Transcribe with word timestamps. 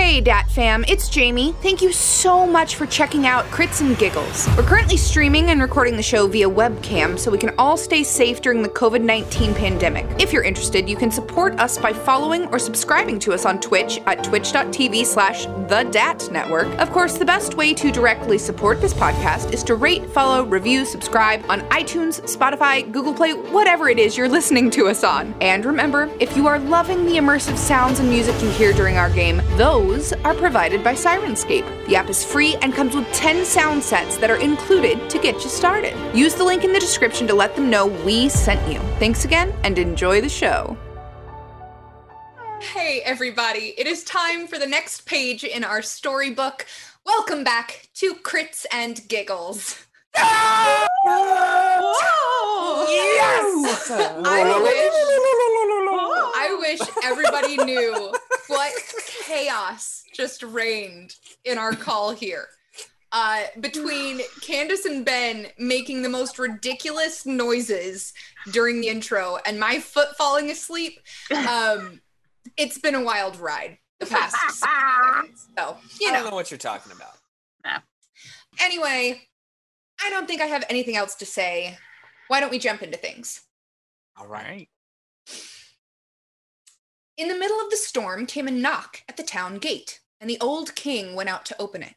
Hey, 0.00 0.22
Dat 0.22 0.50
fam, 0.50 0.82
it's 0.88 1.10
Jamie. 1.10 1.52
Thank 1.60 1.82
you 1.82 1.92
so 1.92 2.46
much 2.46 2.76
for 2.76 2.86
checking 2.86 3.26
out 3.26 3.44
Crits 3.50 3.82
and 3.82 3.98
Giggles. 3.98 4.48
We're 4.56 4.62
currently 4.62 4.96
streaming 4.96 5.50
and 5.50 5.60
recording 5.60 5.94
the 5.94 6.02
show 6.02 6.26
via 6.26 6.48
webcam 6.48 7.18
so 7.18 7.30
we 7.30 7.36
can 7.36 7.54
all 7.58 7.76
stay 7.76 8.02
safe 8.02 8.40
during 8.40 8.62
the 8.62 8.70
COVID 8.70 9.02
19 9.02 9.54
pandemic. 9.54 10.06
If 10.18 10.32
you're 10.32 10.42
interested, 10.42 10.88
you 10.88 10.96
can 10.96 11.10
support 11.10 11.60
us 11.60 11.76
by 11.76 11.92
following 11.92 12.46
or 12.46 12.58
subscribing 12.58 13.18
to 13.20 13.34
us 13.34 13.44
on 13.44 13.60
Twitch 13.60 14.00
at 14.06 14.24
twitch.tv 14.24 15.04
slash 15.04 15.44
the 15.44 15.86
Dat 15.92 16.30
Network. 16.32 16.66
Of 16.80 16.90
course, 16.92 17.18
the 17.18 17.26
best 17.26 17.58
way 17.58 17.74
to 17.74 17.92
directly 17.92 18.38
support 18.38 18.80
this 18.80 18.94
podcast 18.94 19.52
is 19.52 19.62
to 19.64 19.74
rate, 19.74 20.06
follow, 20.06 20.44
review, 20.44 20.86
subscribe 20.86 21.44
on 21.50 21.60
iTunes, 21.68 22.22
Spotify, 22.22 22.90
Google 22.90 23.12
Play, 23.12 23.34
whatever 23.34 23.90
it 23.90 23.98
is 23.98 24.16
you're 24.16 24.30
listening 24.30 24.70
to 24.70 24.86
us 24.86 25.04
on. 25.04 25.34
And 25.42 25.66
remember, 25.66 26.10
if 26.18 26.36
you 26.38 26.46
are 26.46 26.58
loving 26.58 27.04
the 27.04 27.16
immersive 27.18 27.58
sounds 27.58 28.00
and 28.00 28.08
music 28.08 28.40
you 28.42 28.48
hear 28.48 28.72
during 28.72 28.96
our 28.96 29.10
game, 29.10 29.42
those 29.56 29.89
are 29.90 30.34
provided 30.34 30.84
by 30.84 30.94
Syrinscape. 30.94 31.86
The 31.86 31.96
app 31.96 32.08
is 32.08 32.24
free 32.24 32.54
and 32.62 32.72
comes 32.72 32.94
with 32.94 33.12
10 33.12 33.44
sound 33.44 33.82
sets 33.82 34.18
that 34.18 34.30
are 34.30 34.36
included 34.36 35.10
to 35.10 35.18
get 35.18 35.42
you 35.42 35.50
started. 35.50 35.96
Use 36.16 36.34
the 36.34 36.44
link 36.44 36.62
in 36.62 36.72
the 36.72 36.78
description 36.78 37.26
to 37.26 37.34
let 37.34 37.56
them 37.56 37.68
know 37.70 37.86
we 37.86 38.28
sent 38.28 38.72
you. 38.72 38.78
Thanks 39.00 39.24
again 39.24 39.52
and 39.64 39.78
enjoy 39.78 40.20
the 40.20 40.28
show. 40.28 40.76
Hey, 42.60 43.02
everybody, 43.04 43.74
it 43.76 43.88
is 43.88 44.04
time 44.04 44.46
for 44.46 44.60
the 44.60 44.66
next 44.66 45.06
page 45.06 45.42
in 45.42 45.64
our 45.64 45.82
storybook. 45.82 46.66
Welcome 47.04 47.42
back 47.42 47.88
to 47.94 48.14
Crits 48.14 48.66
and 48.72 49.08
Giggles. 49.08 49.86
Yes! 50.14 50.24
I 53.90 54.60
wish, 54.62 55.89
I 56.40 56.54
wish 56.58 56.80
everybody 57.04 57.56
knew 57.64 58.12
what 58.48 58.72
chaos 59.26 60.04
just 60.12 60.42
reigned 60.42 61.14
in 61.44 61.58
our 61.58 61.72
call 61.74 62.12
here. 62.12 62.46
Uh, 63.12 63.42
between 63.60 64.20
Candace 64.40 64.84
and 64.86 65.04
Ben 65.04 65.48
making 65.58 66.02
the 66.02 66.08
most 66.08 66.38
ridiculous 66.38 67.26
noises 67.26 68.12
during 68.52 68.80
the 68.80 68.88
intro 68.88 69.38
and 69.44 69.58
my 69.58 69.80
foot 69.80 70.16
falling 70.16 70.50
asleep, 70.50 71.00
um, 71.48 72.00
it's 72.56 72.78
been 72.78 72.94
a 72.94 73.02
wild 73.02 73.36
ride 73.36 73.78
the 73.98 74.06
past 74.06 74.36
six 74.40 74.60
seconds. 74.60 75.48
So, 75.58 75.76
you 76.00 76.08
I 76.08 76.12
don't 76.12 76.24
know. 76.24 76.30
know 76.30 76.36
what 76.36 76.50
you're 76.50 76.58
talking 76.58 76.92
about. 76.92 77.82
Anyway, 78.60 79.22
I 80.02 80.10
don't 80.10 80.26
think 80.26 80.40
I 80.40 80.46
have 80.46 80.64
anything 80.70 80.96
else 80.96 81.14
to 81.16 81.26
say. 81.26 81.76
Why 82.28 82.40
don't 82.40 82.50
we 82.50 82.58
jump 82.58 82.82
into 82.82 82.96
things? 82.98 83.40
All 84.16 84.26
right. 84.26 84.68
In 87.20 87.28
the 87.28 87.36
middle 87.36 87.60
of 87.60 87.68
the 87.68 87.76
storm 87.76 88.24
came 88.24 88.48
a 88.48 88.50
knock 88.50 89.02
at 89.06 89.18
the 89.18 89.22
town 89.22 89.58
gate, 89.58 90.00
and 90.22 90.30
the 90.30 90.40
old 90.40 90.74
king 90.74 91.14
went 91.14 91.28
out 91.28 91.44
to 91.44 91.60
open 91.60 91.82
it. 91.82 91.96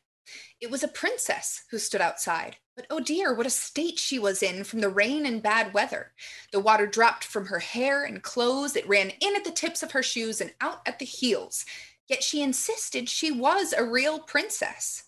It 0.60 0.70
was 0.70 0.84
a 0.84 0.88
princess 0.90 1.64
who 1.72 1.80
stood 1.80 2.02
outside, 2.02 2.58
but 2.76 2.86
oh 2.90 3.00
dear, 3.00 3.34
what 3.34 3.46
a 3.46 3.50
state 3.50 3.98
she 3.98 4.20
was 4.20 4.44
in 4.44 4.66
from 4.66 4.82
the 4.82 4.90
rain 4.90 5.26
and 5.26 5.42
bad 5.42 5.74
weather. 5.74 6.12
The 6.52 6.60
water 6.60 6.86
dropped 6.86 7.24
from 7.24 7.46
her 7.46 7.60
hair 7.60 8.04
and 8.04 8.22
clothes, 8.22 8.76
it 8.76 8.86
ran 8.86 9.14
in 9.22 9.34
at 9.38 9.46
the 9.46 9.52
tips 9.52 9.82
of 9.82 9.92
her 9.92 10.04
shoes 10.04 10.42
and 10.42 10.54
out 10.60 10.82
at 10.86 11.00
the 11.00 11.06
heels. 11.06 11.64
Yet 12.10 12.22
she 12.22 12.42
insisted 12.44 13.08
she 13.08 13.32
was 13.32 13.72
a 13.72 13.86
real 13.86 14.20
princess. 14.20 15.06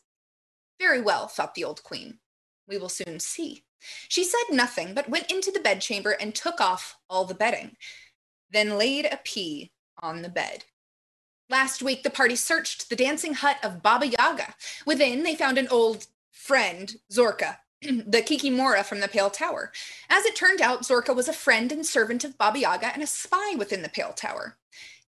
Very 0.80 1.02
well, 1.02 1.28
thought 1.28 1.56
the 1.56 1.66
old 1.66 1.84
queen. 1.84 2.20
We 2.70 2.78
will 2.78 2.88
soon 2.88 3.20
see. 3.20 3.66
She 4.08 4.24
said 4.24 4.46
nothing, 4.50 4.94
but 4.94 5.10
went 5.10 5.30
into 5.30 5.52
the 5.52 5.60
bedchamber 5.60 6.12
and 6.12 6.34
took 6.34 6.62
off 6.62 6.96
all 7.10 7.26
the 7.26 7.34
bedding, 7.34 7.76
then 8.50 8.78
laid 8.78 9.08
a 9.08 9.20
pea 9.22 9.74
on 10.02 10.22
the 10.22 10.30
bed. 10.30 10.66
Last 11.50 11.84
week, 11.84 12.04
the 12.04 12.10
party 12.10 12.36
searched 12.36 12.90
the 12.90 12.96
dancing 12.96 13.36
hut 13.36 13.58
of 13.64 13.84
Baba 13.84 14.08
Yaga. 14.08 14.56
Within, 14.86 15.24
they 15.24 15.36
found 15.36 15.58
an 15.58 15.68
old 15.68 16.08
friend, 16.32 16.96
Zorka, 17.12 17.58
the 17.82 18.22
Kikimora 18.22 18.84
from 18.84 19.00
the 19.00 19.08
Pale 19.08 19.30
Tower. 19.32 19.72
As 20.10 20.26
it 20.26 20.36
turned 20.36 20.62
out, 20.62 20.82
Zorka 20.82 21.16
was 21.16 21.28
a 21.28 21.34
friend 21.34 21.72
and 21.72 21.86
servant 21.86 22.24
of 22.24 22.38
Baba 22.38 22.60
Yaga 22.60 22.94
and 22.94 23.04
a 23.04 23.08
spy 23.08 23.54
within 23.58 23.84
the 23.84 23.90
Pale 23.90 24.14
Tower. 24.14 24.58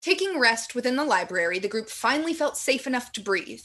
Taking 0.03 0.39
rest 0.39 0.75
within 0.75 0.97
the 0.97 1.05
library, 1.05 1.59
the 1.59 1.69
group 1.69 1.89
finally 1.89 2.35
felt 2.35 2.57
safe 2.57 2.87
enough 2.87 3.13
to 3.13 3.21
breathe, 3.21 3.63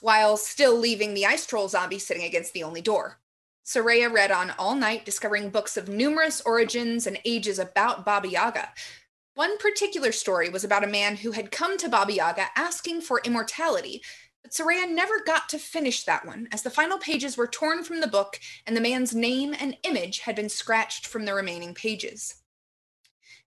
while 0.00 0.36
still 0.36 0.76
leaving 0.76 1.14
the 1.14 1.26
ice 1.26 1.46
troll 1.46 1.68
zombie 1.68 1.98
sitting 1.98 2.24
against 2.24 2.52
the 2.52 2.62
only 2.62 2.80
door. 2.80 3.18
Soraya 3.64 4.12
read 4.12 4.30
on 4.30 4.50
all 4.58 4.74
night, 4.74 5.04
discovering 5.04 5.50
books 5.50 5.76
of 5.76 5.88
numerous 5.88 6.42
origins 6.42 7.06
and 7.06 7.18
ages 7.24 7.58
about 7.58 8.04
Baba 8.04 8.28
Yaga. 8.28 8.70
One 9.34 9.58
particular 9.58 10.12
story 10.12 10.48
was 10.48 10.62
about 10.62 10.84
a 10.84 10.88
man 10.88 11.16
who 11.16 11.32
had 11.32 11.50
come 11.50 11.76
to 11.78 11.88
Baba 11.88 12.12
Yaga 12.12 12.46
asking 12.54 13.00
for 13.00 13.20
immortality, 13.24 14.00
but 14.42 14.52
Soraya 14.52 14.88
never 14.88 15.24
got 15.26 15.48
to 15.48 15.58
finish 15.58 16.04
that 16.04 16.24
one, 16.24 16.46
as 16.52 16.62
the 16.62 16.70
final 16.70 16.98
pages 16.98 17.36
were 17.36 17.48
torn 17.48 17.82
from 17.82 18.00
the 18.00 18.06
book 18.06 18.38
and 18.64 18.76
the 18.76 18.80
man's 18.80 19.12
name 19.12 19.52
and 19.58 19.76
image 19.82 20.20
had 20.20 20.36
been 20.36 20.48
scratched 20.48 21.04
from 21.04 21.24
the 21.24 21.34
remaining 21.34 21.74
pages. 21.74 22.36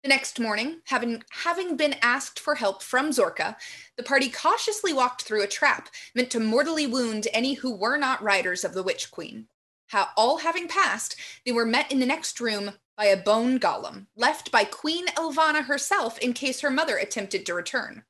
The 0.03 0.09
next 0.09 0.41
morning, 0.41 0.81
having, 0.87 1.23
having 1.29 1.77
been 1.77 1.95
asked 2.01 2.37
for 2.37 2.55
help 2.55 2.83
from 2.83 3.11
Zorka, 3.11 3.55
the 3.95 4.03
party 4.03 4.27
cautiously 4.29 4.91
walked 4.91 5.21
through 5.21 5.43
a 5.43 5.47
trap 5.47 5.87
meant 6.13 6.29
to 6.31 6.41
mortally 6.41 6.85
wound 6.85 7.29
any 7.31 7.53
who 7.53 7.73
were 7.73 7.97
not 7.97 8.21
riders 8.21 8.65
of 8.65 8.73
the 8.73 8.83
Witch 8.83 9.09
Queen. 9.09 9.47
How, 9.87 10.09
all 10.17 10.39
having 10.39 10.67
passed, 10.67 11.15
they 11.45 11.53
were 11.53 11.65
met 11.65 11.89
in 11.93 12.01
the 12.01 12.05
next 12.05 12.41
room 12.41 12.73
by 12.97 13.05
a 13.05 13.15
bone 13.15 13.59
golem, 13.59 14.07
left 14.15 14.51
by 14.51 14.63
Queen 14.63 15.05
Elvanna 15.15 15.63
herself 15.63 16.17
in 16.17 16.33
case 16.33 16.61
her 16.61 16.71
mother 16.71 16.97
attempted 16.97 17.45
to 17.45 17.53
return. 17.53 18.03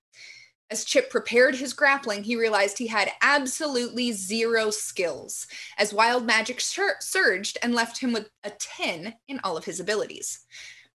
As 0.69 0.83
Chip 0.83 1.09
prepared 1.09 1.55
his 1.55 1.73
grappling, 1.73 2.23
he 2.23 2.35
realized 2.35 2.77
he 2.77 2.87
had 2.87 3.11
absolutely 3.21 4.11
zero 4.11 4.69
skills, 4.69 5.47
as 5.77 5.93
wild 5.93 6.25
magic 6.25 6.59
sur- 6.59 6.97
surged 6.99 7.57
and 7.61 7.73
left 7.73 7.99
him 7.99 8.11
with 8.11 8.29
a 8.43 8.49
10 8.49 9.15
in 9.27 9.39
all 9.43 9.55
of 9.55 9.65
his 9.65 9.79
abilities. 9.79 10.45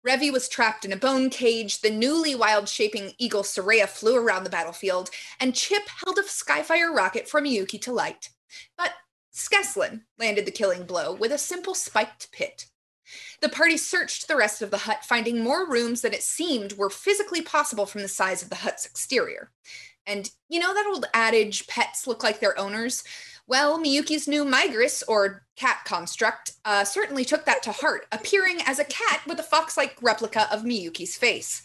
Revi 0.05 0.31
was 0.31 0.49
trapped 0.49 0.83
in 0.83 0.91
a 0.91 0.97
bone 0.97 1.29
cage, 1.29 1.81
the 1.81 1.91
newly 1.91 2.33
wild 2.33 2.67
shaping 2.67 3.13
eagle 3.17 3.43
Soraya 3.43 3.87
flew 3.87 4.17
around 4.17 4.43
the 4.43 4.49
battlefield, 4.49 5.09
and 5.39 5.55
Chip 5.55 5.83
held 6.03 6.17
a 6.17 6.23
Skyfire 6.23 6.93
rocket 6.93 7.29
for 7.29 7.41
Miyuki 7.41 7.79
to 7.81 7.93
light. 7.93 8.29
But 8.77 8.93
Skeslin 9.33 10.01
landed 10.17 10.45
the 10.45 10.51
killing 10.51 10.83
blow 10.85 11.13
with 11.13 11.31
a 11.31 11.37
simple 11.37 11.75
spiked 11.75 12.31
pit. 12.31 12.65
The 13.41 13.49
party 13.49 13.75
searched 13.75 14.27
the 14.27 14.35
rest 14.35 14.61
of 14.61 14.69
the 14.69 14.77
hut, 14.77 15.03
finding 15.03 15.43
more 15.43 15.67
rooms 15.67 16.01
than 16.01 16.13
it 16.13 16.23
seemed 16.23 16.73
were 16.73 16.89
physically 16.91 17.41
possible 17.41 17.85
from 17.87 18.01
the 18.01 18.07
size 18.07 18.43
of 18.43 18.49
the 18.49 18.55
hut's 18.55 18.85
exterior. 18.85 19.51
And 20.05 20.29
you 20.49 20.59
know 20.59 20.73
that 20.73 20.87
old 20.87 21.05
adage, 21.13 21.67
pets 21.67 22.05
look 22.05 22.23
like 22.23 22.39
their 22.39 22.57
owners? 22.57 23.03
Well, 23.47 23.79
Miyuki's 23.79 24.27
new 24.27 24.45
Migris, 24.45 25.03
or 25.07 25.43
cat 25.55 25.79
construct, 25.85 26.53
uh, 26.65 26.83
certainly 26.83 27.25
took 27.25 27.45
that 27.45 27.63
to 27.63 27.71
heart, 27.71 28.05
appearing 28.11 28.59
as 28.65 28.79
a 28.79 28.85
cat 28.85 29.21
with 29.27 29.39
a 29.39 29.43
fox 29.43 29.75
like 29.75 29.97
replica 30.01 30.47
of 30.53 30.61
Miyuki's 30.61 31.17
face. 31.17 31.63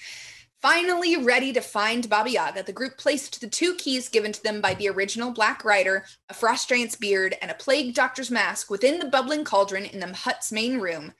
Finally 0.62 1.16
ready 1.18 1.52
to 1.52 1.60
find 1.60 2.08
Baba 2.08 2.30
Yaga, 2.30 2.62
the 2.62 2.72
group 2.72 2.96
placed 2.96 3.40
the 3.40 3.46
two 3.46 3.74
keys 3.74 4.08
given 4.08 4.32
to 4.32 4.42
them 4.42 4.60
by 4.60 4.74
the 4.74 4.88
original 4.88 5.30
Black 5.30 5.64
Rider, 5.64 6.04
a 6.30 6.34
frost 6.34 6.68
giant's 6.68 6.96
beard, 6.96 7.36
and 7.42 7.50
a 7.50 7.54
plague 7.54 7.94
doctor's 7.94 8.30
mask 8.30 8.70
within 8.70 8.98
the 8.98 9.06
bubbling 9.06 9.44
cauldron 9.44 9.84
in 9.84 10.00
the 10.00 10.12
hut's 10.12 10.50
main 10.50 10.78
room. 10.78 11.12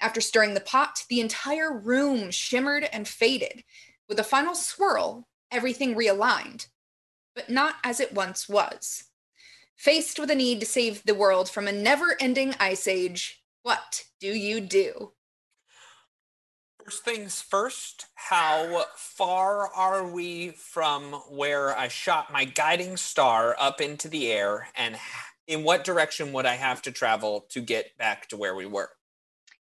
After 0.00 0.20
stirring 0.20 0.54
the 0.54 0.60
pot, 0.60 1.04
the 1.08 1.20
entire 1.20 1.72
room 1.72 2.30
shimmered 2.30 2.84
and 2.92 3.08
faded. 3.08 3.64
With 4.08 4.18
a 4.18 4.24
final 4.24 4.54
swirl, 4.54 5.26
everything 5.50 5.94
realigned, 5.94 6.68
but 7.34 7.50
not 7.50 7.76
as 7.82 8.00
it 8.00 8.12
once 8.12 8.48
was. 8.48 9.04
Faced 9.76 10.18
with 10.18 10.30
a 10.30 10.34
need 10.34 10.60
to 10.60 10.66
save 10.66 11.02
the 11.04 11.14
world 11.14 11.50
from 11.50 11.68
a 11.68 11.72
never 11.72 12.16
ending 12.20 12.54
ice 12.58 12.86
age, 12.86 13.42
what 13.62 14.04
do 14.20 14.28
you 14.28 14.60
do? 14.60 15.12
First 16.84 17.04
things 17.04 17.42
first, 17.42 18.06
how 18.14 18.84
far 18.94 19.68
are 19.74 20.06
we 20.06 20.50
from 20.50 21.12
where 21.28 21.76
I 21.76 21.88
shot 21.88 22.32
my 22.32 22.44
guiding 22.44 22.96
star 22.96 23.56
up 23.58 23.80
into 23.80 24.08
the 24.08 24.30
air, 24.30 24.68
and 24.76 24.96
in 25.48 25.64
what 25.64 25.82
direction 25.84 26.32
would 26.32 26.46
I 26.46 26.54
have 26.54 26.80
to 26.82 26.92
travel 26.92 27.46
to 27.50 27.60
get 27.60 27.98
back 27.98 28.28
to 28.28 28.36
where 28.36 28.54
we 28.54 28.66
were? 28.66 28.90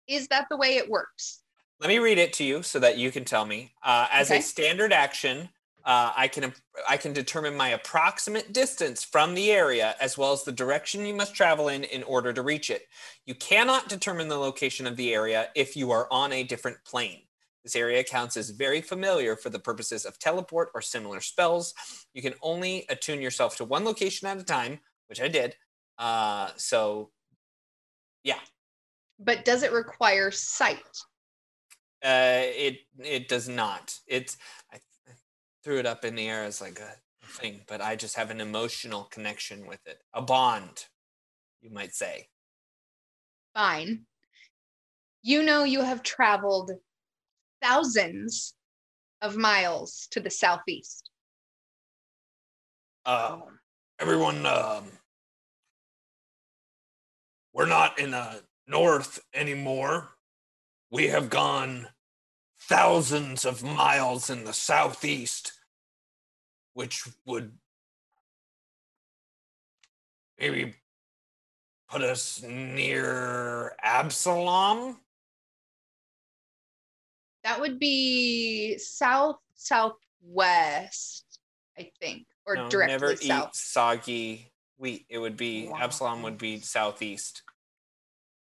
Is 0.08 0.28
that 0.30 0.48
the 0.50 0.58
way 0.58 0.76
it 0.78 0.90
works? 0.90 1.42
Let 1.80 1.90
me 1.90 2.00
read 2.00 2.18
it 2.18 2.34
to 2.34 2.44
you 2.44 2.64
so 2.64 2.80
that 2.80 2.98
you 2.98 3.12
can 3.12 3.26
tell 3.26 3.46
me. 3.46 3.74
Uh, 3.84 4.08
as 4.12 4.30
Okay. 4.30 4.40
a 4.40 4.42
standard 4.42 4.94
action, 4.94 5.50
uh, 5.86 6.14
I 6.16 6.30
can 6.30 6.54
I 6.88 6.96
can 6.96 7.12
determine 7.12 7.56
my 7.58 7.70
approximate 7.70 8.54
distance 8.54 9.04
from 9.04 9.34
the 9.34 9.52
area 9.52 9.96
as 10.00 10.18
well 10.18 10.32
as 10.32 10.44
the 10.44 10.52
direction 10.52 11.06
you 11.06 11.14
must 11.14 11.36
travel 11.36 11.68
in 11.68 11.84
in 11.84 12.04
order 12.04 12.32
to 12.32 12.42
reach 12.42 12.70
it. 12.70 12.88
You 13.26 13.36
cannot 13.36 13.90
determine 13.90 14.30
the 14.30 14.38
location 14.38 14.88
of 14.88 14.96
the 14.96 15.14
area 15.14 15.50
if 15.56 15.76
you 15.76 15.92
are 15.92 16.08
on 16.10 16.32
a 16.32 16.44
different 16.44 16.78
plane. 16.86 17.24
This 17.64 17.76
area 17.76 18.04
counts 18.04 18.38
as 18.38 18.50
very 18.50 18.82
familiar 18.82 19.36
for 19.36 19.50
the 19.50 19.60
purposes 19.60 20.06
of 20.06 20.20
teleport 20.20 20.70
or 20.74 20.82
similar 20.82 21.20
spells. 21.22 21.74
You 22.14 22.22
can 22.22 22.34
only 22.42 22.86
attune 22.90 23.22
yourself 23.22 23.58
to 23.58 23.66
one 23.66 23.84
location 23.84 24.28
at 24.28 24.38
a 24.38 24.44
time, 24.44 24.80
which 25.08 25.22
I 25.22 25.28
did. 25.28 25.56
Uh, 25.98 26.52
so, 26.58 27.12
yeah, 28.24 28.40
But 29.24 29.46
does 29.46 29.64
it 29.64 29.72
require 29.72 30.32
sight? 30.32 30.84
Uh, 32.04 32.44
it 32.44 32.80
it 33.00 33.28
does 33.30 33.48
not. 33.48 33.98
It's 34.08 34.38
I 34.72 34.80
threw 35.64 35.80
it 35.80 35.86
up 35.86 36.04
in 36.04 36.16
the 36.16 36.28
air 36.28 36.44
as 36.44 36.60
like 36.60 36.80
a 36.80 36.96
thing, 37.26 37.62
but 37.68 37.82
I 37.82 37.96
just 37.96 38.18
have 38.18 38.30
an 38.30 38.42
emotional 38.42 39.06
connection 39.06 39.66
with 39.66 39.80
it. 39.86 40.00
A 40.14 40.22
bond, 40.22 40.86
you 41.62 41.70
might 41.70 41.96
say. 41.96 42.28
Fine. 43.54 44.06
You 45.22 45.44
know 45.44 45.64
you 45.64 45.82
have 45.82 46.04
traveled 46.04 46.72
thousands 47.62 48.56
of 49.22 49.38
miles 49.38 50.08
to 50.12 50.20
the 50.20 50.30
southeast. 50.30 51.10
Uh, 53.06 53.40
everyone, 54.00 54.46
um, 54.46 54.84
we're 57.54 57.66
not 57.66 58.00
in 58.00 58.12
the 58.12 58.42
north 58.68 59.20
anymore. 59.34 60.10
We 60.92 61.08
have 61.08 61.30
gone 61.30 61.88
thousands 62.60 63.46
of 63.46 63.64
miles 63.64 64.30
in 64.30 64.46
the 64.46 64.54
southeast, 64.54 65.54
which 66.74 67.08
would 67.26 67.52
maybe 70.40 70.76
put 71.90 72.02
us 72.02 72.42
near 72.44 73.76
Absalom. 73.82 74.98
That 77.44 77.60
would 77.60 77.80
be 77.80 78.78
south 78.78 79.38
southwest, 79.56 81.40
I 81.78 81.92
think, 82.00 82.26
or 82.46 82.56
No, 82.56 82.70
directly 82.70 82.94
never 82.94 83.16
south. 83.16 83.50
eat 83.50 83.56
soggy 83.56 84.52
wheat. 84.78 85.06
It 85.10 85.18
would 85.18 85.38
be 85.38 85.68
Wow. 85.68 85.80
Absalom 85.80 86.22
would 86.24 86.38
be 86.38 86.60
southeast. 86.60 87.44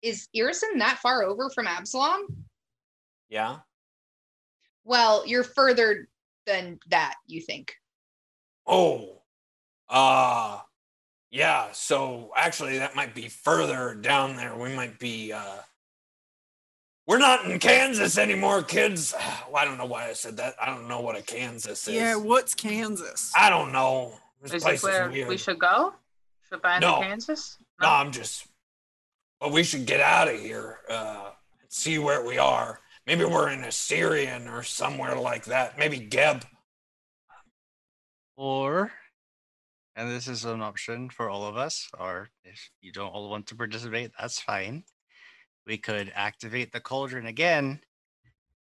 Is 0.01 0.27
Irrisen 0.35 0.79
that 0.79 0.99
far 0.99 1.23
over 1.23 1.49
from 1.49 1.67
Absalom? 1.67 2.21
Yeah. 3.29 3.57
Well, 4.85 5.25
you're 5.27 5.43
further 5.43 6.07
than 6.45 6.79
that, 6.89 7.15
you 7.27 7.41
think. 7.41 7.75
Oh, 8.65 9.21
uh, 9.89 10.59
yeah. 11.31 11.67
So 11.73 12.31
actually, 12.35 12.77
that 12.79 12.95
might 12.95 13.13
be 13.13 13.27
further 13.27 13.93
down 13.95 14.35
there. 14.35 14.55
We 14.55 14.73
might 14.75 14.97
be, 14.99 15.33
uh, 15.33 15.57
we're 17.07 17.17
not 17.19 17.45
in 17.45 17.59
Kansas 17.59 18.17
anymore, 18.17 18.63
kids. 18.63 19.13
Well, 19.51 19.57
I 19.59 19.65
don't 19.65 19.79
know 19.79 19.85
why 19.85 20.07
I 20.07 20.13
said 20.13 20.37
that. 20.37 20.53
I 20.61 20.67
don't 20.67 20.87
know 20.87 21.01
what 21.01 21.17
a 21.17 21.23
Kansas 21.23 21.87
is. 21.87 21.93
Yeah, 21.95 22.15
what's 22.15 22.53
Kansas? 22.53 23.31
I 23.35 23.49
don't 23.49 23.71
know. 23.71 24.13
This 24.43 24.53
Is 24.53 24.63
place 24.63 24.81
this 24.81 24.83
where 24.83 25.07
is 25.07 25.13
weird. 25.13 25.27
we 25.27 25.37
should 25.37 25.57
go? 25.57 25.93
Should 26.47 26.61
buy 26.61 26.77
No. 26.77 26.99
Kansas? 27.01 27.57
No. 27.81 27.87
No, 27.87 27.93
I'm 27.95 28.11
just. 28.11 28.45
Well, 29.41 29.51
we 29.51 29.63
should 29.63 29.86
get 29.86 30.01
out 30.01 30.27
of 30.27 30.39
here. 30.39 30.80
Uh, 30.89 31.31
and 31.62 31.71
see 31.71 31.97
where 31.97 32.25
we 32.25 32.38
are. 32.38 32.80
Maybe 33.06 33.25
we're 33.25 33.50
in 33.50 33.62
Osirion 33.62 34.51
or 34.51 34.63
somewhere 34.63 35.15
like 35.15 35.45
that. 35.45 35.77
Maybe 35.77 36.00
Geb. 36.00 36.45
Or, 38.36 38.91
and 39.95 40.09
this 40.09 40.27
is 40.27 40.45
an 40.45 40.62
option 40.62 41.09
for 41.09 41.30
all 41.30 41.45
of 41.45 41.57
us, 41.57 41.89
or 42.00 42.30
if 42.45 42.69
you 42.81 42.91
don't 42.91 43.09
all 43.09 43.30
want 43.30 43.47
to 43.47 43.56
participate, 43.56 44.12
that's 44.18 44.39
fine. 44.39 44.83
We 45.68 45.77
could 45.77 46.12
activate 46.15 46.71
the 46.71 46.80
cauldron 46.80 47.25
again, 47.25 47.81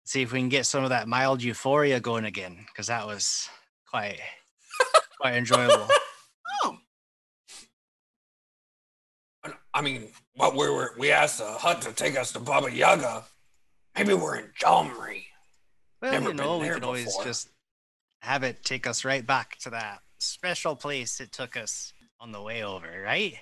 see 0.03 0.21
if 0.21 0.31
we 0.31 0.39
can 0.39 0.49
get 0.49 0.67
some 0.67 0.83
of 0.83 0.91
that 0.91 1.07
mild 1.07 1.41
euphoria 1.41 1.99
going 1.99 2.25
again, 2.25 2.65
because 2.67 2.87
that 2.87 3.07
was 3.07 3.49
quite 3.89 4.19
quite 5.19 5.35
enjoyable. 5.35 5.87
I 9.75 9.81
mean, 9.81 10.07
what 10.35 10.55
we 10.55 10.69
were, 10.69 10.93
we 10.97 11.11
asked 11.11 11.39
the 11.39 11.45
hut 11.45 11.81
to 11.81 11.91
take 11.91 12.17
us 12.17 12.31
to 12.31 12.39
Baba 12.39 12.71
Yaga. 12.71 13.25
Maybe 13.97 14.13
we're 14.13 14.37
in 14.37 14.45
Jomri. 14.57 15.25
Well, 16.01 16.13
Never 16.13 16.29
you 16.29 16.33
know, 16.33 16.59
we 16.59 16.65
there 16.65 16.75
could 16.75 16.85
always 16.85 17.13
just 17.25 17.49
have 18.21 18.43
it 18.43 18.63
take 18.63 18.87
us 18.87 19.03
right 19.03 19.25
back 19.25 19.57
to 19.59 19.69
that 19.71 19.99
special 20.17 20.77
place 20.77 21.19
it 21.19 21.33
took 21.33 21.57
us 21.57 21.91
on 22.21 22.31
the 22.31 22.41
way 22.41 22.63
over, 22.63 22.87
right? 23.03 23.35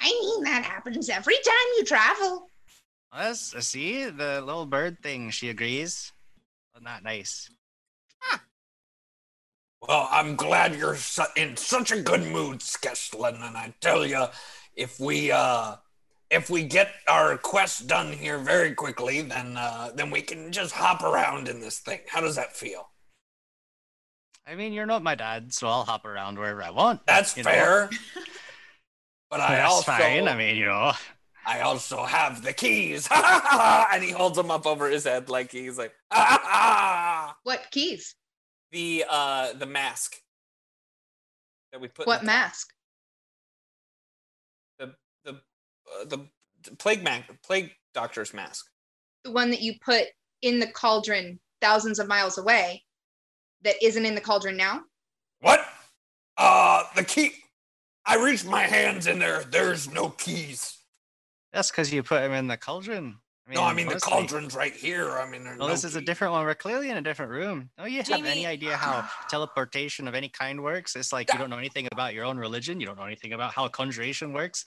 I 0.00 0.08
mean, 0.08 0.44
that 0.44 0.64
happens 0.64 1.10
every 1.10 1.34
time 1.34 1.66
you 1.76 1.84
travel. 1.84 2.48
Yes, 3.14 3.52
I 3.54 3.58
uh, 3.58 3.60
see 3.60 4.04
the 4.06 4.40
little 4.40 4.64
bird 4.64 5.02
thing. 5.02 5.28
She 5.28 5.50
agrees. 5.50 6.10
Well, 6.72 6.82
not 6.82 7.04
nice. 7.04 7.50
Well, 9.86 10.08
I'm 10.10 10.36
glad 10.36 10.74
you're 10.74 10.96
su- 10.96 11.22
in 11.36 11.56
such 11.56 11.90
a 11.90 12.00
good 12.02 12.22
mood, 12.22 12.58
Skesslin, 12.60 13.42
and 13.46 13.56
I 13.56 13.74
tell 13.80 14.04
you, 14.04 14.26
if 14.76 15.00
we 15.00 15.32
uh, 15.32 15.76
if 16.30 16.50
we 16.50 16.64
get 16.64 16.90
our 17.08 17.36
quest 17.38 17.86
done 17.86 18.12
here 18.12 18.38
very 18.38 18.74
quickly, 18.74 19.22
then 19.22 19.56
uh, 19.56 19.90
then 19.94 20.10
we 20.10 20.20
can 20.20 20.52
just 20.52 20.74
hop 20.74 21.02
around 21.02 21.48
in 21.48 21.60
this 21.60 21.78
thing. 21.78 22.00
How 22.08 22.20
does 22.20 22.36
that 22.36 22.54
feel? 22.54 22.90
I 24.46 24.54
mean, 24.54 24.72
you're 24.72 24.86
not 24.86 25.02
my 25.02 25.14
dad, 25.14 25.52
so 25.54 25.68
I'll 25.68 25.84
hop 25.84 26.04
around 26.04 26.38
wherever 26.38 26.62
I 26.62 26.70
want. 26.70 27.06
That's 27.06 27.36
you 27.36 27.44
fair. 27.44 27.88
But 29.30 29.40
I 29.40 29.56
That's 29.56 29.72
also, 29.72 29.92
fine. 29.92 30.26
I 30.26 30.36
mean, 30.36 30.56
you 30.56 30.66
know, 30.66 30.92
I 31.46 31.60
also 31.60 32.04
have 32.04 32.42
the 32.42 32.52
keys. 32.52 33.08
and 33.12 34.02
He 34.02 34.10
holds 34.10 34.36
them 34.36 34.50
up 34.50 34.66
over 34.66 34.88
his 34.88 35.04
head 35.04 35.28
like 35.28 35.52
he's 35.52 35.78
like 35.78 35.92
"Ah, 36.10 37.36
What 37.44 37.66
keys? 37.70 38.14
The 38.72 39.04
uh 39.08 39.52
the 39.54 39.66
mask 39.66 40.16
that 41.72 41.80
we 41.80 41.88
put. 41.88 42.06
What 42.06 42.20
the- 42.20 42.26
mask? 42.26 42.68
The 44.78 44.94
the 45.24 45.32
uh, 45.32 46.04
the 46.06 46.26
plague 46.78 47.02
man 47.02 47.24
plague 47.44 47.72
doctor's 47.94 48.32
mask. 48.34 48.66
The 49.24 49.32
one 49.32 49.50
that 49.50 49.60
you 49.60 49.74
put 49.84 50.04
in 50.42 50.60
the 50.60 50.68
cauldron 50.68 51.38
thousands 51.60 51.98
of 51.98 52.08
miles 52.08 52.38
away 52.38 52.84
that 53.62 53.76
isn't 53.82 54.06
in 54.06 54.14
the 54.14 54.20
cauldron 54.20 54.56
now? 54.56 54.80
what? 55.40 55.66
Uh, 56.36 56.84
the 56.96 57.04
key. 57.04 57.32
I 58.06 58.16
reached 58.16 58.46
my 58.46 58.62
hands 58.62 59.06
in 59.06 59.18
there. 59.18 59.44
There's 59.44 59.92
no 59.92 60.08
keys. 60.08 60.78
that's 61.52 61.70
because 61.70 61.92
you 61.92 62.02
put 62.02 62.22
him 62.22 62.32
in 62.32 62.46
the 62.46 62.56
cauldron. 62.56 63.16
I 63.50 63.54
no, 63.54 63.62
I 63.64 63.74
mean 63.74 63.88
the 63.88 63.96
cauldron's 63.96 64.54
right 64.54 64.72
here. 64.72 65.10
I 65.10 65.28
mean, 65.28 65.44
there's 65.44 65.58
Well, 65.58 65.68
no 65.68 65.74
this 65.74 65.84
is 65.84 65.96
a 65.96 66.00
different 66.00 66.32
one. 66.32 66.44
We're 66.44 66.54
clearly 66.54 66.90
in 66.90 66.96
a 66.96 67.02
different 67.02 67.32
room. 67.32 67.70
Don't 67.78 67.90
you 67.90 68.02
have 68.02 68.24
any 68.24 68.46
idea 68.46 68.76
how 68.76 69.08
teleportation 69.28 70.06
of 70.06 70.14
any 70.14 70.28
kind 70.28 70.62
works? 70.62 70.94
It's 70.96 71.12
like 71.12 71.32
you 71.32 71.38
don't 71.38 71.50
know 71.50 71.58
anything 71.58 71.88
about 71.90 72.14
your 72.14 72.24
own 72.24 72.38
religion. 72.38 72.80
You 72.80 72.86
don't 72.86 72.98
know 72.98 73.04
anything 73.04 73.32
about 73.32 73.52
how 73.52 73.66
conjuration 73.68 74.32
works. 74.32 74.64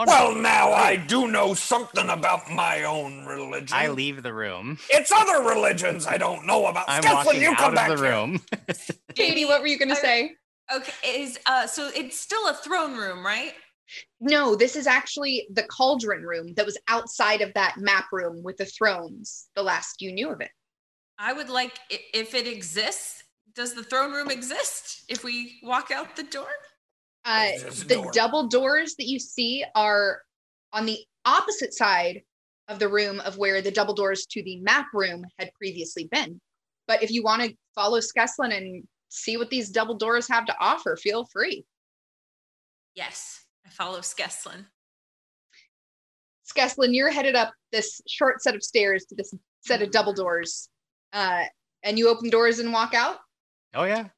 Oh, 0.00 0.04
no. 0.04 0.12
Well, 0.12 0.34
now 0.36 0.72
I 0.72 0.94
do 0.94 1.26
know 1.26 1.54
something 1.54 2.08
about 2.08 2.48
my 2.50 2.84
own 2.84 3.26
religion. 3.26 3.76
I 3.76 3.88
leave 3.88 4.22
the 4.22 4.32
room. 4.32 4.78
It's 4.90 5.10
other 5.10 5.42
religions 5.42 6.06
I 6.06 6.18
don't 6.18 6.46
know 6.46 6.66
about. 6.66 6.84
I'm 6.88 7.02
Skethlin, 7.02 7.24
walking 7.24 7.42
you 7.42 7.56
come 7.56 7.70
out 7.70 7.74
back 7.74 7.90
of 7.90 7.98
the 7.98 8.04
here. 8.04 8.14
room. 8.14 8.40
Katie, 9.16 9.44
what 9.44 9.60
were 9.60 9.66
you 9.66 9.76
going 9.78 9.88
to 9.88 9.96
say? 9.96 10.36
Okay, 10.72 10.92
is 11.22 11.38
uh 11.46 11.66
so 11.66 11.90
it's 11.94 12.20
still 12.20 12.46
a 12.48 12.54
throne 12.54 12.94
room, 12.96 13.24
right? 13.24 13.54
No, 14.20 14.54
this 14.54 14.76
is 14.76 14.86
actually 14.86 15.48
the 15.52 15.64
cauldron 15.64 16.22
room 16.22 16.54
that 16.54 16.66
was 16.66 16.78
outside 16.88 17.40
of 17.40 17.52
that 17.54 17.76
map 17.78 18.06
room 18.12 18.42
with 18.42 18.56
the 18.56 18.64
thrones 18.64 19.48
the 19.54 19.62
last 19.62 20.00
you 20.00 20.12
knew 20.12 20.30
of 20.30 20.40
it. 20.40 20.50
I 21.18 21.32
would 21.32 21.48
like 21.48 21.78
if 21.90 22.34
it 22.34 22.46
exists. 22.46 23.24
Does 23.54 23.74
the 23.74 23.82
throne 23.82 24.12
room 24.12 24.30
exist 24.30 25.04
if 25.08 25.24
we 25.24 25.58
walk 25.62 25.90
out 25.90 26.14
the 26.14 26.22
door? 26.22 26.46
Uh, 27.24 27.50
the 27.86 27.96
door. 27.96 28.10
double 28.12 28.46
doors 28.46 28.94
that 28.98 29.08
you 29.08 29.18
see 29.18 29.64
are 29.74 30.22
on 30.72 30.86
the 30.86 30.98
opposite 31.24 31.74
side 31.74 32.22
of 32.68 32.78
the 32.78 32.88
room 32.88 33.20
of 33.20 33.36
where 33.36 33.60
the 33.60 33.70
double 33.70 33.94
doors 33.94 34.26
to 34.26 34.42
the 34.44 34.60
map 34.60 34.86
room 34.94 35.24
had 35.38 35.50
previously 35.54 36.08
been. 36.10 36.40
But 36.86 37.02
if 37.02 37.10
you 37.10 37.22
want 37.22 37.42
to 37.42 37.54
follow 37.74 37.98
Skesslin 37.98 38.56
and 38.56 38.86
see 39.08 39.36
what 39.36 39.50
these 39.50 39.70
double 39.70 39.96
doors 39.96 40.28
have 40.28 40.46
to 40.46 40.56
offer, 40.60 40.96
feel 40.96 41.26
free. 41.26 41.64
Yes, 42.94 43.44
I 43.68 43.70
follow 43.70 43.98
Skeslin. 44.00 44.64
Skeslin, 46.50 46.94
you're 46.94 47.10
headed 47.10 47.36
up 47.36 47.52
this 47.70 48.00
short 48.08 48.42
set 48.42 48.54
of 48.54 48.62
stairs 48.62 49.04
to 49.06 49.14
this 49.14 49.34
set 49.60 49.82
of 49.82 49.90
double 49.90 50.14
doors. 50.14 50.70
Uh, 51.12 51.44
and 51.82 51.98
you 51.98 52.08
open 52.08 52.30
doors 52.30 52.60
and 52.60 52.72
walk 52.72 52.94
out. 52.94 53.18
oh 53.74 53.84
yeah. 53.84 54.08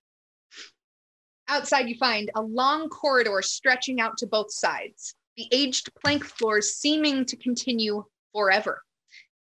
Outside, 1.49 1.89
you 1.89 1.97
find 1.99 2.31
a 2.37 2.43
long 2.43 2.89
corridor 2.89 3.43
stretching 3.43 4.01
out 4.01 4.17
to 4.19 4.27
both 4.27 4.53
sides, 4.53 5.17
the 5.37 5.49
aged 5.51 5.91
plank 6.01 6.25
floors 6.25 6.75
seeming 6.75 7.25
to 7.25 7.37
continue 7.37 8.05
forever. 8.33 8.83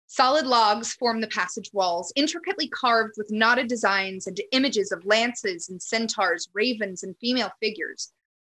Solid 0.07 0.47
logs 0.47 0.95
form 0.95 1.21
the 1.21 1.27
passage 1.27 1.69
walls, 1.75 2.11
intricately 2.17 2.69
carved 2.69 3.15
with 3.19 3.31
knotted 3.31 3.67
designs 3.67 4.27
and 4.27 4.41
images 4.53 4.91
of 4.91 5.05
lances 5.05 5.69
and 5.69 5.83
centaurs, 5.83 6.49
ravens, 6.55 7.03
and 7.03 7.15
female 7.19 7.53
figures. 7.61 8.11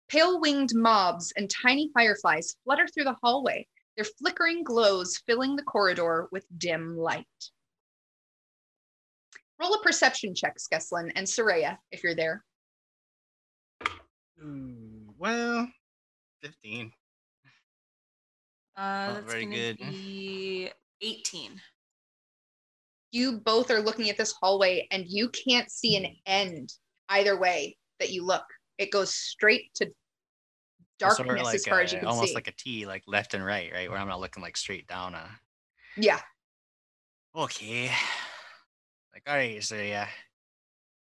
Pale 0.09 0.41
winged 0.41 0.75
mobs 0.75 1.33
and 1.37 1.51
tiny 1.51 1.91
fireflies 1.93 2.57
flutter 2.65 2.87
through 2.87 3.05
the 3.05 3.17
hallway, 3.23 3.67
their 3.97 4.07
flickering 4.07 4.65
glows 4.65 5.19
filling 5.27 5.55
the 5.55 5.63
corridor 5.63 6.29
with 6.33 6.47
dim 6.57 6.97
light. 6.97 7.27
Roll 9.61 9.75
a 9.75 9.83
perception 9.83 10.35
check, 10.35 10.57
Skesslin 10.59 11.11
and 11.15 11.27
Soraya, 11.27 11.79
if 11.91 12.03
you're 12.03 12.15
there. 12.15 12.45
Ooh, 14.43 15.15
well, 15.19 15.69
15. 16.43 16.93
Uh, 18.77 19.15
that's 19.15 19.33
very 19.33 19.45
good. 19.45 19.77
be 19.79 20.71
eighteen. 21.01 21.61
you 23.11 23.41
both 23.41 23.73
are 23.73 23.81
looking 23.81 24.09
at 24.09 24.17
this 24.17 24.33
hallway 24.33 24.87
and 24.93 25.05
you 25.09 25.29
can't 25.31 25.69
see 25.69 25.97
an 25.97 26.07
end 26.27 26.73
either 27.09 27.37
way 27.37 27.77
that 27.99 28.11
you 28.11 28.25
look. 28.25 28.45
It 28.79 28.91
goes 28.91 29.15
straight 29.15 29.75
to 29.75 29.87
Sort 31.01 31.19
darkness 31.19 31.41
of 31.41 31.45
like 31.45 31.55
as 31.57 31.67
far 31.67 31.81
as 31.81 31.93
you 31.93 31.99
a- 31.99 32.01
can 32.01 32.09
almost 32.09 32.31
see. 32.31 32.35
like 32.35 32.49
a 32.49 32.53
T, 32.53 32.87
like 32.87 33.03
left 33.07 33.35
and 33.35 33.45
right, 33.45 33.73
right? 33.73 33.89
Where 33.91 33.99
I'm 33.99 34.09
not 34.09 34.21
looking 34.21 34.43
like 34.43 34.57
straight 34.57 34.87
down. 34.87 35.15
Uh, 35.15 35.29
yeah. 35.97 36.21
okay. 37.37 37.91
Like, 39.13 39.23
all 39.27 39.35
right, 39.35 39.63
so 39.63 39.77
yeah, 39.77 40.09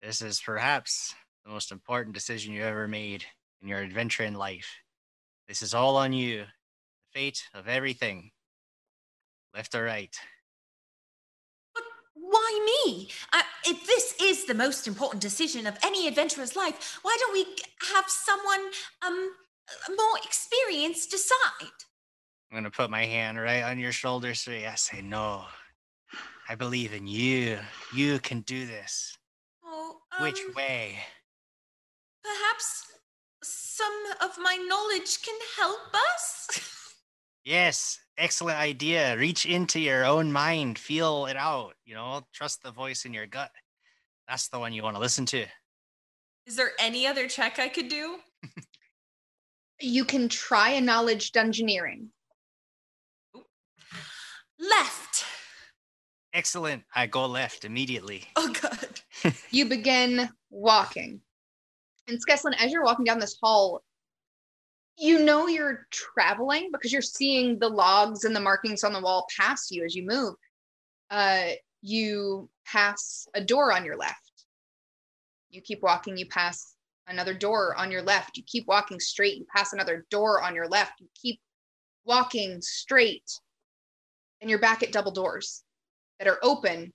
this 0.03 0.23
is 0.23 0.41
perhaps 0.41 1.15
the 1.45 1.51
most 1.51 1.71
important 1.73 2.15
decision 2.15 2.53
you 2.53 2.63
ever 2.63 2.89
made 2.89 3.25
in 3.61 3.69
your 3.69 3.79
adventure 3.79 4.25
in 4.25 4.35
life. 4.35 4.69
This 5.49 5.63
is 5.63 5.75
all 5.75 5.97
on 5.97 6.13
you. 6.13 6.39
The 6.43 7.21
fate 7.21 7.45
of 7.55 7.69
everything, 7.69 8.31
left 9.55 9.75
or 9.75 9.85
right. 9.85 10.17
Why 12.33 12.83
me? 12.87 13.09
Uh, 13.33 13.43
if 13.67 13.87
this 13.87 14.15
is 14.21 14.47
the 14.47 14.55
most 14.55 14.89
important 14.89 15.21
decision 15.21 15.67
of 15.67 15.77
any 15.85 16.09
adventurer's 16.09 16.57
life, 16.57 16.99
why 17.03 17.15
don't 17.21 17.35
we 17.35 17.45
have 17.95 18.05
someone 18.09 18.71
um 19.07 19.33
more 19.91 20.19
experienced 20.25 21.11
decide? 21.11 21.77
I'm 22.51 22.57
gonna 22.57 22.71
put 22.71 22.91
my 22.91 23.05
hand 23.05 23.39
right 23.39 23.63
on 23.63 23.79
your 23.79 23.93
shoulder, 23.93 24.35
so 24.35 24.53
I 24.53 24.75
say, 24.77 25.03
no. 25.03 25.45
I 26.49 26.55
believe 26.55 26.95
in 26.95 27.07
you. 27.07 27.59
You 27.95 28.19
can 28.19 28.41
do 28.41 28.67
this. 28.67 29.17
Oh, 29.65 29.99
um, 30.17 30.25
Which 30.25 30.41
way? 30.57 30.99
Perhaps 32.23 32.93
some 33.43 33.93
of 34.23 34.39
my 34.39 34.57
knowledge 34.57 35.23
can 35.23 35.39
help 35.59 35.95
us. 36.15 36.49
Yes, 37.45 37.99
excellent 38.23 38.59
idea. 38.59 39.17
Reach 39.19 39.45
into 39.47 39.81
your 39.81 40.05
own 40.05 40.33
mind, 40.33 40.79
feel 40.79 41.27
it 41.27 41.37
out. 41.37 41.75
You 41.85 41.95
know, 41.95 42.23
trust 42.33 42.63
the 42.63 42.71
voice 42.71 43.05
in 43.05 43.13
your 43.13 43.27
gut. 43.27 43.51
That's 44.29 44.49
the 44.49 44.59
one 44.59 44.73
you 44.73 44.83
want 44.83 44.97
to 44.97 45.01
listen 45.01 45.27
to. 45.27 45.45
is 46.47 46.57
there 46.57 46.71
any 46.79 47.07
other 47.07 47.29
check 47.29 47.59
I 47.59 47.69
could 47.69 47.89
do? 47.89 48.19
You 49.81 50.05
can 50.05 50.29
try 50.29 50.71
a 50.71 50.81
knowledge 50.81 51.33
dungeoneering. 51.33 52.07
Left. 54.61 55.25
Excellent. 56.33 56.85
I 56.95 57.07
go 57.07 57.27
left 57.27 57.65
immediately. 57.65 58.25
Oh, 58.37 58.53
good. 58.53 59.35
You 59.51 59.67
begin 59.67 60.29
walking. 60.51 61.21
And 62.09 62.19
Skeslin, 62.25 62.55
as 62.61 62.73
you're 62.73 62.85
walking 62.85 63.05
down 63.05 63.19
this 63.19 63.37
hall, 63.43 63.83
you 64.97 65.19
know 65.19 65.47
you're 65.47 65.87
traveling 65.91 66.71
because 66.73 66.93
you're 66.93 67.03
seeing 67.03 67.59
the 67.59 67.69
logs 67.69 68.25
and 68.25 68.35
the 68.37 68.41
markings 68.41 68.85
on 68.85 68.93
the 68.93 69.01
wall 69.01 69.27
pass 69.39 69.71
you 69.71 69.85
as 69.85 69.95
you 69.95 70.07
move. 70.07 70.35
Uh, 71.11 71.51
you 71.83 72.49
pass 72.67 73.27
a 73.35 73.41
door 73.41 73.73
on 73.73 73.85
your 73.85 73.97
left. 73.97 74.33
You 75.51 75.61
keep 75.61 75.83
walking, 75.83 76.17
you 76.17 76.27
pass 76.27 76.75
another 77.07 77.35
door 77.35 77.75
on 77.77 77.91
your 77.91 78.03
left. 78.03 78.37
You 78.37 78.43
keep 78.47 78.67
walking 78.67 79.01
straight, 79.01 79.37
you 79.37 79.47
pass 79.55 79.73
another 79.73 80.07
door 80.11 80.43
on 80.43 80.55
your 80.55 80.69
left. 80.69 81.01
You 81.01 81.09
keep 81.21 81.41
walking 82.05 82.61
straight, 82.63 83.31
and 84.41 84.49
you're 84.49 84.59
back 84.59 84.83
at 84.83 84.93
double 84.93 85.13
doors 85.13 85.63
that 86.19 86.29
are 86.29 86.39
open 86.43 86.93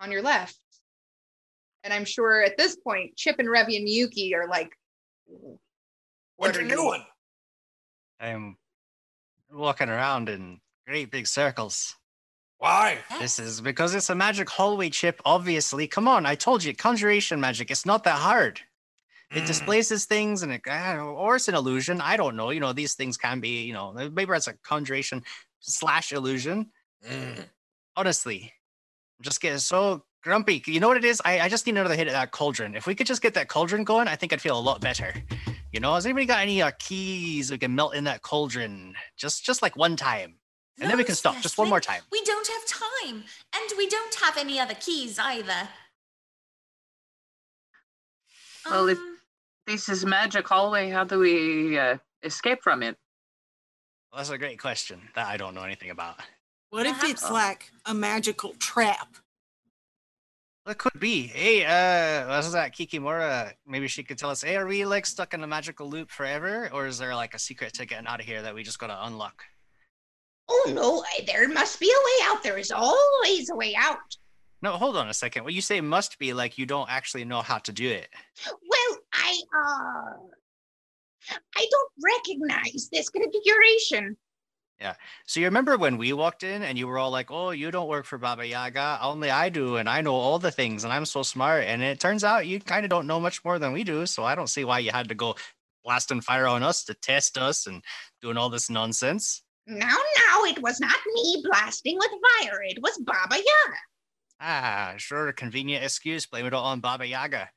on 0.00 0.12
your 0.12 0.22
left. 0.22 0.58
And 1.84 1.92
I'm 1.92 2.04
sure 2.04 2.42
at 2.42 2.56
this 2.56 2.76
point, 2.76 3.16
Chip 3.16 3.36
and 3.38 3.48
Revi 3.48 3.76
and 3.76 3.88
Yuki 3.88 4.34
are 4.34 4.48
like, 4.48 4.72
What 6.36 6.56
are 6.56 6.62
you 6.62 6.68
you- 6.68 6.74
doing? 6.76 7.04
I'm 8.20 8.56
walking 9.50 9.88
around 9.88 10.28
in 10.28 10.60
great 10.86 11.10
big 11.10 11.26
circles. 11.26 11.94
Why? 12.58 12.98
This 13.20 13.38
is 13.38 13.60
because 13.60 13.94
it's 13.94 14.08
a 14.08 14.14
magic 14.14 14.48
hallway 14.48 14.88
chip, 14.88 15.20
obviously. 15.26 15.86
Come 15.86 16.08
on, 16.08 16.24
I 16.24 16.34
told 16.34 16.64
you, 16.64 16.74
conjuration 16.74 17.38
magic. 17.40 17.70
It's 17.70 17.84
not 17.84 18.04
that 18.04 18.18
hard. 18.18 18.60
It 19.30 19.42
Mm. 19.42 19.46
displaces 19.46 20.06
things 20.06 20.42
and 20.42 20.52
it, 20.52 20.62
I 20.66 20.96
or 20.98 21.36
it's 21.36 21.48
an 21.48 21.54
illusion. 21.54 22.00
I 22.00 22.16
don't 22.16 22.36
know. 22.36 22.50
You 22.50 22.60
know, 22.60 22.72
these 22.72 22.94
things 22.94 23.16
can 23.18 23.40
be, 23.40 23.62
you 23.64 23.74
know, 23.74 23.92
maybe 23.92 24.32
it's 24.32 24.46
a 24.46 24.54
conjuration 24.54 25.24
slash 25.60 26.12
illusion. 26.12 26.72
Mm. 27.04 27.48
honestly, 27.94 28.52
I'm 29.18 29.22
just 29.22 29.40
getting 29.40 29.58
so 29.58 30.04
grumpy. 30.26 30.60
You 30.66 30.80
know 30.80 30.88
what 30.88 30.96
it 30.96 31.04
is? 31.04 31.22
I, 31.24 31.40
I 31.40 31.48
just 31.48 31.66
need 31.66 31.76
another 31.78 31.94
hit 31.94 32.08
at 32.08 32.12
that 32.12 32.32
cauldron. 32.32 32.74
If 32.74 32.86
we 32.88 32.96
could 32.96 33.06
just 33.06 33.22
get 33.22 33.34
that 33.34 33.48
cauldron 33.48 33.84
going, 33.84 34.08
I 34.08 34.16
think 34.16 34.32
I'd 34.32 34.40
feel 34.40 34.58
a 34.58 34.60
lot 34.60 34.80
better. 34.80 35.14
You 35.72 35.78
know, 35.78 35.94
has 35.94 36.04
anybody 36.04 36.26
got 36.26 36.40
any 36.40 36.60
uh, 36.60 36.72
keys 36.80 37.52
we 37.52 37.58
can 37.58 37.74
melt 37.74 37.94
in 37.94 38.04
that 38.04 38.22
cauldron? 38.22 38.94
Just 39.16 39.44
just 39.44 39.62
like 39.62 39.76
one 39.76 39.94
time. 39.94 40.34
And 40.80 40.90
then 40.90 40.98
we 40.98 41.04
can 41.04 41.12
Those, 41.12 41.18
stop 41.18 41.36
just 41.40 41.56
one 41.56 41.68
more 41.68 41.80
time. 41.80 42.02
We 42.10 42.22
don't 42.24 42.46
have 42.48 42.66
time, 42.66 43.24
and 43.54 43.78
we 43.78 43.88
don't 43.88 44.14
have 44.16 44.36
any 44.36 44.58
other 44.58 44.74
keys 44.74 45.18
either. 45.18 45.68
Well, 48.68 48.88
if- 48.88 48.98
Um, 48.98 49.18
This 49.66 49.88
is 49.88 50.04
magic 50.04 50.46
hallway. 50.46 50.90
How 50.90 51.04
do 51.04 51.18
we 51.18 51.78
uh, 51.78 51.98
escape 52.22 52.58
from 52.62 52.82
it? 52.82 52.96
Well, 54.10 54.18
that's 54.18 54.30
a 54.30 54.38
great 54.38 54.58
question 54.60 55.08
that 55.14 55.26
I 55.26 55.36
don't 55.36 55.54
know 55.54 55.62
anything 55.62 55.90
about. 55.90 56.20
What 56.70 56.86
if 56.86 57.02
it's 57.04 57.30
like 57.30 57.70
a 57.84 57.94
magical 57.94 58.54
trap? 58.58 59.16
It 60.66 60.78
could 60.78 60.98
be. 60.98 61.28
Hey, 61.28 61.64
uh, 61.64 62.26
what 62.28 62.38
was 62.38 62.52
that? 62.52 62.74
Kikimora. 62.74 63.52
Maybe 63.66 63.86
she 63.86 64.02
could 64.02 64.18
tell 64.18 64.30
us, 64.30 64.42
hey, 64.42 64.56
are 64.56 64.66
we 64.66 64.84
like 64.84 65.06
stuck 65.06 65.32
in 65.32 65.42
a 65.44 65.46
magical 65.46 65.88
loop 65.88 66.10
forever? 66.10 66.68
Or 66.72 66.86
is 66.86 66.98
there 66.98 67.14
like 67.14 67.34
a 67.34 67.38
secret 67.38 67.74
to 67.74 67.86
getting 67.86 68.06
out 68.06 68.20
of 68.20 68.26
here 68.26 68.42
that 68.42 68.54
we 68.54 68.62
just 68.64 68.78
gotta 68.78 68.98
unlock? 69.06 69.44
oh 70.48 70.72
no, 70.72 71.04
there 71.26 71.48
must 71.48 71.80
be 71.80 71.86
a 71.90 72.04
way 72.04 72.30
out. 72.30 72.42
There 72.42 72.58
is 72.58 72.70
always 72.70 73.50
a 73.50 73.56
way 73.56 73.74
out. 73.76 74.16
No, 74.62 74.72
hold 74.72 74.96
on 74.96 75.08
a 75.08 75.14
second. 75.14 75.44
When 75.44 75.54
you 75.54 75.60
say 75.60 75.80
must 75.80 76.18
be, 76.18 76.32
like 76.32 76.58
you 76.58 76.66
don't 76.66 76.90
actually 76.90 77.24
know 77.24 77.42
how 77.42 77.58
to 77.58 77.72
do 77.72 77.88
it. 77.88 78.08
Well, 78.46 78.98
I, 79.12 79.40
uh, 79.54 81.36
I 81.56 81.66
don't 81.70 81.92
recognize 82.02 82.88
this 82.92 83.08
configuration. 83.08 84.16
So 85.26 85.40
you 85.40 85.46
remember 85.46 85.76
when 85.76 85.98
we 85.98 86.12
walked 86.12 86.42
in 86.42 86.62
and 86.62 86.78
you 86.78 86.86
were 86.86 86.98
all 86.98 87.10
like, 87.10 87.30
"Oh, 87.30 87.50
you 87.50 87.70
don't 87.70 87.88
work 87.88 88.06
for 88.06 88.18
Baba 88.18 88.46
Yaga, 88.46 88.98
only 89.02 89.30
I 89.30 89.48
do, 89.48 89.76
and 89.76 89.88
I 89.88 90.00
know 90.00 90.14
all 90.14 90.38
the 90.38 90.50
things, 90.50 90.84
and 90.84 90.92
I'm 90.92 91.06
so 91.06 91.22
smart." 91.22 91.64
And 91.64 91.82
it 91.82 92.00
turns 92.00 92.24
out 92.24 92.46
you 92.46 92.60
kind 92.60 92.84
of 92.84 92.90
don't 92.90 93.06
know 93.06 93.20
much 93.20 93.44
more 93.44 93.58
than 93.58 93.72
we 93.72 93.84
do. 93.84 94.06
So 94.06 94.24
I 94.24 94.34
don't 94.34 94.48
see 94.48 94.64
why 94.64 94.80
you 94.80 94.92
had 94.92 95.08
to 95.08 95.14
go 95.14 95.36
blasting 95.84 96.20
fire 96.20 96.46
on 96.46 96.62
us 96.62 96.84
to 96.84 96.94
test 96.94 97.38
us 97.38 97.66
and 97.66 97.82
doing 98.20 98.36
all 98.36 98.50
this 98.50 98.68
nonsense. 98.70 99.42
Now, 99.66 99.96
now, 100.28 100.44
it 100.44 100.60
was 100.62 100.78
not 100.80 100.96
me 101.14 101.42
blasting 101.44 101.98
with 101.98 102.10
fire. 102.10 102.62
It 102.62 102.80
was 102.82 102.98
Baba 102.98 103.36
Yaga. 103.36 103.78
Ah, 104.40 104.94
sure, 104.96 105.32
convenient 105.32 105.84
excuse. 105.84 106.26
Blame 106.26 106.46
it 106.46 106.54
all 106.54 106.66
on 106.66 106.80
Baba 106.80 107.06
Yaga. 107.06 107.50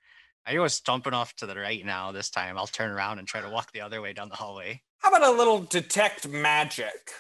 I 0.46 0.58
was 0.58 0.74
stomping 0.74 1.14
off 1.14 1.36
to 1.36 1.46
the 1.46 1.56
right 1.56 1.86
now. 1.86 2.12
This 2.12 2.30
time, 2.30 2.58
I'll 2.58 2.68
turn 2.68 2.92
around 2.92 3.20
and 3.20 3.28
try 3.28 3.42
to 3.42 3.50
walk 3.50 3.72
the 3.72 3.82
other 3.82 4.02
way 4.02 4.14
down 4.14 4.30
the 4.30 4.36
hallway. 4.36 4.82
How 5.00 5.10
about 5.10 5.24
a 5.34 5.38
little 5.38 5.60
detect 5.62 6.28
magic? 6.28 7.12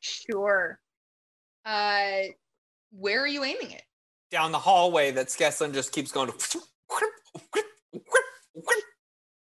Sure. 0.00 0.78
Uh, 1.64 2.20
where 2.92 3.20
are 3.22 3.26
you 3.28 3.44
aiming 3.44 3.72
it? 3.72 3.82
Down 4.30 4.52
the 4.52 4.58
hallway 4.58 5.10
that 5.12 5.26
Skeslin 5.28 5.72
just 5.74 5.92
keeps 5.92 6.12
going. 6.12 6.30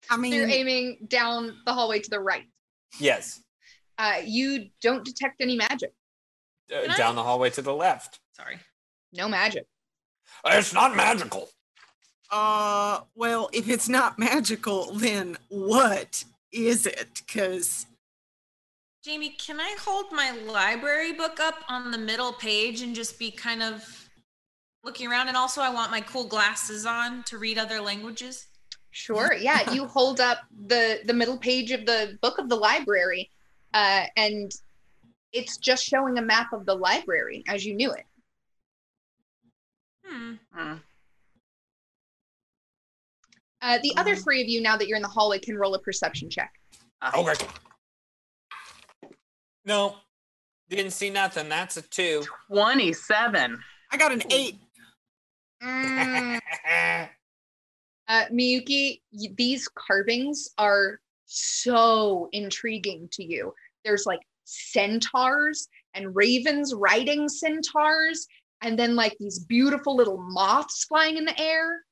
I 0.10 0.16
So 0.16 0.24
you're 0.24 0.48
aiming 0.50 0.98
down 1.10 1.58
the 1.66 1.74
hallway 1.74 2.00
to 2.00 2.10
the 2.10 2.20
right. 2.20 2.46
yes, 3.00 3.42
Uh, 4.00 4.22
you 4.24 4.70
don't 4.82 5.04
detect 5.04 5.42
any 5.42 5.56
magic. 5.56 5.92
uh, 6.72 6.82
Can 6.82 6.92
I- 6.92 6.98
down 6.98 7.16
the 7.16 7.24
hallway 7.24 7.50
to 7.52 7.62
the 7.62 7.74
left. 7.74 8.20
sorry. 8.34 8.60
No 9.14 9.28
magic. 9.28 9.66
It's 10.46 10.74
not 10.74 10.96
magical. 10.96 11.50
uh, 12.30 13.02
well, 13.16 13.50
if 13.54 13.68
it's 13.70 13.88
not 13.90 14.20
magical, 14.20 14.94
then 14.94 15.38
what 15.50 16.24
is 16.52 16.86
it? 16.86 17.24
Because 17.26 17.86
Jamie, 19.04 19.36
can 19.38 19.60
I 19.60 19.76
hold 19.80 20.12
my 20.12 20.32
library 20.32 21.14
book 21.14 21.40
up 21.40 21.64
on 21.70 21.92
the 21.92 21.98
middle 21.98 22.34
page 22.34 22.82
and 22.82 22.94
just 22.94 23.18
be 23.18 23.32
kind 23.32 23.64
of 23.64 24.10
looking 24.84 25.08
around? 25.08 25.28
And 25.28 25.38
also, 25.38 25.62
I 25.62 25.70
want 25.70 25.92
my 25.92 26.02
cool 26.02 26.26
glasses 26.26 26.86
on 26.86 27.24
to 27.24 27.38
read 27.38 27.58
other 27.58 27.80
languages. 27.80 28.48
Sure. 28.92 29.34
Yeah, 29.34 29.72
you 29.72 29.86
hold 29.86 30.20
up 30.20 30.40
the 30.66 31.02
the 31.06 31.14
middle 31.14 31.38
page 31.38 31.72
of 31.72 31.86
the 31.86 32.18
book 32.22 32.40
of 32.40 32.50
the 32.50 32.56
library, 32.56 33.30
uh, 33.74 34.06
and 34.16 34.52
it's 35.32 35.58
just 35.58 35.86
showing 35.86 36.18
a 36.18 36.22
map 36.22 36.52
of 36.52 36.66
the 36.66 36.76
library 36.76 37.44
as 37.48 37.66
you 37.66 37.76
knew 37.76 37.92
it. 37.92 38.06
Hmm. 40.04 40.34
Hmm. 40.52 40.74
Uh, 43.62 43.80
the 43.82 43.94
other 43.98 44.16
Mm. 44.16 44.24
three 44.24 44.42
of 44.42 44.48
you, 44.48 44.62
now 44.62 44.78
that 44.78 44.88
you're 44.88 44.98
in 44.98 45.02
the 45.02 45.08
hallway, 45.08 45.40
can 45.40 45.58
roll 45.58 45.74
a 45.74 45.80
perception 45.80 46.30
check. 46.30 46.54
Ah, 47.02 47.12
Okay. 47.18 47.48
No, 49.66 49.98
didn't 50.70 50.92
see 50.92 51.10
nothing. 51.10 51.50
That's 51.50 51.76
a 51.78 51.82
two. 51.82 52.24
27. 52.48 53.62
I 53.92 53.98
got 53.98 54.12
an 54.14 54.24
eight. 54.32 54.60
Mm, 55.62 56.40
uh, 58.08 58.26
Miyuki, 58.32 59.02
y- 59.12 59.34
these 59.36 59.68
carvings 59.70 60.50
are 60.58 61.02
so 61.26 62.30
intriguing 62.32 63.10
to 63.14 63.24
you. 63.24 63.54
There's 63.84 64.06
like 64.06 64.22
centaurs 64.46 65.68
and 65.94 66.16
ravens 66.16 66.74
riding 66.74 67.28
centaurs 67.28 68.28
and 68.62 68.80
then 68.80 68.96
like 68.96 69.18
these 69.20 69.40
beautiful 69.40 69.96
little 69.98 70.18
moths 70.18 70.86
flying 70.86 71.18
in 71.18 71.26
the 71.26 71.38
air. 71.40 71.84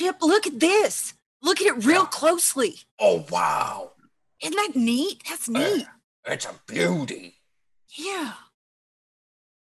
Chip, 0.00 0.16
look 0.22 0.46
at 0.46 0.58
this. 0.60 1.12
Look 1.42 1.60
at 1.60 1.66
it 1.66 1.84
real 1.84 2.04
Yeah. 2.04 2.08
closely. 2.10 2.78
Oh 2.98 3.26
wow, 3.30 3.92
Isn't 4.42 4.56
that 4.56 4.74
neat? 4.74 5.22
That's 5.28 5.46
uh, 5.46 5.52
neat. 5.52 5.86
it's 6.24 6.46
a 6.46 6.54
beauty. 6.66 7.34
Yeah. 7.98 8.32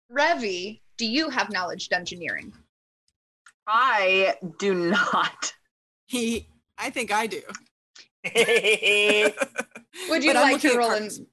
Revi, 0.09 0.79
do 0.97 1.05
you 1.05 1.29
have 1.29 1.49
knowledge 1.51 1.89
dungeoneering? 1.89 2.53
I 3.67 4.37
do 4.59 4.73
not. 4.73 5.53
He, 6.07 6.47
I 6.77 6.89
think 6.91 7.11
I 7.11 7.27
do. 7.27 7.41
Would 10.09 10.23
you 10.23 10.31
But 10.33 10.41
like 10.41 10.61
to 10.61 10.77
roll 10.77 10.91
an 10.91 11.09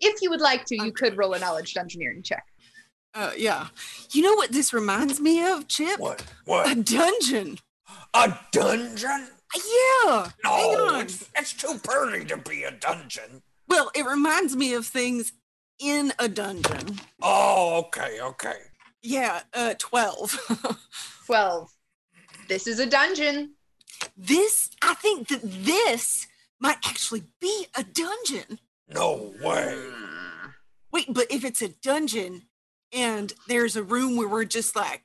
if 0.00 0.22
you 0.22 0.30
would 0.30 0.40
like 0.40 0.64
to, 0.66 0.76
you 0.76 0.92
could 0.92 1.16
roll 1.18 1.34
a 1.34 1.38
knowledge 1.40 1.74
dungeoneering 1.74 2.24
check. 2.24 2.44
Uh, 3.14 3.30
yeah. 3.36 3.68
You 4.10 4.22
know 4.22 4.34
what 4.34 4.52
this 4.52 4.72
reminds 4.72 5.20
me 5.20 5.44
of, 5.46 5.68
Chip? 5.68 6.00
what? 6.00 6.22
A 6.48 6.74
dungeon. 6.74 7.58
A 8.12 8.38
dungeon? 8.50 9.28
Yeah. 9.54 10.28
Hang 10.42 10.76
on. 10.76 11.00
it's, 11.02 11.30
it's 11.36 11.52
too 11.52 11.78
pretty 11.82 12.24
to 12.26 12.36
be 12.36 12.64
a 12.64 12.72
dungeon. 12.72 13.42
Well, 13.68 13.90
it 13.94 14.04
reminds 14.04 14.56
me 14.56 14.74
of 14.74 14.84
things 14.86 15.32
in 15.78 16.12
a 16.18 16.28
dungeon. 16.28 17.00
Oh, 17.22 17.84
okay, 17.86 18.20
okay. 18.20 18.56
Yeah, 19.02 19.42
uh, 19.52 19.74
12. 19.78 20.78
12. 21.26 21.70
This 22.48 22.66
is 22.66 22.80
a 22.80 22.86
dungeon. 22.86 23.54
this, 24.16 24.70
I 24.82 24.94
think 24.94 25.28
that 25.28 25.40
this 25.42 26.26
might 26.60 26.78
actually 26.84 27.24
be 27.40 27.66
a 27.76 27.84
dungeon. 27.84 28.58
No 28.88 29.34
way. 29.42 29.78
Wait, 30.92 31.06
but 31.12 31.26
if 31.30 31.44
it's 31.44 31.62
a 31.62 31.68
dungeon 31.68 32.42
and 32.94 33.32
there's 33.48 33.76
a 33.76 33.82
room 33.82 34.16
where 34.16 34.28
we're 34.28 34.44
just 34.44 34.76
like, 34.76 35.04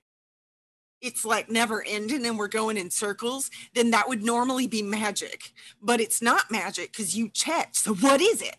it's 1.01 1.23
like 1.23 1.49
never 1.49 1.83
ending 1.85 2.25
and 2.25 2.37
we're 2.37 2.47
going 2.47 2.77
in 2.77 2.89
circles, 2.89 3.49
then 3.73 3.91
that 3.91 4.09
would 4.09 4.23
normally 4.23 4.67
be 4.67 4.81
magic. 4.81 5.53
But 5.81 6.01
it's 6.01 6.21
not 6.21 6.51
magic 6.51 6.91
because 6.91 7.17
you 7.17 7.29
checked. 7.29 7.77
So 7.77 7.95
what 7.95 8.21
is 8.21 8.41
it? 8.41 8.57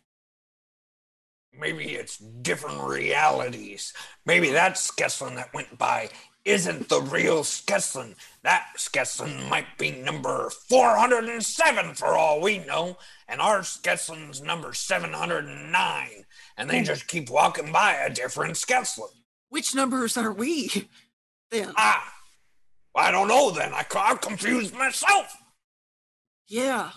Maybe 1.59 1.91
it's 1.91 2.17
different 2.17 2.81
realities. 2.83 3.93
Maybe 4.25 4.51
that 4.51 4.75
Skesslin 4.75 5.35
that 5.37 5.53
went 5.53 5.77
by 5.77 6.11
isn't 6.45 6.89
the 6.89 7.03
real 7.03 7.43
Skesslin. 7.43 8.15
That 8.43 8.69
Skesslin 8.77 9.49
might 9.51 9.77
be 9.77 9.91
number 9.91 10.51
407 10.69 11.95
for 11.95 12.17
all 12.17 12.41
we 12.41 12.59
know, 12.59 12.97
and 13.29 13.41
our 13.41 13.61
Skesslin's 13.61 14.41
number 14.41 14.73
709. 14.73 16.25
And 16.57 16.71
they 16.71 16.79
hmm. 16.79 16.85
just 16.85 17.09
keep 17.09 17.29
walking 17.29 17.73
by 17.73 17.95
a 17.95 18.11
different 18.11 18.55
Skesslin. 18.55 19.11
Which 19.51 19.75
numbers 19.75 20.17
are 20.17 20.33
we? 20.33 20.89
Then, 21.51 21.73
Ah, 21.77 22.15
I 22.95 23.11
don't 23.11 23.29
know 23.29 23.51
then. 23.51 23.73
I, 23.75 23.85
I'm 23.97 24.19
confused 24.19 24.75
myself. 24.75 25.37
yeah. 26.49 26.91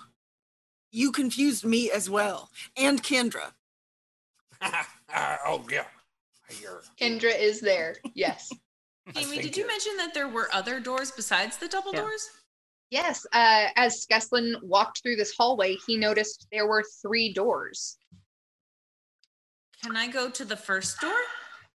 You 0.95 1.11
confused 1.11 1.65
me 1.65 1.89
as 1.89 2.07
well. 2.09 2.49
And 2.77 3.01
Kendra. 3.03 3.51
Oh, 5.45 5.63
yeah. 5.71 5.85
I 6.49 6.53
hear. 6.53 6.81
Kendra 6.99 7.37
is 7.39 7.59
there. 7.61 7.95
Yes. 8.15 8.49
I 9.15 9.21
Jamie, 9.23 9.41
did 9.41 9.57
you 9.57 9.63
it- 9.65 9.67
mention 9.67 9.97
that 9.97 10.13
there 10.13 10.27
were 10.27 10.49
other 10.53 10.79
doors 10.79 11.11
besides 11.11 11.57
the 11.57 11.67
double 11.67 11.93
Yeah. 11.93 12.01
doors? 12.01 12.29
Yes. 12.89 13.25
Uh, 13.33 13.67
as 13.75 14.05
Skeslin 14.05 14.55
walked 14.63 15.01
through 15.03 15.15
this 15.17 15.33
hallway, 15.37 15.75
he 15.87 15.97
noticed 15.97 16.47
there 16.51 16.67
were 16.67 16.83
three 17.01 17.33
doors. 17.33 17.97
Can 19.83 19.97
I 19.97 20.07
go 20.07 20.29
to 20.29 20.45
the 20.45 20.55
first 20.57 20.99
door 21.01 21.11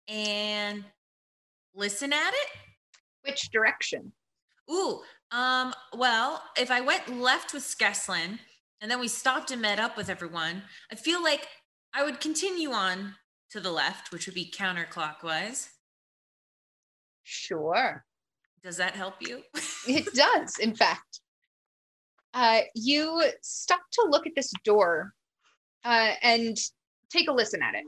and 0.08 0.84
listen 1.74 2.14
at 2.14 2.34
it? 2.34 2.50
Which 3.24 3.50
direction? 3.52 4.12
Ooh, 4.70 5.02
um, 5.32 5.74
well, 5.94 6.44
if 6.58 6.72
I 6.72 6.82
went 6.82 7.20
left 7.20 7.54
with 7.54 7.64
Skeslin 7.64 8.40
and 8.82 8.90
then 8.90 9.00
we 9.00 9.08
stopped 9.08 9.52
and 9.52 9.62
met 9.62 9.80
up 9.80 9.98
with 9.98 10.10
everyone, 10.10 10.64
I 10.92 10.96
feel 10.96 11.24
like 11.24 11.48
I 11.94 12.04
would 12.04 12.20
continue 12.20 12.72
on 12.72 13.16
to 13.52 13.60
the 13.60 13.72
left, 13.72 14.12
which 14.12 14.26
would 14.26 14.36
be 14.36 14.52
counterclockwise. 14.52 15.70
Sure. 17.24 18.06
Does 18.64 18.78
that 18.78 18.96
help 18.96 19.16
you? 19.22 19.42
It 19.88 20.06
does, 20.14 20.60
in 20.60 20.76
fact. 20.76 21.22
Uh, 22.34 22.62
you 22.74 23.24
stop 23.42 23.82
to 23.94 24.08
look 24.10 24.28
at 24.28 24.34
this 24.36 24.52
door 24.64 25.14
uh, 25.86 26.14
and 26.22 26.58
take 27.10 27.30
a 27.30 27.34
listen 27.34 27.62
at 27.62 27.76
it. 27.76 27.86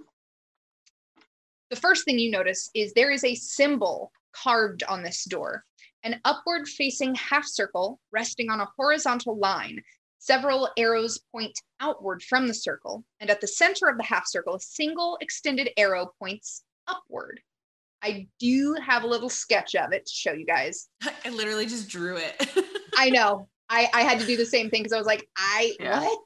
The 1.70 1.76
first 1.76 2.06
thing 2.06 2.20
you 2.20 2.32
notice 2.32 2.70
is 2.74 2.94
there 2.94 3.12
is 3.12 3.24
a 3.24 3.36
symbol 3.36 4.12
carved 4.34 4.84
on 4.84 5.04
this 5.04 5.24
door 5.26 5.64
an 6.04 6.20
upward 6.26 6.68
facing 6.68 7.14
half 7.16 7.46
circle 7.46 8.00
resting 8.12 8.50
on 8.50 8.62
a 8.62 8.68
horizontal 8.78 9.38
line. 9.38 9.82
Several 10.20 10.70
arrows 10.78 11.20
point 11.32 11.58
outward 11.80 12.24
from 12.24 12.48
the 12.48 12.54
circle, 12.54 13.04
and 13.20 13.30
at 13.30 13.40
the 13.40 13.48
center 13.48 13.88
of 13.88 13.98
the 13.98 14.04
half 14.04 14.26
circle, 14.26 14.56
a 14.56 14.60
single 14.60 15.18
extended 15.22 15.70
arrow 15.78 16.12
points 16.20 16.64
upward. 16.88 17.40
I 18.02 18.28
do 18.40 18.76
have 18.82 19.04
a 19.04 19.08
little 19.08 19.30
sketch 19.30 19.76
of 19.76 19.92
it 19.92 20.06
to 20.06 20.12
show 20.14 20.32
you 20.32 20.46
guys. 20.46 20.88
I 21.26 21.30
literally 21.30 21.66
just 21.66 21.90
drew 21.90 22.18
it. 22.18 22.50
I 22.98 23.10
know. 23.10 23.48
I, 23.70 23.90
I 23.94 24.02
had 24.02 24.20
to 24.20 24.26
do 24.26 24.38
the 24.38 24.46
same 24.46 24.70
thing 24.70 24.84
because 24.84 24.94
I 24.94 24.98
was 24.98 25.08
like, 25.08 25.28
I 25.38 25.74
Yeah. 25.80 26.00
what? 26.00 26.20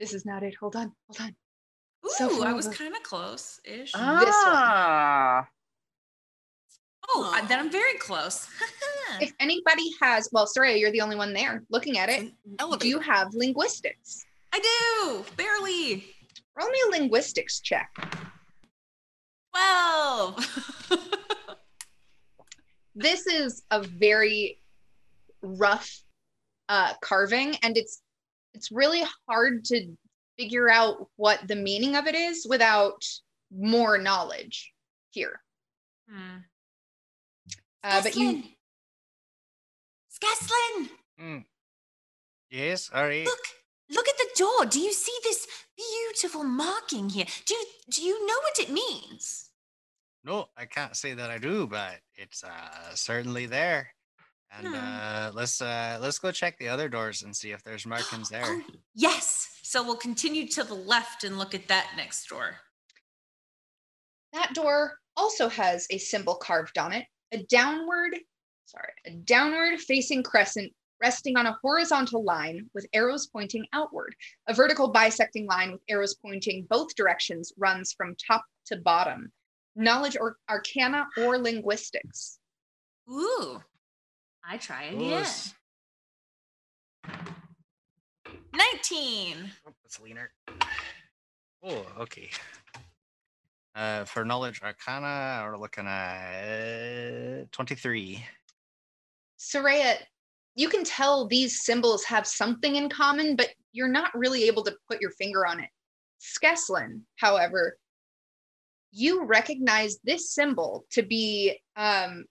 This 0.00 0.12
is 0.12 0.26
not 0.26 0.42
it. 0.42 0.54
Hold 0.60 0.76
on, 0.76 0.92
hold 1.08 1.28
on. 1.28 1.36
Ooh, 2.06 2.10
So 2.16 2.44
I 2.44 2.52
was 2.52 2.68
kind 2.68 2.94
of 2.94 3.02
close 3.02 3.60
ish. 3.64 3.92
one. 3.94 4.02
Ah. 4.04 5.46
oh, 7.10 7.32
I- 7.34 7.44
then 7.46 7.58
I'm 7.58 7.70
very 7.70 7.94
close. 7.98 8.48
If 9.20 9.32
anybody 9.38 9.88
has, 10.02 10.28
well, 10.32 10.46
Soraya, 10.46 10.78
you're 10.78 10.90
the 10.90 11.00
only 11.00 11.14
one 11.16 11.32
there 11.32 11.62
looking 11.70 11.96
at 11.96 12.08
it. 12.08 12.32
An 12.58 12.78
Do 12.78 12.88
you 12.88 12.98
have 12.98 13.32
linguistics? 13.34 14.26
I 14.52 14.58
do, 14.58 15.24
barely. 15.36 16.04
Roll 16.58 16.68
me 16.68 16.78
a 16.88 16.90
linguistics 16.90 17.60
check. 17.60 17.88
12. 19.54 20.88
This 22.98 23.26
is 23.26 23.62
a 23.70 23.82
very 23.82 24.58
rough 25.42 26.00
uh, 26.70 26.94
carving, 27.02 27.54
and 27.62 27.76
it's 27.76 28.00
it's 28.54 28.72
really 28.72 29.04
hard 29.28 29.66
to 29.66 29.94
figure 30.38 30.68
out 30.68 31.08
what 31.16 31.46
the 31.46 31.56
meaning 31.56 31.96
of 31.96 32.06
it 32.06 32.14
is 32.14 32.46
without 32.48 33.02
more 33.50 33.98
knowledge 33.98 34.72
here. 35.10 35.40
Hmm. 36.08 36.38
Uh, 37.82 38.02
but 38.02 38.16
you 38.16 38.42
Skeslin, 40.12 40.88
Mm. 41.20 41.44
Yes, 42.50 42.86
sorry. 42.86 43.24
look, 43.24 43.38
look 43.90 44.08
at 44.08 44.16
the 44.18 44.28
door. 44.36 44.66
Do 44.66 44.80
you 44.80 44.92
see 44.92 45.16
this 45.22 45.46
beautiful 45.76 46.44
marking 46.44 47.08
here? 47.10 47.26
Do 47.46 47.54
you, 47.54 47.66
do 47.90 48.02
you 48.02 48.26
know 48.26 48.34
what 48.42 48.58
it 48.58 48.70
means? 48.70 49.50
No, 50.24 50.48
I 50.56 50.66
can't 50.66 50.96
say 50.96 51.14
that 51.14 51.30
I 51.30 51.38
do, 51.38 51.66
but 51.66 52.00
it's 52.16 52.42
uh, 52.42 52.94
certainly 52.94 53.46
there. 53.46 53.94
And 54.58 54.68
Hmm. 54.68 54.74
uh, 54.74 55.30
let's 55.34 55.60
uh, 55.60 55.98
let's 56.00 56.18
go 56.18 56.30
check 56.32 56.58
the 56.58 56.68
other 56.68 56.88
doors 56.88 57.22
and 57.22 57.34
see 57.36 57.50
if 57.50 57.62
there's 57.62 57.86
markings 57.86 58.28
there. 58.30 58.44
Oh, 58.44 58.62
yes. 58.94 59.58
So 59.62 59.82
we'll 59.82 59.96
continue 59.96 60.46
to 60.48 60.64
the 60.64 60.74
left 60.74 61.24
and 61.24 61.38
look 61.38 61.54
at 61.54 61.68
that 61.68 61.90
next 61.96 62.28
door. 62.28 62.56
That 64.32 64.54
door 64.54 64.98
also 65.16 65.48
has 65.48 65.86
a 65.90 65.98
symbol 65.98 66.34
carved 66.36 66.78
on 66.78 66.92
it, 66.92 67.06
a 67.32 67.38
downward, 67.44 68.18
sorry, 68.66 68.92
a 69.06 69.10
downward 69.12 69.80
facing 69.80 70.22
crescent 70.22 70.72
resting 71.02 71.36
on 71.36 71.46
a 71.46 71.56
horizontal 71.62 72.24
line 72.24 72.70
with 72.74 72.86
arrows 72.94 73.26
pointing 73.26 73.66
outward. 73.74 74.14
A 74.48 74.54
vertical 74.54 74.88
bisecting 74.88 75.46
line 75.46 75.72
with 75.72 75.82
arrows 75.88 76.14
pointing 76.14 76.66
both 76.70 76.94
directions 76.94 77.52
runs 77.58 77.92
from 77.92 78.14
top 78.26 78.44
to 78.66 78.76
bottom. 78.76 79.30
Knowledge 79.74 80.16
or 80.18 80.36
arcana 80.48 81.06
or 81.18 81.36
linguistics. 81.38 82.38
Ooh, 83.10 83.60
I 84.48 84.56
try 84.58 84.84
again. 84.84 85.10
Those- 85.10 85.54
19. 88.54 89.50
Oh, 89.66 89.72
that's 89.82 90.00
leaner. 90.00 90.30
Oh, 91.62 91.86
okay. 92.00 92.30
Uh, 93.74 94.04
for 94.04 94.24
knowledge 94.24 94.62
arcana, 94.62 95.46
we're 95.46 95.58
looking 95.58 95.86
at 95.86 97.50
23. 97.52 98.24
Soraya, 99.38 99.96
you 100.54 100.68
can 100.68 100.84
tell 100.84 101.26
these 101.26 101.62
symbols 101.62 102.04
have 102.04 102.26
something 102.26 102.76
in 102.76 102.88
common, 102.88 103.36
but 103.36 103.50
you're 103.72 103.88
not 103.88 104.16
really 104.16 104.44
able 104.44 104.62
to 104.64 104.76
put 104.88 105.00
your 105.02 105.10
finger 105.10 105.46
on 105.46 105.60
it. 105.60 105.68
Skeslin, 106.20 107.02
however, 107.16 107.76
you 108.92 109.24
recognize 109.24 109.98
this 110.04 110.32
symbol 110.32 110.86
to 110.92 111.02
be 111.02 111.60
um, 111.76 112.24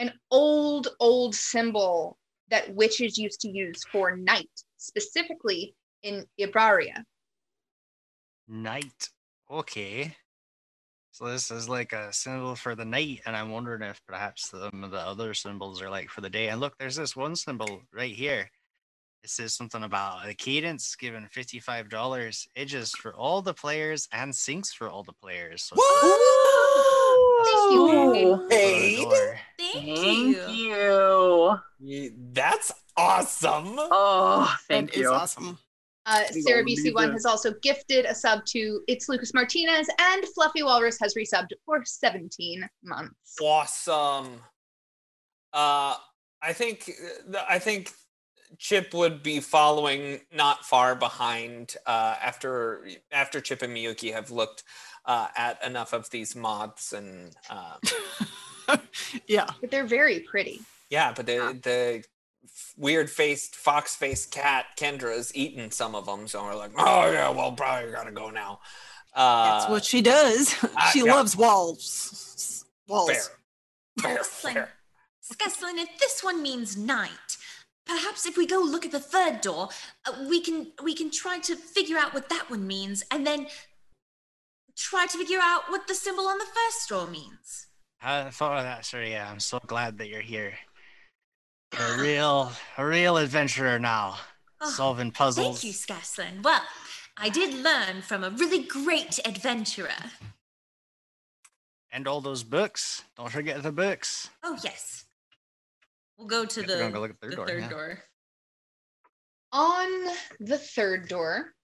an 0.00 0.12
old, 0.32 0.88
old 0.98 1.34
symbol 1.36 2.18
that 2.50 2.74
witches 2.74 3.16
used 3.16 3.40
to 3.42 3.48
use 3.48 3.84
for 3.92 4.16
night, 4.16 4.50
specifically 4.78 5.76
in 6.02 6.24
Iobaria. 6.40 7.04
Night. 8.48 9.08
Okay. 9.48 10.16
So 11.12 11.26
this 11.26 11.50
is 11.50 11.68
like 11.68 11.92
a 11.92 12.12
symbol 12.12 12.56
for 12.56 12.74
the 12.74 12.84
night, 12.84 13.20
and 13.26 13.36
I'm 13.36 13.50
wondering 13.50 13.82
if 13.82 14.00
perhaps 14.06 14.50
some 14.50 14.82
of 14.82 14.90
the 14.90 14.98
other 14.98 15.34
symbols 15.34 15.82
are 15.82 15.90
like 15.90 16.08
for 16.08 16.22
the 16.22 16.30
day. 16.30 16.48
And 16.48 16.60
look, 16.60 16.78
there's 16.78 16.96
this 16.96 17.14
one 17.14 17.36
symbol 17.36 17.82
right 17.92 18.14
here. 18.14 18.50
It 19.22 19.28
says 19.28 19.52
something 19.52 19.82
about 19.82 20.26
a 20.26 20.32
cadence 20.32 20.96
given 20.96 21.28
fifty-five 21.30 21.90
dollars, 21.90 22.48
edges 22.56 22.92
for 22.92 23.14
all 23.14 23.42
the 23.42 23.52
players, 23.52 24.08
and 24.12 24.34
sinks 24.34 24.72
for 24.72 24.88
all 24.88 25.02
the 25.02 25.12
players. 25.12 25.62
So 25.64 25.76
Thank 27.44 27.72
you. 27.72 27.80
Ooh, 27.80 28.36
for 28.36 28.48
the 28.48 28.54
Aid? 28.54 29.02
door. 29.04 29.38
Thank, 29.58 29.98
Thank 29.98 30.36
you. 30.56 31.60
you. 31.80 32.12
That's 32.32 32.72
awesome. 32.96 33.74
Oh, 33.78 34.56
thank 34.68 34.90
That 34.90 34.96
is 34.96 35.02
you. 35.02 35.12
awesome. 35.12 35.58
Uh, 36.06 36.24
Sarah 36.26 36.64
BC1 36.64 37.12
has 37.12 37.26
also 37.26 37.52
gifted 37.62 38.04
a 38.06 38.14
sub 38.14 38.44
to 38.46 38.80
It's 38.88 39.08
Lucas 39.08 39.32
Martinez, 39.34 39.88
and 40.00 40.24
Fluffy 40.34 40.62
Walrus 40.62 40.98
has 41.00 41.14
resubbed 41.14 41.50
for 41.64 41.82
17 41.84 42.66
months. 42.82 43.36
Awesome. 43.40 44.40
Uh, 45.52 45.94
I 46.42 46.52
think 46.52 46.90
uh, 47.34 47.42
I 47.48 47.58
think 47.58 47.92
Chip 48.58 48.94
would 48.94 49.22
be 49.22 49.40
following 49.40 50.20
not 50.32 50.64
far 50.64 50.94
behind 50.96 51.74
uh, 51.86 52.16
after 52.20 52.86
after 53.12 53.40
Chip 53.40 53.62
and 53.62 53.76
Miyuki 53.76 54.12
have 54.12 54.30
looked 54.30 54.64
uh, 55.04 55.28
at 55.36 55.64
enough 55.64 55.92
of 55.92 56.10
these 56.10 56.36
moths 56.36 56.92
and 56.92 57.36
uh, 57.48 57.76
yeah. 59.26 59.46
But 59.60 59.70
they're 59.70 59.86
very 59.86 60.20
pretty. 60.20 60.60
yeah, 60.90 61.12
but 61.14 61.26
the 61.26 61.58
the 61.62 62.04
weird 62.76 63.10
faced 63.10 63.56
fox 63.56 63.96
faced 63.96 64.30
cat 64.30 64.66
Kendra's 64.76 65.34
eaten 65.34 65.70
some 65.70 65.94
of 65.94 66.06
them, 66.06 66.26
so 66.28 66.42
we're 66.44 66.54
like, 66.54 66.72
oh 66.76 67.10
yeah, 67.10 67.30
well 67.30 67.52
probably 67.52 67.90
gotta 67.90 68.12
go 68.12 68.30
now. 68.30 68.60
Uh, 69.14 69.58
That's 69.58 69.70
what 69.70 69.84
she 69.84 70.02
does. 70.02 70.54
uh, 70.62 70.90
she 70.90 71.00
yeah. 71.00 71.14
loves 71.14 71.36
walls. 71.36 72.64
Walls. 72.86 73.30
fair, 73.98 74.22
fair, 74.22 74.24
fair. 74.24 74.68
Skeslin, 75.22 75.78
if 75.78 75.88
this 75.98 76.24
one 76.24 76.42
means 76.42 76.76
night, 76.76 77.36
perhaps 77.86 78.26
if 78.26 78.36
we 78.36 78.46
go 78.46 78.60
look 78.60 78.84
at 78.84 78.92
the 78.92 79.00
third 79.00 79.40
door, 79.40 79.68
uh, 80.06 80.24
we 80.28 80.40
can 80.40 80.72
we 80.82 80.94
can 80.94 81.10
try 81.10 81.38
to 81.38 81.56
figure 81.56 81.98
out 81.98 82.14
what 82.14 82.28
that 82.28 82.50
one 82.50 82.66
means, 82.66 83.04
and 83.10 83.26
then 83.26 83.46
try 84.76 85.06
to 85.06 85.18
figure 85.18 85.38
out 85.40 85.62
what 85.68 85.86
the 85.86 85.94
symbol 85.94 86.26
on 86.26 86.38
the 86.38 86.44
first 86.46 86.88
door 86.88 87.06
means. 87.06 87.68
I 88.02 88.16
hadn't 88.18 88.34
thought 88.34 88.58
of 88.58 88.64
that, 88.64 88.84
sir. 88.86 89.02
Yeah, 89.02 89.28
I'm 89.30 89.40
so 89.40 89.58
glad 89.66 89.98
that 89.98 90.08
you're 90.08 90.20
here. 90.20 90.54
You're 91.76 91.94
a 91.96 92.00
real, 92.00 92.52
a 92.78 92.84
real 92.86 93.16
adventurer 93.18 93.78
now, 93.78 94.16
Oh, 94.60 94.70
solving 94.70 95.10
puzzles. 95.12 95.60
Thank 95.62 95.72
you, 95.72 95.78
Skeslin. 95.78 96.42
Well, 96.42 96.62
I 97.16 97.28
did 97.28 97.54
learn 97.54 98.02
from 98.02 98.24
a 98.24 98.30
really 98.30 98.62
great 98.64 99.18
adventurer. 99.24 99.88
And 101.92 102.06
all 102.06 102.20
those 102.20 102.42
books. 102.42 103.04
Don't 103.16 103.30
forget 103.30 103.62
the 103.62 103.72
books. 103.72 104.30
Oh 104.42 104.56
yes. 104.62 105.04
We'll 106.16 106.28
go 106.28 106.44
to 106.44 106.60
Yep, 106.60 106.68
the, 106.68 106.90
go 106.92 107.00
look 107.00 107.10
at 107.10 107.20
the 107.20 107.26
third 107.26 107.32
the 107.32 107.36
door, 107.36 107.46
third 107.48 107.60
yeah. 107.62 107.68
door. 107.68 107.98
On 109.52 109.88
the 110.38 110.58
third 110.58 111.08
door, 111.08 111.54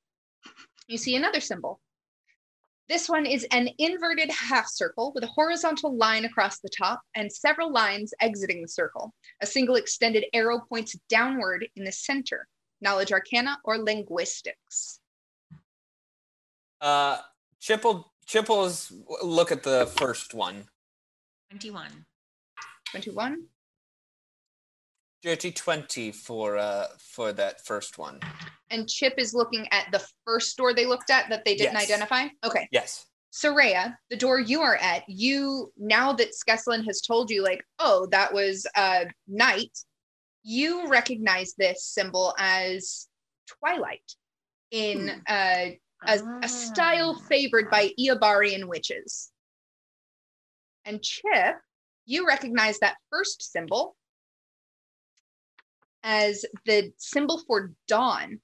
you 0.89 0.99
see 0.99 1.15
another 1.17 1.41
symbol. 1.41 1.81
This 2.89 3.09
one 3.09 3.27
is 3.27 3.45
an 3.51 3.69
inverted 3.79 4.31
half 4.31 4.69
circle 4.69 5.11
with 5.15 5.25
a 5.25 5.29
horizontal 5.29 5.97
line 5.97 6.25
across 6.25 6.61
the 6.61 6.69
top 6.69 7.03
and 7.17 7.33
several 7.33 7.73
lines 7.73 8.15
exiting 8.21 8.63
the 8.63 8.69
circle. 8.69 9.13
A 9.43 9.47
single 9.47 9.75
extended 9.75 10.25
arrow 10.33 10.61
points 10.69 10.97
downward 11.09 11.67
in 11.75 11.85
the 11.85 11.91
center. 11.91 12.47
Knowledge 12.81 13.11
arcana 13.11 13.59
or 13.65 13.79
linguistics. 13.79 15.01
Uh, 16.81 17.19
Chip 17.61 17.83
will 17.85 18.13
Chip 18.27 18.49
will 18.49 18.67
s- 18.67 18.93
look 19.23 19.51
at 19.51 19.63
the 19.65 19.87
first 19.97 20.35
one. 20.35 20.69
21. 21.51 22.05
21. 22.91 23.47
Dirty 25.23 25.51
twenty 25.51 26.13
for 26.13 26.57
uh 26.57 26.87
for 26.99 27.33
that 27.33 27.65
first 27.65 27.99
one. 27.99 28.21
And 28.71 28.89
Chip 28.89 29.15
is 29.17 29.33
looking 29.35 29.69
at 29.71 29.91
the 29.93 30.05
first 30.25 30.57
door 30.57 30.75
they 30.75 30.87
looked 30.87 31.11
at 31.11 31.29
that 31.31 31.45
they 31.45 31.55
didn't 31.57 31.75
Yes. 31.75 31.85
identify. 31.85 32.27
Okay. 32.45 32.69
Yes. 32.73 33.07
Soraya, 33.33 33.97
the 34.11 34.17
door 34.17 34.41
you 34.41 34.63
are 34.63 34.77
at, 34.77 35.05
you 35.09 35.73
now 35.77 36.13
that 36.15 36.33
Skeslin 36.33 36.85
has 36.87 37.01
told 37.01 37.31
you, 37.31 37.43
like, 37.43 37.63
oh, 37.79 38.07
that 38.11 38.33
was 38.33 38.67
uh 38.75 39.05
night, 39.29 39.77
you 40.43 40.89
recognize 40.89 41.55
this 41.55 41.85
symbol 41.85 42.35
as 42.39 43.09
twilight 43.47 44.15
in 44.71 45.11
uh, 45.29 45.67
a, 46.07 46.19
a 46.43 46.49
style 46.49 47.17
Ah. 47.21 47.27
favored 47.29 47.71
by 47.71 47.93
Iobarian 48.01 48.65
witches. 48.67 49.31
And 50.85 51.03
Chip, 51.03 51.57
you 52.05 52.27
recognize 52.27 52.79
that 52.79 52.97
first 53.11 53.43
symbol 53.53 53.97
as 56.03 56.45
the 56.65 56.93
symbol 56.97 57.43
for 57.47 57.73
dawn. 57.89 58.41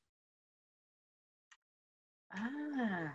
Ah. 2.34 3.14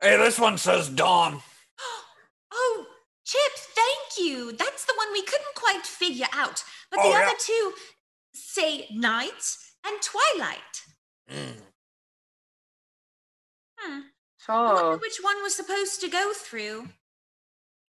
Hey, 0.00 0.16
this 0.16 0.38
one 0.38 0.58
says 0.58 0.88
dawn. 0.88 1.40
Oh, 2.58 2.86
Chips, 3.24 3.66
thank 3.74 4.24
you. 4.26 4.52
That's 4.52 4.84
the 4.86 4.94
one 4.96 5.12
we 5.12 5.20
couldn't 5.22 5.54
quite 5.56 5.84
figure 5.84 6.28
out. 6.32 6.62
But 6.90 6.98
the 7.02 7.08
Oh, 7.08 7.12
other 7.12 7.24
yeah. 7.26 7.32
two 7.38 7.72
say 8.34 8.86
night 8.92 9.56
and 9.84 10.00
twilight. 10.00 10.82
Mm. 11.30 11.56
Hmm. 13.78 14.00
I 14.48 14.72
wonder 14.72 14.96
which 14.98 15.18
one 15.20 15.42
was 15.42 15.54
supposed 15.56 16.00
to 16.00 16.08
go 16.08 16.32
through. 16.32 16.88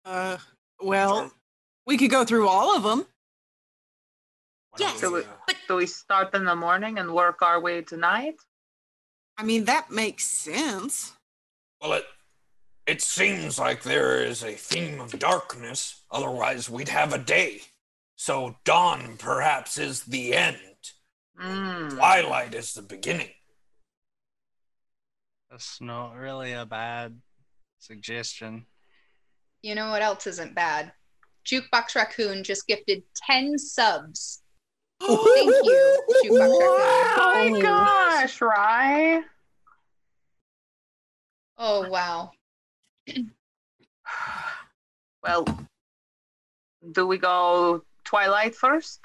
Uh, 0.05 0.37
well, 0.79 1.33
we 1.87 1.97
could 1.97 2.11
go 2.11 2.23
through 2.23 2.47
all 2.47 2.75
of 2.77 2.83
them. 2.83 3.05
Why 4.73 4.77
don't 4.79 4.89
Yes, 4.93 4.99
So 5.01 5.11
we, 5.11 5.19
we- 5.19 5.25
uh, 5.25 5.53
do 5.67 5.75
we 5.75 5.85
start 5.85 6.33
in 6.33 6.45
the 6.45 6.55
morning 6.55 6.97
and 6.97 7.13
work 7.13 7.41
our 7.41 7.61
way 7.61 7.81
to 7.83 7.97
night? 7.97 8.35
I 9.37 9.43
mean, 9.43 9.65
that 9.65 9.91
makes 9.91 10.25
sense. 10.25 11.13
Well, 11.81 11.93
it 11.93 12.05
it 12.85 13.01
seems 13.01 13.57
like 13.57 13.83
there 13.83 14.23
is 14.23 14.43
a 14.43 14.53
theme 14.53 14.99
of 14.99 15.17
darkness. 15.17 16.01
Otherwise, 16.11 16.69
we'd 16.69 16.89
have 16.89 17.13
a 17.13 17.17
day. 17.17 17.61
So 18.15 18.57
dawn 18.65 19.15
perhaps 19.17 19.77
is 19.77 20.03
the 20.03 20.33
end. 20.33 20.57
Mm. 21.41 21.91
Twilight 21.95 22.53
is 22.53 22.73
the 22.73 22.81
beginning. 22.81 23.29
That's 25.49 25.79
not 25.81 26.15
really 26.15 26.51
a 26.53 26.65
bad 26.65 27.21
suggestion. 27.79 28.65
You 29.61 29.75
know 29.75 29.89
what 29.89 30.01
else 30.01 30.27
isn't 30.27 30.53
bad? 30.55 30.91
Jukebox 31.45 31.95
Raccoon 31.95 32.43
just 32.43 32.67
gifted 32.67 33.03
10 33.27 33.57
subs. 33.57 34.42
Thank 35.07 35.65
you, 35.65 36.03
Jukebox 36.23 36.39
Raccoon. 36.39 37.17
Oh 37.19 37.49
my 37.51 37.61
gosh, 37.61 38.41
Rye. 38.41 39.23
Oh, 41.57 41.87
wow. 41.89 42.31
Well, 45.23 45.45
do 46.91 47.07
we 47.07 47.17
go 47.17 47.81
Twilight 48.03 48.55
first? 48.55 48.99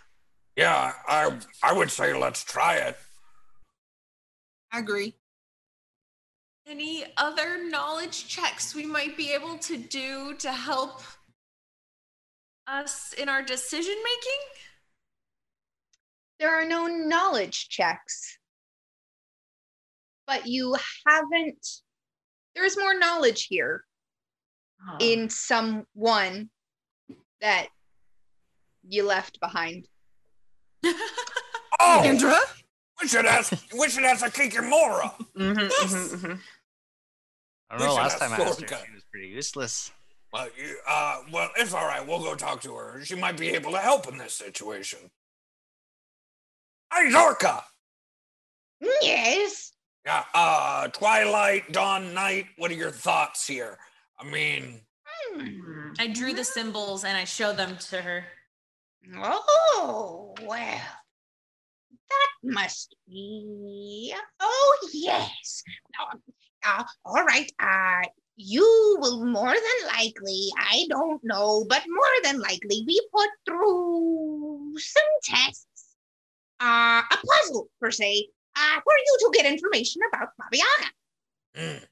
Yeah, 0.56 0.94
I 1.06 1.38
I 1.62 1.72
would 1.72 1.92
say 1.92 2.12
let's 2.12 2.42
try 2.42 2.74
it. 2.74 2.96
I 4.72 4.80
agree. 4.80 5.14
Any 6.66 7.04
other 7.16 7.64
knowledge 7.70 8.26
checks 8.26 8.74
we 8.74 8.84
might 8.84 9.16
be 9.16 9.32
able 9.32 9.58
to 9.58 9.76
do 9.76 10.34
to 10.38 10.50
help 10.52 11.02
us 12.66 13.12
in 13.12 13.28
our 13.28 13.42
decision 13.42 13.94
making? 13.94 14.67
There 16.38 16.54
are 16.54 16.64
no 16.66 16.86
knowledge 16.86 17.68
checks. 17.68 18.38
But 20.26 20.46
you 20.46 20.76
haven't. 21.06 21.66
There 22.54 22.64
is 22.64 22.78
more 22.78 22.98
knowledge 22.98 23.46
here 23.46 23.84
Oh. 24.88 24.96
in 25.00 25.28
someone 25.28 26.50
that 27.40 27.66
you 28.86 29.02
left 29.04 29.40
behind. 29.40 29.88
Oh, 31.80 32.02
Kendra? 32.04 32.38
we 33.00 33.08
should 33.08 33.26
ask 33.26 33.52
we 33.76 33.88
should 33.88 34.04
ask 34.04 34.24
Kikimora. 34.26 35.14
Mhm, 35.36 35.70
Yes. 35.70 35.92
mhm, 35.92 36.08
mhm. 36.20 36.40
I 37.70 37.78
don't 37.78 37.80
We 37.80 37.86
know. 37.86 37.94
Last 37.94 38.18
time 38.18 38.32
I 38.32 38.36
asked 38.44 38.60
her, 38.60 38.66
she 38.68 38.92
was 38.92 39.04
pretty 39.10 39.28
useless. 39.28 39.90
Well, 40.32 40.48
you, 40.56 40.78
uh, 40.86 41.22
well, 41.32 41.50
it's 41.56 41.72
all 41.72 41.86
right. 41.86 42.06
We'll 42.06 42.22
go 42.22 42.34
talk 42.34 42.60
to 42.62 42.74
her. 42.76 43.04
She 43.04 43.14
might 43.14 43.36
be 43.38 43.48
able 43.50 43.72
to 43.72 43.78
help 43.78 44.06
in 44.08 44.18
this 44.18 44.34
situation. 44.34 45.10
Hey, 46.92 47.10
Zorka. 47.10 47.62
Yes. 49.02 49.72
Yeah. 50.04 50.24
Uh, 50.34 50.88
Twilight, 50.88 51.70
Dawn, 51.72 52.14
Night. 52.14 52.46
What 52.56 52.70
are 52.70 52.74
your 52.74 52.90
thoughts 52.90 53.46
here? 53.46 53.78
I 54.18 54.24
mean, 54.24 54.80
Mhm. 55.32 56.00
I 56.00 56.06
drew 56.08 56.32
the 56.32 56.44
symbols 56.44 57.04
and 57.04 57.16
I 57.16 57.24
show 57.24 57.52
them 57.52 57.76
to 57.90 58.02
her. 58.02 58.26
Oh, 59.16 60.34
well. 60.42 60.80
That 62.08 62.30
must 62.42 62.94
be. 63.06 64.14
Oh, 64.40 64.88
yes. 64.92 65.62
Now, 65.98 66.10
Uh, 66.64 66.84
all 67.04 67.22
right. 67.24 67.50
Uh, 67.60 68.02
you 68.34 68.96
will 69.00 69.24
more 69.24 69.54
than 69.54 69.86
likely, 69.86 70.50
I 70.58 70.86
don't 70.88 71.22
know, 71.22 71.64
but 71.68 71.84
more 71.88 72.14
than 72.24 72.40
likely 72.40 72.84
be 72.84 73.00
put 73.12 73.30
through 73.46 74.74
some 74.78 75.10
tests. 75.22 75.77
Uh, 76.60 77.02
a 77.10 77.16
puzzle, 77.26 77.68
per 77.80 77.90
se, 77.90 78.28
uh, 78.56 78.80
for 78.82 78.92
you 79.06 79.16
to 79.20 79.30
get 79.36 79.46
information 79.46 80.02
about 80.12 80.28
Baba 80.38 80.56
Yaga. 80.56 80.90
Mm. 81.56 81.86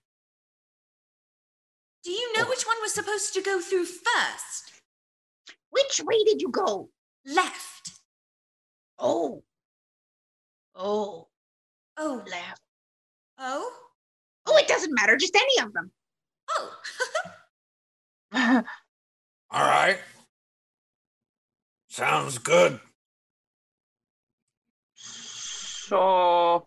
Do 2.05 2.11
you 2.11 2.33
know 2.35 2.44
Oh. 2.46 2.48
which 2.48 2.66
one 2.66 2.76
was 2.81 2.92
supposed 2.94 3.33
to 3.35 3.42
go 3.42 3.61
through 3.61 3.85
first? 3.87 4.72
Which 5.70 6.00
way 6.05 6.24
did 6.24 6.40
you 6.42 6.48
go? 6.50 6.90
Left. 7.24 7.90
Oh. 8.98 9.44
Oh, 10.74 11.29
Oh. 11.96 12.22
left. 12.26 12.62
Oh. 13.38 13.72
Oh, 14.46 14.57
it 14.57 14.68
doesn't 14.68 14.94
matter, 14.94 15.16
just 15.16 15.35
any 15.37 15.59
of 15.66 15.72
them. 15.72 15.92
Oh. 16.50 16.81
All 19.50 19.62
right. 19.64 19.98
Sounds 21.88 22.38
good. 22.38 22.81
So 25.88 26.66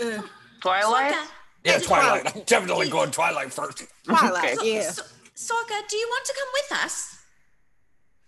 Uh, 0.00 0.22
Twilight. 0.60 1.14
Zorka, 1.14 1.26
Yeah, 1.64 1.78
Twilight. 1.78 2.22
Twilight. 2.22 2.36
I'm 2.36 2.42
definitely 2.44 2.88
going 2.90 3.10
Twilight 3.10 3.52
first. 3.52 3.84
Twilight, 4.04 4.58
Okay. 4.58 4.74
yeah. 4.74 4.90
So, 4.90 5.02
Zorka, 5.36 5.86
do 5.88 5.96
you 5.96 6.06
want 6.08 6.26
to 6.26 6.34
come 6.38 6.48
with 6.52 6.84
us? 6.84 7.16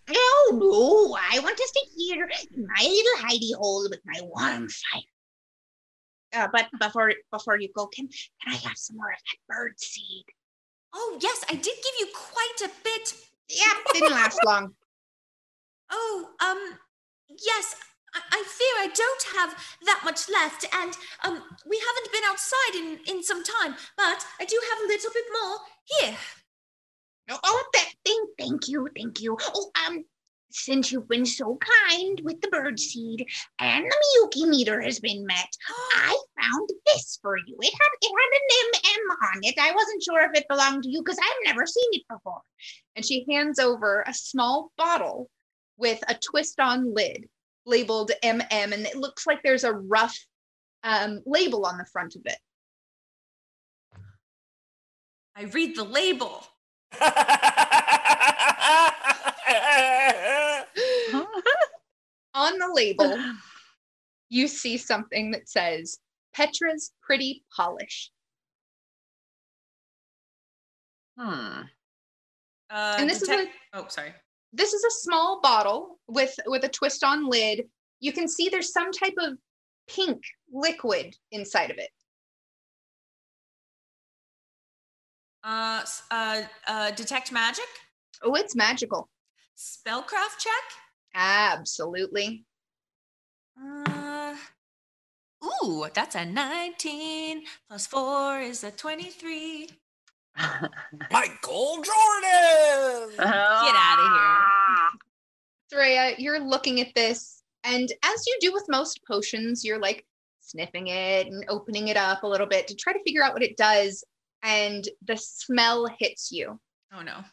No, 0.08 0.56
no, 0.56 1.16
I 1.20 1.40
want 1.40 1.56
to 1.56 1.66
stay 1.66 1.86
here 1.96 2.28
in 2.54 2.66
my 2.66 2.82
little 2.84 3.28
hidey 3.28 3.54
hole 3.56 3.88
with 3.90 4.00
my 4.06 4.20
warm 4.22 4.68
fire. 4.68 5.02
Uh, 6.32 6.48
but 6.52 6.68
before 6.80 7.12
before 7.32 7.58
you 7.58 7.68
go, 7.76 7.86
can 7.88 8.08
can 8.42 8.52
I 8.54 8.56
have 8.56 8.76
some 8.76 8.96
more 8.96 9.10
of 9.10 9.18
that 9.18 9.38
bird 9.54 9.78
seed? 9.80 10.24
Oh, 10.94 11.18
yes, 11.20 11.44
I 11.48 11.54
did 11.54 11.64
give 11.64 11.96
you 12.00 12.08
quite 12.14 12.58
a 12.64 12.70
bit. 12.84 13.14
Yep, 13.48 13.76
didn't 13.92 14.10
last 14.12 14.38
long. 14.44 14.74
Oh, 15.90 16.30
um, 16.40 16.78
yes, 17.28 17.76
I, 18.16 18.20
I 18.32 18.44
fear 18.46 18.74
I 18.78 18.88
don't 18.94 19.24
have 19.36 19.78
that 19.84 20.00
much 20.04 20.28
left, 20.28 20.64
and 20.72 20.92
um, 21.24 21.42
we 21.68 21.78
haven't 21.78 22.12
been 22.12 22.24
outside 22.26 22.74
in 22.74 23.16
in 23.16 23.22
some 23.22 23.42
time, 23.44 23.76
but 23.96 24.24
I 24.40 24.44
do 24.44 24.58
have 24.70 24.84
a 24.84 24.88
little 24.88 25.10
bit 25.12 25.24
more 25.40 25.58
here. 25.84 26.16
Oh, 27.30 27.38
oh 27.44 27.64
that 27.74 27.92
thing, 28.04 28.26
thank 28.38 28.68
you, 28.68 28.88
thank 28.96 29.20
you. 29.20 29.36
Oh, 29.40 29.70
um, 29.86 30.04
since 30.50 30.90
you've 30.90 31.08
been 31.08 31.26
so 31.26 31.58
kind 31.92 32.20
with 32.24 32.40
the 32.40 32.48
bird 32.48 32.80
seed 32.80 33.26
and 33.60 33.84
the 33.84 33.96
Miyuki 34.24 34.48
meter 34.48 34.80
has 34.80 35.00
been 35.00 35.26
met, 35.26 35.52
I 35.96 36.18
found 36.40 36.70
this 36.86 37.18
for 37.20 37.36
you. 37.36 37.56
It 37.60 37.72
had 37.72 37.92
it 38.00 38.12
had 38.16 38.38
an 38.38 38.72
MM 38.72 39.34
on 39.34 39.40
it. 39.42 39.54
I 39.58 39.74
wasn't 39.74 40.02
sure 40.02 40.20
if 40.22 40.34
it 40.34 40.48
belonged 40.48 40.84
to 40.84 40.88
you 40.88 41.02
because 41.02 41.18
I've 41.18 41.54
never 41.54 41.66
seen 41.66 41.88
it 41.92 42.02
before. 42.08 42.40
And 42.94 43.04
she 43.04 43.26
hands 43.30 43.58
over 43.58 44.04
a 44.06 44.14
small 44.14 44.72
bottle 44.78 45.28
with 45.76 46.02
a 46.08 46.14
twist-on 46.14 46.94
lid 46.94 47.28
labeled 47.66 48.12
MM, 48.22 48.46
and 48.50 48.86
it 48.86 48.96
looks 48.96 49.26
like 49.26 49.42
there's 49.42 49.64
a 49.64 49.72
rough 49.72 50.18
um, 50.84 51.20
label 51.26 51.66
on 51.66 51.78
the 51.78 51.86
front 51.86 52.16
of 52.16 52.22
it. 52.24 52.38
I 55.36 55.42
read 55.44 55.76
the 55.76 55.84
label. 55.84 56.46
On 62.34 62.58
the 62.58 62.70
label, 62.72 63.18
you 64.28 64.46
see 64.46 64.76
something 64.76 65.30
that 65.32 65.48
says 65.48 65.98
Petra's 66.34 66.92
Pretty 67.02 67.44
Polish. 67.54 68.10
Hmm. 71.18 71.62
Uh, 72.70 72.96
And 72.98 73.08
this 73.08 73.22
is 73.22 73.48
oh, 73.72 73.86
sorry. 73.88 74.12
This 74.56 74.72
is 74.72 74.82
a 74.84 74.90
small 75.02 75.40
bottle 75.42 75.98
with 76.08 76.34
with 76.46 76.64
a 76.64 76.68
twist 76.68 77.04
on 77.04 77.28
lid. 77.28 77.64
You 78.00 78.12
can 78.12 78.26
see 78.26 78.48
there's 78.48 78.72
some 78.72 78.90
type 78.90 79.12
of 79.18 79.36
pink 79.86 80.22
liquid 80.50 81.14
inside 81.30 81.70
of 81.70 81.76
it. 81.76 81.90
Uh, 85.44 85.84
uh, 86.10 86.42
uh, 86.66 86.90
detect 86.92 87.30
magic, 87.32 87.68
Oh, 88.22 88.34
it's 88.34 88.56
magical. 88.56 89.10
spellcraft 89.56 90.38
check. 90.38 90.64
Absolutely. 91.14 92.44
Uh, 93.62 94.34
ooh, 95.44 95.86
that's 95.94 96.14
a 96.14 96.24
19 96.24 97.44
plus 97.68 97.86
4 97.86 98.40
is 98.40 98.64
a 98.64 98.70
23. 98.70 99.68
Michael 101.10 101.82
Jordan. 101.82 103.10
Get 103.16 103.26
out 103.26 103.98
of 103.98 104.12
here. 104.12 104.98
Threya, 105.72 106.14
you're 106.18 106.40
looking 106.40 106.80
at 106.80 106.94
this, 106.94 107.42
and 107.64 107.90
as 108.04 108.26
you 108.26 108.38
do 108.40 108.52
with 108.52 108.64
most 108.68 109.00
potions, 109.06 109.64
you're 109.64 109.80
like 109.80 110.06
sniffing 110.40 110.88
it 110.88 111.26
and 111.26 111.44
opening 111.48 111.88
it 111.88 111.96
up 111.96 112.22
a 112.22 112.26
little 112.26 112.46
bit 112.46 112.68
to 112.68 112.76
try 112.76 112.92
to 112.92 113.02
figure 113.04 113.24
out 113.24 113.32
what 113.32 113.42
it 113.42 113.56
does, 113.56 114.04
and 114.42 114.88
the 115.04 115.16
smell 115.16 115.88
hits 115.98 116.30
you. 116.30 116.60
Oh 116.92 117.02
no. 117.02 117.24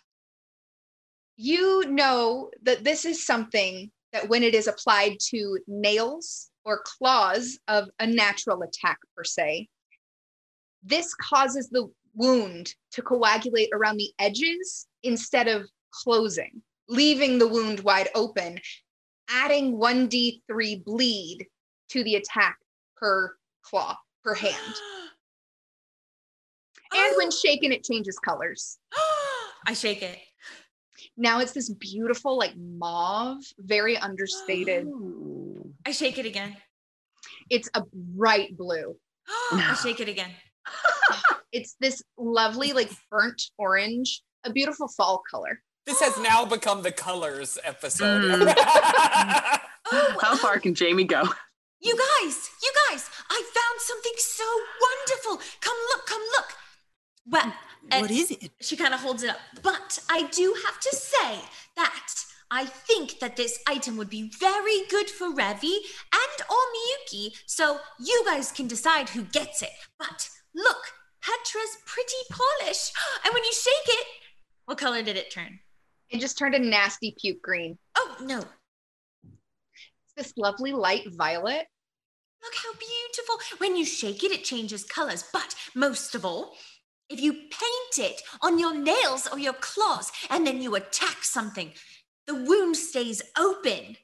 you 1.35 1.85
know 1.87 2.49
that 2.63 2.83
this 2.83 3.05
is 3.05 3.25
something 3.25 3.91
that 4.11 4.29
when 4.29 4.43
it 4.43 4.53
is 4.55 4.67
applied 4.67 5.17
to 5.19 5.59
nails 5.67 6.49
or 6.65 6.81
claws 6.85 7.59
of 7.67 7.89
a 7.99 8.07
natural 8.07 8.61
attack 8.63 8.97
per 9.15 9.23
se 9.23 9.67
this 10.83 11.13
causes 11.15 11.69
the 11.69 11.89
wound 12.15 12.73
to 12.91 13.01
coagulate 13.01 13.69
around 13.73 13.97
the 13.97 14.11
edges 14.19 14.87
instead 15.03 15.47
of 15.47 15.67
closing 15.91 16.61
leaving 16.89 17.37
the 17.37 17.47
wound 17.47 17.79
wide 17.81 18.09
open 18.15 18.59
adding 19.29 19.77
1d3 19.77 20.83
bleed 20.83 21.45
to 21.89 22.03
the 22.03 22.15
attack 22.15 22.57
per 22.95 23.35
claw 23.61 23.95
per 24.23 24.33
hand 24.33 24.55
and 26.93 27.17
when 27.17 27.27
oh. 27.27 27.31
shaken 27.31 27.71
it 27.71 27.83
changes 27.83 28.17
colors 28.19 28.79
I 29.65 29.73
shake 29.73 30.01
it. 30.01 30.19
now 31.15 31.39
it's 31.39 31.53
this 31.53 31.69
beautiful 31.69 32.37
like 32.37 32.53
mauve 32.57 33.43
very 33.59 33.97
understated 33.97 34.87
I 35.85 35.91
shake 35.91 36.17
it 36.17 36.25
again. 36.25 36.55
it's 37.49 37.69
a 37.73 37.83
bright 37.93 38.57
blue 38.57 38.95
I 39.51 39.77
shake 39.81 39.99
it 39.99 40.09
again. 40.09 40.31
It's 41.53 41.75
this 41.79 42.01
lovely 42.17 42.73
like 42.73 42.91
burnt 43.09 43.41
orange 43.57 44.21
a 44.43 44.51
beautiful 44.51 44.89
fall 44.89 45.21
color 45.31 45.61
This 45.85 46.01
has 46.01 46.17
now 46.19 46.43
become 46.45 46.81
the 46.81 46.91
colors 46.91 47.57
episode. 47.63 48.41
Mm. 48.41 49.59
Oh, 49.91 50.17
How 50.21 50.35
far 50.37 50.59
can 50.59 50.73
Jamie 50.75 51.03
go? 51.03 51.21
You 51.81 51.93
guys, 51.97 52.49
you 52.63 52.71
guys, 52.89 53.09
I 53.29 53.43
found 53.57 53.79
something 53.79 54.13
so 54.17 54.43
wonderful. 54.87 55.41
Come 55.59 55.77
look, 55.89 56.05
come 56.07 56.21
look. 56.37 56.47
Well, 57.29 57.53
uh, 57.91 57.99
What 57.99 58.09
is 58.11 58.31
it? 58.31 58.49
she 58.61 58.77
kind 58.77 58.93
of 58.93 59.01
holds 59.01 59.23
it 59.23 59.29
up. 59.29 59.37
But 59.61 59.99
I 60.09 60.23
do 60.31 60.55
have 60.65 60.79
to 60.79 60.95
say 60.95 61.39
that 61.75 62.07
I 62.49 62.65
think 62.65 63.19
that 63.19 63.35
this 63.35 63.59
item 63.67 63.97
would 63.97 64.09
be 64.09 64.31
very 64.39 64.85
good 64.89 65.09
for 65.09 65.27
Revi 65.33 65.75
and 66.13 66.37
or 66.49 66.63
Miyuki, 66.75 67.31
so 67.45 67.79
you 67.99 68.23
guys 68.25 68.51
can 68.53 68.67
decide 68.67 69.09
who 69.09 69.23
gets 69.23 69.61
it. 69.61 69.71
But 69.99 70.29
look, 70.55 70.83
Petra's 71.23 71.77
pretty 71.85 72.15
polish. 72.29 72.91
And 73.25 73.33
when 73.33 73.43
you 73.43 73.53
shake 73.53 73.73
it, 73.87 74.07
what 74.65 74.77
color 74.77 75.01
did 75.01 75.15
it 75.17 75.31
turn? 75.31 75.59
it 76.09 76.19
just 76.19 76.37
turned 76.37 76.53
a 76.53 76.59
nasty 76.59 77.15
puke 77.19 77.41
green 77.41 77.75
Oh, 77.97 78.15
no. 78.21 78.39
it's 79.23 80.13
this 80.15 80.33
lovely 80.37 80.71
light 80.71 81.07
violet 81.15 81.65
Look 82.43 82.53
how 82.61 82.73
beautiful. 82.73 83.57
When 83.59 83.77
you 83.77 83.85
shake 83.85 84.21
it, 84.21 84.31
it 84.33 84.43
changes 84.43 84.83
colors. 84.83 85.23
But 85.31 85.55
most 85.75 86.13
of 86.13 86.25
all, 86.25 86.55
if 87.09 87.21
you 87.21 87.31
paint 87.31 87.97
it 88.11 88.21
on 88.41 88.59
your 88.59 88.73
nails 88.75 89.27
or 89.31 89.39
your 89.39 89.53
claws 89.53 90.11
and 90.29 90.45
then 90.45 90.61
you 90.61 90.75
attack 90.75 91.23
something, 91.23 91.71
the 92.27 92.35
wound 92.35 92.75
stays 92.75 93.21
open. 93.39 93.95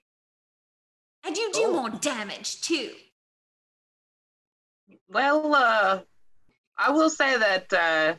And 1.25 1.35
you 1.35 1.51
do 1.51 1.65
Oh. 1.65 1.73
more 1.73 1.89
damage 1.89 2.61
too. 2.61 2.95
Well, 5.09 5.53
uh, 5.53 6.03
I 6.79 6.91
will 6.91 7.09
say 7.09 7.37
that 7.37 7.73
uh, 7.73 8.15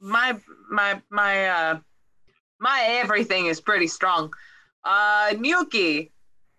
my 0.00 0.38
my 0.70 1.02
my 1.10 1.48
uh, 1.48 1.80
my 2.60 2.82
everything 3.02 3.46
is 3.46 3.60
pretty 3.60 3.88
strong. 3.88 4.32
Uh, 4.84 5.30
Miyuki, 5.34 6.10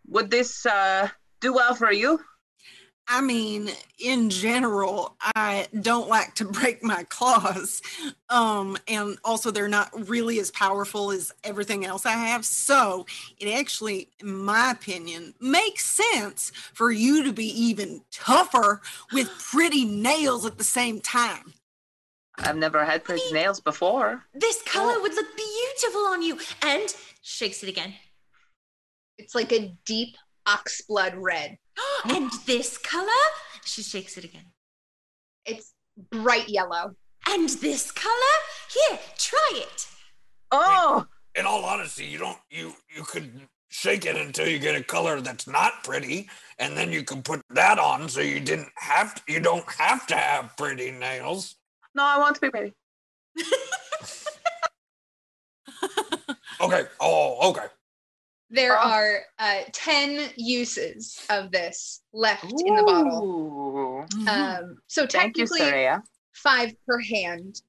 would 0.07 0.29
this 0.29 0.65
uh, 0.65 1.07
do 1.39 1.53
well 1.53 1.73
for 1.73 1.91
you? 1.91 2.19
I 3.11 3.21
mean, 3.21 3.71
in 3.97 4.29
general, 4.29 5.15
I 5.35 5.67
don't 5.81 6.07
like 6.07 6.35
to 6.35 6.45
break 6.59 6.83
my 6.83 7.03
claws. 7.09 7.81
Um, 8.29 8.77
and 8.87 9.17
also 9.25 9.49
they're 9.49 9.67
not 9.67 9.89
really 10.07 10.39
as 10.39 10.51
powerful 10.51 11.11
as 11.11 11.33
everything 11.43 11.85
else 11.85 12.05
I 12.05 12.11
have. 12.11 12.45
So 12.45 13.07
it 13.39 13.51
actually, 13.51 14.09
in 14.19 14.37
my 14.37 14.71
opinion, 14.71 15.33
makes 15.41 15.85
sense 15.85 16.51
for 16.73 16.91
you 16.91 17.23
to 17.23 17.33
be 17.33 17.47
even 17.47 18.01
tougher 18.11 18.81
with 19.11 19.27
pretty 19.51 19.85
nails 19.85 20.45
at 20.45 20.59
the 20.59 20.63
same 20.63 21.01
time. 21.01 21.55
I've 22.37 22.57
never 22.57 22.85
had 22.85 23.03
pretty 23.03 23.33
nails 23.33 23.59
before. 23.59 24.23
This 24.33 24.61
color 24.61 25.01
would 25.01 25.13
look 25.13 25.27
beautiful 25.35 26.01
on 26.05 26.21
you. 26.21 26.39
And 26.61 26.93
shakes 27.21 27.63
it 27.63 27.69
again. 27.69 27.95
It's 29.17 29.35
like 29.35 29.51
a 29.51 29.75
deep 29.85 30.15
oxblood 30.49 31.13
red. 31.15 31.57
and 32.05 32.31
this 32.45 32.77
color? 32.77 33.23
She 33.65 33.83
shakes 33.83 34.17
it 34.17 34.23
again. 34.23 34.45
It's 35.45 35.73
bright 36.11 36.49
yellow. 36.49 36.95
And 37.27 37.49
this 37.49 37.91
color? 37.91 38.35
Here, 38.73 38.99
try 39.17 39.51
it. 39.53 39.87
Oh, 40.51 41.05
In 41.35 41.45
all 41.45 41.63
honesty, 41.63 42.05
you 42.05 42.17
don't 42.17 42.37
you 42.49 42.73
you 42.95 43.03
could 43.03 43.29
shake 43.67 44.05
it 44.05 44.15
until 44.15 44.47
you 44.47 44.57
get 44.57 44.75
a 44.75 44.83
color 44.83 45.21
that's 45.21 45.47
not 45.47 45.83
pretty, 45.83 46.27
and 46.57 46.75
then 46.75 46.91
you 46.91 47.03
can 47.03 47.21
put 47.21 47.41
that 47.51 47.77
on 47.77 48.09
so 48.09 48.19
you 48.21 48.39
didn't 48.39 48.69
have 48.75 49.13
to, 49.13 49.21
you 49.31 49.39
don't 49.39 49.69
have 49.73 50.07
to 50.07 50.15
have 50.15 50.57
pretty 50.57 50.89
nails. 50.91 51.55
no, 51.93 52.03
I 52.03 52.17
want 52.17 52.35
to 52.35 52.41
be 52.41 52.49
pretty. 52.49 52.73
Okay. 56.61 56.83
Oh, 56.99 57.51
okay. 57.51 57.67
There 58.49 58.77
Oh. 58.79 58.81
are 58.89 59.19
uh, 59.37 59.61
10 59.71 60.31
uses 60.37 61.23
of 61.29 61.51
this 61.51 62.01
left 62.13 62.43
in 62.45 62.75
the 62.75 62.83
bottle. 62.83 63.23
Ooh. 63.23 64.05
Mhm. 64.17 64.27
Um, 64.27 64.77
so 64.87 65.05
Thank 65.05 65.37
you, 65.37 65.45
technically, 65.45 65.59
Soraya. 65.71 66.03
five 66.33 66.73
per 66.87 66.99
hand. 66.99 67.61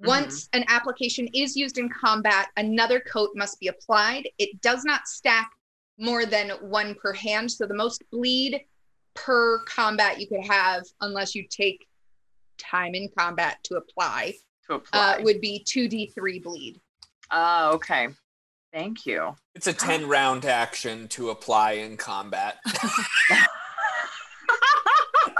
Once 0.00 0.48
an 0.52 0.64
application 0.68 1.26
is 1.34 1.56
used 1.56 1.76
in 1.76 1.88
combat, 1.88 2.50
another 2.56 3.00
coat 3.00 3.30
must 3.34 3.58
be 3.58 3.66
applied. 3.66 4.28
It 4.38 4.60
does 4.60 4.84
not 4.84 5.08
stack 5.08 5.50
more 5.98 6.24
than 6.24 6.50
one 6.70 6.94
per 6.94 7.12
hand. 7.12 7.50
So 7.50 7.66
the 7.66 7.74
most 7.74 8.04
bleed 8.12 8.64
per 9.14 9.64
combat 9.64 10.20
you 10.20 10.28
could 10.28 10.46
have, 10.46 10.84
unless 11.00 11.34
you 11.34 11.44
take 11.50 11.88
time 12.58 12.94
in 12.94 13.08
combat 13.18 13.58
to 13.64 13.74
apply, 13.74 14.34
To 14.68 14.74
uh, 14.74 14.76
apply. 14.76 15.18
would 15.24 15.40
be 15.40 15.64
2d3 15.64 16.38
bleed. 16.44 16.80
Oh, 17.32 17.72
okay. 17.74 18.08
Thank 18.72 19.06
you. 19.06 19.34
It's 19.54 19.66
a 19.66 19.72
10 19.72 20.06
round 20.08 20.44
action 20.44 21.08
to 21.08 21.30
apply 21.30 21.72
in 21.72 21.96
combat. 21.96 22.56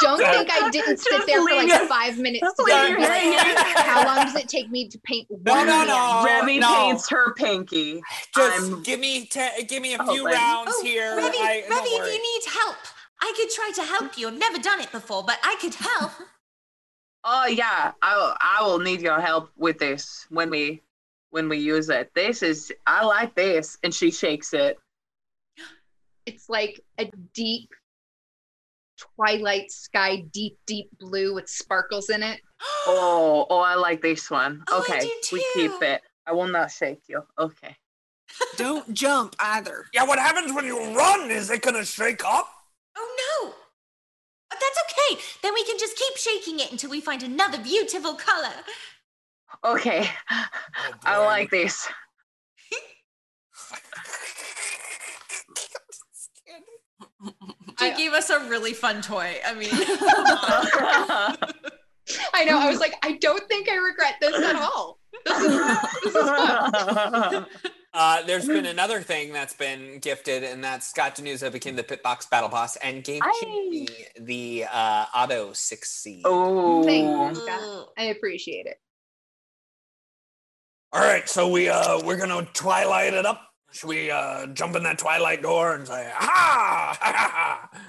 Don't 0.00 0.18
think 0.18 0.48
I 0.50 0.70
didn't 0.70 0.98
sit 0.98 1.26
there 1.26 1.38
for 1.40 1.44
like 1.56 1.68
it. 1.68 1.88
five 1.88 2.18
minutes 2.18 2.46
to 2.54 2.62
leave 2.62 2.96
be 2.96 3.02
like, 3.02 3.76
how 3.78 4.04
long 4.04 4.26
does 4.26 4.36
it 4.36 4.48
take 4.48 4.70
me 4.70 4.86
to 4.88 4.98
paint 5.00 5.26
No, 5.44 5.54
one 5.54 5.66
no, 5.66 5.72
hand? 5.72 5.88
no. 5.88 6.22
Remy 6.24 6.60
no. 6.60 6.72
paints 6.74 7.10
her 7.10 7.34
pinky. 7.34 8.00
Just 8.34 8.70
I'm- 8.70 8.82
give 8.84 9.00
me 9.00 9.26
te- 9.26 9.64
give 9.66 9.82
me 9.82 9.94
a 9.94 9.98
Oh, 10.00 10.12
few 10.12 10.24
lady. 10.24 10.36
rounds 10.36 10.70
Oh, 10.72 10.82
here. 10.84 11.16
Revy, 11.16 11.34
I, 11.40 11.64
don't 11.68 11.84
if 11.84 12.00
worry. 12.00 12.12
you 12.12 12.18
need 12.22 12.42
help, 12.48 12.76
I 13.20 13.32
could 13.36 13.50
try 13.50 13.72
to 13.74 13.82
help 13.82 14.16
you. 14.16 14.28
I've 14.28 14.38
never 14.38 14.58
done 14.58 14.80
it 14.80 14.92
before, 14.92 15.24
but 15.24 15.38
I 15.42 15.56
could 15.60 15.74
help. 15.74 16.12
Oh 17.24 17.46
yeah, 17.46 17.92
I 18.00 18.36
I 18.40 18.62
will 18.64 18.78
need 18.78 19.00
your 19.00 19.20
help 19.20 19.50
with 19.56 19.78
this 19.78 20.26
when 20.30 20.50
we 20.50 20.82
when 21.30 21.48
we 21.48 21.58
use 21.58 21.88
it. 21.88 22.10
This 22.14 22.42
is 22.42 22.72
I 22.86 23.04
like 23.04 23.34
this, 23.34 23.78
and 23.82 23.94
she 23.94 24.10
shakes 24.10 24.52
it. 24.52 24.78
It's 26.26 26.48
like 26.48 26.80
a 26.98 27.10
deep 27.32 27.70
twilight 28.98 29.70
sky, 29.70 30.24
deep, 30.32 30.58
deep 30.66 30.90
blue 30.98 31.34
with 31.34 31.48
sparkles 31.48 32.10
in 32.10 32.22
it. 32.22 32.40
Oh, 32.90 33.46
oh, 33.50 33.60
I 33.60 33.74
like 33.74 34.00
this 34.00 34.30
one. 34.30 34.64
Oh, 34.68 34.78
I 34.78 34.96
okay, 34.96 35.00
do 35.00 35.28
we 35.32 35.46
keep 35.54 35.82
it. 35.82 36.00
I 36.26 36.32
will 36.32 36.48
not 36.48 36.70
shake 36.70 37.02
you. 37.06 37.22
Okay. 37.38 37.76
Don't 38.56 38.92
jump 38.94 39.36
either. 39.38 39.86
Yeah, 39.92 40.04
what 40.04 40.18
happens 40.18 40.52
when 40.52 40.64
you 40.64 40.78
run? 40.94 41.30
Is 41.30 41.50
it 41.50 41.62
gonna 41.62 41.84
shake 41.84 42.24
up? 42.24 42.48
Oh 42.96 43.42
no! 43.44 43.54
But 44.50 44.58
that's 44.60 44.78
okay. 44.90 45.22
Then 45.42 45.54
we 45.54 45.64
can 45.64 45.78
just 45.78 45.96
keep 45.96 46.16
shaking 46.16 46.60
it 46.60 46.72
until 46.72 46.90
we 46.90 47.00
find 47.00 47.22
another 47.22 47.58
beautiful 47.58 48.14
color. 48.14 48.54
Okay. 49.64 50.08
I 51.04 51.18
like 51.18 51.50
this. 51.50 51.88
I- 57.78 57.96
gave 57.96 58.12
us 58.12 58.30
a 58.30 58.40
really 58.48 58.72
fun 58.72 59.02
toy. 59.02 59.36
I 59.44 59.54
mean, 59.54 59.68
I 62.34 62.44
know. 62.44 62.58
I 62.58 62.68
was 62.68 62.80
like, 62.80 62.94
I 63.02 63.12
don't 63.12 63.46
think 63.48 63.68
I 63.68 63.76
regret 63.76 64.14
this 64.20 64.34
at 64.42 64.56
all. 64.56 64.98
This 65.24 65.38
is, 65.40 65.50
this 66.04 66.14
is 66.14 66.22
fun. 66.22 67.46
Uh, 67.94 68.22
there's 68.26 68.46
been 68.46 68.66
another 68.66 69.00
thing 69.00 69.32
that's 69.32 69.54
been 69.54 69.98
gifted, 69.98 70.44
and 70.44 70.62
that's 70.62 70.86
Scott 70.86 71.16
Denuza 71.16 71.50
became 71.50 71.74
the 71.74 71.82
Pitbox 71.82 72.28
Battle 72.28 72.50
Boss 72.50 72.76
and 72.76 73.02
gave 73.02 73.22
Aye. 73.22 73.40
Chimpy 73.42 73.88
the 74.20 74.66
uh, 74.70 75.06
Auto 75.16 75.50
6C. 75.50 76.20
oh. 76.26 76.84
Thank 76.84 77.08
you. 77.08 77.42
Scott. 77.42 77.88
I 77.96 78.04
appreciate 78.04 78.66
it. 78.66 78.76
All 80.92 81.00
right, 81.02 81.28
so 81.28 81.48
we 81.48 81.68
uh 81.68 82.00
we're 82.04 82.16
gonna 82.16 82.46
twilight 82.54 83.12
it 83.14 83.26
up. 83.26 83.42
Should 83.72 83.88
we 83.88 84.10
uh 84.10 84.46
jump 84.48 84.74
in 84.76 84.82
that 84.84 84.98
twilight 84.98 85.42
door 85.42 85.74
and 85.74 85.86
say 85.86 86.10
ha 86.14 86.96
ha 86.98 87.12
ha 87.12 87.68
ha? 87.72 87.80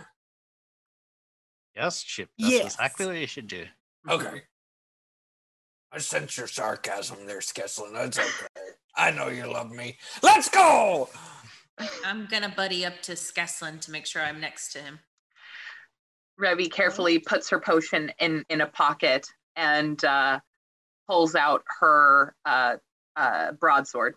Yes, 1.76 2.04
Chip. 2.04 2.30
That's 2.38 2.52
Yes. 2.52 2.66
exactly 2.74 3.06
what 3.06 3.16
you 3.18 3.28
should 3.28 3.48
do. 3.48 3.66
Okay. 4.10 4.42
I 5.92 5.98
sense 6.00 6.38
your 6.38 6.48
sarcasm 6.48 7.26
there, 7.26 7.40
Skeslin. 7.40 7.94
That's 7.94 8.20
okay. 8.20 8.64
I 8.96 9.12
know 9.12 9.30
you 9.30 9.48
love 9.52 9.72
me. 9.72 9.98
Let's 10.22 10.50
go. 10.50 11.10
I'm 12.06 12.28
gonna 12.30 12.54
buddy 12.56 12.86
up 12.86 13.02
to 13.04 13.14
Skeslin 13.14 13.80
to 13.82 13.92
make 13.92 14.06
sure 14.06 14.22
I'm 14.22 14.42
next 14.42 14.74
to 14.74 14.80
him. 14.80 15.00
Revy 16.40 16.70
carefully 16.72 17.18
puts 17.20 17.50
her 17.50 17.60
potion 17.62 18.12
in 18.20 18.44
in 18.50 18.60
a 18.60 18.68
pocket 18.68 19.26
and 19.56 20.04
uh, 20.04 20.40
pulls 21.08 21.36
out 21.36 21.64
her 21.80 22.36
uh, 22.46 22.76
uh, 23.20 23.52
broadsword 23.52 24.16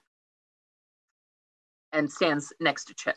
and 1.92 2.10
stands 2.10 2.52
next 2.60 2.84
to 2.86 2.94
Chip. 2.94 3.16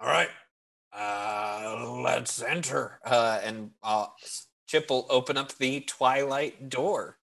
All 0.00 0.08
right. 0.08 0.30
Uh 0.92 1.98
let's 2.02 2.42
enter. 2.42 2.98
Uh, 3.04 3.40
and 3.42 3.70
uh, 3.82 4.06
Chip 4.66 4.88
will 4.90 5.06
open 5.10 5.36
up 5.36 5.56
the 5.56 5.80
Twilight 5.80 6.68
door. 6.68 7.18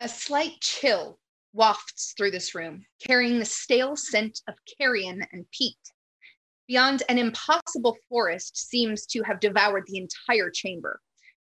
A 0.00 0.08
slight 0.08 0.60
chill 0.60 1.18
wafts 1.52 2.14
through 2.16 2.30
this 2.30 2.54
room, 2.54 2.84
carrying 3.06 3.38
the 3.38 3.44
stale 3.44 3.96
scent 3.96 4.40
of 4.48 4.54
carrion 4.78 5.24
and 5.32 5.44
peat. 5.56 5.76
Beyond 6.66 7.02
an 7.08 7.18
impossible 7.18 7.96
forest 8.08 8.56
seems 8.56 9.06
to 9.06 9.22
have 9.22 9.40
devoured 9.40 9.84
the 9.86 9.98
entire 9.98 10.50
chamber. 10.50 11.00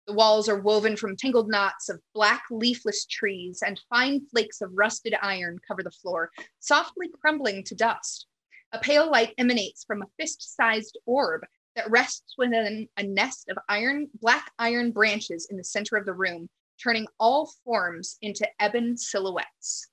The 0.06 0.12
walls 0.12 0.48
are 0.48 0.60
woven 0.60 0.96
from 0.96 1.16
tangled 1.16 1.48
knots 1.48 1.88
of 1.88 2.00
black 2.14 2.44
leafless 2.50 3.06
trees, 3.06 3.62
and 3.66 3.80
fine 3.90 4.24
flakes 4.26 4.60
of 4.60 4.70
rusted 4.72 5.14
iron 5.20 5.58
cover 5.66 5.82
the 5.82 5.90
floor, 5.90 6.30
softly 6.60 7.08
crumbling 7.20 7.64
to 7.64 7.74
dust. 7.74 8.26
A 8.72 8.78
pale 8.78 9.10
light 9.10 9.34
emanates 9.36 9.84
from 9.84 10.02
a 10.02 10.06
fist 10.16 10.54
sized 10.54 10.96
orb 11.06 11.42
that 11.74 11.90
rests 11.90 12.34
within 12.38 12.88
a 12.96 13.02
nest 13.02 13.48
of 13.48 13.58
iron, 13.68 14.08
black 14.20 14.52
iron 14.60 14.92
branches 14.92 15.48
in 15.50 15.56
the 15.56 15.64
center 15.64 15.96
of 15.96 16.06
the 16.06 16.14
room, 16.14 16.48
turning 16.82 17.06
all 17.18 17.50
forms 17.64 18.16
into 18.22 18.48
ebon 18.62 18.96
silhouettes. 18.96 19.88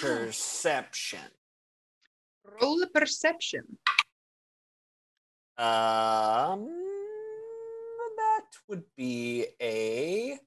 Perception. 0.00 1.20
Roll 2.60 2.84
perception. 2.94 3.78
Um, 5.60 6.70
that 8.16 8.46
would 8.66 8.84
be 8.96 9.44
a 9.60 10.38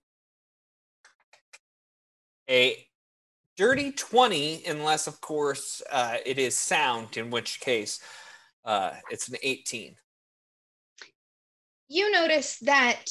a 2.49 2.87
dirty 3.55 3.91
twenty, 3.91 4.63
unless 4.65 5.05
of 5.05 5.21
course 5.21 5.83
uh, 5.91 6.17
it 6.25 6.39
is 6.39 6.55
sound, 6.55 7.15
in 7.15 7.29
which 7.29 7.59
case 7.59 8.01
uh, 8.65 8.93
it's 9.11 9.27
an 9.29 9.35
eighteen. 9.43 9.95
You 11.89 12.11
notice 12.11 12.57
that 12.61 13.05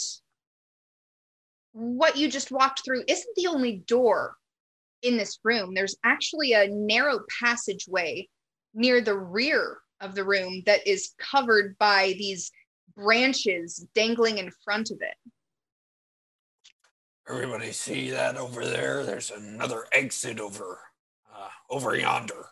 what 1.71 2.17
you 2.17 2.29
just 2.29 2.51
walked 2.51 2.85
through 2.85 3.05
isn't 3.07 3.37
the 3.37 3.47
only 3.47 3.85
door 3.87 4.35
in 5.03 5.17
this 5.17 5.39
room. 5.45 5.73
There's 5.73 5.95
actually 6.05 6.55
a 6.55 6.67
narrow 6.67 7.21
passageway 7.41 8.29
near 8.75 9.01
the 9.01 9.17
rear 9.17 9.79
of 10.03 10.15
the 10.15 10.25
room 10.25 10.63
that 10.67 10.87
is 10.87 11.15
covered 11.19 11.79
by 11.79 12.15
these 12.19 12.51
branches 12.95 13.87
dangling 13.95 14.39
in 14.39 14.51
front 14.65 14.91
of 14.91 14.99
it. 15.01 15.15
Everybody 17.29 17.73
see 17.73 18.11
that 18.11 18.37
over 18.37 18.67
there? 18.67 19.05
There's 19.05 19.31
another 19.31 19.87
exit 19.93 20.41
over 20.41 20.81
uh 21.33 21.49
over 21.71 21.97
yonder. 21.97 22.47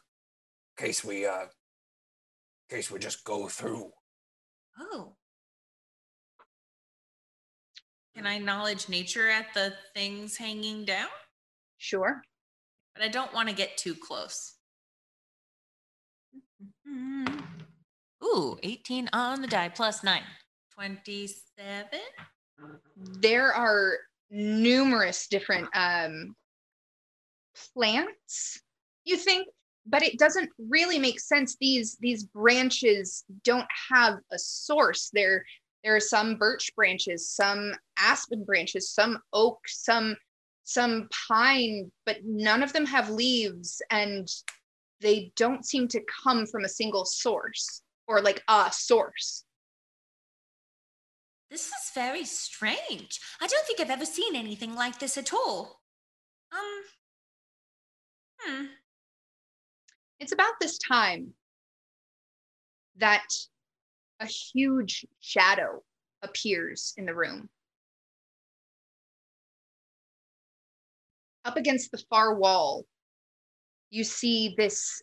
In 0.78 0.86
case 0.86 1.04
we 1.04 1.26
uh 1.26 1.42
in 1.42 2.76
case 2.76 2.90
we 2.90 2.98
just 3.00 3.24
go 3.24 3.48
through. 3.48 3.90
Oh. 4.78 5.16
Can 8.14 8.26
I 8.26 8.38
knowledge 8.38 8.88
nature 8.88 9.28
at 9.28 9.46
the 9.54 9.74
things 9.94 10.36
hanging 10.36 10.84
down? 10.84 11.08
Sure. 11.78 12.22
But 12.94 13.04
I 13.04 13.08
don't 13.08 13.32
want 13.34 13.48
to 13.48 13.54
get 13.54 13.76
too 13.76 13.94
close. 13.94 14.56
Ooh, 18.22 18.58
18 18.62 19.08
on 19.12 19.42
the 19.42 19.48
die 19.48 19.68
plus 19.68 20.02
9. 20.04 20.22
27? 20.74 22.00
there 23.20 23.52
are 23.52 23.98
numerous 24.30 25.26
different 25.26 25.68
um, 25.74 26.34
plants 27.74 28.60
you 29.04 29.16
think 29.16 29.48
but 29.86 30.02
it 30.02 30.18
doesn't 30.18 30.50
really 30.68 30.98
make 30.98 31.18
sense 31.18 31.56
these 31.60 31.96
these 32.00 32.24
branches 32.24 33.24
don't 33.44 33.66
have 33.90 34.18
a 34.30 34.38
source 34.38 35.10
there 35.12 35.44
there 35.82 35.96
are 35.96 36.00
some 36.00 36.36
birch 36.36 36.70
branches 36.76 37.28
some 37.28 37.72
aspen 37.98 38.44
branches 38.44 38.90
some 38.90 39.18
oak 39.32 39.58
some 39.66 40.16
some 40.64 41.08
pine 41.28 41.90
but 42.06 42.18
none 42.24 42.62
of 42.62 42.72
them 42.72 42.86
have 42.86 43.10
leaves 43.10 43.82
and 43.90 44.28
they 45.00 45.32
don't 45.36 45.64
seem 45.64 45.88
to 45.88 46.02
come 46.24 46.46
from 46.46 46.64
a 46.64 46.68
single 46.68 47.04
source 47.04 47.82
or 48.06 48.20
like 48.20 48.42
a 48.48 48.70
source 48.72 49.44
This 51.50 51.66
is 51.66 51.90
very 51.94 52.24
strange. 52.24 53.20
I 53.40 53.48
don't 53.48 53.66
think 53.66 53.80
I've 53.80 53.90
ever 53.90 54.06
seen 54.06 54.36
anything 54.36 54.74
like 54.76 55.00
this 55.00 55.18
at 55.18 55.32
all. 55.32 55.80
Um. 56.52 56.82
Hmm. 58.40 58.64
It's 60.20 60.32
about 60.32 60.54
this 60.60 60.78
time 60.78 61.34
that 62.96 63.26
a 64.20 64.26
huge 64.26 65.06
shadow 65.20 65.82
appears 66.22 66.94
in 66.96 67.06
the 67.06 67.14
room. 67.14 67.48
Up 71.44 71.56
against 71.56 71.90
the 71.90 72.02
far 72.10 72.34
wall, 72.34 72.84
you 73.90 74.04
see 74.04 74.54
this 74.56 75.02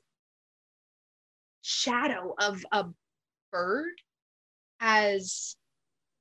shadow 1.62 2.34
of 2.40 2.64
a 2.72 2.86
bird 3.52 3.94
as 4.80 5.56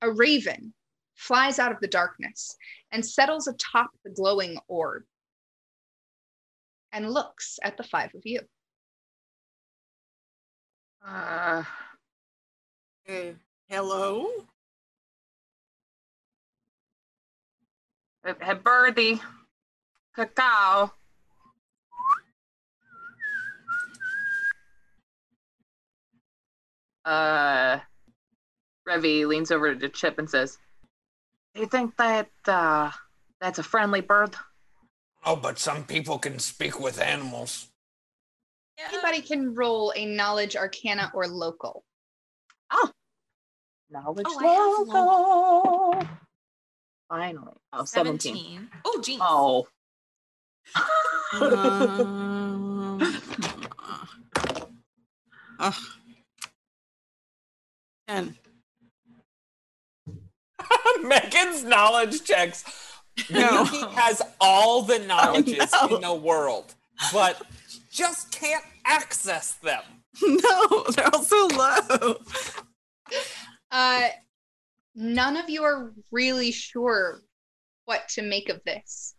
a 0.03 0.11
raven 0.11 0.75
flies 1.15 1.59
out 1.59 1.73
of 1.73 1.81
the 1.81 1.89
darkness 1.89 2.57
and 2.93 3.05
settles 3.05 3.47
atop 3.47 3.91
the 4.05 4.11
glowing 4.11 4.59
orb 4.69 5.05
and 6.93 7.11
looks 7.11 7.59
at 7.63 7.77
the 7.77 7.83
five 7.83 8.15
of 8.15 8.23
you. 8.25 8.41
Uh, 11.07 11.63
Uh, 13.09 13.33
hello? 13.69 14.27
birdie, 18.65 19.21
cacao. 20.17 20.93
Uh, 27.07 27.79
Revi 28.87 29.27
leans 29.27 29.51
over 29.51 29.75
to 29.75 29.89
Chip 29.89 30.19
and 30.19 30.29
says, 30.29 30.59
"Do 31.55 31.63
you 31.63 31.69
think 31.69 31.97
that 31.97 32.29
uh, 32.47 32.91
that's 33.41 33.59
a 33.59 33.63
friendly 33.63 34.01
bird?" 34.03 34.35
Oh, 35.25 35.37
but 35.37 35.59
some 35.59 35.85
people 35.85 36.19
can 36.19 36.39
speak 36.39 36.79
with 36.79 37.01
animals. 37.01 37.69
Anybody 38.79 39.23
can 39.23 39.55
roll 39.55 39.93
a 39.97 40.05
knowledge, 40.05 40.57
arcana, 40.57 41.11
or 41.15 41.27
local. 41.27 41.85
Knowledge 43.91 44.27
Oh, 44.29 44.39
I 44.41 44.47
have 44.47 44.89
local. 44.89 46.09
Finally. 47.09 47.53
Oh, 47.73 47.85
17. 47.85 48.35
17. 48.35 48.69
Oh, 48.85 49.01
geez. 49.03 49.19
Oh. 49.23 49.69
Um, 51.33 52.09
ugh. 55.59 55.75
Ten. 58.09 58.37
Megan's 61.03 61.65
knowledge 61.65 62.25
checks. 62.25 62.65
No. 63.31 63.65
He 63.65 63.81
has 63.81 64.23
all 64.41 64.83
the 64.83 64.99
knowledges 65.07 65.73
know. 65.73 65.97
in 65.97 66.03
the 66.03 66.15
world, 66.15 66.75
but 67.13 67.43
just 67.91 68.33
can't 68.33 68.65
access 68.85 69.55
them. 69.55 69.83
No, 70.23 70.85
they're 70.95 71.15
all 71.15 71.23
so 71.23 71.47
low. 71.53 72.17
Uh, 73.71 74.09
none 74.95 75.37
of 75.37 75.51
you 75.51 75.63
are 75.63 75.93
really 76.11 76.51
sure 76.53 77.21
what 77.85 78.09
to 78.11 78.23
make 78.23 78.49
of 78.49 78.63
this. 78.65 79.15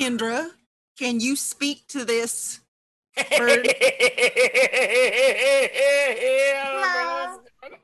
Kendra, 0.00 0.50
can 0.96 1.18
you 1.18 1.34
speak 1.34 1.88
to 1.88 2.04
this? 2.04 2.60
Bird. 3.38 3.68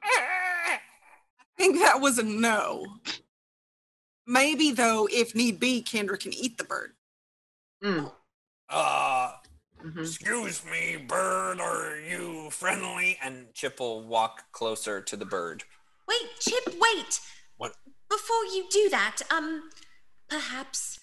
I 0.09 0.79
think 1.57 1.79
that 1.81 2.01
was 2.01 2.19
a 2.19 2.23
no. 2.23 2.87
Maybe 4.27 4.73
though, 4.73 5.09
if 5.11 5.35
need 5.35 5.61
be, 5.61 5.83
Kendra 5.83 6.19
can 6.19 6.33
eat 6.35 6.59
the 6.59 6.65
bird. 6.65 6.93
Mm. 7.85 8.13
uh, 8.71 9.33
Mhm. 9.85 10.01
excuse 10.01 10.65
me, 10.65 10.97
bird, 10.97 11.61
are 11.61 12.01
you 12.01 12.51
friendly? 12.51 13.19
And 13.23 13.55
Chip 13.55 13.79
will 13.79 14.03
walk 14.03 14.51
closer 14.51 15.01
to 15.03 15.17
the 15.17 15.27
bird. 15.27 15.63
Wait, 16.09 16.41
Chip, 16.41 16.75
wait. 16.81 17.21
What? 17.59 17.77
Before 18.09 18.45
you 18.47 18.67
do 18.71 18.89
that, 18.91 19.19
um, 19.31 19.71
perhaps 20.29 20.99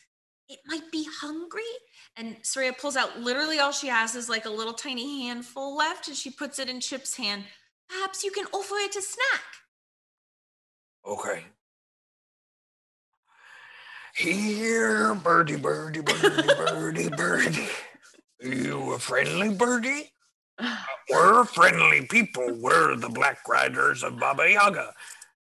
it 0.49 0.59
might 0.65 0.91
be 0.91 1.07
hungry. 1.21 1.61
And 2.16 2.36
Soraya 2.43 2.78
pulls 2.78 2.95
out 2.95 3.20
literally 3.20 3.59
all 3.59 3.72
she 3.72 3.88
has 3.88 4.16
is 4.16 4.30
like 4.30 4.45
a 4.45 4.49
little 4.49 4.74
tiny 4.74 5.24
handful 5.24 5.76
left, 5.76 6.07
and 6.07 6.16
she 6.16 6.30
puts 6.30 6.59
it 6.59 6.70
in 6.70 6.80
Chip's 6.80 7.18
hand. 7.18 7.45
Perhaps 7.89 8.24
you 8.24 8.32
can 8.32 8.45
offer 8.53 8.76
it 8.78 8.95
a 8.95 9.01
snack. 9.01 9.41
Okay. 11.05 11.43
Here, 14.16 15.16
birdie, 15.16 15.55
birdie, 15.55 16.01
birdie, 16.01 16.53
birdie, 16.55 17.09
birdie. 17.09 17.68
You 18.41 18.93
a 18.93 18.99
friendly 18.99 19.49
birdie? 19.53 20.11
We're 21.09 21.45
friendly 21.45 22.05
people. 22.05 22.47
We're 22.59 22.95
the 22.95 23.09
Black 23.09 23.39
Riders 23.47 24.03
of 24.03 24.20
Baba 24.20 24.51
Yaga. 24.51 24.93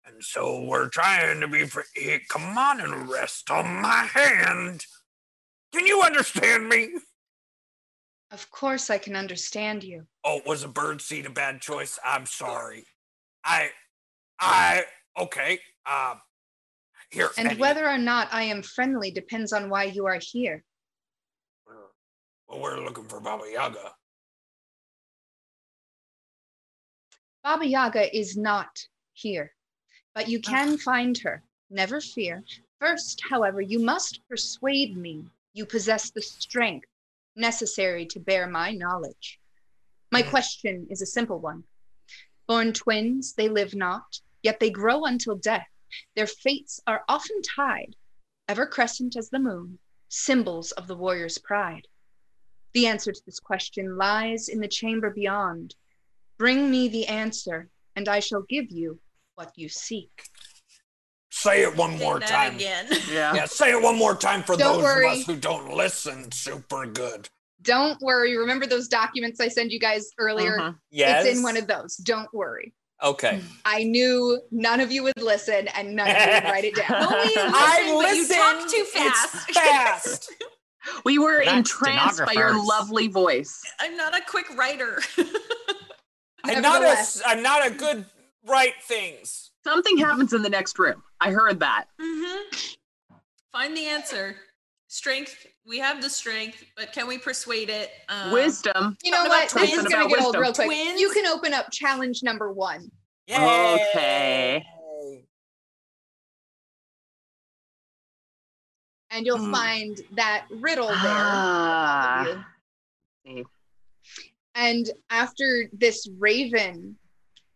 And 0.06 0.22
so 0.22 0.62
we're 0.62 0.88
trying 0.88 1.40
to 1.40 1.48
be 1.48 1.64
fr- 1.64 1.80
Here, 1.94 2.20
Come 2.28 2.58
on 2.58 2.80
and 2.80 3.08
rest 3.08 3.50
on 3.50 3.80
my 3.80 4.08
hand. 4.12 4.84
Can 5.72 5.86
you 5.86 6.02
understand 6.02 6.68
me? 6.68 6.90
Of 8.30 8.50
course, 8.50 8.90
I 8.90 8.98
can 8.98 9.16
understand 9.16 9.84
you. 9.84 10.06
Oh, 10.24 10.40
was 10.46 10.62
a 10.62 10.68
bird 10.68 11.00
seed 11.00 11.26
a 11.26 11.30
bad 11.30 11.60
choice? 11.60 11.98
I'm 12.04 12.26
sorry. 12.26 12.84
I, 13.44 13.70
I, 14.40 14.84
okay. 15.18 15.60
Um, 15.90 16.20
here. 17.10 17.30
And 17.36 17.48
Eddie, 17.48 17.60
whether 17.60 17.88
or 17.88 17.98
not 17.98 18.28
I 18.32 18.44
am 18.44 18.62
friendly 18.62 19.10
depends 19.10 19.52
on 19.52 19.68
why 19.68 19.84
you 19.84 20.06
are 20.06 20.18
here. 20.20 20.64
Well, 22.48 22.60
we're 22.60 22.80
looking 22.80 23.04
for 23.04 23.20
Baba 23.20 23.44
Yaga. 23.50 23.92
Baba 27.44 27.66
Yaga 27.66 28.16
is 28.16 28.36
not 28.36 28.78
here, 29.14 29.52
but 30.14 30.28
you 30.28 30.40
can 30.40 30.78
find 30.78 31.18
her. 31.18 31.42
Never 31.70 32.00
fear. 32.00 32.44
First, 32.78 33.20
however, 33.28 33.60
you 33.60 33.78
must 33.78 34.20
persuade 34.28 34.96
me 34.96 35.24
you 35.52 35.66
possess 35.66 36.10
the 36.10 36.22
strength 36.22 36.88
necessary 37.36 38.06
to 38.06 38.20
bear 38.20 38.46
my 38.46 38.72
knowledge. 38.72 39.38
My 40.10 40.22
Mm. 40.22 40.30
question 40.30 40.86
is 40.90 41.00
a 41.00 41.06
simple 41.06 41.38
one. 41.38 41.64
Born 42.46 42.72
twins, 42.72 43.34
they 43.34 43.48
live 43.48 43.74
not, 43.74 44.20
yet 44.42 44.60
they 44.60 44.70
grow 44.70 45.04
until 45.04 45.36
death. 45.36 45.68
Their 46.14 46.26
fates 46.26 46.80
are 46.86 47.04
often 47.08 47.40
tied, 47.42 47.96
ever 48.48 48.66
crescent 48.66 49.16
as 49.16 49.30
the 49.30 49.38
moon, 49.38 49.78
symbols 50.08 50.72
of 50.72 50.86
the 50.86 50.96
warrior's 50.96 51.38
pride. 51.38 51.86
The 52.72 52.86
answer 52.86 53.12
to 53.12 53.22
this 53.24 53.40
question 53.40 53.96
lies 53.96 54.48
in 54.48 54.60
the 54.60 54.68
chamber 54.68 55.10
beyond. 55.10 55.74
Bring 56.38 56.70
me 56.70 56.88
the 56.88 57.06
answer, 57.06 57.70
and 57.94 58.08
I 58.08 58.20
shall 58.20 58.42
give 58.42 58.70
you 58.70 59.00
what 59.34 59.52
you 59.56 59.68
seek. 59.68 60.28
Say 61.42 61.62
it 61.62 61.76
one 61.76 61.98
Say 61.98 62.04
more 62.04 62.20
that 62.20 62.28
time. 62.28 62.54
again. 62.56 62.86
Yeah. 63.10 63.34
Yeah, 63.34 63.44
say 63.46 63.70
it 63.72 63.82
one 63.82 63.96
more 63.98 64.14
time 64.14 64.42
for 64.42 64.56
Don't 64.56 64.74
those 64.76 64.82
worry. 64.84 65.06
of 65.06 65.12
us 65.18 65.26
who 65.26 65.36
don't 65.36 65.74
listen 65.74 66.30
super 66.30 66.86
good. 66.86 67.28
Don't 67.62 68.00
worry. 68.00 68.36
Remember 68.36 68.66
those 68.66 68.88
documents 68.88 69.40
I 69.40 69.48
sent 69.48 69.70
you 69.70 69.78
guys 69.80 70.10
earlier? 70.18 70.56
Mhm. 70.58 70.78
Yes. 70.90 71.26
It's 71.26 71.36
in 71.38 71.42
one 71.42 71.56
of 71.56 71.66
those. 71.66 71.96
Don't 71.96 72.32
worry. 72.32 72.72
Okay. 73.02 73.40
I 73.64 73.82
knew 73.82 74.40
none 74.52 74.78
of 74.80 74.92
you 74.92 75.02
would 75.02 75.20
listen 75.20 75.66
and 75.76 75.96
none 75.96 76.08
of 76.08 76.16
you 76.16 76.32
would 76.34 76.44
write 76.44 76.64
it 76.64 76.76
down. 76.76 76.86
No, 76.90 77.08
we 77.22 77.28
didn't 77.34 77.52
I 77.54 77.92
listen, 77.96 77.98
but 77.98 78.14
you 78.16 78.28
talk 78.28 78.54
listened. 78.62 78.70
too 78.70 78.86
It's 79.00 79.26
fast. 79.26 79.50
fast. 79.52 80.32
We 81.04 81.16
were 81.20 81.44
That's 81.44 81.56
entranced 81.58 82.24
by 82.26 82.32
your 82.32 82.60
lovely 82.66 83.06
voice. 83.06 83.62
I'm 83.78 83.96
not 83.96 84.18
a 84.18 84.20
quick 84.26 84.46
writer. 84.56 85.00
I'm 86.44 86.60
not 86.60 86.80
a. 86.80 86.82
Nevertheless. 86.82 87.16
s- 87.18 87.22
I'm 87.24 87.40
not 87.40 87.64
a 87.64 87.70
good 87.70 88.04
write 88.48 88.74
things. 88.82 89.51
Something 89.64 89.96
happens 89.98 90.32
in 90.32 90.42
the 90.42 90.50
next 90.50 90.78
room. 90.78 91.02
I 91.20 91.30
heard 91.30 91.60
that. 91.60 91.86
hmm 92.00 92.42
Find 93.52 93.76
the 93.76 93.86
answer. 93.86 94.36
strength. 94.88 95.46
We 95.66 95.78
have 95.78 96.02
the 96.02 96.10
strength, 96.10 96.64
but 96.76 96.92
can 96.92 97.06
we 97.06 97.16
persuade 97.18 97.70
it? 97.70 97.90
Um, 98.08 98.30
Wisdom. 98.32 98.96
You 99.02 99.10
know 99.10 99.24
what? 99.24 99.50
about 99.52 99.60
This 99.62 99.78
is 99.78 99.84
gonna 99.84 100.08
get 100.08 100.20
old 100.22 100.36
real 100.36 100.52
quick. 100.52 100.66
Twins? 100.66 101.00
You 101.00 101.10
can 101.10 101.26
open 101.26 101.54
up 101.54 101.70
challenge 101.70 102.22
number 102.22 102.52
one, 102.52 102.90
Okay. 103.30 104.66
and 109.10 109.24
you'll 109.26 109.38
Hmm. 109.38 109.50
find 109.52 110.00
that 110.12 110.46
riddle 110.50 110.88
there. 110.88 110.96
Ah. 110.98 112.46
you. 113.24 113.44
And 114.54 114.90
after 115.10 115.70
this 115.72 116.06
raven 116.18 116.98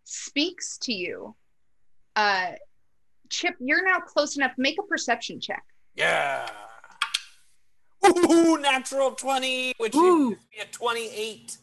speaks 0.05 0.79
to 0.79 0.93
you, 0.95 1.35
uh, 2.17 2.53
Chip, 3.29 3.55
you're 3.61 3.85
now 3.85 4.01
close 4.01 4.37
enough. 4.37 4.53
Make 4.57 4.79
a 4.79 4.83
perception 4.83 5.41
check. 5.41 5.63
Yeah. 5.95 6.49
Ooh, 8.07 8.59
natural 8.59 9.13
20, 9.13 9.75
which 9.79 9.95
Ooh. 9.95 10.31
used 10.31 10.41
to 10.41 10.47
be 10.51 10.59
a 10.63 10.67
28. 10.67 11.59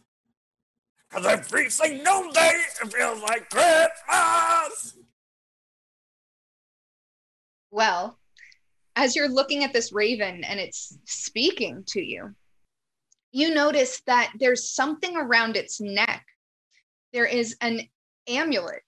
Because 1.10 1.26
every 1.26 1.70
single 1.70 2.32
day 2.32 2.52
it 2.82 2.94
feels 2.94 3.22
like 3.22 3.50
Christmas. 3.50 4.98
Well, 7.72 8.20
as 8.96 9.16
you're 9.16 9.30
looking 9.30 9.64
at 9.64 9.74
this 9.74 9.92
raven 9.92 10.44
and 10.44 10.60
it's 10.60 10.98
speaking 11.06 11.84
to 11.88 12.02
you, 12.02 12.36
you 13.32 13.54
notice 13.54 14.02
that 14.06 14.32
there's 14.40 14.70
something 14.70 15.16
around 15.18 15.56
its 15.56 15.82
neck. 15.82 16.26
There 17.14 17.26
is 17.26 17.56
an 17.62 17.82
amulet. 18.28 18.82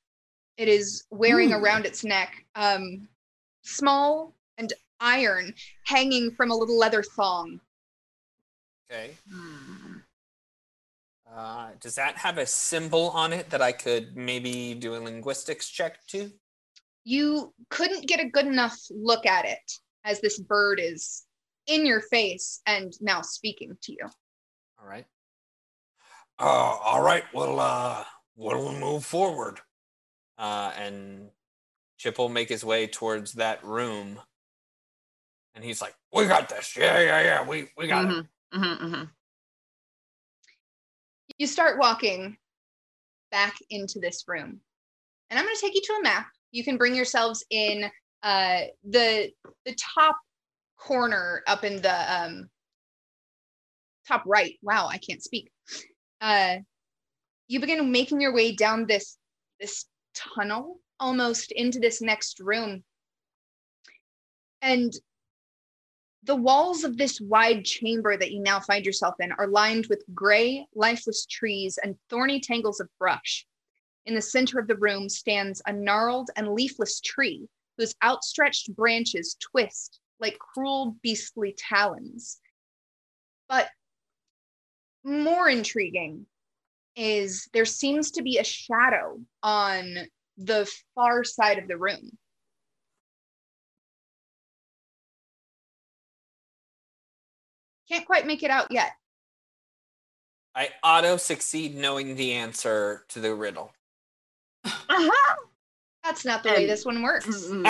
It 0.57 0.67
is 0.67 1.03
wearing 1.09 1.51
Ooh. 1.53 1.57
around 1.57 1.85
its 1.85 2.03
neck, 2.03 2.45
um, 2.55 3.07
small 3.63 4.33
and 4.57 4.71
iron, 4.99 5.53
hanging 5.85 6.31
from 6.31 6.51
a 6.51 6.55
little 6.55 6.77
leather 6.77 7.03
thong. 7.03 7.59
Okay. 8.89 9.11
Hmm. 9.29 9.97
Uh, 11.35 11.71
does 11.81 11.95
that 11.95 12.15
have 12.15 12.37
a 12.37 12.45
symbol 12.45 13.09
on 13.09 13.33
it 13.33 13.49
that 13.49 13.61
I 13.61 13.73
could 13.73 14.15
maybe 14.15 14.73
do 14.73 14.95
a 14.95 14.97
linguistics 14.97 15.67
check 15.67 16.05
to? 16.07 16.31
You 17.03 17.53
couldn't 17.69 18.07
get 18.07 18.21
a 18.21 18.29
good 18.29 18.47
enough 18.47 18.77
look 18.89 19.25
at 19.25 19.45
it 19.45 19.71
as 20.05 20.21
this 20.21 20.39
bird 20.39 20.79
is 20.81 21.25
in 21.67 21.85
your 21.85 22.01
face 22.01 22.61
and 22.67 22.93
now 23.01 23.21
speaking 23.21 23.77
to 23.81 23.91
you. 23.91 24.07
All 24.79 24.87
right. 24.87 25.05
Uh, 26.39 26.43
all 26.83 27.01
right, 27.01 27.23
well, 27.33 27.59
uh, 27.59 28.03
we'll 28.35 28.71
move 28.73 29.05
forward. 29.05 29.59
Uh, 30.37 30.71
and 30.77 31.29
Chip 31.97 32.17
will 32.17 32.29
make 32.29 32.49
his 32.49 32.65
way 32.65 32.87
towards 32.87 33.33
that 33.33 33.63
room. 33.63 34.19
And 35.53 35.63
he's 35.63 35.81
like, 35.81 35.95
We 36.13 36.25
got 36.25 36.49
this. 36.49 36.75
Yeah, 36.75 36.99
yeah, 36.99 37.21
yeah. 37.21 37.47
We 37.47 37.69
we 37.77 37.87
got 37.87 38.05
it. 38.05 38.07
Mhm, 38.09 38.27
mhm, 38.53 38.79
mhm. 38.81 39.09
you 41.37 41.47
start 41.47 41.79
walking 41.79 42.37
back 43.31 43.55
into 43.69 43.99
this 43.99 44.23
room 44.27 44.61
and 45.29 45.39
i'm 45.39 45.45
going 45.45 45.55
to 45.55 45.61
take 45.61 45.75
you 45.75 45.81
to 45.81 45.93
a 45.93 46.03
map 46.03 46.27
you 46.51 46.63
can 46.63 46.77
bring 46.77 46.95
yourselves 46.95 47.43
in 47.49 47.89
uh, 48.23 48.61
the 48.85 49.29
the 49.65 49.75
top 49.95 50.17
corner 50.77 51.43
up 51.47 51.63
in 51.63 51.81
the 51.81 52.13
um, 52.15 52.49
top 54.07 54.23
right 54.25 54.57
wow 54.61 54.87
i 54.87 54.97
can't 54.97 55.23
speak 55.23 55.51
uh, 56.21 56.55
you 57.47 57.59
begin 57.59 57.91
making 57.91 58.21
your 58.21 58.33
way 58.33 58.55
down 58.55 58.85
this 58.85 59.17
this 59.59 59.85
tunnel 60.15 60.79
almost 60.99 61.51
into 61.51 61.79
this 61.79 62.01
next 62.01 62.39
room 62.39 62.83
and 64.61 64.93
the 66.23 66.35
walls 66.35 66.83
of 66.83 66.97
this 66.97 67.21
wide 67.21 67.63
chamber 67.63 68.17
that 68.17 68.31
you 68.31 68.41
now 68.41 68.59
find 68.59 68.83
yourself 68.83 69.13
in 69.19 69.31
are 69.33 69.47
lined 69.47 69.85
with 69.87 70.03
gray, 70.13 70.65
lifeless 70.73 71.27
trees 71.27 71.77
and 71.83 71.95
thorny 72.09 72.39
tangles 72.39 72.79
of 72.79 72.89
brush. 72.97 73.45
In 74.07 74.15
the 74.15 74.21
center 74.23 74.59
of 74.59 74.67
the 74.67 74.77
room 74.77 75.07
stands 75.07 75.61
a 75.67 75.71
gnarled 75.71 76.31
and 76.35 76.53
leafless 76.53 76.99
tree 76.99 77.47
whose 77.77 77.93
outstretched 78.03 78.75
branches 78.75 79.37
twist 79.39 79.99
like 80.19 80.39
cruel, 80.39 80.95
beastly 81.03 81.53
talons. 81.57 82.39
But 83.47 83.69
more 85.03 85.47
intriguing 85.47 86.25
is 86.95 87.49
there 87.53 87.65
seems 87.65 88.11
to 88.11 88.21
be 88.21 88.37
a 88.37 88.43
shadow 88.43 89.19
on 89.43 89.97
the 90.37 90.69
far 90.93 91.23
side 91.23 91.57
of 91.57 91.67
the 91.67 91.77
room. 91.77 92.17
Can't 97.89 98.05
quite 98.05 98.25
make 98.25 98.43
it 98.43 98.51
out 98.51 98.67
yet. 98.71 98.91
I 100.55 100.69
auto 100.81 101.17
succeed 101.17 101.75
knowing 101.75 102.15
the 102.15 102.33
answer 102.33 103.03
to 103.09 103.19
the 103.19 103.35
riddle. 103.35 103.73
Uh-huh. 104.63 105.35
That's 106.03 106.23
not 106.23 106.43
the 106.43 106.49
way 106.49 106.65
this 106.65 106.85
one 106.85 107.01
works. 107.01 107.49
No. 107.49 107.69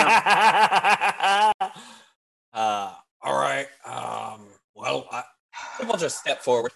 uh, 2.52 2.94
All 3.22 3.38
right. 3.38 3.66
Um. 3.84 4.46
Well, 4.74 5.08
I, 5.10 5.24
we'll 5.82 5.96
just 5.96 6.18
step 6.18 6.42
forward. 6.42 6.72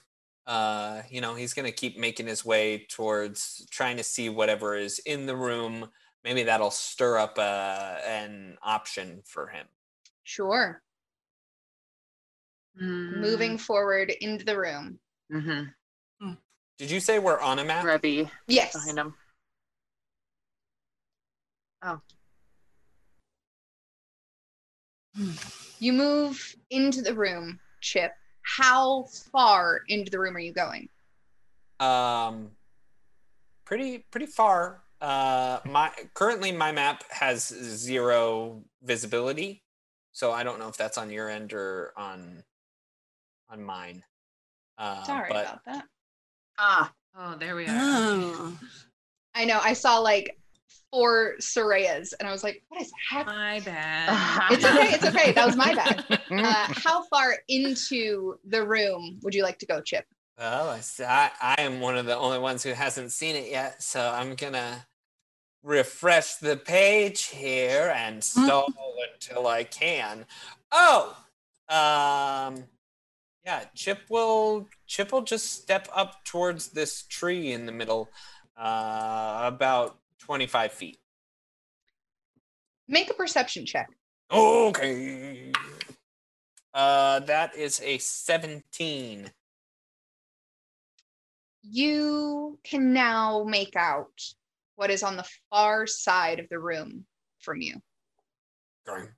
Uh, 0.51 1.03
you 1.09 1.21
know, 1.21 1.37
he's 1.37 1.55
gonna 1.55 1.71
keep 1.71 1.97
making 1.97 2.27
his 2.27 2.45
way 2.45 2.85
towards 2.89 3.65
trying 3.71 3.97
to 3.97 4.03
see 4.03 4.29
whatever 4.29 4.75
is 4.75 4.99
in 5.07 5.25
the 5.27 5.37
room. 5.37 5.89
Maybe 6.25 6.43
that'll 6.43 6.73
stir 6.73 7.19
up 7.19 7.39
uh, 7.39 7.99
an 8.05 8.59
option 8.61 9.23
for 9.25 9.47
him. 9.47 9.69
Sure. 10.25 10.83
Moving 12.75 13.59
forward 13.59 14.11
into 14.21 14.45
the 14.45 14.59
room. 14.59 14.99
Mhm. 15.33 15.73
Did 16.79 16.91
you 16.91 16.99
say 16.99 17.21
we're 17.21 17.39
on 17.39 17.61
a 17.61 17.65
map? 17.65 17.85
Revy 17.85 18.29
Yes. 18.49 18.73
behind 18.73 18.99
him. 18.99 19.15
Oh. 21.83 22.01
You 25.79 25.93
move 25.93 26.57
into 26.71 27.03
the 27.03 27.15
room, 27.15 27.61
Chip. 27.81 28.13
How 28.57 29.05
far 29.33 29.83
into 29.89 30.11
the 30.11 30.19
room 30.19 30.37
are 30.37 30.41
you 30.41 30.53
going? 30.53 30.89
Um, 31.79 32.51
pretty 33.65 33.99
pretty 34.11 34.27
far. 34.27 34.83
Uh, 35.01 35.61
my 35.65 35.91
currently 36.15 36.53
my 36.53 36.73
map 36.73 37.05
has 37.11 37.47
zero 37.47 38.63
visibility, 38.83 39.63
so 40.13 40.33
I 40.33 40.43
don't 40.43 40.59
know 40.59 40.69
if 40.69 40.77
that's 40.77 40.99
on 40.99 41.11
your 41.11 41.29
end 41.29 41.53
or 41.53 41.93
on 41.97 42.43
on 43.49 43.63
mine. 43.63 44.05
Uh, 44.79 45.03
Sorry 45.05 45.31
but 45.33 45.45
about 45.45 45.65
that. 45.67 45.85
Ah, 46.59 46.93
Oh, 47.19 47.37
there 47.39 47.57
we 47.57 47.65
are. 47.65 47.69
Oh. 47.71 48.59
I 49.35 49.45
know. 49.45 49.61
I 49.63 49.73
saw 49.73 49.99
like 49.99 50.39
four 50.93 51.35
Sorayas 51.41 52.13
and 52.19 52.29
I 52.29 52.33
was 52.33 52.43
like, 52.43 52.63
what 52.69 52.83
is 52.83 52.93
happening? 53.09 53.39
My 53.39 53.61
bad. 53.61 54.51
It's 54.53 54.65
okay. 54.65 54.95
It's 54.95 55.05
okay. 55.05 55.33
That 55.33 55.47
was 55.47 55.57
my 55.57 55.75
bad. 55.75 56.05
Uh, 56.31 56.67
how 56.71 57.03
far 57.09 57.35
into 57.49 58.37
the 58.45 58.65
room 58.65 59.19
would 59.23 59.35
you 59.35 59.43
like 59.43 59.59
to 59.59 59.67
go, 59.67 59.81
Chip? 59.81 60.05
Well, 60.39 60.79
I 61.01 61.57
am 61.59 61.81
one 61.81 61.99
of 61.99 62.07
the 62.07 62.17
only 62.17 62.39
ones 62.39 62.63
who 62.63 62.71
hasn't 62.71 63.11
seen 63.11 63.35
it 63.35 63.51
yet, 63.51 63.83
so 63.83 64.01
I'm 64.01 64.37
gonna 64.37 64.87
refresh 65.63 66.37
the 66.37 66.57
page 66.57 67.27
here 67.27 67.93
and 67.95 68.23
stall 68.23 68.73
until 69.13 69.49
I 69.49 69.65
can. 69.65 70.25
Oh, 70.73 71.17
um, 71.69 72.65
yeah, 73.45 73.65
Chip 73.75 74.03
will 74.09 74.69
Chip 74.87 75.13
will 75.13 75.23
just 75.23 75.53
step 75.53 75.89
up 75.95 76.25
towards 76.25 76.69
this 76.69 77.03
tree 77.03 77.53
in 77.53 77.67
the 77.67 77.73
middle, 77.73 78.09
uh, 78.57 79.43
about 79.45 79.99
25 80.21 80.73
feet. 80.73 80.99
Make 82.89 83.11
a 83.11 83.15
perception 83.15 83.67
check. 83.67 83.89
okay. 84.33 85.53
Uh, 86.73 87.21
that 87.21 87.57
is 87.57 87.81
a 87.83 87.99
17. 87.99 89.31
You 91.63 92.59
can 92.65 92.93
now 92.93 93.45
make 93.45 93.77
out 93.77 94.21
what 94.77 94.91
is 94.91 95.03
on 95.03 95.17
the 95.17 95.29
far 95.51 95.87
side 95.87 96.39
of 96.41 96.49
the 96.49 96.59
room 96.59 97.05
from 97.41 97.61
you. 97.61 97.77
Okay. 98.89 99.09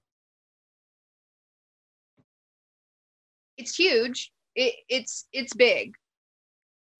It's 3.56 3.76
huge. 3.76 4.32
It, 4.54 4.74
it's 4.88 5.26
it's 5.32 5.54
big. 5.54 5.94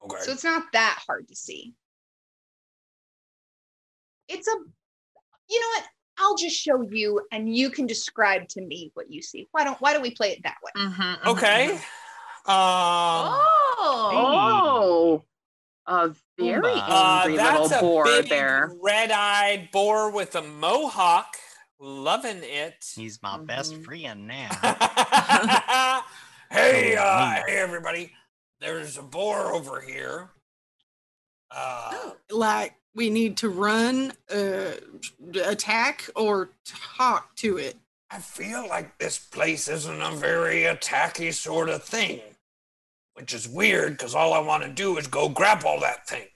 Okay. 0.05 0.17
So 0.21 0.33
it's 0.33 0.45
not 0.45 0.65
that 0.73 1.03
hard 1.07 1.29
to 1.29 1.37
see. 1.37 1.75
It's 4.33 4.49
a, 4.49 4.53
you 5.49 5.61
know 5.61 5.67
what? 5.77 5.85
I'll 6.19 6.37
just 6.37 6.57
show 6.57 6.83
you 6.83 7.21
and 7.33 7.55
you 7.55 7.71
can 7.71 7.87
describe 7.87 8.49
to 8.49 8.61
me 8.63 8.91
what 8.95 9.11
you 9.11 9.23
see. 9.23 9.49
Why 9.53 9.65
don't 9.65 9.81
why 9.81 9.93
don't 9.93 10.03
we 10.03 10.11
play 10.15 10.33
it 10.33 10.43
that 10.45 10.57
way? 10.63 10.83
mhm, 10.85 11.19
mhm, 11.21 11.27
Okay. 11.37 11.69
mhm. 11.73 12.53
Um, 12.53 13.33
Oh. 13.85 14.11
Oh, 14.15 15.25
a 15.87 16.09
very 16.39 16.61
Pumbaa. 16.61 16.89
Uh, 16.89 17.21
angry 17.23 17.37
that's 17.37 17.71
little 17.71 17.79
a 17.79 17.81
boar 17.81 18.05
big 18.05 18.29
there. 18.29 18.73
red-eyed 18.83 19.71
boar 19.73 20.11
with 20.11 20.35
a 20.37 20.43
mohawk. 20.43 21.37
Loving 21.81 22.41
it. 22.43 22.85
He's 22.95 23.21
my 23.23 23.39
best 23.39 23.75
Mhm. 23.75 23.85
friend 23.85 24.27
now. 24.29 24.51
Hey, 26.51 26.97
uh, 26.97 27.43
hey, 27.47 27.57
everybody. 27.57 28.13
There's 28.61 28.99
a 28.99 29.03
boar 29.03 29.53
over 29.55 29.81
here. 29.81 30.31
Uh, 31.51 31.91
Oh, 31.95 32.17
Like 32.31 32.75
we 32.95 33.11
need 33.11 33.37
to 33.39 33.49
run, 33.49 34.13
uh, 34.31 34.73
attack, 35.45 36.09
or 36.15 36.51
talk 36.65 37.35
to 37.37 37.57
it. 37.59 37.77
I 38.11 38.19
feel 38.19 38.69
like 38.69 38.99
this 38.99 39.19
place 39.19 39.69
isn't 39.69 40.03
a 40.03 40.11
very 40.13 40.63
attacky 40.63 41.33
sort 41.33 41.71
of 41.71 41.83
thing, 41.83 42.21
which 43.15 43.33
is 43.33 43.49
weird 43.49 43.93
because 43.97 44.15
all 44.15 44.35
I 44.35 44.39
want 44.41 44.63
to 44.65 44.69
do 44.69 44.99
is 44.99 45.07
go 45.07 45.29
grab 45.31 45.65
all 45.65 45.81
that 45.81 46.07
thing. 46.07 46.27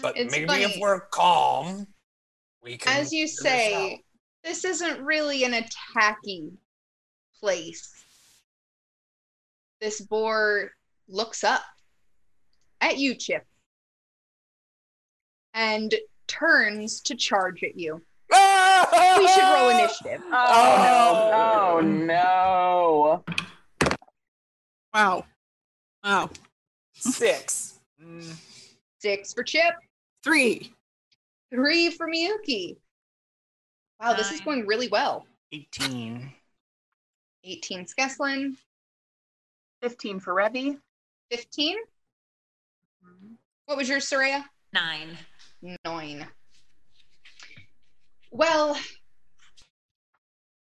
But 0.00 0.16
It's 0.16 0.30
maybe 0.32 0.46
funny. 0.46 0.62
if 0.64 0.76
we're 0.80 1.00
calm, 1.00 1.88
we 2.62 2.76
can. 2.76 3.00
As 3.00 3.12
you 3.12 3.26
figure 3.26 3.26
this 3.26 3.38
say, 3.42 4.02
this 4.44 4.64
isn't 4.64 5.00
really 5.02 5.42
an 5.44 5.52
attacky 5.52 6.52
place. 7.40 7.90
This 9.80 10.00
boar 10.00 10.70
looks 11.08 11.42
up 11.42 11.62
at 12.80 12.98
you, 12.98 13.16
Chip, 13.16 13.44
and 15.54 15.94
turns 16.26 17.00
to 17.02 17.14
charge 17.14 17.62
at 17.62 17.78
you. 17.78 18.00
We 19.18 19.28
should 19.28 19.42
roll 19.42 19.68
initiative. 19.68 20.22
Oh, 20.32 21.80
no. 21.80 21.80
Oh, 21.80 21.80
no. 21.80 23.24
Wow. 24.94 25.24
Wow. 26.02 26.30
Six. 26.94 27.78
Mm, 28.02 28.34
Six 28.98 29.32
for 29.34 29.42
Chip, 29.44 29.74
Three. 30.24 30.72
three 31.50 31.90
for 31.90 32.08
Miyuki. 32.08 32.76
Wow, 34.00 34.14
this 34.14 34.32
is 34.32 34.40
going 34.40 34.66
really 34.66 34.88
well. 34.88 35.26
18. 35.52 36.32
18 37.44 37.86
Skeslin, 37.86 38.56
15 39.82 40.18
for 40.20 40.34
Revy. 40.34 40.78
15. 41.30 41.76
What 43.66 43.76
was 43.76 43.88
yours, 43.88 44.08
Soraya? 44.08 44.44
nine. 44.72 45.16
Nine. 45.84 46.26
Well, 48.30 48.76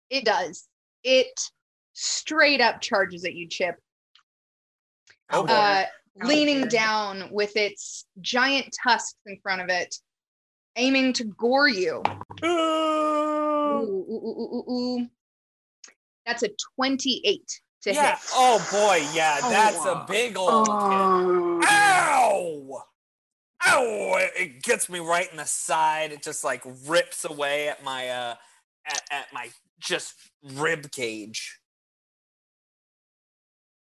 it 0.10 0.24
does. 0.26 0.68
It 1.04 1.40
straight 1.94 2.62
up 2.62 2.82
charges 2.82 3.26
at 3.26 3.34
you, 3.34 3.48
Chip. 3.48 3.76
Oh, 5.32 5.46
boy. 5.46 5.54
Uh, 5.54 5.86
Oh, 6.24 6.28
leaning 6.28 6.62
dear. 6.62 6.70
down 6.70 7.28
with 7.30 7.58
its 7.58 8.06
giant 8.22 8.74
tusks 8.82 9.18
in 9.26 9.38
front 9.44 9.62
of 9.62 9.68
it, 9.68 9.94
aiming 10.78 11.12
to 11.12 11.26
gore 11.26 11.68
you. 11.68 12.02
Ooh, 12.46 12.48
ooh, 12.48 14.06
ooh, 14.10 14.24
ooh, 14.24 14.64
ooh, 14.70 14.72
ooh. 14.72 15.08
That's 16.26 16.44
a 16.44 16.50
28 16.78 17.62
to 17.82 17.94
yeah. 17.94 18.12
hit. 18.12 18.20
Oh 18.34 18.66
boy. 18.72 19.06
Yeah. 19.14 19.40
Oh, 19.44 19.50
That's 19.50 19.86
a 19.86 20.06
big 20.08 20.38
old 20.38 20.68
hit. 20.68 20.74
Oh, 20.74 21.60
dear. 21.60 21.70
Ow! 21.70 21.95
Ow! 23.68 24.16
It- 24.18 24.32
It 24.36 24.62
gets 24.64 24.90
me 24.90 25.00
right 25.00 25.30
in 25.32 25.38
the 25.38 25.46
side. 25.46 26.12
It 26.12 26.22
just 26.24 26.44
like 26.44 26.62
rips 26.86 27.26
away 27.26 27.68
at 27.70 27.84
my 27.84 28.10
uh 28.10 28.36
at, 28.86 29.02
at 29.12 29.34
my 29.34 29.50
just 29.80 30.14
rib 30.44 30.92
cage. 30.92 31.60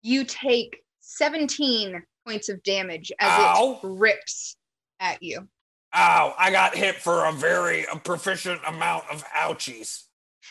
You 0.02 0.24
take 0.24 0.82
17 1.00 2.02
points 2.26 2.48
of 2.48 2.62
damage 2.62 3.12
as 3.20 3.30
Ow. 3.30 3.80
it 3.82 3.86
rips 3.86 4.56
at 4.98 5.22
you. 5.22 5.48
Ow! 5.94 6.34
I 6.38 6.50
got 6.50 6.74
hit 6.76 6.96
for 6.96 7.26
a 7.26 7.32
very 7.32 7.84
a 7.92 7.96
proficient 7.96 8.60
amount 8.66 9.04
of 9.10 9.24
ouchies. 9.26 10.04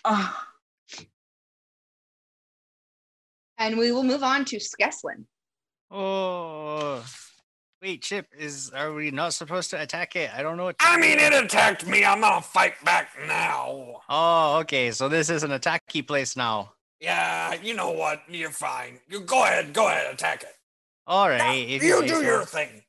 Oh, 0.06 0.46
And 3.58 3.78
we 3.78 3.92
will 3.92 4.04
move 4.04 4.24
on 4.24 4.46
to 4.46 4.58
Skeslin. 4.58 5.26
Oh. 5.92 7.04
Wait, 7.82 8.02
Chip, 8.02 8.28
is 8.38 8.72
are 8.72 8.92
we 8.94 9.10
not 9.10 9.34
supposed 9.34 9.70
to 9.70 9.82
attack 9.82 10.16
it? 10.18 10.30
I 10.36 10.42
don't 10.44 10.58
know 10.58 10.66
what 10.66 10.78
to 10.80 10.86
I 10.86 10.96
do. 10.96 11.02
mean, 11.02 11.18
it 11.20 11.34
attacked 11.34 11.88
me. 11.88 12.04
I'm 12.04 12.20
gonna 12.20 12.42
fight 12.42 12.74
back 12.84 13.12
now. 13.26 14.02
Oh, 14.10 14.58
okay. 14.60 14.92
So 14.92 15.08
this 15.08 15.30
is 15.30 15.44
an 15.44 15.52
attacky 15.52 16.06
place 16.06 16.36
now. 16.36 16.74
Yeah, 17.00 17.54
you 17.64 17.74
know 17.74 17.92
what? 17.92 18.24
You're 18.28 18.50
fine. 18.50 19.00
You 19.08 19.22
go 19.22 19.44
ahead. 19.46 19.72
Go 19.72 19.88
ahead. 19.88 20.14
Attack 20.14 20.44
it. 20.44 20.56
All 21.08 21.30
right. 21.30 21.38
Now, 21.38 21.48
right. 21.48 21.70
if 21.70 21.82
you 21.82 22.02
say 22.02 22.08
do 22.08 22.16
so. 22.16 22.22
your 22.22 22.44
thing. 22.44 22.84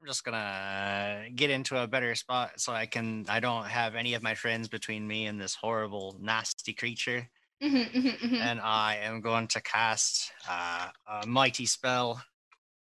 I'm 0.00 0.06
just 0.08 0.24
gonna 0.24 1.26
get 1.34 1.50
into 1.50 1.80
a 1.80 1.86
better 1.86 2.14
spot 2.16 2.60
so 2.60 2.72
I 2.72 2.86
can. 2.86 3.24
I 3.28 3.38
don't 3.38 3.66
have 3.66 3.94
any 3.94 4.14
of 4.14 4.22
my 4.22 4.34
friends 4.34 4.66
between 4.66 5.06
me 5.06 5.26
and 5.26 5.40
this 5.40 5.54
horrible, 5.54 6.16
nasty 6.20 6.72
creature. 6.72 7.28
Mhm, 7.62 7.92
mhm, 7.92 8.18
mhm. 8.20 8.38
and 8.40 8.60
I 8.60 8.96
am 9.02 9.20
going 9.20 9.48
to 9.48 9.60
cast 9.62 10.30
uh, 10.48 10.88
a 11.08 11.26
mighty 11.26 11.66
spell, 11.66 12.22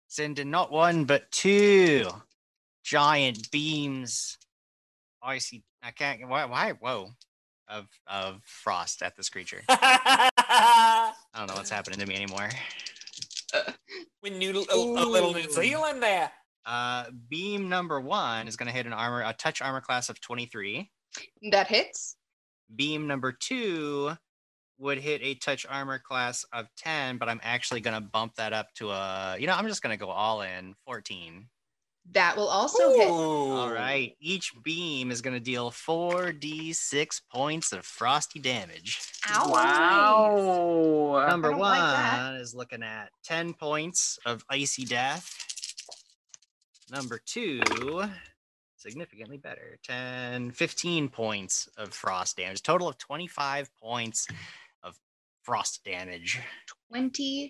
sending 0.08 0.50
not 0.50 0.72
one 0.72 1.06
but 1.06 1.32
two 1.32 2.08
giant 2.84 3.52
beams. 3.52 4.38
Oh, 5.24 5.28
I 5.30 5.38
see. 5.40 5.64
I 5.84 5.92
can't. 5.92 6.28
Why? 6.28 6.46
Why? 6.46 6.72
Whoa! 6.72 7.12
Of 7.68 7.88
of 8.08 8.42
frost 8.46 9.02
at 9.02 9.16
this 9.16 9.30
creature. 9.30 9.62
I 9.70 11.12
don't 11.36 11.48
know 11.48 11.56
what's 11.56 11.70
happening 11.70 12.00
to 12.00 12.06
me 12.06 12.16
anymore. 12.16 12.50
we 14.24 14.30
need 14.30 14.56
a, 14.56 14.60
a 14.60 14.76
little 14.76 15.34
New 15.34 15.40
Ooh. 15.40 15.52
Zealand 15.52 16.02
there. 16.02 16.32
Uh, 16.66 17.06
beam 17.30 17.70
number 17.70 18.00
one 18.00 18.48
is 18.48 18.58
going 18.58 18.68
to 18.68 18.74
hit 18.74 18.86
an 18.86 18.94
armor, 18.94 19.24
a 19.26 19.34
touch 19.34 19.62
armor 19.62 19.80
class 19.80 20.10
of 20.10 20.20
23. 20.20 20.90
That 21.52 21.68
hits. 21.68 22.18
Beam 22.76 23.08
number 23.08 23.32
two 23.32 24.18
would 24.80 25.00
hit 25.00 25.22
a 25.24 25.36
touch 25.36 25.66
armor 25.70 26.00
class 26.00 26.46
of 26.54 26.68
10, 26.78 27.18
but 27.18 27.30
I'm 27.30 27.40
actually 27.44 27.82
going 27.82 27.96
to 27.96 28.02
bump 28.02 28.36
that 28.36 28.54
up 28.54 28.74
to 28.76 28.92
a, 28.92 29.38
you 29.40 29.48
know, 29.48 29.54
I'm 29.54 29.68
just 29.68 29.82
going 29.82 29.98
to 29.98 30.04
go 30.04 30.10
all 30.10 30.42
in 30.42 30.76
14. 30.86 31.48
That 32.12 32.38
will 32.38 32.48
also 32.48 32.94
hit. 32.94 33.10
All 33.10 33.72
right. 33.72 34.16
Each 34.22 34.54
beam 34.64 35.12
is 35.12 35.22
going 35.22 35.34
to 35.34 35.42
deal 35.42 35.72
4d6 35.72 37.22
points 37.30 37.74
of 37.74 37.86
frosty 37.86 38.40
damage. 38.40 39.02
Ow. 39.30 39.52
wow. 39.52 41.28
Number 41.28 41.52
one 41.52 41.60
like 41.60 41.80
that. 41.80 42.36
is 42.36 42.56
looking 42.56 42.82
at 42.82 43.10
10 43.26 43.54
points 43.54 44.20
of 44.26 44.46
icy 44.50 44.86
death. 44.86 45.34
Number 46.90 47.20
two, 47.26 47.60
significantly 48.78 49.38
better, 49.38 49.78
10, 49.84 50.52
15 50.52 51.10
points 51.10 51.68
of 51.78 51.94
frost 51.94 52.38
damage. 52.38 52.64
Total 52.64 52.88
of 52.88 52.98
25 52.98 53.70
points 53.82 54.28
of 54.30 54.36
frost 55.48 55.82
damage. 55.86 56.40
25. 56.90 57.50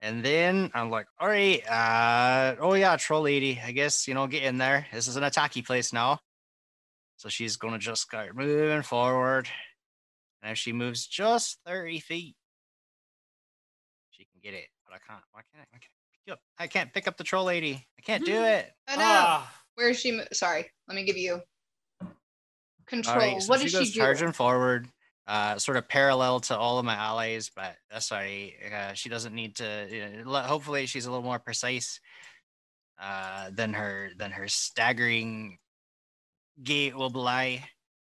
And 0.00 0.24
then 0.24 0.70
I'm 0.74 0.90
like, 0.90 1.06
all 1.18 1.26
right, 1.26 1.60
uh, 1.68 2.54
oh 2.60 2.74
yeah, 2.74 2.96
troll 2.96 3.22
lady, 3.22 3.60
I 3.64 3.72
guess, 3.72 4.06
you 4.06 4.14
know, 4.14 4.28
get 4.28 4.44
in 4.44 4.58
there. 4.58 4.86
This 4.92 5.08
is 5.08 5.16
an 5.16 5.24
attacky 5.24 5.66
place 5.66 5.92
now. 5.92 6.20
So 7.16 7.28
she's 7.28 7.56
gonna 7.56 7.78
just 7.78 8.02
start 8.02 8.36
moving 8.36 8.82
forward. 8.82 9.48
And 10.42 10.52
if 10.52 10.58
she 10.58 10.72
moves 10.72 11.04
just 11.08 11.58
30 11.66 11.98
feet, 11.98 12.36
she 14.10 14.24
can 14.24 14.40
get 14.40 14.54
it. 14.54 14.68
But 14.86 14.94
I 14.94 14.98
can't, 15.10 15.24
why 15.32 15.40
can't 15.52 15.62
I? 15.64 15.66
Why 15.72 15.78
can't 15.80 15.90
I 15.90 16.04
pick 16.24 16.32
up? 16.32 16.40
I 16.60 16.66
can't 16.68 16.92
pick 16.94 17.08
up 17.08 17.16
the 17.16 17.24
troll 17.24 17.44
lady. 17.46 17.84
I 17.98 18.02
can't 18.02 18.24
do 18.24 18.44
it. 18.44 18.70
Oh 18.88 18.94
no. 18.94 19.00
Ah, 19.02 19.52
Where 19.74 19.88
is 19.88 19.98
she? 19.98 20.12
mo- 20.12 20.26
Sorry. 20.32 20.70
Let 20.86 20.94
me 20.94 21.04
give 21.04 21.16
you 21.16 21.40
control. 22.86 23.16
Right, 23.16 23.42
so 23.42 23.48
what 23.48 23.60
she 23.60 23.66
is 23.66 23.72
goes 23.72 23.88
she 23.88 23.94
doing? 23.94 24.04
charging 24.06 24.32
forward, 24.32 24.86
uh, 25.26 25.58
sort 25.58 25.76
of 25.76 25.88
parallel 25.88 26.40
to 26.40 26.56
all 26.56 26.78
of 26.78 26.84
my 26.84 26.94
allies, 26.94 27.50
but 27.54 27.76
that's 27.90 28.12
all 28.12 28.18
right. 28.18 28.52
Uh, 28.72 28.92
she 28.92 29.08
doesn't 29.08 29.34
need 29.34 29.56
to. 29.56 29.66
Uh, 29.66 30.28
le- 30.28 30.42
hopefully, 30.42 30.86
she's 30.86 31.06
a 31.06 31.10
little 31.10 31.24
more 31.24 31.38
precise 31.38 32.00
uh, 33.00 33.50
than 33.52 33.72
her 33.72 34.10
than 34.16 34.30
her 34.30 34.48
staggering 34.48 35.58
gait 36.62 36.96
will 36.96 37.10
belie. 37.10 37.64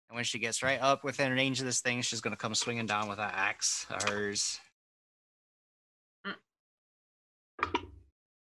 And 0.09 0.15
when 0.15 0.23
she 0.23 0.39
gets 0.39 0.63
right 0.63 0.79
up 0.81 1.03
within 1.03 1.31
range 1.33 1.59
of 1.59 1.65
this 1.65 1.81
thing, 1.81 2.01
she's 2.01 2.21
gonna 2.21 2.35
come 2.35 2.55
swinging 2.55 2.85
down 2.85 3.09
with 3.09 3.17
that 3.17 3.33
axe 3.35 3.85
of 3.89 4.07
hers. 4.07 4.59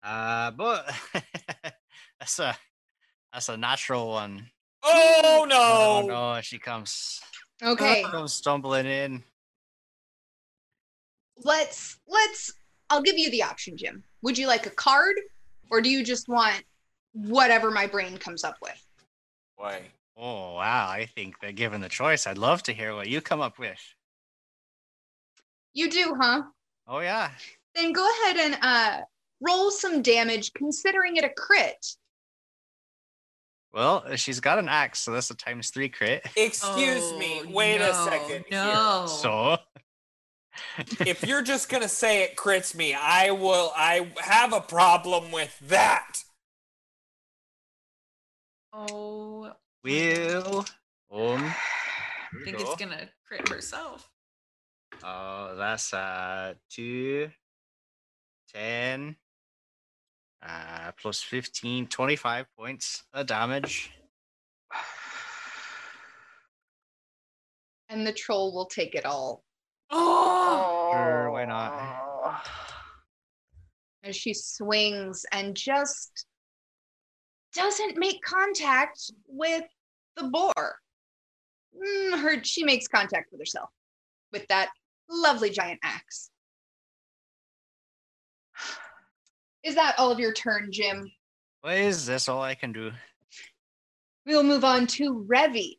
Uh, 0.03 0.51
but 0.53 0.91
that's 2.21 2.39
a 2.39 2.57
that's 3.33 3.49
a 3.49 3.57
natural 3.57 4.09
one. 4.09 4.47
oh 4.83 5.47
Oh 5.51 6.07
no! 6.07 6.07
no, 6.37 6.41
she 6.41 6.59
comes 6.59 7.21
Okay. 7.63 8.03
comes 8.03 8.33
stumbling 8.33 8.87
in. 8.87 9.23
let's 11.45 11.99
let's 12.09 12.53
I'll 12.91 13.03
give 13.03 13.19
you 13.19 13.31
the 13.31 13.43
option, 13.43 13.77
Jim. 13.77 14.03
Would 14.23 14.39
you 14.39 14.47
like 14.47 14.67
a 14.67 14.71
card 14.71 15.17
or 15.71 15.81
do 15.81 15.91
you 15.91 16.03
just 16.03 16.29
want 16.29 16.63
whatever 17.13 17.71
my 17.71 17.87
brain 17.87 18.17
comes 18.17 18.45
up 18.45 18.57
with? 18.63 18.83
Boy. 19.57 19.83
Oh 20.17 20.55
wow, 20.55 20.89
I 20.89 21.07
think 21.15 21.39
that 21.41 21.55
given 21.55 21.81
the 21.81 21.89
choice, 21.89 22.27
I'd 22.27 22.39
love 22.39 22.63
to 22.65 22.73
hear 22.73 22.95
what 22.95 23.09
you 23.09 23.21
come 23.21 23.41
up 23.41 23.59
with. 23.59 23.79
You 25.75 25.91
do, 25.91 26.17
huh? 26.21 26.43
Oh 26.87 27.01
yeah. 27.01 27.31
Then 27.75 27.93
go 27.93 28.09
ahead 28.23 28.37
and 28.37 28.59
uh 28.63 29.01
roll 29.41 29.71
some 29.71 30.03
damage 30.03 30.53
considering 30.55 31.17
it 31.17 31.25
a 31.25 31.29
crit. 31.29 31.87
Well, 33.73 34.03
uh, 34.07 34.17
she's 34.17 34.41
got 34.41 34.59
an 34.59 34.69
axe, 34.69 35.01
so 35.01 35.13
that's 35.13 35.31
a 35.31 35.37
times 35.37 35.71
three 35.71 35.89
crit. 35.89 36.27
Excuse 36.37 37.13
me. 37.19 37.43
Oh, 37.45 37.51
Wait 37.51 37.77
a 37.77 37.89
no, 37.89 37.93
second. 37.93 38.45
here. 38.49 38.65
No. 38.65 39.07
So 39.07 39.59
if 41.01 41.25
you're 41.27 41.43
just 41.43 41.69
gonna 41.71 41.89
say 41.89 42.23
it 42.25 42.37
crits 42.37 42.75
me, 42.75 42.95
I 42.95 43.31
will. 43.31 43.73
I 43.77 44.11
have 44.21 44.53
a 44.53 44.61
problem 44.61 45.31
with 45.31 45.57
that. 45.69 46.23
Oh, 48.73 49.53
Will. 49.85 50.65
Um. 51.13 51.53
I 52.31 52.45
think 52.45 52.59
go. 52.59 52.65
it's 52.65 52.77
gonna 52.77 53.09
crit 53.27 53.49
herself. 53.49 54.11
Oh, 55.03 55.55
that's 55.57 55.95
uh 55.95 56.55
two, 56.71 57.31
10, 58.55 59.17
uh, 60.43 60.93
plus 61.01 61.23
15, 61.23 61.87
25 61.89 62.47
points 62.57 63.05
of 63.13 63.27
damage. 63.27 63.91
And 67.89 68.07
the 68.07 68.13
troll 68.13 68.55
will 68.55 68.67
take 68.67 68.95
it 68.95 69.07
all 69.07 69.45
Oh, 69.91 70.91
Sure, 70.93 71.31
why 71.31 71.45
not? 71.45 72.45
as 74.05 74.17
she 74.17 74.33
swings 74.33 75.25
and 75.33 75.55
just 75.57 76.27
doesn't 77.55 77.97
make 77.97 78.23
contact 78.23 79.11
with 79.27 79.65
the 80.17 80.25
boar. 80.25 80.79
Mm, 81.77 82.21
her, 82.21 82.45
she 82.45 82.65
makes 82.65 82.87
contact 82.87 83.33
with 83.33 83.41
herself 83.41 83.71
with 84.33 84.47
that 84.49 84.71
lovely 85.11 85.51
giant 85.51 85.81
axe. 85.83 86.31
Is 89.69 89.75
that 89.75 89.97
all 89.99 90.11
of 90.11 90.19
your 90.19 90.33
turn, 90.33 90.73
Jim? 90.73 91.13
What 91.61 91.75
is 91.75 92.07
this? 92.07 92.27
All 92.27 92.41
I 92.41 92.55
can 92.55 92.73
do? 92.73 92.91
We'll 94.25 94.43
move 94.43 94.65
on 94.65 94.87
to 94.87 95.27
Revi. 95.31 95.77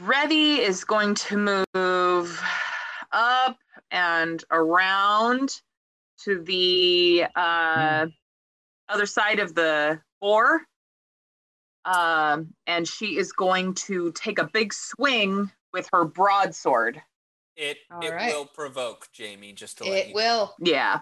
Revi 0.00 0.56
is 0.56 0.82
going 0.82 1.14
to 1.16 1.66
move 1.74 2.42
up 3.12 3.58
and 3.90 4.42
around 4.50 5.50
to 6.24 6.42
the 6.42 7.26
uh, 7.36 8.06
other 8.88 9.04
side 9.04 9.40
of 9.40 9.54
the 9.54 10.00
boar. 10.22 10.62
Um, 11.84 12.54
and 12.66 12.88
she 12.88 13.18
is 13.18 13.30
going 13.32 13.74
to 13.74 14.10
take 14.12 14.38
a 14.38 14.48
big 14.50 14.72
swing 14.72 15.50
with 15.74 15.86
her 15.92 16.06
broadsword. 16.06 17.02
It 17.56 17.76
All 17.92 18.02
it 18.02 18.10
right. 18.10 18.32
will 18.32 18.46
provoke 18.46 19.08
Jamie. 19.12 19.52
Just 19.52 19.76
to 19.78 19.84
let 19.84 19.98
It 19.98 20.08
you. 20.08 20.14
will. 20.14 20.54
Yeah. 20.60 21.00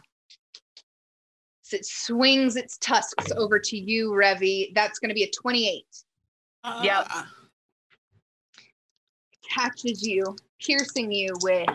So 1.67 1.77
it 1.79 1.85
swings 1.85 2.55
its 2.55 2.79
tusks 2.79 3.33
over 3.33 3.59
to 3.59 3.77
you, 3.77 4.13
Revi. 4.13 4.73
That's 4.73 5.01
going 5.01 5.09
to 5.09 5.17
be 5.17 5.25
a 5.25 5.31
28. 5.33 5.85
Yep. 6.85 7.07
Uh, 7.13 7.23
Catches 9.53 10.07
you, 10.07 10.37
piercing 10.61 11.11
you 11.11 11.35
with 11.43 11.67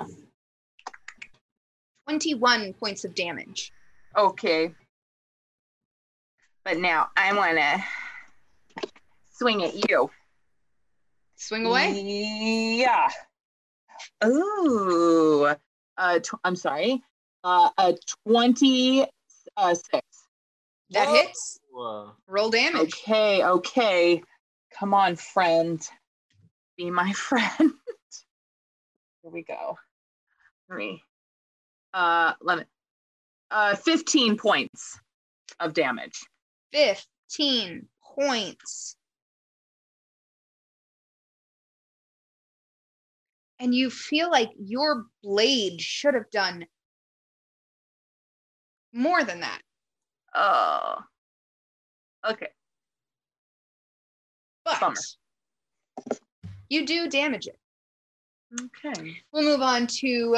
21 2.08 2.72
points 2.72 3.04
of 3.04 3.14
damage. 3.16 3.74
Okay. 4.18 4.74
But 6.64 6.78
now 6.78 7.10
I 7.18 7.34
want 7.34 7.58
to 7.58 7.84
swing 9.34 9.62
at 9.66 9.90
you. 9.90 10.10
Swing 11.36 11.66
away. 11.66 12.00
Yeah. 12.80 13.10
Ooh. 14.24 15.54
Uh, 15.98 16.20
tw- 16.20 16.40
I'm 16.46 16.56
sorry. 16.56 17.04
Uh, 17.44 17.70
a 17.78 17.96
twenty 18.26 19.06
uh, 19.58 19.74
six. 19.74 20.02
That 20.92 21.08
Whoa. 21.08 21.14
hits. 21.14 21.60
Whoa. 21.72 22.12
Roll 22.28 22.50
damage. 22.50 22.94
Okay. 22.94 23.44
Okay. 23.44 24.24
Come 24.78 24.94
on, 24.94 25.16
friend. 25.16 25.82
Be 26.78 26.90
my 26.90 27.12
friend. 27.14 27.72
Here 29.22 29.32
we 29.32 29.44
go. 29.44 29.78
Three. 30.70 31.02
Uh, 31.94 32.34
lemon. 32.42 32.66
Uh, 33.50 33.76
fifteen 33.76 34.38
points 34.38 34.98
of 35.62 35.74
damage. 35.74 36.20
15 36.74 37.88
points. 38.16 38.96
And 43.60 43.76
you 43.76 43.90
feel 43.90 44.32
like 44.32 44.50
your 44.58 45.06
blade 45.22 45.80
should 45.82 46.16
have 46.16 46.30
done 46.32 46.66
more 48.94 49.24
than 49.24 49.42
that. 49.42 49.62
Oh. 50.34 50.96
Okay. 52.30 52.48
But 54.64 54.80
Bummer. 54.80 54.96
you 56.70 56.86
do 56.86 57.10
damage 57.10 57.48
it. 57.48 57.58
Okay. 58.60 59.18
We'll 59.32 59.44
move 59.44 59.62
on 59.62 59.88
to 59.88 60.38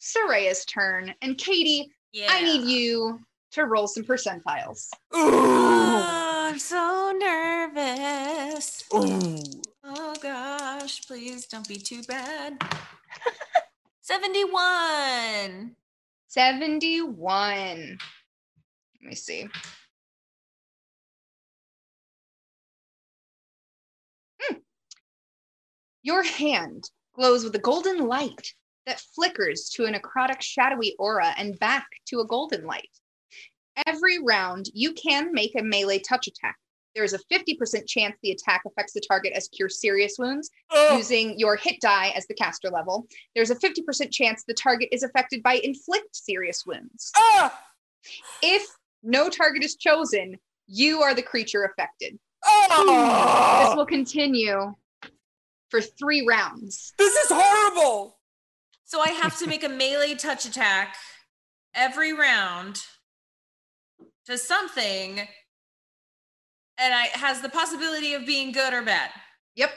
Soraya's 0.00 0.64
turn. 0.64 1.14
And 1.22 1.36
Katie, 1.36 1.90
yeah. 2.12 2.28
I 2.30 2.42
need 2.42 2.64
you 2.64 3.20
to 3.52 3.64
roll 3.64 3.86
some 3.86 4.04
percentiles. 4.04 4.88
Oh, 5.12 6.48
I'm 6.50 6.58
so 6.58 7.12
nervous. 7.18 8.84
Ooh. 8.94 9.42
Oh 9.84 10.14
gosh, 10.22 11.06
please 11.06 11.46
don't 11.46 11.66
be 11.66 11.76
too 11.76 12.02
bad. 12.04 12.62
71. 14.02 15.74
71. 16.36 17.16
Let 19.00 19.08
me 19.08 19.14
see. 19.14 19.48
Hmm. 24.42 24.56
Your 26.02 26.22
hand 26.22 26.90
glows 27.14 27.42
with 27.42 27.54
a 27.54 27.58
golden 27.58 28.06
light 28.06 28.52
that 28.84 29.00
flickers 29.14 29.70
to 29.70 29.86
a 29.86 29.90
necrotic 29.90 30.42
shadowy 30.42 30.94
aura 30.98 31.32
and 31.38 31.58
back 31.58 31.86
to 32.08 32.20
a 32.20 32.26
golden 32.26 32.66
light. 32.66 32.90
Every 33.86 34.18
round, 34.18 34.66
you 34.74 34.92
can 34.92 35.32
make 35.32 35.58
a 35.58 35.62
melee 35.62 36.00
touch 36.00 36.26
attack. 36.26 36.56
There 36.96 37.04
is 37.04 37.12
a 37.12 37.18
50% 37.30 37.86
chance 37.86 38.16
the 38.22 38.30
attack 38.30 38.62
affects 38.66 38.94
the 38.94 39.02
target 39.06 39.34
as 39.34 39.48
cure 39.48 39.68
serious 39.68 40.16
wounds, 40.18 40.50
Oh, 40.70 40.96
using 40.96 41.38
your 41.38 41.54
hit 41.56 41.78
die 41.82 42.08
as 42.16 42.26
the 42.26 42.32
caster 42.32 42.70
level. 42.70 43.06
There's 43.34 43.50
a 43.50 43.54
50% 43.54 44.10
chance 44.10 44.44
the 44.48 44.54
target 44.54 44.88
is 44.92 45.02
affected 45.02 45.42
by 45.42 45.60
inflict 45.62 46.16
serious 46.16 46.64
wounds. 46.66 47.12
ah, 47.14 47.62
If 48.42 48.66
no 49.02 49.28
target 49.28 49.62
is 49.62 49.76
chosen, 49.76 50.38
you 50.66 51.02
are 51.02 51.14
the 51.14 51.22
creature 51.22 51.64
affected. 51.64 52.14
This 52.14 52.18
oh, 52.70 53.74
will 53.76 53.84
continue 53.86 54.74
for 55.68 55.82
three 55.82 56.24
rounds. 56.26 56.94
this 56.96 57.14
is 57.14 57.28
horrible. 57.30 58.18
So 58.84 59.00
I 59.00 59.08
have 59.10 59.36
to 59.40 59.46
make 59.46 59.64
a 59.64 59.68
melee 59.68 60.14
touch 60.14 60.46
attack 60.46 60.96
every 61.74 62.14
round 62.14 62.80
to 64.26 64.38
something, 64.38 65.26
and 66.78 66.94
I 66.94 67.06
it 67.06 67.12
has 67.12 67.40
the 67.40 67.48
possibility 67.48 68.14
of 68.14 68.26
being 68.26 68.52
good 68.52 68.72
or 68.72 68.82
bad. 68.82 69.10
Yep. 69.54 69.70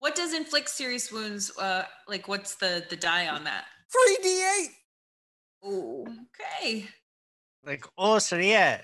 What 0.00 0.14
does 0.14 0.34
inflict 0.34 0.68
serious 0.68 1.12
wounds? 1.12 1.56
Uh, 1.56 1.84
like 2.08 2.28
what's 2.28 2.56
the 2.56 2.84
the 2.88 2.96
die 2.96 3.28
on 3.28 3.44
that? 3.44 3.64
Three 3.92 4.18
d 4.22 4.42
eight. 4.42 4.70
Oh, 5.64 6.06
okay. 6.40 6.88
Like, 7.64 7.86
oh, 7.96 8.18
so 8.18 8.36
yeah, 8.36 8.80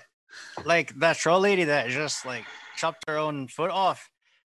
like 0.63 0.97
that 0.99 1.17
troll 1.17 1.41
lady 1.41 1.65
that 1.65 1.89
just 1.89 2.25
like 2.25 2.45
chopped 2.77 3.03
her 3.07 3.17
own 3.17 3.47
foot 3.47 3.71
off. 3.71 4.09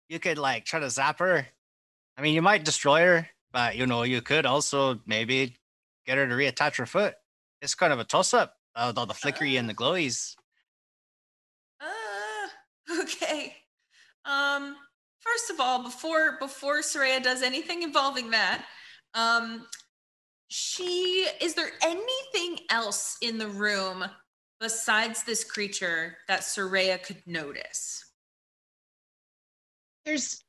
You 0.09 0.19
could 0.19 0.37
like 0.37 0.65
try 0.65 0.79
to 0.79 0.89
zap 0.89 1.19
her. 1.19 1.45
I 2.17 2.21
mean, 2.21 2.33
you 2.33 2.41
might 2.41 2.65
destroy 2.65 3.01
her, 3.01 3.29
but 3.51 3.75
you 3.75 3.85
know, 3.85 4.03
you 4.03 4.21
could 4.21 4.45
also 4.45 4.99
maybe 5.05 5.57
get 6.07 6.17
her 6.17 6.27
to 6.27 6.33
reattach 6.33 6.77
her 6.77 6.85
foot. 6.85 7.15
It's 7.61 7.75
kind 7.75 7.93
of 7.93 7.99
a 7.99 8.03
toss 8.03 8.33
up 8.33 8.55
uh, 8.75 8.85
with 8.87 8.97
all 8.97 9.05
the 9.05 9.13
flickery 9.13 9.57
and 9.57 9.69
the 9.69 9.73
glowies. 9.73 10.35
Okay. 13.05 13.53
Um, 14.25 14.75
first 15.19 15.51
of 15.51 15.59
all, 15.59 15.83
before 15.83 16.37
before 16.39 16.79
Soraya 16.81 17.21
does 17.21 17.43
anything 17.43 17.83
involving 17.83 18.31
that, 18.31 18.65
um, 19.13 19.67
she 20.47 21.27
is 21.39 21.53
there 21.53 21.69
anything 21.83 22.65
else 22.71 23.17
in 23.21 23.37
the 23.37 23.47
room 23.47 24.05
besides 24.59 25.23
this 25.23 25.43
creature 25.43 26.17
that 26.27 26.41
Soraya 26.41 27.01
could 27.01 27.21
notice? 27.27 28.03
There's 30.03 30.43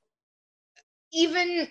even 1.13 1.69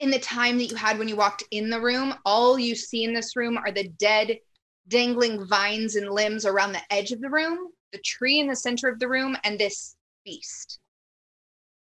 in 0.00 0.10
the 0.10 0.18
time 0.18 0.56
that 0.58 0.70
you 0.70 0.76
had 0.76 0.98
when 0.98 1.08
you 1.08 1.16
walked 1.16 1.44
in 1.50 1.68
the 1.68 1.80
room, 1.80 2.14
all 2.24 2.58
you 2.58 2.74
see 2.74 3.04
in 3.04 3.12
this 3.12 3.36
room 3.36 3.58
are 3.58 3.72
the 3.72 3.88
dead, 3.98 4.38
dangling 4.86 5.44
vines 5.46 5.96
and 5.96 6.08
limbs 6.08 6.46
around 6.46 6.72
the 6.72 6.80
edge 6.90 7.12
of 7.12 7.20
the 7.20 7.28
room, 7.28 7.58
the 7.92 7.98
tree 7.98 8.38
in 8.40 8.46
the 8.46 8.56
center 8.56 8.88
of 8.88 8.98
the 8.98 9.08
room, 9.08 9.36
and 9.44 9.58
this 9.58 9.96
beast. 10.24 10.78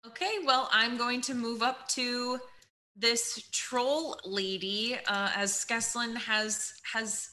Okay, 0.06 0.38
well, 0.44 0.68
I'm 0.72 0.96
going 0.98 1.20
to 1.22 1.34
move 1.34 1.62
up 1.62 1.88
to 1.90 2.38
this 2.96 3.48
troll 3.52 4.18
lady, 4.24 4.96
uh, 5.08 5.30
as 5.34 5.52
Skeslin 5.52 6.16
has 6.16 6.72
has 6.92 7.30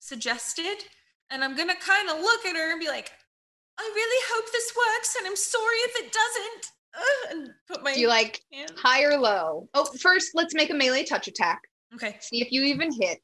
suggested, 0.00 0.76
and 1.30 1.42
I'm 1.42 1.56
gonna 1.56 1.74
kind 1.76 2.08
of 2.10 2.18
look 2.20 2.44
at 2.46 2.54
her 2.56 2.70
and 2.70 2.78
be 2.80 2.88
like, 2.88 3.10
"I 3.78 3.82
really 3.94 4.24
hope 4.34 4.52
this 4.52 4.72
works, 4.76 5.16
and 5.16 5.26
I'm 5.26 5.36
sorry 5.36 5.76
if 5.78 5.96
it 6.04 6.12
doesn't." 6.12 6.66
Uh, 6.94 7.30
and 7.30 7.50
put 7.66 7.82
my 7.82 7.94
Do 7.94 8.00
you 8.00 8.08
like 8.08 8.42
hand. 8.52 8.72
high 8.76 9.02
or 9.02 9.16
low? 9.16 9.68
Oh, 9.72 9.86
first, 9.98 10.32
let's 10.34 10.54
make 10.54 10.68
a 10.70 10.74
melee 10.74 11.04
touch 11.04 11.26
attack. 11.26 11.62
Okay. 11.94 12.18
See 12.20 12.42
if 12.42 12.52
you 12.52 12.62
even 12.64 12.92
hit. 12.92 13.20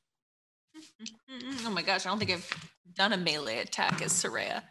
Oh 1.66 1.70
my 1.70 1.82
gosh, 1.82 2.07
I 2.07 2.09
don't 2.09 2.18
think 2.18 2.30
I've 2.30 2.51
done 2.95 3.12
a 3.12 3.16
melee 3.16 3.59
attack 3.59 4.01
as 4.01 4.12
Soraya. 4.12 4.62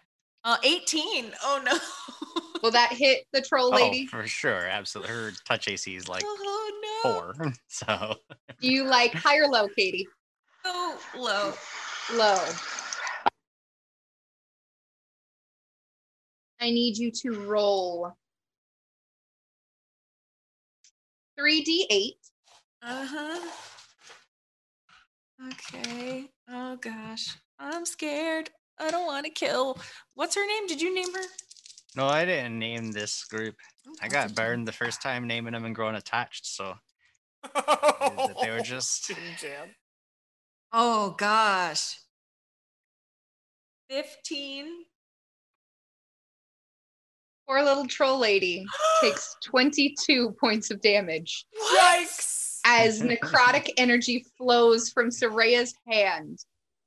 Uh, 0.48 0.56
18. 0.64 1.34
Oh 1.43 1.62
no. 1.66 1.78
Will 2.64 2.72
that 2.72 2.93
hit 2.93 3.26
the 3.34 3.41
troll 3.41 3.70
lady? 3.70 4.08
Oh, 4.08 4.18
for 4.22 4.28
sure, 4.28 4.66
absolutely. 4.66 5.14
Her 5.14 5.32
touch 5.45 5.68
AC 5.68 5.93
is 5.93 6.08
like 6.08 6.24
oh 6.26 7.02
no. 7.04 7.12
four. 7.12 7.52
So 7.68 8.16
Do 8.62 8.72
you 8.72 8.86
like 8.86 9.14
high 9.14 9.39
or 9.39 9.50
low, 9.50 9.68
Katie? 9.68 10.08
So 10.66 10.95
low. 11.18 11.54
Low. 12.14 12.45
I 16.62 16.72
need 16.72 16.98
you 16.98 17.12
to 17.24 17.41
roll 17.41 18.14
3d8. 21.38 22.12
Uh-huh. 22.84 23.50
Okay. 25.50 26.30
Oh 26.50 26.78
gosh. 26.78 27.36
I'm 27.60 27.86
scared. 27.86 28.50
I 28.80 28.91
don't 28.91 29.05
want 29.07 29.25
to 29.25 29.32
kill. 29.32 29.78
What's 30.15 30.36
her 30.36 30.45
name? 30.45 30.67
Did 30.67 30.82
you 30.82 30.93
name 30.93 31.13
her? 31.13 31.21
no, 31.95 32.05
I 32.07 32.25
didn't 32.25 32.59
name 32.59 32.91
this 32.91 33.23
group. 33.25 33.55
Oh, 33.88 33.95
I 34.01 34.05
Oh, 34.07 34.09
got 34.09 34.36
burned 34.36 34.67
the 34.67 34.71
first 34.71 35.01
time 35.01 35.25
naming 35.25 35.53
them 35.53 35.65
and 35.65 35.73
growing 35.73 35.95
attached. 35.95 36.45
So 36.45 36.75
they 38.41 38.51
were 38.51 38.59
just 38.63 39.11
Jam. 39.39 39.69
Oh 40.71 41.15
gosh. 41.17 41.97
15. 43.89 44.65
Poor 47.47 47.63
little 47.63 47.88
troll 47.88 48.19
lady 48.19 48.65
takes 49.01 49.36
22 49.45 50.36
points 50.39 50.69
of 50.69 50.82
damage 50.82 51.45
Yikes! 51.80 52.59
as 52.65 53.01
necrotic 53.01 53.69
energy 53.78 54.25
flows 54.38 54.89
from 54.89 55.09
Soraya's 55.09 55.73
hand 55.89 56.39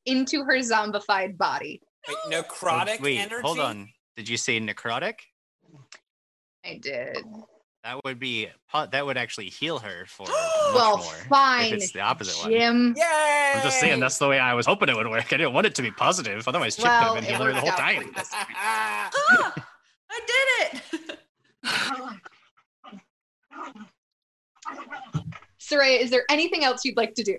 into 0.07 0.45
her 0.45 0.59
zombified 0.59 1.37
body. 1.37 1.81
Wait, 2.09 2.17
necrotic 2.49 3.01
wait, 3.01 3.19
energy. 3.19 3.43
hold 3.43 3.59
on. 3.59 3.89
Did 4.17 4.29
you 4.29 4.37
say 4.37 4.61
necrotic? 4.61 5.15
I 6.65 6.79
did. 6.83 7.19
That 7.85 8.05
would 8.05 8.19
be 8.19 8.49
that 8.93 9.07
would 9.07 9.17
actually 9.17 9.49
heal 9.49 9.79
her 9.79 10.05
for 10.07 10.25
much 10.27 10.75
Well, 10.75 10.99
more. 10.99 11.15
fine, 11.31 11.69
If 11.73 11.75
it's 11.75 11.93
the 11.93 12.01
opposite 12.01 12.39
one. 12.43 12.51
Jim. 12.51 12.95
Yay! 12.97 13.53
I'm 13.57 13.63
just 13.63 13.81
saying 13.81 14.01
that's 14.01 14.19
the 14.19 14.29
way 14.29 14.39
I 14.39 14.53
was 14.53 14.67
hoping 14.67 14.91
it 14.91 14.97
would 14.97 15.09
work. 15.09 15.33
I 15.33 15.37
didn't 15.39 15.55
want 15.55 15.67
it 15.67 15.75
to 15.77 15.83
be 15.83 15.91
positive. 15.91 16.47
Otherwise, 16.47 16.77
Chip 16.77 16.85
Well, 16.85 16.99
could 17.15 17.17
have 17.25 17.25
been 17.25 17.25
it 17.25 17.31
healing 17.37 17.55
her 17.55 17.55
the 17.55 17.61
whole 17.61 17.79
time. 17.79 18.03
you. 18.03 18.13
Ah, 18.55 19.11
I 20.11 20.73
did 20.73 20.79
it. 21.09 21.19
Soraya, 25.61 26.01
is 26.01 26.11
there 26.11 26.25
anything 26.31 26.65
else 26.65 26.85
you'd 26.85 26.97
like 26.97 27.15
to 27.15 27.23
do? 27.23 27.37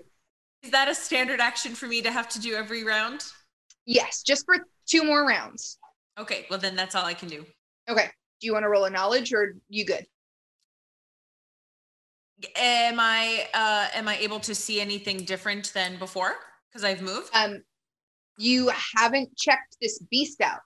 Is 0.62 0.70
that 0.70 0.88
a 0.88 0.94
standard 0.94 1.40
action 1.40 1.74
for 1.74 1.86
me 1.86 2.02
to 2.02 2.10
have 2.10 2.28
to 2.30 2.40
do 2.40 2.54
every 2.54 2.84
round? 2.84 3.24
Yes, 3.84 4.22
just 4.22 4.44
for 4.44 4.56
two 4.86 5.02
more 5.04 5.26
rounds. 5.26 5.78
Okay, 6.18 6.46
well 6.50 6.58
then 6.58 6.76
that's 6.76 6.94
all 6.94 7.04
I 7.04 7.14
can 7.14 7.28
do. 7.28 7.44
Okay. 7.88 8.10
Do 8.40 8.46
you 8.46 8.52
want 8.52 8.64
to 8.64 8.68
roll 8.68 8.84
a 8.84 8.90
knowledge 8.90 9.32
or 9.32 9.54
you 9.68 9.84
good? 9.84 10.06
Am 12.56 12.98
I 12.98 13.46
uh 13.54 13.88
am 13.94 14.08
I 14.08 14.16
able 14.18 14.40
to 14.40 14.54
see 14.54 14.80
anything 14.80 15.18
different 15.18 15.72
than 15.74 15.98
before? 15.98 16.32
Because 16.68 16.84
I've 16.84 17.00
moved. 17.02 17.30
Um, 17.34 17.62
you 18.38 18.70
haven't 18.96 19.36
checked 19.36 19.76
this 19.80 20.00
beast 20.10 20.40
out 20.40 20.60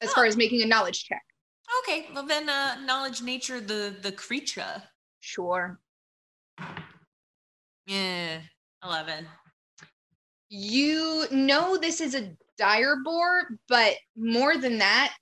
as 0.00 0.12
far 0.12 0.24
Oh. 0.24 0.28
as 0.28 0.36
making 0.36 0.62
a 0.62 0.66
knowledge 0.66 1.04
check. 1.04 1.22
Okay, 1.82 2.06
well 2.14 2.24
then 2.24 2.48
uh 2.48 2.76
knowledge 2.84 3.22
nature 3.22 3.60
the 3.60 3.94
the 4.02 4.12
creature. 4.12 4.82
Sure. 5.20 5.80
Yeah. 7.86 8.40
Eleven. 8.84 9.26
You 10.50 11.26
know 11.30 11.76
this 11.76 12.00
is 12.00 12.14
a 12.14 12.30
dire 12.56 12.96
boar, 13.04 13.48
but 13.68 13.94
more 14.16 14.56
than 14.56 14.78
that, 14.78 15.14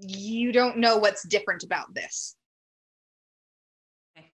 you 0.00 0.52
don't 0.52 0.78
know 0.78 0.96
what's 0.96 1.26
different 1.26 1.62
about 1.62 1.94
this. 1.94 2.36
Okay. 4.16 4.30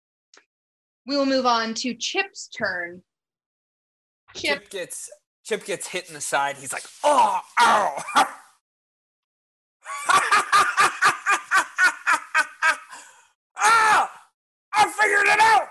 We 1.06 1.16
will 1.16 1.26
move 1.26 1.46
on 1.46 1.74
to 1.74 1.94
Chip's 1.94 2.48
turn. 2.48 3.02
Chip, 4.34 4.62
Chip 4.62 4.70
gets 4.70 5.10
Chip 5.44 5.64
gets 5.64 5.86
hit 5.86 6.08
in 6.08 6.14
the 6.14 6.20
side. 6.20 6.56
He's 6.56 6.72
like, 6.72 6.84
oh, 7.04 7.40
ow. 7.60 8.02
ah! 13.56 14.10
I 14.74 14.92
figured 15.00 15.26
it 15.28 15.38
out! 15.40 15.68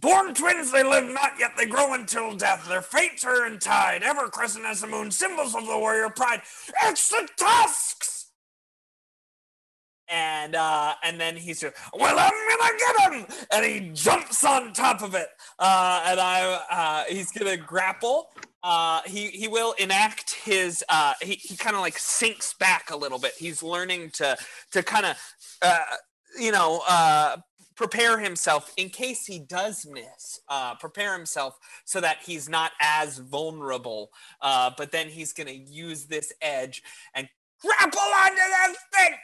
Born 0.00 0.32
twins 0.32 0.70
they 0.70 0.84
live 0.84 1.12
not, 1.12 1.32
yet 1.40 1.52
they 1.56 1.66
grow 1.66 1.94
until 1.94 2.36
death. 2.36 2.68
Their 2.68 2.82
fates 2.82 3.24
are 3.24 3.46
entide, 3.46 4.04
ever 4.04 4.28
crescent 4.28 4.64
as 4.64 4.80
the 4.80 4.86
moon, 4.86 5.10
symbols 5.10 5.56
of 5.56 5.66
the 5.66 5.76
warrior 5.76 6.08
pride. 6.10 6.42
It's 6.84 7.08
the 7.08 7.28
tusks! 7.36 8.30
And 10.08 10.54
uh, 10.54 10.94
and 11.02 11.20
then 11.20 11.36
he's 11.36 11.60
just, 11.60 11.74
well, 11.92 12.16
I'm 12.16 12.30
gonna 12.58 12.78
get 12.78 13.12
him, 13.12 13.46
and 13.52 13.64
he 13.66 13.90
jumps 13.92 14.44
on 14.44 14.72
top 14.72 15.02
of 15.02 15.14
it, 15.14 15.28
uh, 15.58 16.02
and 16.06 16.20
I 16.20 16.60
uh, 16.70 17.12
he's 17.12 17.32
gonna 17.32 17.56
grapple. 17.56 18.28
Uh, 18.62 19.00
he 19.04 19.28
he 19.28 19.48
will 19.48 19.72
enact 19.78 20.32
his. 20.32 20.82
Uh, 20.88 21.14
he 21.20 21.34
he 21.34 21.56
kind 21.56 21.76
of 21.76 21.82
like 21.82 21.98
sinks 21.98 22.54
back 22.54 22.90
a 22.90 22.96
little 22.96 23.18
bit. 23.18 23.32
He's 23.36 23.62
learning 23.62 24.10
to 24.14 24.36
to 24.72 24.82
kind 24.82 25.06
of 25.06 25.16
uh, 25.60 25.80
you 26.40 26.52
know 26.52 26.82
uh, 26.88 27.36
prepare 27.78 28.18
himself 28.18 28.74
in 28.76 28.90
case 28.90 29.24
he 29.24 29.38
does 29.38 29.86
miss. 29.86 30.40
Uh, 30.48 30.74
prepare 30.74 31.16
himself 31.16 31.56
so 31.84 32.00
that 32.00 32.18
he's 32.26 32.48
not 32.48 32.72
as 32.80 33.18
vulnerable. 33.18 34.10
Uh, 34.42 34.68
but 34.76 34.90
then 34.90 35.08
he's 35.08 35.32
gonna 35.32 35.52
use 35.52 36.06
this 36.06 36.32
edge 36.42 36.82
and 37.14 37.28
grapple 37.62 38.00
onto 38.00 38.36
that 38.36 38.74
thing. 38.92 39.14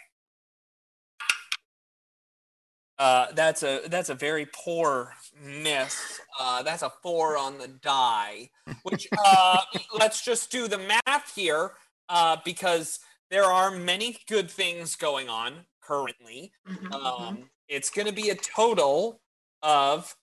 Uh, 2.96 3.26
that's 3.34 3.64
a 3.64 3.80
that's 3.88 4.08
a 4.08 4.14
very 4.14 4.46
poor 4.54 5.12
miss. 5.42 6.20
Uh, 6.38 6.62
that's 6.62 6.82
a 6.82 6.92
four 7.02 7.36
on 7.36 7.58
the 7.58 7.66
die. 7.66 8.48
Which 8.84 9.08
uh, 9.26 9.58
let's 9.98 10.24
just 10.24 10.52
do 10.52 10.68
the 10.68 10.78
math 10.78 11.34
here, 11.34 11.72
uh, 12.08 12.36
because 12.44 13.00
there 13.32 13.44
are 13.44 13.72
many 13.72 14.16
good 14.28 14.48
things 14.48 14.94
going 14.94 15.28
on 15.28 15.66
currently. 15.80 16.52
Um, 16.92 17.50
it's 17.68 17.90
going 17.90 18.06
to 18.06 18.12
be 18.12 18.30
a 18.30 18.34
total 18.34 19.20
of 19.62 20.14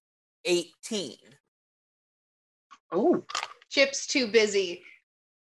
eighteen. 0.45 1.17
Oh, 2.91 3.23
Chip's 3.69 4.05
too 4.07 4.27
busy. 4.31 4.83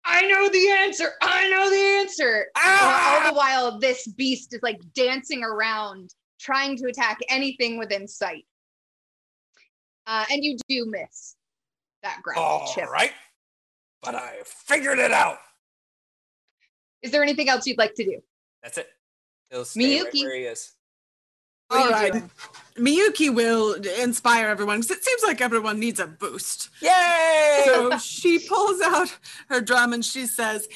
I 0.06 0.22
know 0.28 0.50
the 0.50 0.70
answer. 0.70 1.12
I 1.22 1.50
know 1.50 1.70
the 1.70 2.00
answer. 2.02 2.48
While 2.54 2.64
Ah! 2.66 3.24
all 3.26 3.32
the 3.32 3.38
while, 3.38 3.80
this 3.80 4.08
beast 4.08 4.54
is 4.54 4.62
like 4.64 4.80
dancing 4.96 5.44
around, 5.44 6.14
trying 6.39 6.76
to 6.78 6.88
attack 6.88 7.20
anything 7.30 7.78
within 7.78 8.08
sight. 8.08 8.46
Uh, 10.08 10.26
and 10.32 10.44
you 10.44 10.58
do 10.68 10.86
miss 10.88 11.36
that 12.04 12.20
grapple, 12.24 12.44
All 12.44 12.74
Chip. 12.74 12.89
right, 12.89 13.12
but 14.02 14.16
I 14.16 14.38
figured 14.46 14.98
it 14.98 15.12
out. 15.12 15.38
Is 17.04 17.12
there 17.12 17.22
anything 17.24 17.50
else 17.50 17.66
you'd 17.68 17.78
like 17.78 17.94
to 17.96 18.04
do? 18.04 18.22
That's 18.64 18.78
it. 18.80 18.88
He'll 19.52 19.66
stay 19.66 20.02
right 20.02 20.12
Miyuki. 20.14 20.24
where 20.24 20.36
he 20.36 20.42
is. 20.44 20.72
What 21.72 21.78
are 21.78 21.84
All 21.84 21.88
you 21.88 21.93
right. 21.93 22.11
doing? 22.11 22.30
Miyuki 22.78 23.34
will 23.34 23.76
inspire 24.01 24.49
everyone 24.49 24.82
because 24.82 24.91
it 24.97 25.05
seems 25.05 25.24
like 25.24 25.39
everyone 25.39 25.80
needs 25.80 26.01
a 26.01 26.07
boost. 26.07 26.69
Yay! 26.82 27.61
So 27.65 27.97
she 27.97 28.39
pulls 28.39 28.82
out 28.82 29.17
her 29.47 29.61
drum 29.61 29.93
and 29.93 30.03
she 30.03 30.26
says, 30.26 30.67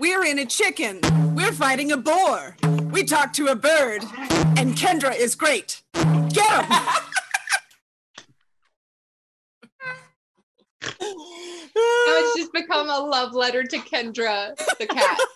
We're 0.00 0.24
in 0.24 0.40
a 0.40 0.46
chicken. 0.46 1.00
We're 1.36 1.52
fighting 1.52 1.92
a 1.92 1.96
boar. 1.96 2.56
We 2.90 3.04
talked 3.04 3.36
to 3.36 3.46
a 3.46 3.54
bird. 3.54 4.02
And 4.56 4.74
Kendra 4.76 5.16
is 5.16 5.36
great. 5.36 5.82
Get 5.94 6.64
him! 6.64 6.68
Now 11.00 12.16
it's 12.18 12.36
just 12.38 12.52
become 12.52 12.90
a 12.90 12.98
love 12.98 13.34
letter 13.34 13.62
to 13.62 13.76
Kendra, 13.78 14.56
the 14.78 14.86
cat. 14.86 15.18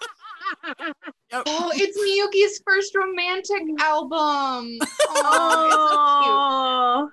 Yep. 1.33 1.43
Oh, 1.47 1.73
it's 1.75 1.99
Miyuki's 1.99 2.63
first 2.65 2.95
romantic 2.95 3.63
album. 3.81 4.79
Oh, 5.09 7.11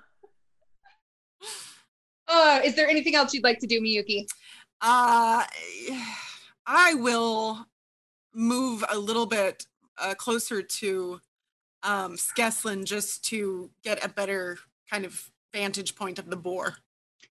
so. 1.40 1.48
Uh, 2.28 2.60
is 2.64 2.74
there 2.76 2.88
anything 2.88 3.14
else 3.14 3.34
you'd 3.34 3.44
like 3.44 3.58
to 3.58 3.66
do, 3.66 3.80
Miyuki? 3.80 4.26
Uh, 4.80 5.44
I 6.66 6.94
will 6.94 7.66
move 8.34 8.84
a 8.90 8.98
little 8.98 9.26
bit 9.26 9.66
uh, 9.98 10.14
closer 10.14 10.62
to 10.62 11.20
um, 11.82 12.16
Skeslin 12.16 12.84
just 12.84 13.24
to 13.26 13.70
get 13.82 14.04
a 14.04 14.08
better 14.08 14.58
kind 14.90 15.04
of 15.04 15.30
vantage 15.52 15.94
point 15.94 16.18
of 16.18 16.30
the 16.30 16.36
boar. 16.36 16.76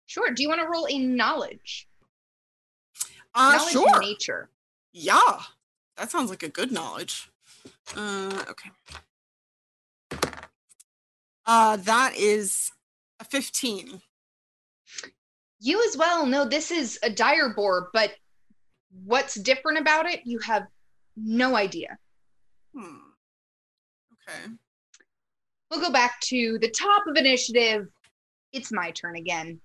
Sure. 0.05 0.31
Do 0.31 0.43
you 0.43 0.49
want 0.49 0.61
to 0.61 0.67
roll 0.67 0.87
a 0.89 0.99
knowledge? 0.99 1.87
Uh, 3.33 3.57
knowledge 3.57 3.71
sure. 3.71 3.99
nature. 3.99 4.49
Yeah, 4.93 5.39
that 5.97 6.11
sounds 6.11 6.29
like 6.29 6.43
a 6.43 6.49
good 6.49 6.71
knowledge. 6.71 7.29
Uh, 7.95 8.43
okay. 8.49 8.69
Uh, 11.45 11.75
that 11.77 12.13
is 12.17 12.71
a 13.19 13.25
15. 13.25 14.01
You 15.59 15.83
as 15.87 15.97
well 15.97 16.25
know 16.25 16.45
this 16.45 16.71
is 16.71 16.97
a 17.03 17.09
dire 17.09 17.53
boar, 17.53 17.89
but 17.93 18.11
what's 19.05 19.35
different 19.35 19.79
about 19.79 20.09
it, 20.09 20.21
you 20.25 20.39
have 20.39 20.63
no 21.15 21.55
idea. 21.55 21.97
Hmm. 22.75 22.97
Okay. 24.27 24.53
We'll 25.69 25.81
go 25.81 25.91
back 25.91 26.19
to 26.21 26.57
the 26.59 26.69
top 26.69 27.03
of 27.07 27.15
initiative. 27.15 27.87
It's 28.53 28.71
my 28.71 28.91
turn 28.91 29.15
again. 29.15 29.61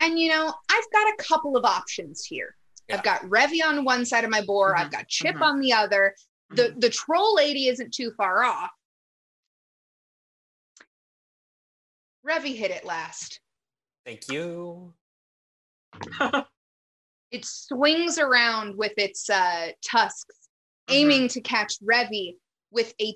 And 0.00 0.18
you 0.18 0.30
know, 0.30 0.52
I've 0.70 0.92
got 0.92 1.08
a 1.08 1.22
couple 1.22 1.56
of 1.56 1.64
options 1.64 2.24
here. 2.24 2.56
Yeah. 2.90 2.96
I've 2.96 3.04
got 3.04 3.22
Revy 3.22 3.62
on 3.64 3.84
one 3.84 4.04
side 4.04 4.24
of 4.24 4.30
my 4.30 4.42
board, 4.42 4.74
I've 4.76 4.90
got 4.90 5.08
Chip 5.08 5.36
mhm. 5.36 5.42
on 5.42 5.60
the 5.60 5.72
other. 5.72 6.14
The 6.50 6.74
the 6.76 6.90
troll 6.90 7.34
lady 7.36 7.68
isn't 7.68 7.94
too 7.94 8.10
far 8.16 8.42
off. 8.42 8.70
Revy 12.26 12.56
hit 12.56 12.70
it 12.70 12.84
last. 12.84 13.40
Thank 14.04 14.28
you. 14.30 14.92
It 17.32 17.44
swings 17.44 18.18
around 18.18 18.76
with 18.76 18.90
its 18.96 19.30
uh, 19.30 19.68
tusks, 19.88 20.34
Mhm. 20.88 20.94
aiming 20.94 21.28
to 21.28 21.40
catch 21.40 21.74
Revy 21.78 22.34
with 22.72 22.92
a 23.00 23.14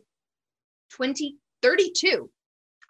20, 0.91 1.37
32, 1.63 2.31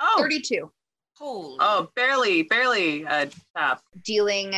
Oh, 0.01 0.17
32, 0.19 0.71
Holy. 1.17 1.57
oh, 1.61 1.89
barely, 1.97 2.43
barely 2.43 3.07
uh, 3.07 3.31
top. 3.57 3.83
dealing 4.03 4.53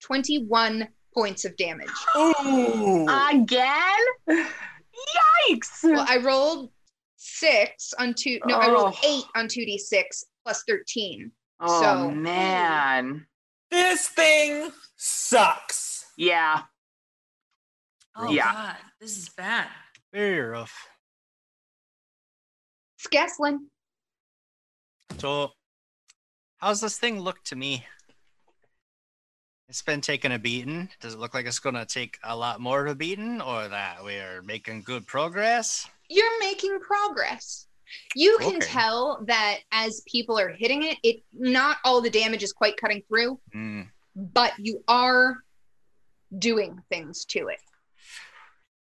21 0.00 0.88
points 1.14 1.44
of 1.44 1.56
damage. 1.56 1.88
Ooh. 2.16 3.06
Again? 3.30 4.00
Yikes! 4.28 5.82
Well, 5.82 6.04
I 6.08 6.18
rolled 6.18 6.70
six 7.16 7.92
on 7.98 8.14
two. 8.14 8.38
No, 8.46 8.56
I 8.56 8.68
rolled 8.70 8.94
Oh. 9.02 9.08
eight 9.08 9.24
on 9.34 9.48
two 9.48 9.64
d 9.64 9.78
six 9.78 10.24
plus 10.44 10.62
thirteen. 10.68 11.30
oh 11.60 11.80
so- 11.82 12.10
man. 12.10 13.26
This 13.70 14.06
thing 14.08 14.70
sucks. 14.96 16.06
Yeah. 16.16 16.62
oh 18.16 18.30
yeah. 18.30 18.52
God, 18.52 18.76
this 19.00 19.16
is 19.18 19.28
bad. 19.30 19.66
Very 20.12 20.40
rough. 20.40 20.88
Skeslin, 23.00 23.58
So, 25.18 25.50
how's 26.58 26.80
this 26.80 26.98
thing 26.98 27.20
look 27.20 27.42
to 27.44 27.56
me? 27.56 27.84
It's 29.74 29.82
been 29.82 30.00
taking 30.00 30.30
a 30.30 30.38
beating. 30.38 30.88
Does 31.00 31.14
it 31.14 31.18
look 31.18 31.34
like 31.34 31.46
it's 31.46 31.58
going 31.58 31.74
to 31.74 31.84
take 31.84 32.16
a 32.22 32.36
lot 32.36 32.60
more 32.60 32.86
of 32.86 32.92
a 32.92 32.94
beating, 32.94 33.40
or 33.40 33.66
that 33.66 34.04
we're 34.04 34.40
making 34.42 34.82
good 34.82 35.04
progress? 35.04 35.88
you're 36.08 36.38
making 36.38 36.78
progress. 36.78 37.66
You 38.14 38.36
can 38.38 38.58
Okay. 38.58 38.66
tell 38.66 39.24
that 39.26 39.58
as 39.72 40.02
people 40.06 40.38
are 40.38 40.50
hitting 40.50 40.84
it, 40.84 40.98
it 41.02 41.24
not 41.32 41.78
all 41.82 42.00
the 42.00 42.08
damage 42.08 42.44
is 42.44 42.52
quite 42.52 42.76
cutting 42.76 43.02
through, 43.08 43.40
Hmm. 43.52 43.82
but 44.14 44.52
you 44.58 44.84
are 44.86 45.38
doing 46.38 46.80
things 46.88 47.24
to 47.30 47.48
it. 47.48 47.58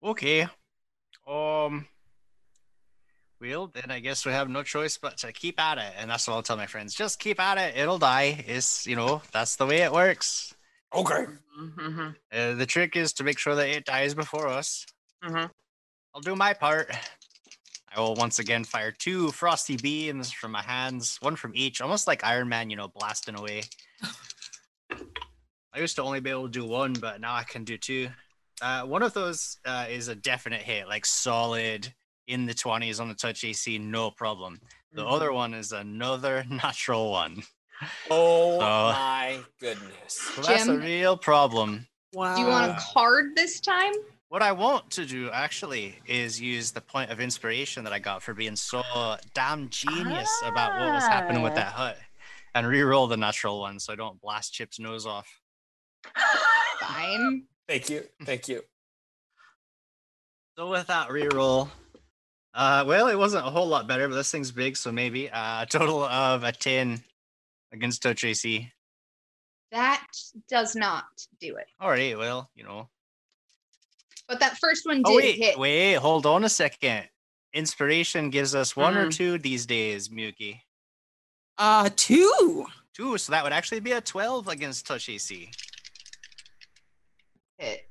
Okay. 0.05 0.47
Um. 1.27 1.89
Well, 3.41 3.69
then 3.69 3.91
I 3.91 4.01
guess 4.01 4.27
we 4.27 4.33
have 4.33 4.51
no 4.51 4.63
choice 4.63 4.99
but 4.99 5.17
to 5.19 5.33
keep 5.33 5.59
at 5.59 5.79
it, 5.79 5.95
and 5.97 6.11
that's 6.11 6.29
what 6.29 6.35
I'll 6.35 6.43
tell 6.43 6.57
my 6.59 6.67
friends. 6.67 6.95
Just 6.95 7.19
keep 7.19 7.41
at 7.41 7.57
it. 7.57 7.79
It'll 7.79 7.99
die. 7.99 8.45
It's 8.47 8.87
you 8.87 8.97
know 8.97 9.23
that's 9.33 9.57
the 9.57 9.65
way 9.65 9.79
it 9.79 9.93
works. 9.93 10.53
Okay. 10.97 11.27
Mm-hmm. 11.61 12.09
Uh, 12.33 12.55
the 12.55 12.67
trick 12.67 12.97
is 12.97 13.13
to 13.15 13.25
make 13.25 13.39
sure 13.39 13.55
that 13.55 13.69
it 13.69 13.85
dies 13.85 14.15
before 14.15 14.49
us. 14.49 14.87
Mhm. 15.23 15.51
I'll 16.15 16.21
do 16.23 16.35
my 16.35 16.55
part. 16.55 16.91
I 17.95 18.01
will 18.01 18.15
once 18.15 18.39
again 18.39 18.65
fire 18.65 18.91
two 18.93 19.31
frosty 19.33 19.77
beams 19.77 20.33
from 20.33 20.53
my 20.53 20.63
hands, 20.63 21.19
one 21.21 21.37
from 21.37 21.53
each, 21.55 21.81
almost 21.81 22.07
like 22.07 22.25
Iron 22.25 22.49
Man, 22.49 22.71
you 22.71 22.77
know, 22.77 22.89
blasting 22.89 23.39
away. 23.39 23.63
I 25.73 25.79
used 25.81 25.97
to 25.97 26.03
only 26.03 26.21
be 26.21 26.31
able 26.31 26.45
to 26.45 26.51
do 26.51 26.65
one, 26.65 26.95
but 26.95 27.21
now 27.21 27.35
I 27.35 27.45
can 27.45 27.65
do 27.65 27.77
two. 27.77 28.09
Uh, 28.63 28.83
one 28.85 29.03
of 29.03 29.13
those 29.13 29.59
uh, 29.67 29.87
is 29.91 30.09
a 30.09 30.15
definite 30.15 30.63
hit, 30.63 30.89
like 30.89 31.05
solid 31.05 31.93
in 32.27 32.47
the 32.47 32.55
20s 32.55 32.99
on 32.99 33.09
the 33.09 33.15
touch 33.15 33.45
AC, 33.45 33.79
no 33.79 34.11
problem. 34.11 34.61
The 34.95 35.03
Mm-hmm. 35.03 35.13
other 35.13 35.33
one 35.33 35.53
is 35.53 35.73
another 35.73 36.45
natural 36.51 37.11
one. 37.11 37.43
Oh 38.11 38.59
So- 38.59 38.59
my 38.61 39.39
goodness. 39.61 39.93
So 40.35 40.43
that's 40.43 40.67
a 40.67 40.77
real 40.79 41.17
problem. 41.17 41.87
Wow. 42.13 42.35
Do 42.35 42.41
you 42.43 42.47
want 42.49 42.71
a 42.73 42.81
card 42.93 43.35
this 43.37 43.61
time? 43.61 43.93
What 44.29 44.43
I 44.43 44.53
want 44.53 44.91
to 44.93 45.05
do 45.07 45.31
actually 45.31 45.99
is 46.07 46.41
use 46.41 46.73
the 46.73 46.81
point 46.81 47.11
of 47.11 47.21
inspiration 47.21 47.85
that 47.85 47.93
I 47.93 47.99
got 48.01 48.23
for 48.23 48.35
being 48.35 48.57
so 48.57 48.83
damn 49.35 49.69
genius 49.69 50.31
about 50.45 50.81
what 50.81 50.93
was 50.93 51.05
happening 51.05 51.43
with 51.43 51.53
Ah. 51.53 51.57
that 51.57 51.73
hut 51.73 51.99
and 52.55 52.67
re-roll 52.67 53.07
the 53.07 53.17
natural 53.17 53.61
one 53.61 53.79
so 53.79 53.93
I 53.93 53.97
don't 53.97 54.21
blast 54.21 54.53
Chip's 54.53 54.81
nose 54.81 55.07
off. 55.07 55.29
Fine. 56.81 57.45
Thank 57.69 57.89
you. 57.91 58.05
Thank 58.25 58.49
you. 58.49 58.63
So 60.57 60.71
with 60.71 60.87
that 60.87 61.11
re-roll, 61.11 61.69
uh, 62.55 62.85
well, 62.87 63.09
it 63.09 63.17
wasn't 63.17 63.47
a 63.47 63.51
whole 63.51 63.67
lot 63.69 63.87
better, 63.87 64.09
but 64.09 64.15
this 64.15 64.31
thing's 64.31 64.51
big, 64.51 64.77
so 64.77 64.91
maybe 64.91 65.29
uh, 65.31 65.63
a 65.63 65.67
total 65.67 66.03
of 66.03 66.45
a 66.45 66.53
10 66.53 67.03
against 67.77 68.03
touch 68.03 68.25
AC. 68.25 68.71
That 69.71 70.07
does 70.49 70.75
not 70.75 71.05
do 71.41 71.57
it. 71.57 71.67
All 71.81 71.91
right, 71.91 72.17
well, 72.17 72.51
you 72.55 72.65
know. 72.65 72.89
But 74.29 74.41
that 74.41 74.57
first 74.59 74.87
one 74.87 74.99
did 74.99 75.07
Oh 75.07 75.17
wait, 75.17 75.37
hit. 75.37 75.59
wait, 75.59 75.95
hold 75.95 76.27
on 76.27 76.45
a 76.45 76.49
second. 76.49 77.09
Inspiration 77.53 78.31
gives 78.31 78.55
us 78.55 78.75
one 78.77 78.97
or 78.97 79.07
Mm. 79.07 79.15
two 79.17 79.39
these 79.39 79.67
days, 79.67 80.09
Miyuki. 80.09 80.61
Uh, 81.59 81.89
two. 81.95 82.67
Two, 82.93 83.19
so 83.19 83.31
that 83.33 83.45
would 83.45 83.53
actually 83.53 83.81
be 83.81 83.93
a 83.93 84.01
12 84.01 84.49
against 84.49 84.87
touch 84.87 85.09
AC. 85.09 85.51
hit. 87.59 87.89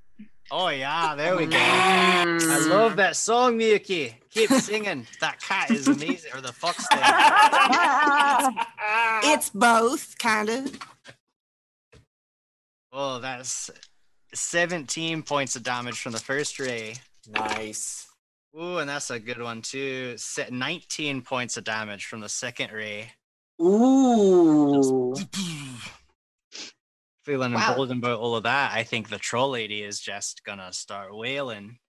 Oh 0.52 0.70
yeah, 0.70 1.16
there 1.16 1.36
we 1.36 1.48
go. 1.48 1.58
I 1.58 2.24
Mm. 2.28 2.70
love 2.70 2.96
that 2.98 3.16
song, 3.16 3.58
Miyuki. 3.58 4.14
Keep 4.30 4.50
singing. 4.52 5.08
that 5.22 5.42
cat 5.42 5.72
is 5.72 5.88
amazing. 5.88 6.32
Or 6.34 6.42
the 6.42 6.54
fox 6.54 6.86
thing. 6.88 7.00
It's 9.34 9.50
both, 9.50 10.18
kind 10.20 10.50
of. 10.50 10.78
Oh, 12.92 13.20
that's 13.20 13.72
17 14.34 15.24
points 15.24 15.56
of 15.56 15.64
damage 15.64 16.00
from 16.00 16.12
the 16.12 16.20
first 16.20 16.60
ray. 16.60 16.96
Nice. 17.28 18.08
Ooh, 18.58 18.78
and 18.78 18.90
that's 18.90 19.10
a 19.10 19.20
good 19.20 19.42
one 19.42 19.62
too. 19.62 20.16
Set 20.18 20.54
19 20.54 21.22
points 21.24 21.58
of 21.58 21.64
damage 21.64 22.06
from 22.06 22.20
the 22.22 22.30
second 22.30 22.72
ray. 22.72 23.12
Ooh. 23.62 25.16
Feeling 27.26 27.54
Wow. 27.54 27.72
emboldened 27.72 28.04
about 28.04 28.20
all 28.20 28.36
of 28.36 28.44
that, 28.44 28.72
I 28.72 28.84
think 28.84 29.10
the 29.10 29.18
troll 29.18 29.50
lady 29.50 29.82
is 29.82 30.00
just 30.00 30.44
gonna 30.44 30.72
start 30.72 31.16
wailing. 31.16 31.80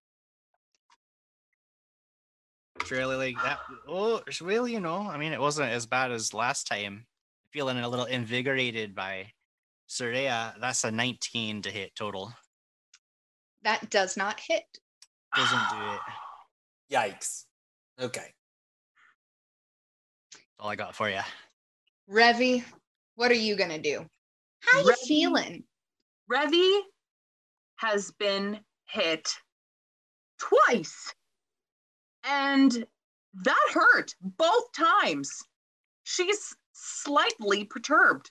It's 2.80 2.90
really 2.90 3.16
like 3.16 3.42
that. 3.42 3.60
Oh, 3.86 4.22
it's 4.26 4.40
well, 4.40 4.66
you 4.66 4.80
know, 4.80 5.10
I 5.10 5.18
mean, 5.18 5.32
it 5.34 5.40
wasn't 5.40 5.70
as 5.70 5.84
bad 5.84 6.10
as 6.10 6.32
last 6.32 6.66
time. 6.66 7.06
Feeling 7.50 7.76
a 7.76 7.88
little 7.88 8.06
invigorated 8.06 8.94
by 8.94 9.32
Soraya. 9.88 10.58
That's 10.58 10.84
a 10.84 10.90
19 10.90 11.60
to 11.62 11.70
hit 11.70 11.94
total. 11.94 12.32
That 13.62 13.90
does 13.90 14.16
not 14.16 14.40
hit. 14.40 14.64
Doesn't 15.34 15.68
do 15.70 15.92
it. 15.92 16.00
Yikes. 16.90 17.44
Okay. 18.00 18.32
All 20.58 20.70
I 20.70 20.76
got 20.76 20.94
for 20.94 21.10
you. 21.10 21.20
Revy, 22.10 22.64
what 23.16 23.30
are 23.30 23.34
you 23.34 23.54
gonna 23.54 23.78
do? 23.78 24.08
How 24.66 24.80
you 24.80 24.86
Revy? 24.86 25.06
feeling? 25.06 25.64
Revy 26.30 26.80
has 27.76 28.10
been 28.12 28.60
hit 28.86 29.28
twice. 30.38 31.14
And 32.24 32.86
that 33.44 33.66
hurt 33.72 34.14
both 34.20 34.72
times. 34.72 35.42
She's 36.04 36.54
slightly 36.72 37.64
perturbed. 37.64 38.30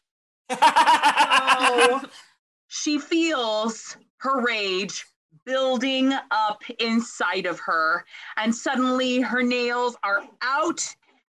So 0.49 2.01
she 2.67 2.99
feels 2.99 3.97
her 4.17 4.41
rage 4.41 5.05
building 5.45 6.13
up 6.31 6.63
inside 6.79 7.45
of 7.45 7.59
her. 7.59 8.03
And 8.38 8.53
suddenly 8.53 9.21
her 9.21 9.43
nails 9.43 9.95
are 10.03 10.23
out 10.41 10.81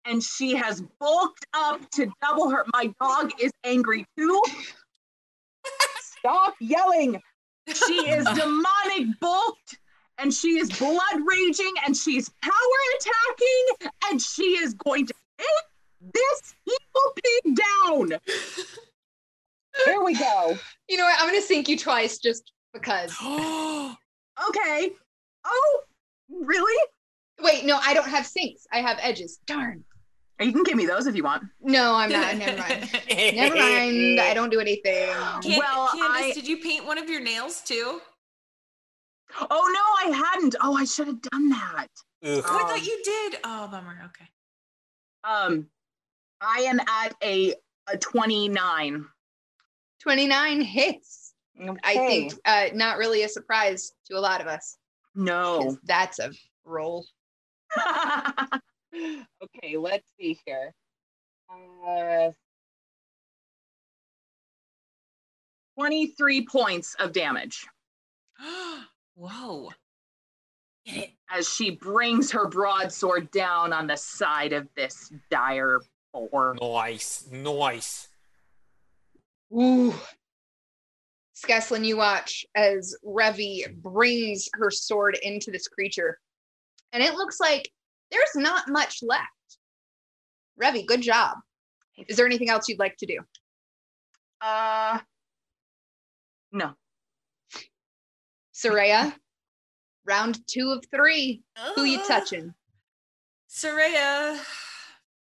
and 0.05 0.22
she 0.22 0.55
has 0.55 0.82
bulked 1.00 1.46
up 1.55 1.88
to 1.92 2.12
double 2.20 2.50
her. 2.50 2.64
My 2.72 2.92
dog 3.00 3.32
is 3.40 3.53
angry 3.64 4.05
too. 4.16 4.42
Stop 6.23 6.55
yelling. 6.61 7.20
She 7.66 7.95
is 8.09 8.25
demonic 8.25 9.18
bulked 9.20 9.79
and 10.18 10.33
she 10.33 10.59
is 10.59 10.70
blood 10.79 11.20
raging 11.27 11.73
and 11.85 11.97
she's 11.97 12.29
power 12.43 12.53
attacking 12.97 13.91
and 14.09 14.23
she 14.23 14.43
is 14.43 14.75
going 14.75 15.07
to 15.07 15.14
take 15.39 16.12
this 16.14 16.55
evil 16.66 17.14
pig 17.16 17.57
down. 17.57 18.20
Here 19.85 20.05
we 20.05 20.14
go. 20.14 20.57
You 20.89 20.99
know 20.99 21.05
what? 21.05 21.16
I'm 21.18 21.27
gonna 21.27 21.41
sink 21.41 21.68
you 21.68 21.77
twice 21.77 22.18
just 22.18 22.53
because. 22.73 23.14
Okay. 24.49 24.91
Oh, 25.45 25.81
really? 26.31 26.89
Wait, 27.43 27.66
no, 27.66 27.79
I 27.83 27.93
don't 27.93 28.09
have 28.09 28.27
sinks. 28.27 28.66
I 28.73 28.79
have 28.79 28.99
edges. 29.01 29.39
Darn. 29.47 29.85
You 30.43 30.53
can 30.53 30.62
give 30.64 30.76
me 30.76 30.86
those 30.86 31.07
if 31.07 31.14
you 31.16 31.22
want. 31.22 31.45
No, 31.61 31.95
I'm 31.95 32.11
not. 32.11 32.36
Never 32.36 32.59
mind. 32.59 32.90
Never 33.34 33.57
mind. 33.57 34.20
I 34.20 34.32
don't 34.34 34.51
do 34.51 34.61
anything. 34.61 35.09
Can- 35.43 35.59
Well, 35.59 35.88
Candace, 35.93 36.30
I- 36.30 36.32
did 36.34 36.47
you 36.47 36.59
paint 36.59 36.84
one 36.86 36.99
of 36.99 37.09
your 37.09 37.20
nails 37.20 37.61
too? 37.62 38.01
Oh 39.40 39.47
no, 40.05 40.12
I 40.12 40.16
hadn't. 40.16 40.57
Oh, 40.61 40.76
I 40.76 40.84
should 40.84 41.07
have 41.07 41.22
done 41.22 41.49
that. 41.51 41.86
Ugh. 42.24 42.45
Oh, 42.47 42.59
I 42.59 42.62
Um, 42.62 42.68
thought 42.68 42.86
you 42.86 43.01
did. 43.05 43.36
Oh, 43.45 43.68
bummer. 43.68 43.99
Okay. 44.07 44.28
Um, 45.24 45.66
I 46.40 46.59
am 46.61 46.80
at 46.80 47.14
a 47.22 47.55
a 47.88 47.97
29. 47.99 49.07
29 50.03 50.61
hits. 50.61 51.34
I 51.84 51.95
think 51.95 52.34
uh, 52.45 52.66
not 52.74 52.99
really 52.99 53.22
a 53.22 53.28
surprise 53.28 53.93
to 54.07 54.18
a 54.18 54.20
lot 54.20 54.40
of 54.40 54.47
us. 54.49 54.76
no. 55.14 55.76
That's 55.84 56.18
a 56.18 56.32
roll. 56.64 57.07
okay, 58.95 59.76
let's 59.76 60.09
see 60.18 60.38
here. 60.47 60.72
Uh, 61.51 62.30
23 65.76 66.47
points 66.47 66.95
of 66.99 67.12
damage 67.12 67.66
Whoa. 69.14 69.70
As 71.30 71.49
she 71.49 71.70
brings 71.70 72.30
her 72.32 72.49
broadsword 72.49 73.30
down 73.30 73.72
on 73.72 73.86
the 73.86 73.97
side 73.97 74.53
of 74.53 74.68
this 74.74 75.12
dire 75.30 75.80
boar. 76.12 76.57
Nice, 76.61 77.26
nice. 77.30 78.09
Ooh. 79.53 79.95
Skeslin, 81.36 81.84
you 81.84 81.97
watch 81.97 82.45
as 82.55 82.97
Revi 83.05 83.74
brings 83.80 84.49
her 84.55 84.70
sword 84.70 85.18
into 85.22 85.51
this 85.51 85.68
creature. 85.68 86.18
And 86.93 87.03
it 87.03 87.14
looks 87.14 87.40
like 87.40 87.70
there's 88.13 88.37
not 88.37 88.69
much 88.69 89.01
left. 89.03 89.27
Revi, 90.63 90.87
good 90.87 91.01
job. 91.03 91.39
Is 92.09 92.17
there 92.17 92.27
anything 92.27 92.51
else 92.51 92.69
you'd 92.69 92.79
like 92.79 92.97
to 92.99 93.07
do? 93.07 93.19
Uh, 94.41 94.99
no. 96.53 96.73
Soraya, 98.55 99.15
round 100.07 100.39
two 100.47 100.71
of 100.71 100.85
three. 100.95 101.43
Who 101.75 101.85
you 101.85 101.99
Uh, 102.01 102.07
touching? 102.07 102.55
Soraya, 103.49 104.39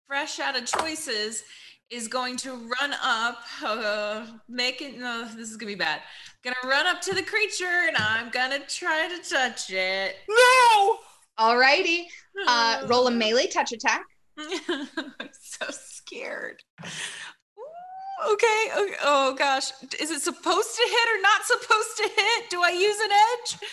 fresh 0.08 0.40
out 0.40 0.56
of 0.58 0.66
choices, 0.66 1.44
is 1.90 2.08
going 2.08 2.38
to 2.38 2.52
run 2.54 2.94
up, 3.02 3.44
uh, 3.64 4.26
making. 4.50 5.00
No, 5.00 5.26
this 5.36 5.50
is 5.50 5.58
gonna 5.58 5.72
be 5.72 5.76
bad. 5.76 6.02
Gonna 6.44 6.56
run 6.64 6.88
up 6.88 7.02
to 7.02 7.14
the 7.14 7.24
creature 7.24 7.88
and 7.88 7.98
I'm 7.98 8.30
gonna 8.30 8.60
try 8.68 9.08
to 9.08 9.30
touch 9.30 9.70
it. 9.72 10.18
No! 10.30 11.00
Alrighty. 11.40 12.06
Uh, 12.48 12.84
roll 12.88 13.08
a 13.08 13.12
melee 13.12 13.48
touch 13.48 13.72
attack. 13.72 14.04
I'm 14.38 15.30
so 15.32 15.66
scared. 15.70 16.62
Ooh, 16.84 18.34
okay, 18.34 18.68
okay. 18.78 18.96
Oh 19.04 19.34
gosh, 19.38 19.72
is 20.00 20.12
it 20.12 20.22
supposed 20.22 20.76
to 20.76 20.82
hit 20.90 21.18
or 21.18 21.22
not 21.22 21.44
supposed 21.44 21.98
to 21.98 22.10
hit? 22.16 22.50
Do 22.50 22.62
I 22.62 22.70
use 22.70 23.00
an 23.00 23.12
edge? 23.12 23.70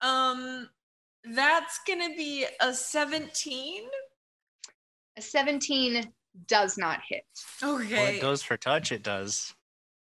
Um, 0.00 0.68
that's 1.36 1.80
gonna 1.86 2.10
be 2.16 2.46
a 2.60 2.72
17. 2.72 3.82
A 5.18 5.22
17 5.22 6.10
does 6.46 6.78
not 6.78 7.00
hit. 7.06 7.24
Well, 7.60 7.76
Okay. 7.82 8.16
it 8.16 8.20
goes 8.22 8.42
for 8.42 8.56
touch, 8.56 8.90
it 8.92 9.02
does. 9.02 9.54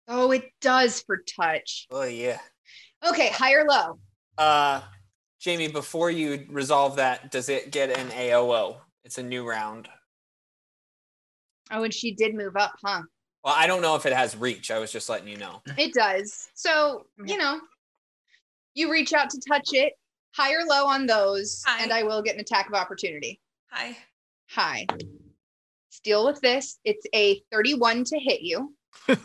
Oh, 0.07 0.31
it 0.31 0.51
does 0.61 1.01
for 1.01 1.17
touch. 1.17 1.87
Oh 1.91 2.03
yeah. 2.03 2.39
Okay, 3.07 3.29
high 3.29 3.53
or 3.53 3.65
low? 3.67 3.99
Uh, 4.37 4.81
Jamie, 5.41 5.67
before 5.67 6.11
you 6.11 6.45
resolve 6.49 6.97
that, 6.97 7.31
does 7.31 7.49
it 7.49 7.71
get 7.71 7.89
an 7.89 8.09
AOO? 8.09 8.77
It's 9.03 9.17
a 9.17 9.23
new 9.23 9.47
round. 9.47 9.89
Oh, 11.71 11.83
and 11.83 11.91
she 11.93 12.13
did 12.13 12.35
move 12.35 12.55
up, 12.55 12.73
huh? 12.85 13.01
Well, 13.43 13.55
I 13.57 13.65
don't 13.65 13.81
know 13.81 13.95
if 13.95 14.05
it 14.05 14.13
has 14.13 14.37
reach. 14.37 14.69
I 14.69 14.77
was 14.77 14.91
just 14.91 15.09
letting 15.09 15.27
you 15.27 15.37
know. 15.37 15.63
It 15.79 15.93
does. 15.95 16.49
So, 16.53 17.07
you 17.25 17.37
know, 17.37 17.59
you 18.75 18.91
reach 18.91 19.13
out 19.13 19.31
to 19.31 19.41
touch 19.49 19.69
it, 19.73 19.93
high 20.35 20.53
or 20.53 20.63
low 20.63 20.85
on 20.85 21.07
those, 21.07 21.63
High. 21.65 21.81
and 21.81 21.91
I 21.91 22.03
will 22.03 22.21
get 22.21 22.35
an 22.35 22.41
attack 22.41 22.67
of 22.67 22.75
opportunity. 22.75 23.41
Hi. 23.71 23.97
Hi. 24.51 24.85
Let's 24.91 25.99
deal 26.03 26.23
with 26.23 26.39
this. 26.41 26.77
It's 26.85 27.07
a 27.15 27.41
31 27.51 28.03
to 28.05 28.19
hit 28.19 28.41
you. 28.41 28.75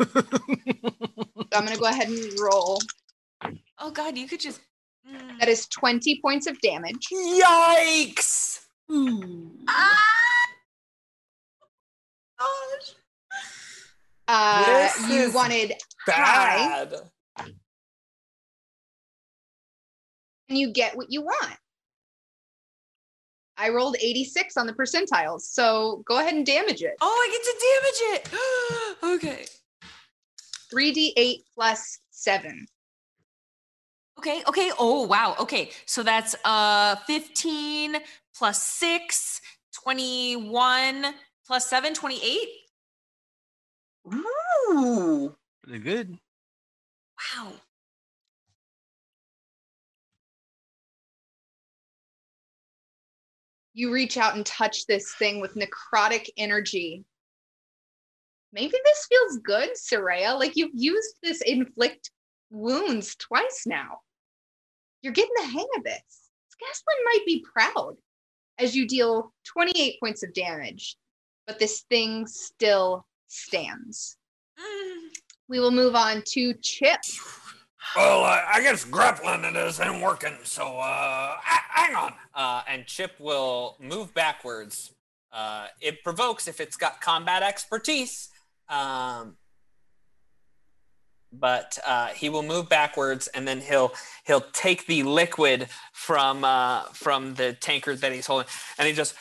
So 1.52 1.60
I'm 1.60 1.64
going 1.64 1.76
to 1.76 1.80
go 1.80 1.86
ahead 1.86 2.08
and 2.08 2.40
roll. 2.40 2.80
Oh 3.78 3.90
God, 3.92 4.18
you 4.18 4.26
could 4.26 4.40
just. 4.40 4.60
Mm. 5.08 5.38
That 5.40 5.48
is 5.48 5.66
20 5.68 6.20
points 6.20 6.46
of 6.46 6.60
damage. 6.60 7.06
Yikes! 7.12 8.60
Ah! 9.68 10.02
Gosh. 12.38 12.94
Uh, 14.28 14.64
This 14.66 15.08
you 15.10 15.16
is 15.22 15.34
wanted 15.34 15.74
high, 16.06 16.84
Bad. 16.84 16.94
and 20.48 20.58
you 20.58 20.72
get 20.72 20.96
what 20.96 21.10
you 21.10 21.22
want. 21.22 21.56
I 23.56 23.70
rolled 23.70 23.96
86 24.00 24.56
on 24.56 24.66
the 24.66 24.72
percentiles, 24.74 25.42
so 25.42 26.02
go 26.06 26.18
ahead 26.18 26.34
and 26.34 26.44
damage 26.44 26.82
it. 26.82 26.94
Oh, 27.00 27.06
I 27.08 27.28
get 27.32 28.22
to 28.22 28.22
damage 28.22 29.22
it. 29.22 29.22
okay. 29.24 29.46
3d8 30.74 31.42
plus 31.54 31.98
7. 32.10 32.66
Okay, 34.18 34.42
okay. 34.48 34.70
Oh, 34.78 35.06
wow. 35.06 35.36
Okay. 35.38 35.70
So 35.84 36.02
that's 36.02 36.34
uh 36.44 36.96
15 37.06 37.96
plus 38.36 38.62
6, 38.62 39.40
21 39.82 41.14
plus 41.46 41.68
7, 41.68 41.94
28. 41.94 42.48
Ooh. 44.14 45.34
Pretty 45.62 45.78
good. 45.80 46.18
Wow. 47.34 47.52
You 53.74 53.92
reach 53.92 54.16
out 54.16 54.34
and 54.36 54.46
touch 54.46 54.86
this 54.86 55.14
thing 55.16 55.40
with 55.40 55.54
necrotic 55.54 56.30
energy. 56.38 57.04
Maybe 58.52 58.72
this 58.84 59.06
feels 59.06 59.38
good, 59.44 59.70
Soraya. 59.74 60.38
Like 60.38 60.56
you've 60.56 60.70
used 60.72 61.16
this 61.22 61.42
inflict 61.42 62.10
wounds 62.50 63.16
twice 63.16 63.64
now. 63.66 63.98
You're 65.06 65.12
getting 65.12 65.34
the 65.36 65.46
hang 65.46 65.68
of 65.76 65.84
this. 65.84 66.02
Skeslin 66.50 67.04
might 67.04 67.24
be 67.24 67.44
proud 67.52 67.94
as 68.58 68.74
you 68.74 68.88
deal 68.88 69.32
28 69.44 70.00
points 70.00 70.24
of 70.24 70.34
damage, 70.34 70.96
but 71.46 71.60
this 71.60 71.82
thing 71.88 72.26
still 72.26 73.06
stands. 73.28 74.16
Mm. 74.58 75.10
We 75.48 75.60
will 75.60 75.70
move 75.70 75.94
on 75.94 76.24
to 76.30 76.54
Chip. 76.54 76.98
Well, 77.94 78.24
uh, 78.24 78.42
I 78.52 78.60
guess 78.62 78.84
grappling 78.84 79.44
it 79.44 79.54
isn't 79.54 80.00
working, 80.00 80.34
so 80.42 80.76
uh, 80.76 81.36
hang 81.40 81.94
on. 81.94 82.12
Uh, 82.34 82.62
and 82.68 82.84
Chip 82.84 83.12
will 83.20 83.76
move 83.80 84.12
backwards. 84.12 84.92
Uh, 85.30 85.68
it 85.80 86.02
provokes 86.02 86.48
if 86.48 86.60
it's 86.60 86.76
got 86.76 87.00
combat 87.00 87.44
expertise. 87.44 88.30
Um, 88.68 89.36
but 91.32 91.78
uh, 91.86 92.08
he 92.08 92.28
will 92.28 92.42
move 92.42 92.68
backwards, 92.68 93.26
and 93.28 93.46
then 93.46 93.60
he'll 93.60 93.92
he'll 94.26 94.44
take 94.52 94.86
the 94.86 95.02
liquid 95.02 95.68
from 95.92 96.44
uh, 96.44 96.82
from 96.92 97.34
the 97.34 97.52
tankard 97.54 98.00
that 98.00 98.12
he's 98.12 98.26
holding, 98.26 98.48
and 98.78 98.88
he 98.88 98.94
just 98.94 99.14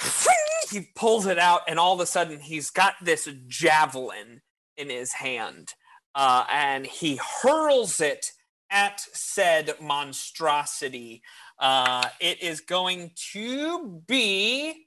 he 0.70 0.88
pulls 0.94 1.26
it 1.26 1.38
out, 1.38 1.62
and 1.68 1.78
all 1.78 1.94
of 1.94 2.00
a 2.00 2.06
sudden 2.06 2.40
he's 2.40 2.70
got 2.70 2.94
this 3.02 3.28
javelin 3.46 4.42
in 4.76 4.90
his 4.90 5.12
hand, 5.12 5.74
uh, 6.14 6.44
and 6.50 6.86
he 6.86 7.20
hurls 7.42 8.00
it 8.00 8.32
at 8.70 9.00
said 9.00 9.74
monstrosity. 9.80 11.22
Uh, 11.58 12.08
it 12.20 12.42
is 12.42 12.60
going 12.60 13.12
to 13.32 14.02
be 14.06 14.86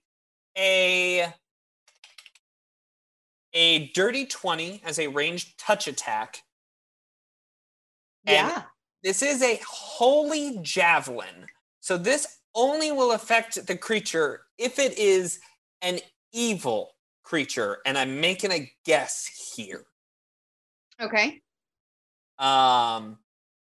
a 0.58 1.34
a 3.54 3.88
dirty 3.88 4.26
20 4.26 4.82
as 4.86 5.00
a 5.00 5.08
ranged 5.08 5.58
touch 5.58 5.88
attack. 5.88 6.44
And 8.28 8.48
Yeah. 8.50 8.64
This 9.04 9.22
is 9.22 9.42
a 9.42 9.60
holy 9.66 10.60
javelin. 10.62 11.48
So 11.80 11.98
this 11.98 12.40
only 12.54 12.92
will 12.92 13.12
affect 13.14 13.66
the 13.68 13.78
creature 13.78 14.42
if 14.58 14.80
it 14.80 14.98
is 14.98 15.40
an 15.82 16.00
evil 16.34 16.96
creature. 17.24 17.78
And 17.86 17.98
I'm 17.98 18.20
making 18.20 18.52
a 18.52 18.72
guess 18.86 19.54
here. 19.56 19.86
Okay. 21.00 21.42
Um, 22.40 23.20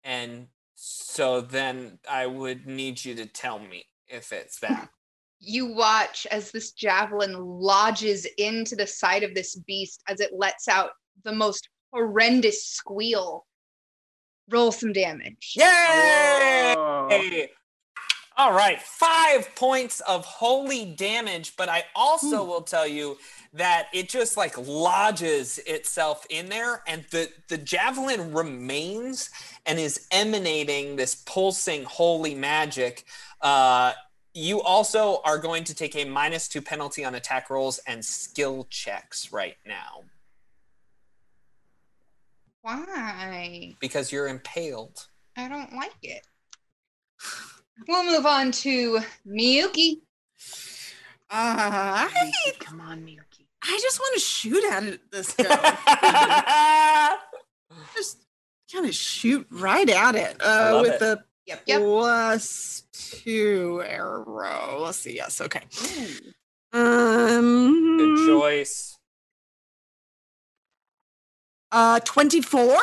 and 0.03 0.47
so 0.75 1.41
then 1.41 1.99
I 2.09 2.25
would 2.25 2.65
need 2.65 3.03
you 3.03 3.15
to 3.15 3.25
tell 3.25 3.59
me 3.59 3.85
if 4.07 4.31
it's 4.31 4.59
that. 4.61 4.89
you 5.39 5.67
watch 5.67 6.27
as 6.31 6.51
this 6.51 6.71
javelin 6.71 7.33
lodges 7.33 8.27
into 8.37 8.75
the 8.75 8.87
side 8.87 9.23
of 9.23 9.33
this 9.33 9.55
beast 9.55 10.01
as 10.07 10.19
it 10.19 10.31
lets 10.33 10.67
out 10.67 10.91
the 11.23 11.31
most 11.31 11.69
horrendous 11.93 12.65
squeal. 12.65 13.45
Roll 14.49 14.71
some 14.71 14.93
damage. 14.93 15.53
Yay! 15.55 16.73
Whoa. 16.75 17.47
All 18.39 18.53
right, 18.53 18.81
five 18.81 19.53
points 19.55 19.99
of 20.01 20.23
holy 20.23 20.85
damage, 20.85 21.57
but 21.57 21.67
I 21.67 21.83
also 21.93 22.45
will 22.45 22.61
tell 22.61 22.87
you 22.87 23.17
that 23.51 23.87
it 23.93 24.07
just 24.07 24.37
like 24.37 24.57
lodges 24.57 25.59
itself 25.67 26.25
in 26.29 26.47
there, 26.47 26.81
and 26.87 27.03
the 27.11 27.29
the 27.49 27.57
javelin 27.57 28.33
remains 28.33 29.29
and 29.65 29.77
is 29.77 30.07
emanating 30.09 30.95
this 30.95 31.15
pulsing 31.15 31.83
holy 31.83 32.33
magic. 32.33 33.03
Uh, 33.41 33.91
you 34.33 34.61
also 34.61 35.19
are 35.25 35.37
going 35.37 35.65
to 35.65 35.75
take 35.75 35.97
a 35.97 36.05
minus 36.05 36.47
two 36.47 36.61
penalty 36.61 37.03
on 37.03 37.15
attack 37.15 37.49
rolls 37.49 37.79
and 37.87 38.05
skill 38.05 38.67
checks 38.69 39.33
right 39.33 39.57
now 39.65 40.03
Why? 42.61 43.75
because 43.79 44.11
you're 44.11 44.27
impaled. 44.27 45.07
I 45.37 45.47
don't 45.47 45.73
like 45.73 45.95
it. 46.03 46.25
We'll 47.87 48.05
move 48.05 48.25
on 48.25 48.51
to 48.51 48.99
Miyuki. 49.27 50.01
Uh, 51.31 52.07
I, 52.09 52.51
Come 52.59 52.81
on, 52.81 53.01
Miyuki. 53.01 53.45
I 53.63 53.79
just 53.81 53.99
want 53.99 54.13
to 54.15 54.19
shoot 54.19 54.63
at 54.71 54.83
it 54.83 55.11
this 55.11 55.33
go. 55.35 55.43
just 57.95 58.25
kind 58.71 58.85
of 58.85 58.93
shoot 58.95 59.47
right 59.49 59.89
at 59.89 60.15
it 60.15 60.37
uh, 60.41 60.79
with 60.81 60.93
it. 60.93 60.99
the 60.99 61.23
Yep, 61.45 61.61
yep. 61.65 61.81
plus 61.81 62.83
two 62.91 63.81
arrow. 63.87 64.81
Let's 64.81 64.99
see. 64.99 65.15
Yes. 65.15 65.41
Okay. 65.41 65.61
Um. 66.73 67.97
Good 67.97 68.27
choice. 68.27 68.98
Uh, 71.71 71.99
twenty-four. 72.01 72.77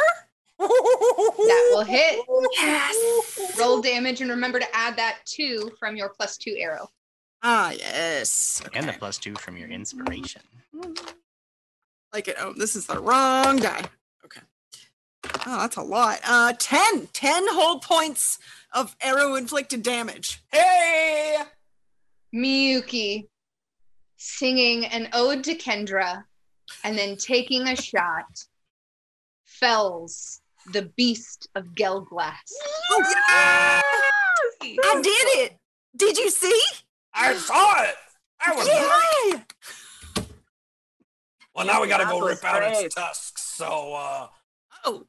That 0.58 1.70
will 1.72 1.84
hit. 1.84 2.24
Yes. 2.54 3.56
Roll 3.58 3.82
damage 3.82 4.20
and 4.20 4.30
remember 4.30 4.58
to 4.58 4.66
add 4.76 4.96
that 4.96 5.18
two 5.24 5.70
from 5.78 5.96
your 5.96 6.08
plus 6.08 6.36
two 6.36 6.56
arrow. 6.58 6.88
Ah, 7.42 7.72
yes. 7.72 8.62
And 8.74 8.88
the 8.88 8.94
plus 8.94 9.18
two 9.18 9.34
from 9.34 9.56
your 9.56 9.68
inspiration. 9.68 10.42
Like 12.12 12.28
it. 12.28 12.36
Oh, 12.40 12.54
this 12.56 12.74
is 12.74 12.86
the 12.86 12.98
wrong 12.98 13.58
die. 13.58 13.82
Okay. 14.24 14.40
Oh, 15.46 15.60
that's 15.60 15.76
a 15.76 15.82
lot. 15.82 16.20
Uh, 16.26 16.54
10. 16.58 17.08
10 17.12 17.44
whole 17.50 17.78
points 17.78 18.38
of 18.72 18.96
arrow 19.02 19.34
inflicted 19.34 19.82
damage. 19.82 20.42
Hey! 20.50 21.36
Miyuki 22.34 23.28
singing 24.16 24.86
an 24.86 25.08
ode 25.12 25.44
to 25.44 25.54
Kendra 25.54 26.24
and 26.84 26.96
then 26.96 27.16
taking 27.16 27.68
a 27.68 27.76
shot 27.76 28.24
fells 29.60 30.40
the 30.72 30.82
beast 30.96 31.48
of 31.54 31.66
Gelglass. 31.74 32.32
Oh, 32.90 33.02
yeah! 33.30 33.82
I 34.62 35.00
did 35.02 35.44
it. 35.44 35.56
Did 35.96 36.16
you 36.18 36.30
see? 36.30 36.60
I 37.14 37.34
saw 37.34 37.82
it. 37.82 37.94
That 38.44 38.56
was 38.56 38.66
great. 38.68 39.42
Yeah. 40.18 40.22
Well, 41.54 41.64
now 41.64 41.80
we 41.80 41.88
got 41.88 41.98
to 41.98 42.04
go 42.04 42.20
rip 42.20 42.44
out 42.44 42.62
its 42.64 42.80
great. 42.80 42.92
tusks. 42.94 43.42
So, 43.54 43.94
uh, 43.94 44.26
Oh, 44.84 45.06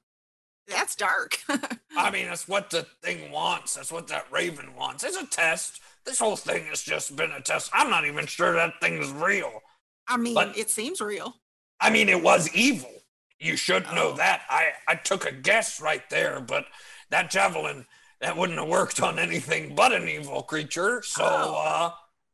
that's 0.65 0.95
dark. 0.95 1.37
I 1.97 2.09
mean, 2.09 2.27
that's 2.27 2.47
what 2.47 2.69
the 2.69 2.83
thing 3.03 3.31
wants. 3.33 3.75
That's 3.75 3.91
what 3.91 4.07
that 4.07 4.27
raven 4.31 4.73
wants. 4.73 5.03
It's 5.03 5.17
a 5.17 5.25
test. 5.25 5.81
This 6.05 6.19
whole 6.19 6.37
thing 6.37 6.63
has 6.67 6.81
just 6.81 7.17
been 7.17 7.31
a 7.31 7.41
test. 7.41 7.69
I'm 7.73 7.89
not 7.89 8.05
even 8.05 8.25
sure 8.27 8.53
that 8.53 8.75
thing's 8.81 9.11
real. 9.11 9.61
I 10.07 10.15
mean, 10.15 10.35
But- 10.35 10.57
it 10.57 10.69
seems 10.69 11.01
real. 11.01 11.35
I 11.81 11.89
mean, 11.89 12.07
it 12.07 12.23
was 12.23 12.49
evil. 12.55 12.96
You 13.39 13.55
should 13.55 13.83
know 13.93 14.09
Oh. 14.09 14.13
that. 14.13 14.41
I, 14.49 14.71
I 14.87 14.95
took 14.95 15.25
a 15.25 15.31
guess 15.31 15.79
right 15.79 16.07
there, 16.09 16.39
but 16.39 16.65
that 17.09 17.29
javelin, 17.29 17.85
that 18.19 18.35
wouldn't 18.35 18.57
have 18.59 18.67
worked 18.67 18.99
on 19.01 19.19
anything 19.19 19.75
but 19.75 19.93
an 19.93 20.07
evil 20.07 20.41
creature. 20.43 21.01
So, 21.03 21.23
Oh. 21.23 21.55
uh, 21.55 21.91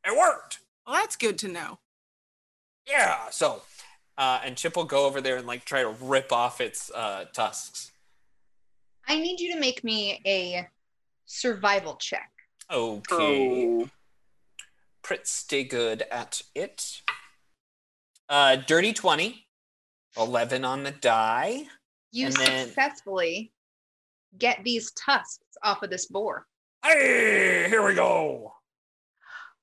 it 0.09 0.17
worked. 0.17 0.59
Well, 0.87 0.95
that's 0.95 1.15
good 1.15 1.37
to 1.39 1.47
know. 1.47 1.79
Yeah. 2.87 3.29
So, 3.31 3.63
uh, 4.17 4.41
and 4.43 4.55
Chip 4.57 4.75
will 4.75 4.83
go 4.85 5.05
over 5.05 5.19
there 5.21 5.37
and 5.37 5.47
like 5.47 5.65
try 5.65 5.81
to 5.81 5.89
rip 5.89 6.31
off 6.31 6.61
its 6.61 6.89
uh, 6.91 7.25
tusks. 7.33 7.91
I 9.07 9.17
need 9.19 9.39
you 9.39 9.53
to 9.53 9.59
make 9.59 9.83
me 9.83 10.21
a 10.25 10.69
survival 11.25 11.95
check. 11.95 12.31
Okay. 12.71 13.05
Oh. 13.83 13.89
Pretty 15.01 15.65
good 15.65 16.03
at 16.09 16.41
it. 16.55 17.01
Uh, 18.29 18.55
dirty 18.55 18.93
20. 18.93 19.45
11 20.17 20.63
on 20.65 20.83
the 20.83 20.91
die. 20.91 21.63
You 22.11 22.27
And 22.27 22.35
then- 22.35 22.65
successfully 22.67 23.51
get 24.37 24.63
these 24.63 24.91
tusks 24.91 25.45
off 25.63 25.83
of 25.83 25.89
this 25.89 26.05
boar. 26.07 26.47
Hey, 26.83 27.67
here 27.69 27.85
we 27.85 27.93
go. 27.95 28.53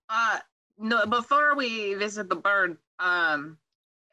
Uh, 0.09 0.39
no, 0.79 1.07
before 1.07 1.55
we 1.55 1.95
visit 1.95 2.29
the 2.29 2.37
bird, 2.37 2.79
um, 2.99 3.59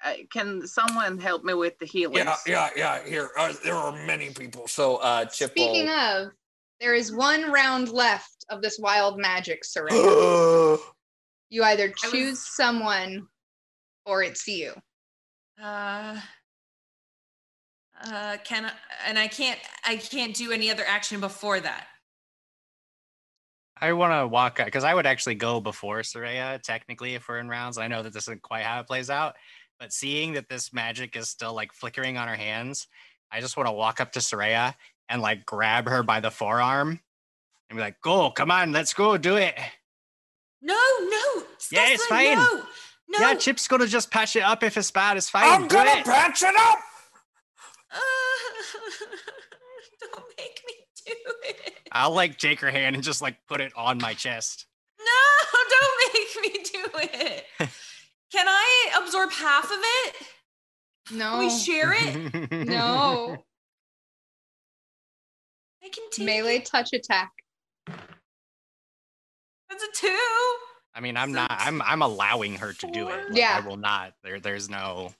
uh, 0.04 0.14
can 0.32 0.68
someone 0.68 1.20
help 1.20 1.44
me 1.44 1.54
with 1.54 1.78
the 1.80 1.86
healing? 1.86 2.18
Yeah, 2.18 2.36
yeah, 2.46 2.70
yeah. 2.76 3.04
Here, 3.06 3.30
uh, 3.38 3.54
there 3.64 3.76
are 3.76 3.92
many 4.06 4.30
people. 4.32 4.68
So, 4.68 4.96
So, 4.98 4.98
uh, 4.98 5.26
Chip 5.26 5.52
Speaking 5.52 5.86
will. 5.88 5.94
of, 6.28 6.32
there 6.80 6.94
is 6.94 7.12
one 7.12 7.52
round 7.52 7.90
left 7.90 8.46
of 8.50 8.62
this 8.62 8.78
wild 8.78 9.18
magic 9.18 9.64
surrender. 9.66 10.78
you 11.50 11.64
either 11.64 11.86
I 11.86 11.88
was- 12.04 12.12
choose 12.12 12.40
someone 12.56 13.28
or 14.06 14.22
it's 14.22 14.48
you. 14.48 14.74
Uh, 15.62 16.20
uh, 18.04 18.38
can 18.44 18.66
I, 18.66 18.72
and 19.08 19.18
I 19.18 19.28
can't, 19.28 19.60
I 19.86 19.98
can't 19.98 20.36
do 20.36 20.52
any 20.52 20.70
other 20.70 20.84
action 20.88 21.20
before 21.20 21.60
that. 21.60 21.88
I 23.80 23.94
want 23.94 24.14
to 24.14 24.28
walk 24.28 24.58
because 24.64 24.84
I 24.84 24.94
would 24.94 25.06
actually 25.06 25.36
go 25.36 25.60
before 25.60 26.00
Soraya, 26.00 26.62
technically, 26.62 27.16
if 27.16 27.28
we're 27.28 27.40
in 27.40 27.50
rounds. 27.50 27.78
I 27.78 27.88
know 27.88 28.02
that 28.04 28.14
this 28.14 28.24
isn't 28.24 28.42
quite 28.42 28.64
how 28.64 28.80
it 28.80 28.88
plays 28.88 29.10
out, 29.10 29.36
but 29.80 29.94
seeing 29.94 30.34
that 30.34 30.50
this 30.50 30.74
magic 30.74 31.16
is 31.16 31.30
still 31.30 31.54
like 31.54 31.74
flickering 31.74 32.18
on 32.18 32.28
her 32.28 32.36
hands, 32.36 32.88
I 33.32 33.40
just 33.40 33.58
want 33.58 33.68
to 33.68 33.74
walk 33.74 34.02
up 34.02 34.12
to 34.14 34.20
Soraya 34.20 34.74
and 35.10 35.22
like 35.22 35.46
grab 35.46 35.88
her 35.88 36.02
by 36.02 36.20
the 36.20 36.32
forearm 36.32 37.00
and 37.70 37.78
be 37.78 37.82
like, 37.82 38.02
go, 38.02 38.32
come 38.32 38.52
on, 38.52 38.72
let's 38.72 38.94
go, 38.94 39.18
do 39.18 39.36
it. 39.36 39.56
No, 40.62 40.74
no. 40.74 41.44
Yeah, 41.72 41.90
it's 41.90 42.06
fine. 42.06 42.36
No, 42.36 42.64
no. 43.10 43.20
Yeah, 43.20 43.34
Chip's 43.36 43.68
gonna 43.68 43.88
just 43.88 44.12
patch 44.12 44.36
it 44.36 44.44
up 44.44 44.64
if 44.64 44.78
it's 44.78 44.92
bad. 44.92 45.18
It's 45.18 45.30
fine. 45.30 45.44
I'm 45.46 45.68
gonna 45.68 46.04
patch 46.04 46.42
it 46.44 46.56
up. 46.56 46.80
Uh, 47.94 48.00
don't 50.02 50.26
make 50.38 50.62
me 50.68 50.74
do 51.06 51.14
it. 51.44 51.74
I'll 51.92 52.12
like 52.12 52.38
take 52.38 52.60
her 52.62 52.70
hand 52.72 52.96
and 52.96 53.04
just 53.04 53.22
like 53.22 53.38
put 53.48 53.62
it 53.62 53.72
on 53.76 53.98
my 54.00 54.14
chest. 54.14 54.66
No, 55.00 55.06
don't 55.70 56.14
make 56.14 56.42
me 56.42 56.50
do 56.64 56.86
it. 57.20 57.46
Can 58.32 58.46
I 58.48 58.92
absorb 59.02 59.32
half 59.32 59.66
of 59.66 59.80
it? 59.80 60.16
Can 61.08 61.18
No. 61.20 61.40
we 61.40 61.50
share 61.50 61.94
it? 61.96 62.68
No. 62.68 63.38
I 65.82 65.88
can 65.90 66.04
take 66.12 66.26
Melee 66.26 66.58
it. 66.58 66.66
touch 66.66 66.92
attack. 66.92 67.32
That's 69.70 69.84
a 69.84 69.88
two. 69.94 70.58
I 70.98 71.00
mean, 71.00 71.16
I'm 71.16 71.32
not. 71.32 71.52
I'm. 71.52 71.80
I'm 71.84 72.02
allowing 72.02 72.56
her 72.56 72.74
to 72.74 72.92
do 72.92 73.08
it. 73.10 73.30
Like, 73.30 73.38
Yeah. 73.38 73.62
I 73.64 73.68
will 73.68 73.78
not. 73.78 74.14
There. 74.24 74.40
There's 74.40 74.68
no. 74.68 75.14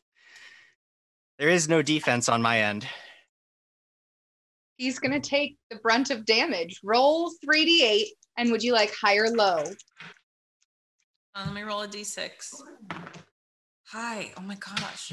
There 1.38 1.50
is 1.50 1.70
no 1.70 1.84
defense 1.84 2.28
on 2.30 2.42
my 2.42 2.62
end. 2.62 2.88
He's 4.78 4.98
going 4.98 5.12
to 5.12 5.20
take 5.20 5.58
the 5.70 5.78
brunt 5.78 6.10
of 6.10 6.26
damage. 6.26 6.80
Roll 6.84 7.32
3d8. 7.46 8.06
And 8.38 8.52
would 8.52 8.64
you 8.64 8.74
like 8.74 8.92
high 8.94 9.18
or 9.18 9.30
low? 9.30 9.64
Uh, 11.36 11.44
let 11.46 11.54
me 11.54 11.62
roll 11.62 11.82
a 11.84 11.88
d6. 11.88 12.32
Hi. 13.90 14.32
Oh 14.38 14.42
my 14.42 14.56
gosh. 14.56 15.12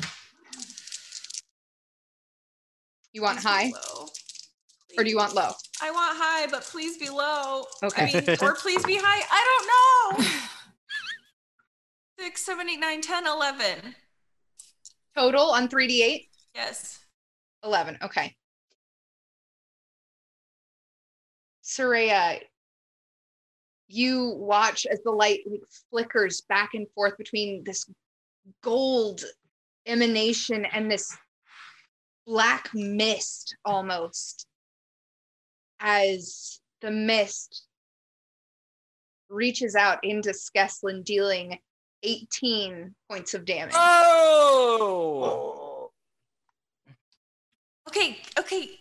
You 3.13 3.23
want 3.23 3.37
Please 3.39 3.45
high 3.45 3.71
low. 3.71 4.07
or 4.99 5.05
do 5.05 5.11
you 5.11 5.17
want 5.17 5.35
low? 5.35 5.51
I 5.83 5.91
want 5.91 6.19
high, 6.19 6.47
but 6.51 6.63
please 6.63 6.97
be 6.99 7.09
low. 7.09 7.65
Okay. 7.83 8.11
I 8.15 8.21
mean, 8.27 8.37
or 8.43 8.55
please 8.55 8.83
be 8.85 8.97
high. 9.01 9.23
I 9.31 10.17
don't 10.17 10.25
know. 10.25 10.31
Six, 12.19 12.45
seven, 12.45 12.69
eight, 12.71 12.79
nine, 12.79 13.01
ten, 13.01 13.27
eleven. 13.27 13.95
Total 15.17 15.51
on 15.51 15.69
3d8? 15.69 16.29
Yes. 16.55 16.99
11. 17.65 17.99
Okay. 18.03 18.35
Soraya, 21.63 22.41
you 23.89 24.35
watch 24.37 24.87
as 24.87 25.03
the 25.03 25.11
light 25.11 25.41
like, 25.47 25.61
flickers 25.91 26.41
back 26.43 26.75
and 26.75 26.87
forth 26.95 27.17
between 27.17 27.63
this 27.65 27.87
gold 28.63 29.25
emanation 29.87 30.65
and 30.67 30.91
this 30.91 31.17
black 32.27 32.71
mist 32.75 33.57
almost 33.65 34.47
as 35.81 36.61
the 36.81 36.91
mist 36.91 37.67
reaches 39.29 39.75
out 39.75 39.99
into 40.03 40.31
Skeslin, 40.31 41.05
dealing 41.05 41.59
18 42.05 42.95
points 43.11 43.35
of 43.35 43.45
damage. 43.45 43.75
Oh! 43.77 45.91
Okay. 47.89 48.19
Okay. 48.39 48.79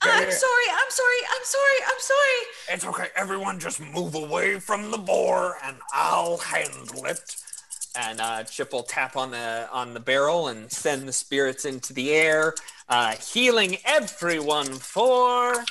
I'm 0.00 0.30
sorry. 0.30 0.64
I'm 0.70 0.90
sorry. 0.90 1.16
I'm 1.30 1.44
sorry. 1.44 1.78
I'm 1.86 2.00
sorry. 2.00 2.38
It's 2.70 2.84
okay. 2.84 3.06
Everyone 3.16 3.58
just 3.58 3.80
move 3.80 4.14
away 4.14 4.60
from 4.60 4.90
the 4.90 4.98
boar 4.98 5.56
and 5.64 5.76
I'll 5.92 6.38
handle 6.38 7.04
it. 7.06 7.36
and 7.96 8.20
uh, 8.20 8.44
Chip 8.44 8.72
will 8.72 8.84
tap 8.84 9.16
on 9.16 9.32
the 9.32 9.68
on 9.72 9.94
the 9.94 10.00
barrel 10.00 10.48
and 10.48 10.70
send 10.70 11.08
the 11.08 11.12
spirits 11.12 11.64
into 11.64 11.92
the 11.92 12.12
air, 12.12 12.54
uh, 12.88 13.16
healing 13.16 13.78
everyone 13.84 14.66
for. 14.66 15.64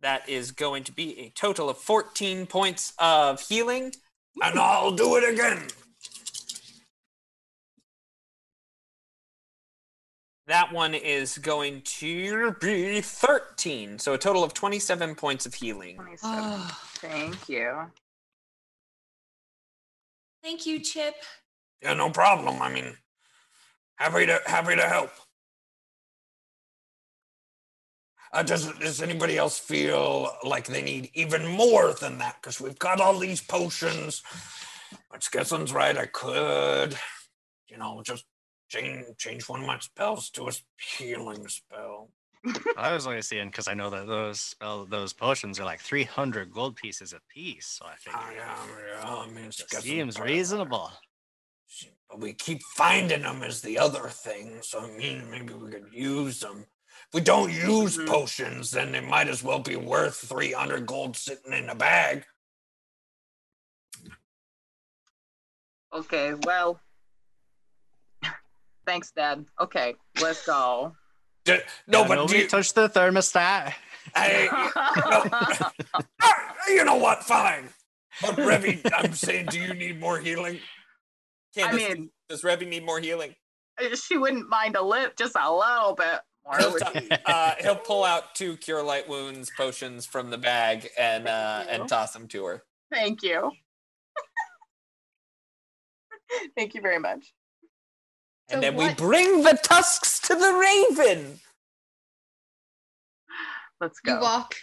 That 0.00 0.28
is 0.28 0.52
going 0.52 0.84
to 0.84 0.92
be 0.92 1.18
a 1.18 1.30
total 1.30 1.68
of 1.70 1.78
14 1.78 2.46
points 2.46 2.92
of 2.98 3.40
healing. 3.40 3.92
And 4.42 4.58
I'll 4.58 4.92
do 4.92 5.16
it 5.16 5.32
again. 5.32 5.68
That 10.46 10.72
one 10.72 10.94
is 10.94 11.36
going 11.36 11.82
to 11.82 12.52
be 12.58 13.02
13, 13.02 13.98
so 13.98 14.14
a 14.14 14.18
total 14.18 14.42
of 14.42 14.54
27 14.54 15.14
points 15.14 15.44
of 15.44 15.52
healing. 15.52 15.96
27. 15.96 16.60
Thank 16.96 17.48
you. 17.50 17.90
Thank 20.42 20.64
you, 20.64 20.80
Chip. 20.80 21.14
Yeah, 21.82 21.92
no 21.94 22.08
problem. 22.08 22.62
I 22.62 22.72
mean, 22.72 22.96
happy 23.96 24.24
to 24.26 24.40
happy 24.46 24.74
to 24.76 24.82
help. 24.82 25.10
Uh, 28.32 28.42
does 28.42 28.72
does 28.78 29.02
anybody 29.02 29.38
else 29.38 29.58
feel 29.58 30.30
like 30.44 30.66
they 30.66 30.82
need 30.82 31.10
even 31.14 31.46
more 31.46 31.94
than 31.94 32.18
that? 32.18 32.36
Because 32.40 32.60
we've 32.60 32.78
got 32.78 33.00
all 33.00 33.18
these 33.18 33.40
potions. 33.40 34.22
But 35.10 35.20
Skeslin's 35.20 35.72
right. 35.72 35.96
I 35.96 36.06
could, 36.06 36.96
you 37.68 37.78
know, 37.78 38.02
just 38.04 38.24
change 38.68 39.06
change 39.16 39.48
one 39.48 39.60
of 39.60 39.66
my 39.66 39.78
spells 39.78 40.30
to 40.30 40.48
a 40.48 40.52
healing 40.78 41.46
spell. 41.48 42.10
I 42.76 42.92
was 42.92 43.06
only 43.06 43.22
seeing 43.22 43.48
because 43.48 43.66
I 43.68 43.74
know 43.74 43.90
that 43.90 44.06
those 44.06 44.40
spell 44.40 44.86
those 44.86 45.12
potions 45.12 45.58
are 45.58 45.64
like 45.64 45.80
300 45.80 46.52
gold 46.52 46.76
pieces 46.76 47.12
a 47.12 47.20
piece. 47.32 47.78
So 47.78 47.86
I 47.86 47.96
think 47.96 48.16
Ah, 48.16 48.30
yeah, 48.34 48.56
yeah. 49.00 49.14
I 49.14 49.26
mean, 49.28 49.46
it 49.46 49.54
seems 49.54 50.20
reasonable. 50.20 50.90
But 52.08 52.20
we 52.20 52.32
keep 52.32 52.62
finding 52.62 53.22
them 53.22 53.42
is 53.42 53.60
the 53.60 53.78
other 53.78 54.08
thing. 54.08 54.58
So 54.62 54.80
I 54.80 54.96
mean, 54.96 55.30
maybe 55.30 55.54
we 55.54 55.70
could 55.70 55.88
use 55.92 56.40
them. 56.40 56.66
If 57.08 57.14
we 57.14 57.20
don't 57.22 57.50
use 57.50 57.96
Mhm. 57.96 58.06
potions, 58.06 58.70
then 58.70 58.92
they 58.92 59.00
might 59.00 59.28
as 59.28 59.42
well 59.42 59.60
be 59.60 59.76
worth 59.76 60.16
300 60.16 60.84
gold 60.84 61.16
sitting 61.16 61.54
in 61.54 61.70
a 61.70 61.74
bag. 61.74 62.26
Okay, 65.90 66.34
well. 66.44 66.80
Thanks, 68.86 69.10
Dad. 69.12 69.46
Okay, 69.58 69.96
let's 70.20 70.44
go. 70.44 70.94
D- 71.46 71.58
no, 71.86 72.02
Yeah, 72.02 72.08
but 72.08 72.14
do 72.14 72.20
nobody 72.20 72.38
you, 72.40 72.48
touch 72.48 72.74
the 72.74 72.90
thermostat. 72.90 73.72
I, 74.14 75.72
Ah, 76.22 76.54
you 76.68 76.84
know 76.84 76.96
what? 76.96 77.24
Fine. 77.24 77.70
But 78.20 78.36
Revy, 78.36 78.80
I'm 78.94 79.14
saying, 79.14 79.46
do 79.46 79.58
you 79.58 79.72
need 79.72 79.98
more 79.98 80.18
healing? 80.18 80.60
I 81.56 81.72
mean, 81.74 82.10
does 82.28 82.42
Revy 82.42 82.66
need 82.68 82.84
more 82.84 83.00
healing? 83.00 83.34
she 83.94 84.18
wouldn't 84.18 84.48
mind 84.48 84.76
a 84.76 84.82
lip, 84.82 85.16
just 85.16 85.36
a 85.40 85.50
little 85.54 85.94
bit 85.94 86.20
more. 86.48 86.58
He'll, 86.58 86.72
would 86.72 86.82
t- 86.82 87.00
be- 87.00 87.16
uh, 87.26 87.52
he'll 87.60 87.76
pull 87.76 88.04
out 88.04 88.34
two 88.34 88.56
cure 88.56 88.82
light 88.82 89.08
wounds 89.08 89.50
potions 89.56 90.06
from 90.06 90.30
the 90.30 90.38
bag 90.38 90.88
and 90.98 91.28
uh, 91.28 91.64
and 91.68 91.88
toss 91.88 92.12
them 92.12 92.26
to 92.28 92.44
her. 92.46 92.64
Thank 92.92 93.22
you. 93.22 93.50
Thank 96.56 96.74
you 96.74 96.80
very 96.80 96.98
much. 96.98 97.32
And 98.50 98.62
So 98.62 98.70
then 98.70 98.76
we 98.76 98.94
bring 98.94 99.42
the 99.42 99.58
tusks 99.62 100.20
to 100.20 100.34
the 100.34 100.52
raven. 100.52 101.40
Let's 103.80 104.00
go. 104.00 104.14
You 104.14 104.20
walk 104.20 104.54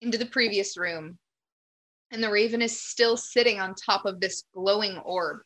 into 0.00 0.18
the 0.18 0.26
previous 0.26 0.76
room, 0.76 1.18
and 2.10 2.22
the 2.22 2.30
raven 2.30 2.62
is 2.62 2.80
still 2.80 3.16
sitting 3.16 3.60
on 3.60 3.74
top 3.74 4.04
of 4.06 4.20
this 4.20 4.44
glowing 4.54 4.98
orb. 4.98 5.40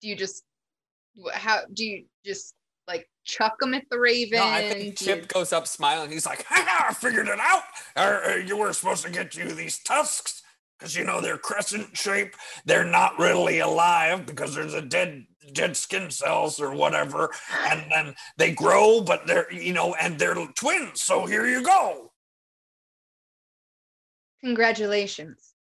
Do 0.00 0.08
you 0.08 0.16
just 0.16 0.44
how 1.32 1.60
do 1.72 1.84
you 1.84 2.06
just 2.24 2.54
like 2.88 3.08
chuck 3.24 3.58
them 3.60 3.74
at 3.74 3.84
the 3.90 3.98
raven? 3.98 4.38
No, 4.38 4.46
I 4.46 4.68
think 4.70 4.98
Chip 4.98 5.28
goes 5.28 5.52
up 5.52 5.66
smiling. 5.66 6.10
He's 6.10 6.26
like, 6.26 6.44
ha 6.44 6.64
ha, 6.66 6.86
I 6.90 6.94
figured 6.94 7.28
it 7.28 7.38
out. 7.40 7.62
Uh, 7.96 8.20
uh, 8.30 8.34
you 8.36 8.56
were 8.56 8.72
supposed 8.72 9.04
to 9.04 9.10
get 9.10 9.36
you 9.36 9.46
these 9.52 9.78
tusks 9.80 10.42
because 10.78 10.96
you 10.96 11.04
know 11.04 11.20
they're 11.20 11.38
crescent 11.38 11.96
shape. 11.96 12.34
They're 12.64 12.84
not 12.84 13.18
really 13.18 13.60
alive 13.60 14.26
because 14.26 14.54
there's 14.54 14.74
a 14.74 14.82
dead 14.82 15.26
dead 15.52 15.76
skin 15.76 16.10
cells 16.10 16.60
or 16.60 16.72
whatever, 16.74 17.30
and 17.68 17.84
then 17.90 18.14
they 18.36 18.52
grow, 18.52 19.00
but 19.00 19.26
they're 19.26 19.52
you 19.52 19.72
know, 19.72 19.94
and 19.94 20.18
they're 20.18 20.34
twins. 20.56 21.02
So 21.02 21.26
here 21.26 21.46
you 21.46 21.62
go. 21.62 22.10
Congratulations. 24.42 25.54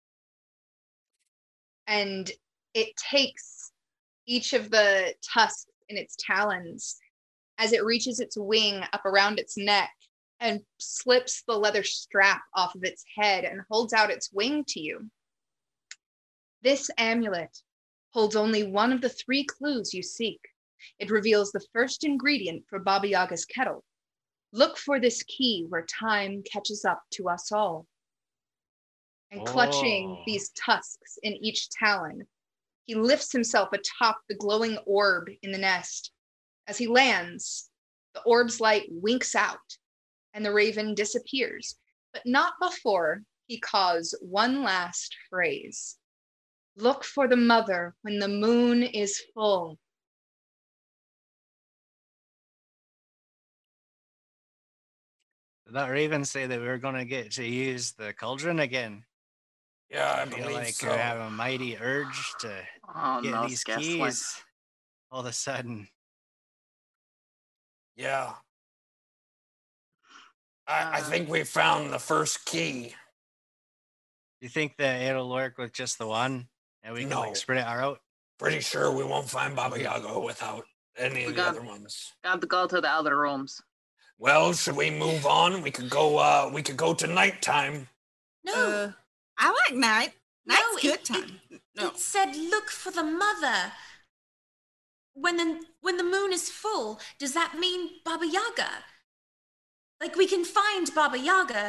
And 1.86 2.30
it 2.72 2.96
takes 2.96 3.72
each 4.26 4.52
of 4.52 4.70
the 4.70 5.12
tusks 5.22 5.66
in 5.88 5.96
its 5.96 6.16
talons 6.18 6.96
as 7.60 7.72
it 7.72 7.84
reaches 7.84 8.18
its 8.20 8.38
wing 8.38 8.82
up 8.94 9.04
around 9.04 9.38
its 9.38 9.56
neck 9.56 9.90
and 10.40 10.60
slips 10.78 11.42
the 11.46 11.54
leather 11.54 11.82
strap 11.82 12.40
off 12.54 12.74
of 12.74 12.82
its 12.82 13.04
head 13.16 13.44
and 13.44 13.60
holds 13.70 13.92
out 13.92 14.10
its 14.10 14.32
wing 14.32 14.64
to 14.66 14.80
you. 14.80 15.10
This 16.62 16.90
amulet 16.96 17.56
holds 18.12 18.34
only 18.34 18.64
one 18.64 18.92
of 18.92 19.02
the 19.02 19.10
three 19.10 19.44
clues 19.44 19.92
you 19.92 20.02
seek. 20.02 20.40
It 20.98 21.10
reveals 21.10 21.52
the 21.52 21.64
first 21.74 22.02
ingredient 22.02 22.64
for 22.68 22.78
Baba 22.78 23.08
Yaga's 23.08 23.44
kettle. 23.44 23.84
Look 24.52 24.78
for 24.78 24.98
this 24.98 25.22
key 25.24 25.66
where 25.68 25.84
time 25.84 26.42
catches 26.50 26.86
up 26.86 27.02
to 27.12 27.28
us 27.28 27.52
all 27.52 27.86
and 29.30 29.46
clutching 29.46 30.16
Oh. 30.18 30.22
these 30.26 30.48
tusks 30.50 31.18
in 31.22 31.34
each 31.34 31.68
talon. 31.68 32.26
He 32.86 32.94
lifts 32.94 33.30
himself 33.30 33.68
atop 33.72 34.22
the 34.28 34.34
glowing 34.34 34.78
orb 34.86 35.28
in 35.42 35.52
the 35.52 35.58
nest. 35.58 36.10
As 36.70 36.78
he 36.78 36.86
lands, 36.86 37.68
the 38.14 38.20
orb's 38.20 38.60
light 38.60 38.86
winks 38.90 39.34
out 39.34 39.58
and 40.34 40.46
the 40.46 40.52
raven 40.52 40.94
disappears, 40.94 41.74
but 42.12 42.22
not 42.24 42.52
before 42.60 43.24
he 43.48 43.58
caws 43.58 44.14
one 44.22 44.62
last 44.62 45.16
phrase 45.28 45.96
Look 46.76 47.02
for 47.02 47.26
the 47.26 47.36
mother 47.36 47.96
when 48.02 48.20
the 48.20 48.28
moon 48.28 48.84
is 48.84 49.20
full. 49.34 49.80
Did 55.66 55.74
that 55.74 55.90
raven 55.90 56.24
say 56.24 56.46
that 56.46 56.60
we 56.60 56.68
are 56.68 56.78
going 56.78 56.94
to 56.94 57.04
get 57.04 57.32
to 57.32 57.44
use 57.44 57.94
the 57.94 58.12
cauldron 58.12 58.60
again? 58.60 59.04
Yeah, 59.90 60.08
I 60.08 60.22
I 60.22 60.26
feel 60.26 60.38
believe 60.44 60.56
like 60.56 60.74
so. 60.74 60.88
I 60.92 60.96
have 60.98 61.18
a 61.18 61.30
mighty 61.30 61.76
urge 61.76 62.32
to 62.38 62.62
Oh 62.94 63.20
get 63.20 63.48
these 63.48 63.64
Skessler. 63.64 63.78
keys. 63.80 64.42
All 65.10 65.20
of 65.20 65.26
a 65.26 65.32
sudden, 65.32 65.88
Yeah. 68.00 68.32
I, 70.66 70.82
I 70.82 71.00
Uh, 71.00 71.04
think 71.04 71.28
we 71.28 71.44
found 71.44 71.92
the 71.92 71.98
first 71.98 72.46
key. 72.46 72.94
you 74.40 74.48
think 74.48 74.78
that 74.78 75.02
it'll 75.02 75.28
work 75.28 75.58
with 75.58 75.72
just 75.74 75.98
the 75.98 76.06
one, 76.06 76.48
and 76.82 76.94
we 76.94 77.00
can 77.00 77.10
No. 77.10 77.20
like 77.20 77.36
spread 77.36 77.58
it 77.58 77.66
out? 77.66 78.00
Pretty 78.38 78.60
sure 78.60 78.90
we 78.90 79.04
won't 79.04 79.28
find 79.28 79.54
Baba 79.54 79.78
Yaga 79.78 80.18
without 80.18 80.64
any 80.96 81.24
We 81.24 81.32
of 81.32 81.36
the 81.36 81.44
other 81.44 81.60
ones. 81.62 82.14
Got 82.24 82.40
to 82.40 82.46
go 82.46 82.66
to 82.66 82.80
the 82.80 82.88
other 82.88 83.18
rooms. 83.18 83.60
Well, 84.16 84.54
should 84.54 84.76
we 84.76 84.88
move 84.90 85.26
on? 85.26 85.60
We 85.60 85.70
could 85.70 85.90
go. 85.90 86.16
uh 86.16 86.50
We 86.54 86.62
could 86.62 86.78
go 86.78 86.94
to 86.94 87.06
nighttime. 87.06 87.88
No, 88.44 88.54
Uh, 88.54 88.92
I 89.36 89.50
like 89.50 89.74
night. 89.74 90.14
Night's 90.46 90.62
No, 90.72 90.78
good 90.80 91.00
it- 91.00 91.04
time. 91.04 91.40
no. 91.74 91.88
it 91.88 91.98
said 91.98 92.34
look 92.34 92.70
for 92.70 92.90
the 92.90 93.04
mother. 93.04 93.72
When 95.12 95.36
the 95.36 95.66
when 95.80 95.96
the 95.96 96.04
moon 96.04 96.32
is 96.32 96.50
full, 96.50 97.00
does 97.18 97.32
that 97.34 97.54
mean 97.58 97.90
Baba 98.04 98.26
Yaga? 98.26 98.70
Like 100.00 100.16
we 100.16 100.26
can 100.26 100.44
find 100.44 100.92
Baba 100.94 101.18
Yaga 101.18 101.68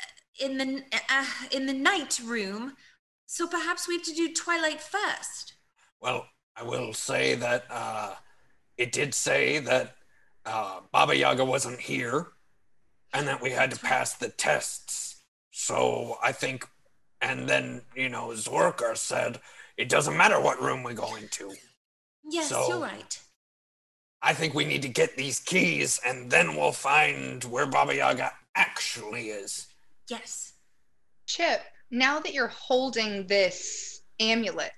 uh, 0.00 0.44
in 0.44 0.58
the 0.58 0.82
uh, 1.10 1.24
in 1.50 1.66
the 1.66 1.72
night 1.72 2.20
room. 2.24 2.74
So 3.26 3.46
perhaps 3.46 3.88
we 3.88 3.94
have 3.94 4.04
to 4.04 4.14
do 4.14 4.32
twilight 4.32 4.80
first. 4.80 5.54
Well, 6.00 6.26
I 6.56 6.62
will 6.62 6.92
say 6.92 7.34
that 7.36 7.64
uh 7.70 8.14
it 8.76 8.92
did 8.92 9.14
say 9.14 9.58
that 9.60 9.96
uh 10.46 10.80
Baba 10.92 11.16
Yaga 11.16 11.44
wasn't 11.44 11.80
here 11.80 12.28
and 13.12 13.26
that 13.28 13.42
we 13.42 13.50
had 13.50 13.70
to 13.72 13.78
pass 13.80 14.14
the 14.14 14.28
tests. 14.28 15.16
So 15.50 16.18
I 16.22 16.32
think 16.32 16.68
and 17.20 17.48
then, 17.48 17.82
you 17.94 18.08
know, 18.08 18.28
Zorka 18.28 18.96
said 18.96 19.40
it 19.76 19.88
doesn't 19.88 20.16
matter 20.16 20.40
what 20.40 20.60
room 20.60 20.82
we 20.82 20.94
go 20.94 21.14
into. 21.16 21.52
Yes, 22.28 22.48
So- 22.48 22.68
you're 22.68 22.78
right. 22.78 23.18
I 24.22 24.34
think 24.34 24.54
we 24.54 24.64
need 24.64 24.82
to 24.82 24.88
get 24.88 25.16
these 25.16 25.40
keys 25.40 26.00
and 26.06 26.30
then 26.30 26.54
we'll 26.56 26.72
find 26.72 27.42
where 27.44 27.66
Baba 27.66 27.96
Yaga 27.96 28.32
actually 28.54 29.28
is. 29.28 29.66
Yes. 30.08 30.52
Chip, 31.26 31.62
now 31.90 32.20
that 32.20 32.32
you're 32.32 32.48
holding 32.48 33.26
this 33.26 34.02
amulet, 34.20 34.72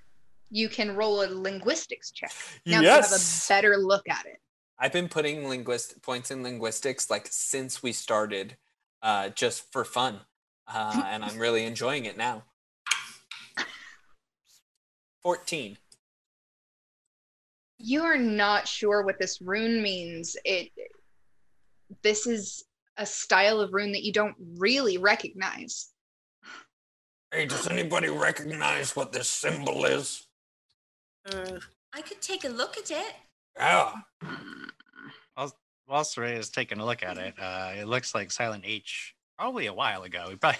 you 0.49 0.69
can 0.69 0.95
roll 0.95 1.23
a 1.23 1.27
linguistics 1.27 2.11
check. 2.11 2.31
Now 2.65 2.81
that 2.81 2.83
you 2.83 2.89
have 2.89 3.11
a 3.11 3.47
better 3.47 3.77
look 3.77 4.07
at 4.09 4.25
it. 4.25 4.39
I've 4.79 4.91
been 4.91 5.09
putting 5.09 5.47
linguist 5.47 6.01
points 6.01 6.31
in 6.31 6.43
linguistics 6.43 7.09
like 7.09 7.27
since 7.29 7.81
we 7.81 7.91
started, 7.91 8.57
uh, 9.01 9.29
just 9.29 9.71
for 9.71 9.85
fun, 9.85 10.19
uh, 10.67 11.03
and 11.07 11.23
I'm 11.23 11.37
really 11.37 11.65
enjoying 11.65 12.05
it 12.05 12.17
now. 12.17 12.43
Fourteen. 15.21 15.77
You 17.77 18.03
are 18.03 18.17
not 18.17 18.67
sure 18.67 19.03
what 19.03 19.19
this 19.19 19.41
rune 19.41 19.81
means. 19.81 20.35
It 20.45 20.71
this 22.03 22.27
is 22.27 22.63
a 22.97 23.05
style 23.05 23.59
of 23.59 23.73
rune 23.73 23.91
that 23.91 24.03
you 24.03 24.13
don't 24.13 24.35
really 24.57 24.97
recognize. 24.97 25.89
Hey, 27.31 27.45
does 27.45 27.67
anybody 27.67 28.09
recognize 28.09 28.95
what 28.95 29.11
this 29.11 29.27
symbol 29.27 29.85
is? 29.85 30.27
Uh, 31.31 31.59
I 31.93 32.01
could 32.01 32.21
take 32.21 32.45
a 32.45 32.49
look 32.49 32.77
at 32.77 32.91
it. 32.91 33.13
Yeah. 33.57 33.93
While 35.87 36.01
Soraya 36.01 36.37
is 36.37 36.49
taking 36.49 36.79
a 36.79 36.85
look 36.85 37.03
at 37.03 37.17
it, 37.17 37.35
uh, 37.39 37.73
it 37.77 37.87
looks 37.87 38.15
like 38.15 38.31
Silent 38.31 38.63
H 38.65 39.14
probably 39.37 39.67
a 39.67 39.73
while 39.73 40.03
ago. 40.03 40.25
We 40.29 40.35
probably 40.37 40.59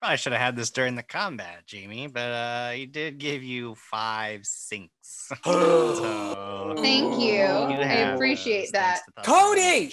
probably 0.00 0.16
should 0.16 0.32
have 0.32 0.40
had 0.40 0.56
this 0.56 0.70
during 0.70 0.94
the 0.94 1.02
combat, 1.02 1.66
Jamie, 1.66 2.06
but 2.06 2.20
uh, 2.20 2.70
he 2.70 2.86
did 2.86 3.18
give 3.18 3.42
you 3.42 3.74
five 3.74 4.44
sinks. 4.44 5.30
so 5.44 6.74
Thank 6.78 7.20
you. 7.20 7.32
you 7.32 7.42
I 7.42 8.12
appreciate 8.14 8.72
that. 8.72 9.00
thanks 9.16 9.28
Cody! 9.28 9.92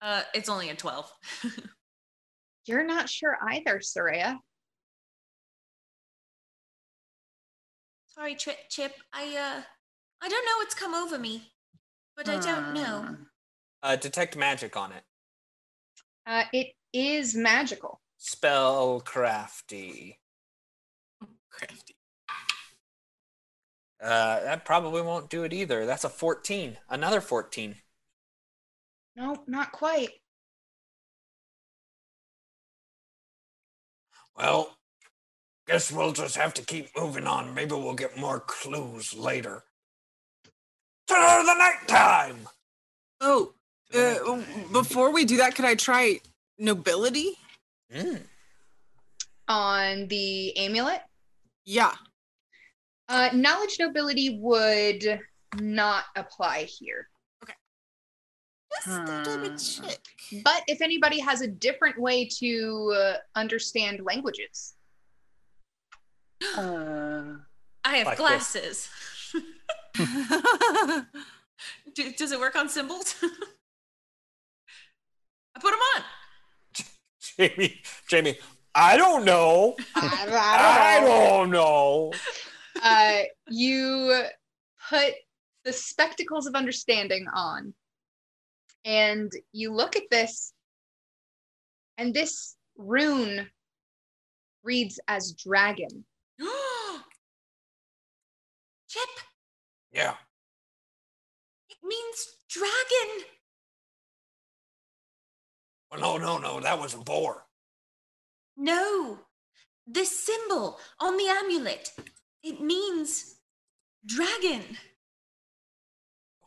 Uh, 0.00 0.22
it's 0.34 0.48
only 0.48 0.68
a 0.68 0.74
12. 0.74 1.12
You're 2.66 2.84
not 2.84 3.08
sure 3.08 3.36
either, 3.48 3.78
Soraya. 3.78 4.36
Sorry, 8.08 8.34
Tri- 8.34 8.56
Chip. 8.68 8.94
I 9.12 9.22
uh, 9.36 9.62
I 10.22 10.28
don't 10.28 10.44
know 10.44 10.58
what's 10.58 10.74
come 10.74 10.94
over 10.94 11.18
me, 11.18 11.52
but 12.16 12.28
I 12.28 12.38
don't 12.38 12.74
know. 12.74 13.02
Hmm. 13.02 13.14
Uh, 13.82 13.96
detect 13.96 14.36
magic 14.36 14.76
on 14.76 14.92
it. 14.92 15.02
Uh, 16.26 16.44
it 16.52 16.68
is 16.92 17.34
magical. 17.34 18.00
Spell 18.18 19.00
crafty. 19.00 20.18
crafty. 21.50 21.96
Uh, 24.02 24.40
that 24.40 24.64
probably 24.64 25.02
won't 25.02 25.30
do 25.30 25.44
it 25.44 25.52
either. 25.52 25.86
That's 25.86 26.04
a 26.04 26.08
14. 26.08 26.76
Another 26.88 27.20
14. 27.20 27.76
Nope, 29.16 29.44
not 29.46 29.72
quite. 29.72 30.10
Well, 34.36 34.76
guess 35.66 35.92
we'll 35.92 36.12
just 36.12 36.36
have 36.36 36.54
to 36.54 36.62
keep 36.64 36.88
moving 36.96 37.26
on. 37.26 37.54
Maybe 37.54 37.72
we'll 37.72 37.94
get 37.94 38.16
more 38.16 38.40
clues 38.40 39.14
later. 39.14 39.64
To 41.08 41.14
the 41.14 41.54
nighttime! 41.54 42.48
Oh, 43.20 43.46
To 43.46 43.52
the 43.52 43.61
uh, 43.94 44.40
before 44.72 45.10
we 45.12 45.24
do 45.24 45.36
that, 45.38 45.54
could 45.54 45.64
I 45.64 45.74
try 45.74 46.20
nobility? 46.58 47.38
Mm. 47.94 48.22
On 49.48 50.08
the 50.08 50.56
amulet, 50.56 51.02
Yeah. 51.64 51.94
uh, 53.08 53.30
knowledge 53.34 53.76
nobility 53.78 54.38
would 54.40 55.20
not 55.60 56.04
apply 56.16 56.64
here. 56.64 57.08
Just 58.84 59.06
to 59.06 59.22
double 59.24 59.50
Hmm. 59.50 59.56
check. 59.56 59.98
But 60.42 60.62
if 60.66 60.80
anybody 60.80 61.20
has 61.20 61.42
a 61.42 61.46
different 61.46 61.98
way 62.00 62.24
to 62.40 62.94
uh, 62.96 63.16
understand 63.34 64.00
languages, 64.02 64.74
Uh, 66.56 67.36
I 67.84 67.96
have 67.98 68.06
Like 68.06 68.16
glasses. 68.16 68.88
Do, 71.94 72.12
does 72.12 72.32
it 72.32 72.40
work 72.40 72.56
on 72.56 72.68
symbols? 72.70 73.14
I 75.54 75.60
put 75.60 75.70
them 75.70 75.80
on. 75.96 76.02
Jamie, 77.36 77.80
Jamie, 78.08 78.38
I 78.74 78.96
don't 78.96 79.24
know. 79.24 79.76
I 79.96 81.00
don't 81.04 81.50
know. 81.50 82.12
uh, 82.82 83.18
you 83.50 84.22
put 84.90 85.14
the 85.64 85.72
spectacles 85.72 86.46
of 86.46 86.54
understanding 86.54 87.26
on 87.34 87.72
and 88.84 89.30
you 89.52 89.72
look 89.72 89.94
at 89.96 90.02
this 90.10 90.52
and 91.98 92.12
this 92.12 92.56
rune 92.76 93.48
reads 94.64 94.98
as 95.08 95.32
dragon 95.32 96.04
Chip, 98.88 99.08
Yeah. 99.92 100.14
it 101.70 101.76
means 101.84 102.26
dragon. 102.48 103.24
Well, 105.92 106.00
no, 106.00 106.16
no, 106.16 106.38
no. 106.38 106.60
That 106.60 106.80
was 106.80 106.94
a 106.94 106.98
boar. 106.98 107.44
No, 108.56 109.18
this 109.86 110.24
symbol 110.24 110.78
on 110.98 111.16
the 111.16 111.28
amulet, 111.28 111.90
it 112.42 112.60
means 112.60 113.36
dragon. 114.06 114.62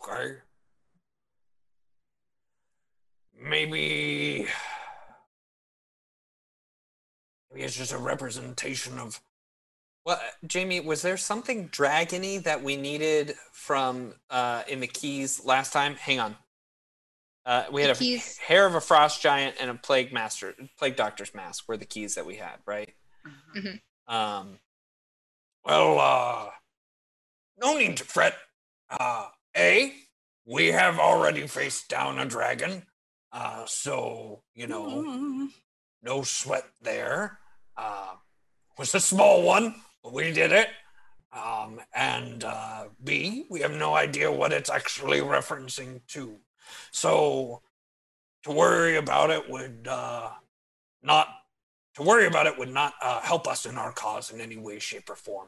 Okay. 0.02 0.38
Maybe. 3.40 4.48
Maybe 7.52 7.64
it's 7.64 7.78
just 7.78 7.94
a 7.94 7.98
representation 7.98 8.98
of. 8.98 9.22
Well, 10.06 10.18
uh, 10.18 10.48
Jamie, 10.48 10.80
was 10.80 11.02
there 11.02 11.18
something 11.18 11.70
dragony 11.70 12.42
that 12.44 12.64
we 12.64 12.78
needed 12.78 13.36
from 13.52 14.14
uh, 14.30 14.64
in 14.68 14.80
the 14.80 14.88
keys 14.88 15.44
last 15.44 15.74
time? 15.74 15.96
Hang 15.96 16.20
on. 16.20 16.36
Uh, 17.46 17.66
we 17.72 17.82
The 17.84 17.88
had 17.90 17.96
a 17.98 18.00
keys- 18.00 18.38
hair 18.40 18.66
of 18.66 18.74
a 18.76 18.82
frost 18.82 19.22
giant 19.22 19.56
and 19.60 19.70
a 19.70 19.76
plague 19.76 20.12
master, 20.12 20.56
plague 20.78 20.96
doctor's 20.96 21.34
mask 21.36 21.68
were 21.68 21.78
the 21.78 21.86
keys 21.86 22.16
that 22.16 22.26
we 22.26 22.36
had, 22.38 22.58
right? 22.66 22.94
Um, 24.08 24.60
Well, 25.64 26.00
uh. 26.00 26.52
No 27.58 27.78
need 27.78 27.98
to 27.98 28.04
fret. 28.04 28.36
Uh, 28.90 29.30
A, 29.56 29.94
we 30.46 30.68
have 30.68 31.00
already 31.00 31.48
faced 31.48 31.88
down 31.88 32.20
a 32.20 32.26
dragon. 32.26 32.86
Uh, 33.32 33.66
so, 33.66 34.44
you 34.54 34.68
know. 34.68 34.86
Mm. 34.86 35.48
no 36.02 36.22
sweat 36.24 36.66
there. 36.82 37.40
Uh, 37.78 38.16
was 38.78 38.94
a 38.94 39.00
small 39.00 39.42
one, 39.44 39.76
but 40.04 40.14
we 40.14 40.32
did 40.32 40.52
it. 40.52 40.70
Um, 41.34 41.82
and 41.94 42.44
uh, 42.44 42.86
B, 43.04 43.46
we 43.50 43.62
have 43.62 43.72
no 43.74 43.96
idea 43.96 44.32
what 44.32 44.54
it's 44.54 44.70
actually 44.70 45.20
referencing 45.20 46.06
to. 46.10 46.38
So 46.92 47.62
to 48.44 48.52
worry 48.52 48.96
about 48.98 49.30
it 49.32 49.50
would 49.50 49.88
uh, 49.90 50.30
not 51.02 51.28
to 51.96 52.04
worry 52.04 52.26
about 52.28 52.46
it 52.48 52.58
would 52.58 52.74
not 52.74 52.94
uh, 53.02 53.22
help 53.22 53.48
us 53.48 53.66
in 53.66 53.78
our 53.78 53.92
cause 53.92 54.32
in 54.32 54.42
any 54.42 54.58
way, 54.58 54.80
shape, 54.80 55.10
or 55.10 55.16
form. 55.16 55.48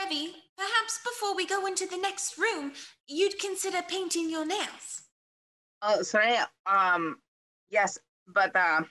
Revi, 0.00 0.28
perhaps 0.56 1.00
before 1.02 1.34
we 1.34 1.46
go 1.46 1.66
into 1.66 1.86
the 1.86 1.96
next 1.96 2.36
room, 2.36 2.72
you'd 3.08 3.38
consider 3.38 3.80
painting 3.88 4.28
your 4.28 4.44
nails. 4.44 5.02
oh, 5.82 6.02
sorry. 6.02 6.36
Um, 6.66 7.16
yes, 7.70 7.98
but 8.26 8.54
uh, 8.54 8.82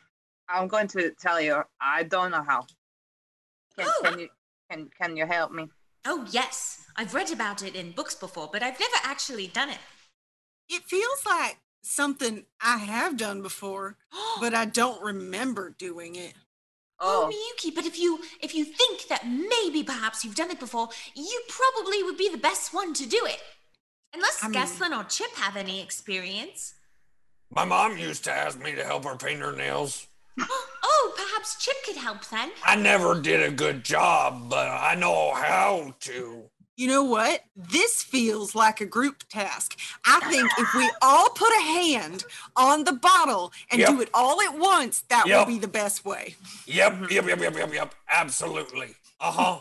I'm 0.49 0.67
going 0.67 0.87
to 0.89 1.11
tell 1.19 1.39
you, 1.39 1.61
I 1.79 2.03
don't 2.03 2.31
know 2.31 2.41
how. 2.43 2.65
Can, 3.77 3.87
Oh. 3.87 4.01
can 4.03 4.19
you 4.19 4.29
can 4.69 4.89
can 4.99 5.15
you 5.17 5.25
help 5.27 5.51
me? 5.51 5.69
Oh, 6.05 6.25
yes, 6.31 6.83
I've 6.95 7.13
read 7.13 7.31
about 7.31 7.61
it 7.63 7.75
in 7.75 7.91
books 7.91 8.15
before, 8.15 8.49
but 8.51 8.63
I've 8.63 8.79
never 8.79 8.95
actually 9.03 9.47
done 9.47 9.69
it. 9.69 9.79
It 10.69 10.83
feels 10.83 11.25
like 11.25 11.57
something 11.81 12.45
I 12.61 12.77
have 12.77 13.17
done 13.17 13.41
before, 13.41 13.97
but 14.39 14.53
I 14.61 14.65
don't 14.65 15.01
remember 15.03 15.75
doing 15.77 16.15
it. 16.15 16.33
Oh, 16.99 17.29
Oh, 17.29 17.29
Miyuki, 17.29 17.75
but 17.75 17.85
if 17.85 17.99
you 17.99 18.19
if 18.41 18.55
you 18.55 18.63
think 18.63 19.07
that 19.09 19.27
maybe 19.27 19.83
perhaps 19.83 20.23
you've 20.23 20.35
done 20.35 20.51
it 20.51 20.59
before, 20.59 20.89
you 21.13 21.41
probably 21.49 22.01
would 22.03 22.17
be 22.17 22.29
the 22.29 22.37
best 22.37 22.73
one 22.73 22.93
to 22.93 23.05
do 23.05 23.21
it. 23.25 23.41
Unless 24.13 24.43
I 24.43 24.47
mean- 24.47 24.61
Geslin 24.61 24.97
or 24.97 25.03
Chip 25.03 25.35
have 25.35 25.57
any 25.57 25.81
experience. 25.81 26.73
My 27.53 27.65
mom 27.65 27.97
used 27.97 28.23
to 28.23 28.31
ask 28.31 28.59
me 28.59 28.73
to 28.75 28.83
help 28.83 29.03
her 29.05 29.15
paint 29.17 29.41
her 29.41 29.51
nails. 29.55 30.07
oh, 30.39 31.13
perhaps 31.15 31.63
Chip 31.63 31.75
could 31.85 31.97
help 31.97 32.25
then. 32.29 32.51
I 32.63 32.75
never 32.75 33.19
did 33.21 33.41
a 33.43 33.51
good 33.51 33.83
job, 33.83 34.49
but 34.49 34.67
I 34.67 34.95
know 34.95 35.33
how 35.33 35.93
to. 36.01 36.49
You 36.77 36.87
know 36.87 37.03
what? 37.05 37.41
This 37.55 38.03
feels 38.03 38.53
like 38.53 38.81
a 38.81 38.85
group 38.85 39.23
task. 39.29 39.79
I 40.05 40.19
think 40.29 40.49
if 40.57 40.73
we 40.75 40.89
all 41.01 41.29
put 41.29 41.49
a 41.57 41.61
hand 41.61 42.25
on 42.57 42.83
the 42.83 42.93
bottle 42.93 43.53
and 43.71 43.83
do 43.85 44.01
it 44.01 44.09
all 44.13 44.41
at 44.41 44.57
once, 44.57 45.01
that 45.09 45.25
Yep. 45.25 45.37
will 45.47 45.53
be 45.53 45.59
the 45.59 45.69
best 45.69 46.03
way. 46.03 46.35
Yep, 46.65 47.09
yep, 47.11 47.25
yep, 47.27 47.39
yep, 47.39 47.55
yep, 47.55 47.73
yep. 47.73 47.95
Absolutely. 48.09 48.95
Uh 49.21 49.31
huh. 49.31 49.59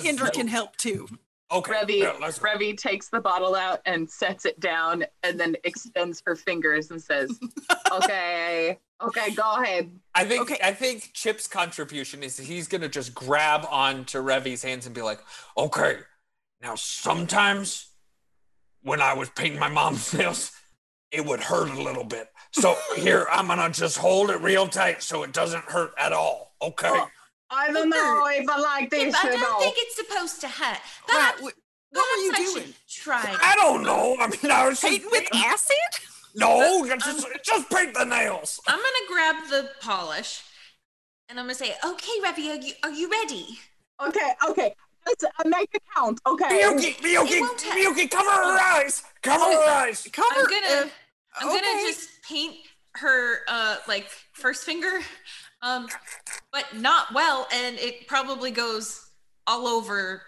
Kendra 0.00 0.26
go. 0.26 0.30
can 0.30 0.46
help 0.46 0.76
too. 0.76 1.08
Okay. 1.50 1.72
Revi, 1.72 1.98
yeah, 2.00 2.12
let's. 2.20 2.38
Revi 2.38 2.76
takes 2.76 3.08
the 3.08 3.20
bottle 3.20 3.54
out 3.56 3.80
and 3.86 4.08
sets 4.08 4.44
it 4.44 4.60
down, 4.60 5.04
and 5.22 5.40
then 5.40 5.56
extends 5.64 6.22
her 6.26 6.36
fingers 6.36 6.90
and 6.90 7.02
says, 7.02 7.40
"Okay, 7.92 8.78
okay, 9.02 9.30
go 9.34 9.56
ahead." 9.62 9.90
I 10.14 10.24
think 10.26 10.42
Okay. 10.42 10.58
I 10.62 10.72
think 10.74 11.10
Chip's 11.14 11.46
contribution 11.48 12.22
is 12.22 12.36
he's 12.36 12.68
gonna 12.68 12.88
just 12.88 13.14
grab 13.14 13.66
onto 13.70 14.18
Revi's 14.20 14.62
hands 14.62 14.84
and 14.84 14.94
be 14.94 15.02
like, 15.02 15.20
Okay. 15.56 15.98
Now, 16.62 16.74
sometimes 16.74 17.88
when 18.82 19.00
I 19.00 19.14
was 19.14 19.28
painting 19.30 19.58
my 19.58 19.68
mom's 19.68 20.12
nails, 20.18 20.52
it 21.10 21.24
would 21.24 21.40
hurt 21.40 21.70
a 21.70 21.82
little 21.82 22.04
bit. 22.04 22.28
So 22.52 22.76
here, 22.96 23.26
I'm 23.30 23.46
gonna 23.48 23.70
just 23.70 23.98
hold 23.98 24.30
it 24.30 24.40
real 24.40 24.66
tight 24.68 25.02
so 25.02 25.22
it 25.22 25.32
doesn't 25.32 25.64
hurt 25.64 25.92
at 25.98 26.12
all. 26.12 26.54
Okay. 26.62 26.88
Oh, 26.90 27.08
I 27.50 27.72
don't 27.72 27.88
know 27.88 28.26
if 28.30 28.48
I 28.48 28.58
like 28.60 28.92
Yeah, 28.92 29.04
this 29.06 29.14
but 29.20 29.24
I 29.24 29.34
at 29.34 29.40
don't 29.40 29.52
all. 29.54 29.60
think 29.60 29.74
it's 29.78 29.96
supposed 29.96 30.40
to 30.42 30.48
hurt. 30.48 30.78
Right, 30.78 30.78
Perhaps, 31.08 31.42
what, 31.42 31.54
what 31.90 32.04
were 32.18 32.22
you 32.22 32.54
doing? 32.54 32.74
Try. 32.88 33.36
I 33.42 33.56
don't 33.56 33.82
know. 33.82 34.16
I 34.20 34.28
mean, 34.28 34.52
I 34.52 34.68
was 34.68 34.80
just, 34.80 34.82
Painting 34.92 35.08
with 35.10 35.28
acid? 35.34 35.76
no, 36.36 36.86
just 36.86 37.26
um, 37.26 37.32
just 37.44 37.68
paint 37.70 37.94
the 37.94 38.04
nails. 38.04 38.60
I'm 38.68 38.78
gonna 38.78 39.08
grab 39.08 39.48
the 39.50 39.70
polish. 39.80 40.42
And 41.28 41.38
I'm 41.40 41.46
gonna 41.46 41.54
say, 41.54 41.74
okay, 41.84 42.12
Revy, 42.24 42.50
are 42.50 42.56
you 42.64 42.72
are 42.84 42.90
you 42.90 43.10
ready? 43.10 43.58
Okay, 44.04 44.30
okay. 44.48 44.74
Let's 45.06 45.24
uh, 45.24 45.28
make 45.46 45.70
a 45.74 45.80
count. 45.94 46.20
Okay. 46.26 46.44
Miyuki, 46.44 46.96
Miyuki, 46.96 47.40
won't 47.40 47.60
hurt. 47.60 47.78
Miyuki, 47.78 48.10
cover 48.10 48.30
her 48.30 48.58
eyes. 48.60 49.02
Cover 49.22 49.44
her 49.44 49.70
eyes. 49.70 50.06
Cover. 50.12 50.28
I'm 50.36 50.44
gonna 50.44 50.66
uh, 50.66 50.88
I'm 51.40 51.48
gonna 51.48 51.82
just 51.86 52.22
paint 52.22 52.56
her 52.96 53.38
uh 53.48 53.76
like 53.88 54.08
first 54.32 54.64
finger. 54.64 55.00
Um 55.62 55.88
but 56.52 56.64
not 56.76 57.12
well 57.14 57.46
and 57.52 57.78
it 57.78 58.06
probably 58.06 58.50
goes 58.50 59.10
all 59.46 59.66
over 59.66 60.22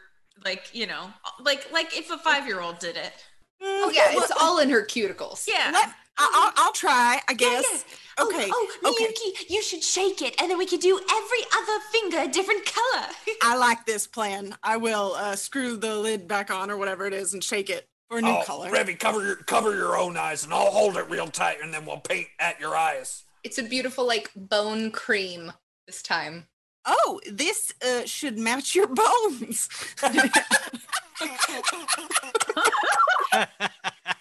like, 0.44 0.74
you 0.74 0.86
know, 0.86 1.12
like 1.40 1.70
like 1.72 1.96
if 1.96 2.10
a 2.10 2.16
5-year-old 2.16 2.78
did 2.78 2.96
it. 2.96 3.12
Oh 3.60 3.92
yeah, 3.94 4.08
it's 4.10 4.32
all 4.40 4.58
in 4.58 4.70
her 4.70 4.82
cuticles. 4.82 5.46
Yeah. 5.46 5.70
Let, 5.72 5.88
I, 5.88 5.92
I'll, 6.32 6.52
I'll 6.56 6.72
try, 6.72 7.20
I 7.28 7.34
guess. 7.34 7.84
Oh, 8.18 8.28
Okay. 8.28 8.50
Oh, 8.52 8.68
okay. 8.84 9.06
Miyuki, 9.06 9.48
you 9.50 9.62
should 9.62 9.82
shake 9.82 10.20
it, 10.20 10.34
and 10.40 10.50
then 10.50 10.58
we 10.58 10.66
could 10.66 10.80
do 10.80 11.00
every 11.10 11.38
other 11.56 11.78
finger 11.90 12.18
a 12.20 12.28
different 12.28 12.66
color. 12.66 13.06
I 13.42 13.56
like 13.56 13.86
this 13.86 14.06
plan. 14.06 14.54
I 14.62 14.76
will 14.76 15.14
uh, 15.16 15.34
screw 15.34 15.78
the 15.78 15.96
lid 15.96 16.28
back 16.28 16.50
on 16.50 16.70
or 16.70 16.76
whatever 16.76 17.06
it 17.06 17.14
is 17.14 17.32
and 17.32 17.42
shake 17.42 17.70
it 17.70 17.88
for 18.10 18.18
a 18.18 18.22
new 18.22 18.28
Oh, 18.28 18.42
color. 18.44 18.70
Revy, 18.70 18.98
cover 18.98 19.24
your 19.24 19.36
cover 19.36 19.74
your 19.74 19.96
own 19.96 20.18
eyes, 20.18 20.44
and 20.44 20.52
I'll 20.52 20.70
hold 20.70 20.98
it 20.98 21.08
real 21.08 21.28
tight, 21.28 21.56
and 21.62 21.72
then 21.72 21.86
we'll 21.86 22.00
paint 22.00 22.28
at 22.38 22.60
your 22.60 22.76
eyes. 22.76 23.24
It's 23.44 23.56
a 23.58 23.62
beautiful 23.62 24.06
like 24.06 24.30
bone 24.36 24.90
cream 24.90 25.50
this 25.86 26.02
time. 26.02 26.48
Oh, 26.84 27.18
this 27.30 27.72
uh, 27.82 28.04
should 28.04 28.38
match 28.38 28.74
your 28.74 28.88
bones. 28.88 29.70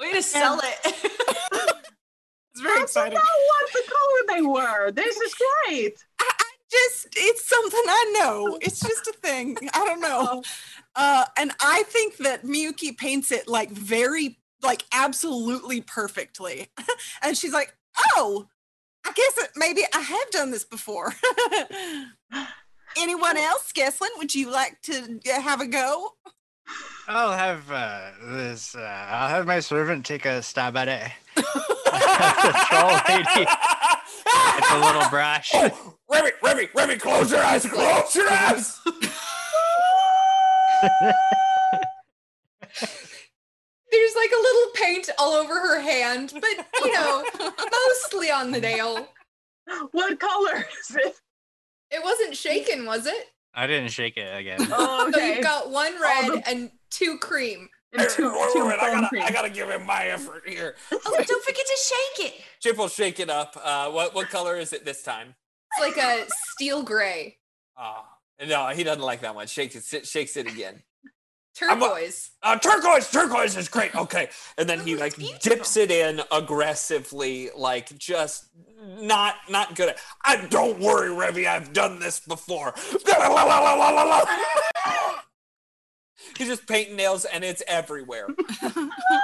Way 0.00 0.12
to 0.12 0.22
sell 0.22 0.60
it. 0.62 0.94
It's 2.52 2.62
very 2.62 2.80
I 2.80 2.82
exciting. 2.82 3.18
forgot 3.18 3.30
what 3.48 3.72
the 3.72 3.92
color 3.92 4.36
they 4.36 4.42
were. 4.42 4.90
This 4.90 5.16
is 5.16 5.34
great. 5.34 5.94
I, 6.20 6.30
I 6.40 6.50
just, 6.70 7.08
it's 7.16 7.48
something 7.48 7.82
I 7.86 8.16
know. 8.18 8.58
It's 8.60 8.80
just 8.80 9.06
a 9.06 9.12
thing. 9.12 9.56
I 9.72 9.84
don't 9.84 10.00
know. 10.00 10.42
Uh, 10.96 11.24
and 11.38 11.52
I 11.60 11.84
think 11.84 12.16
that 12.18 12.44
Miyuki 12.44 12.96
paints 12.98 13.30
it 13.30 13.48
like 13.48 13.70
very, 13.70 14.38
like 14.62 14.84
absolutely 14.92 15.80
perfectly. 15.80 16.66
and 17.22 17.36
she's 17.38 17.52
like, 17.52 17.74
oh, 18.16 18.46
I 19.06 19.12
guess 19.12 19.38
it, 19.38 19.50
maybe 19.56 19.82
I 19.94 20.00
have 20.00 20.30
done 20.30 20.50
this 20.50 20.64
before. 20.64 21.14
Anyone 22.98 23.36
else, 23.36 23.72
Geslin, 23.72 24.08
would 24.18 24.34
you 24.34 24.50
like 24.50 24.82
to 24.82 25.20
uh, 25.32 25.40
have 25.40 25.60
a 25.60 25.66
go? 25.66 26.10
I'll 27.08 27.32
have 27.32 27.70
uh, 27.70 28.10
this. 28.22 28.74
Uh, 28.74 28.80
I'll 28.80 29.28
have 29.28 29.46
my 29.46 29.60
servant 29.60 30.06
take 30.06 30.24
a 30.26 30.42
stab 30.42 30.76
at 30.76 30.88
it. 30.88 31.10
the 31.34 31.42
troll 32.68 33.00
lady. 33.08 33.50
It's 34.58 34.70
a 34.70 34.78
little 34.78 35.08
brush. 35.10 35.50
Oh, 35.54 35.96
Revy, 36.10 36.30
Revy, 36.42 36.70
Revy, 36.72 37.00
close 37.00 37.32
your 37.32 37.42
eyes. 37.42 37.66
Close 37.66 38.14
your 38.14 38.30
eyes. 38.30 38.78
There's 43.90 44.14
like 44.14 44.30
a 44.30 44.40
little 44.40 44.70
paint 44.74 45.10
all 45.18 45.32
over 45.34 45.54
her 45.54 45.80
hand, 45.80 46.32
but 46.32 46.66
you 46.84 46.92
know, 46.92 47.24
mostly 47.38 48.30
on 48.30 48.50
the 48.52 48.60
nail. 48.60 49.08
What 49.92 50.20
color 50.20 50.66
is 50.80 50.96
it? 50.96 51.16
It 51.90 52.04
wasn't 52.04 52.36
shaken, 52.36 52.86
was 52.86 53.06
it? 53.06 53.26
I 53.54 53.66
didn't 53.66 53.90
shake 53.90 54.16
it 54.16 54.36
again. 54.36 54.58
Oh, 54.72 55.10
So 55.12 55.20
you've 55.20 55.42
got 55.42 55.70
one 55.70 56.00
red 56.00 56.26
the- 56.32 56.48
and 56.48 56.70
two 56.90 57.18
cream. 57.18 57.68
And 57.92 58.08
two, 58.10 58.30
Wait, 58.32 58.50
two 58.52 58.60
wait, 58.66 58.68
wait, 58.68 58.78
I 58.80 58.92
gotta, 58.92 59.08
cream. 59.08 59.22
I 59.24 59.30
gotta 59.32 59.50
give 59.50 59.68
him 59.68 59.84
my 59.84 60.04
effort 60.06 60.44
here. 60.46 60.76
Oh, 60.92 60.98
don't 61.26 61.44
forget 61.44 61.66
to 61.66 61.76
shake 62.16 62.26
it. 62.32 62.40
Chip 62.60 62.76
will 62.76 62.88
shake 62.88 63.18
it 63.18 63.28
up. 63.30 63.60
Uh, 63.62 63.90
what 63.90 64.14
what 64.14 64.28
color 64.28 64.56
is 64.56 64.72
it 64.72 64.84
this 64.84 65.02
time? 65.02 65.34
It's 65.76 65.96
like 65.96 66.04
a 66.04 66.26
steel 66.52 66.82
gray. 66.84 67.38
Uh, 67.76 68.02
no, 68.46 68.68
he 68.68 68.84
doesn't 68.84 69.02
like 69.02 69.20
that 69.22 69.34
one. 69.34 69.46
Shakes 69.48 69.92
it, 69.92 70.06
shakes 70.06 70.36
it 70.36 70.46
again. 70.46 70.82
I'm 71.62 71.82
a- 71.82 71.86
Turquoise. 71.86 72.30
Uh, 72.42 72.58
turquoise, 72.58 73.10
turquoise 73.10 73.56
is 73.56 73.68
great. 73.68 73.94
Okay, 73.94 74.28
and 74.56 74.68
then 74.68 74.80
he 74.80 74.96
like 74.96 75.14
it's 75.18 75.38
dips 75.46 75.76
it 75.76 75.90
in 75.90 76.22
aggressively, 76.32 77.50
like 77.56 77.96
just 77.98 78.46
not 79.00 79.34
not 79.48 79.74
good 79.74 79.90
at. 79.90 79.98
I 80.24 80.46
don't 80.46 80.78
worry, 80.80 81.10
Revy. 81.10 81.46
I've 81.46 81.72
done 81.72 81.98
this 81.98 82.20
before. 82.20 82.74
He's 86.38 86.48
just 86.48 86.66
painting 86.66 86.96
nails, 86.96 87.24
and 87.24 87.42
it's 87.44 87.62
everywhere. 87.66 88.28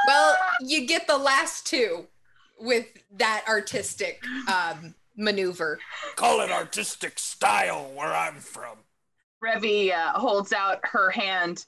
Well, 0.09 0.37
you 0.61 0.87
get 0.87 1.07
the 1.09 1.17
last 1.19 1.67
two 1.67 2.07
with 2.61 2.87
that 3.17 3.45
artistic 3.49 4.23
um, 4.49 4.95
maneuver. 5.17 5.79
Call 6.15 6.41
it 6.43 6.51
artistic 6.51 7.19
style 7.19 7.91
where 7.95 8.13
I'm 8.15 8.37
from. 8.37 8.79
Revy 9.43 9.93
uh, 9.93 10.13
holds 10.19 10.53
out 10.53 10.79
her 10.85 11.11
hand, 11.11 11.65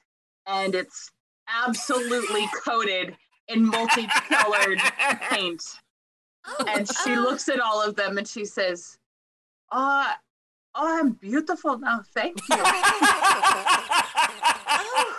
and 0.48 0.74
it's 0.74 1.10
absolutely 1.48 2.48
coated 2.64 3.16
in 3.48 3.64
multicolored 3.64 4.78
paint. 5.30 5.62
Oh, 6.46 6.64
And 6.68 6.88
she 6.88 7.12
oh, 7.12 7.20
looks 7.20 7.48
at 7.48 7.60
all 7.60 7.82
of 7.82 7.94
them 7.94 8.18
and 8.18 8.26
she 8.26 8.44
says, 8.44 8.98
"Oh, 9.70 10.10
oh 10.74 10.98
I'm 10.98 11.12
beautiful 11.12 11.78
now. 11.78 12.02
Thank 12.14 12.40
you." 12.48 12.56
Oh, 14.70 15.16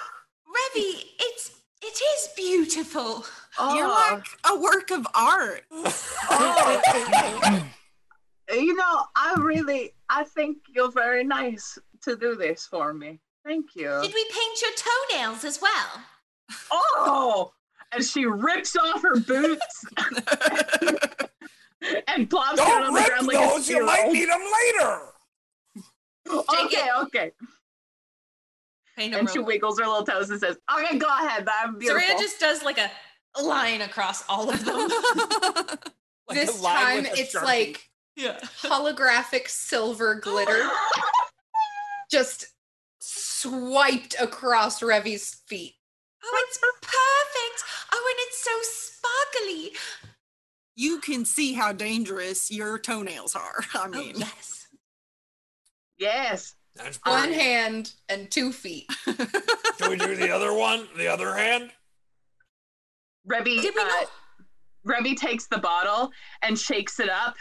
Revy, 0.48 1.04
it's 1.20 1.52
it 1.82 2.02
is 2.02 2.30
beautiful. 2.36 3.26
Oh, 3.58 3.76
You're 3.76 3.88
ah. 3.88 4.12
like 4.14 4.26
a 4.46 4.60
work 4.60 4.92
of 4.92 5.08
art. 5.16 5.64
oh. 5.72 7.66
you 8.54 8.76
know, 8.76 9.04
I 9.16 9.36
really, 9.40 9.94
I 10.10 10.24
think 10.24 10.58
you're 10.74 10.92
very 10.92 11.24
nice 11.24 11.78
to 12.04 12.16
do 12.16 12.36
this 12.36 12.66
for 12.66 12.94
me. 12.94 13.20
Thank 13.50 13.76
you. 13.76 14.00
Did 14.04 14.14
we 14.14 14.26
paint 14.26 14.62
your 14.62 14.70
toenails 14.76 15.44
as 15.44 15.60
well? 15.60 16.04
Oh, 16.70 17.52
and 17.92 18.04
she 18.04 18.28
rips 18.28 18.76
off 18.76 19.02
her 19.02 19.20
boots 19.22 19.86
and 22.08 22.30
plops 22.30 22.58
down 22.58 22.68
Don't 22.68 22.84
on 22.84 22.94
the 22.94 23.00
rip 23.00 23.08
ground 23.08 23.26
like 23.26 23.38
a 23.38 23.40
those. 23.40 23.68
You 23.68 23.84
might 23.88 23.96
squirrel. 23.96 24.14
need 24.14 24.30
them 24.30 24.42
later. 24.68 25.02
Okay, 26.64 26.90
okay. 27.00 27.32
Paint 28.96 29.16
a 29.16 29.18
And 29.18 29.28
she 29.28 29.40
wiggles 29.40 29.80
her 29.80 29.88
little 29.88 30.04
toes 30.04 30.30
and 30.30 30.40
says, 30.40 30.58
"Okay, 30.72 31.00
go 31.00 31.08
ahead. 31.08 31.48
I'm 31.52 31.80
beautiful." 31.80 32.04
Soraya 32.04 32.20
just 32.20 32.40
does 32.40 32.62
like 32.62 32.78
a 32.78 32.92
line 33.42 33.82
across 33.82 34.24
all 34.30 34.52
of 34.52 34.64
them. 34.64 34.90
Like 36.30 36.38
this 36.42 36.62
time 36.62 37.08
it's 37.08 37.34
Sharpie. 37.34 37.44
like 37.44 37.90
yeah. 38.16 38.38
holographic 38.62 39.48
silver 39.48 40.14
glitter 40.14 40.70
just 42.12 42.46
swiped 43.42 44.16
across 44.20 44.82
Revy's 44.84 45.36
feet. 45.48 45.76
Oh, 46.24 46.46
it's 46.48 46.58
perfect. 46.58 47.64
Oh, 47.94 48.14
and 48.14 48.20
it's 48.28 48.44
so 48.44 48.52
sparkly. 48.62 49.78
you 50.76 51.00
can 51.00 51.24
see 51.26 51.54
how 51.54 51.72
dangerous 51.72 52.52
your 52.52 52.78
toenails 52.80 53.36
are. 53.36 53.64
I 53.74 53.86
Oh, 53.86 53.88
mean, 53.88 54.16
yes. 54.18 54.68
yes. 55.98 56.56
That's 56.76 57.00
One 57.06 57.32
hand 57.34 57.94
and 58.08 58.30
two 58.32 58.52
feet. 58.54 58.88
Can 59.06 59.90
we 59.90 59.98
do 59.98 60.16
the 60.16 60.32
other 60.34 60.54
one? 60.54 60.88
The 60.98 61.08
other 61.08 61.34
hand? 61.36 61.72
Revy, 63.30 63.62
Did 63.62 63.76
we 63.76 63.82
uh, 63.82 63.86
not? 63.86 64.08
Revy 64.88 65.16
takes 65.18 65.48
the 65.48 65.58
bottle 65.58 66.12
and 66.42 66.58
shakes 66.58 67.00
it 67.00 67.10
up 67.10 67.36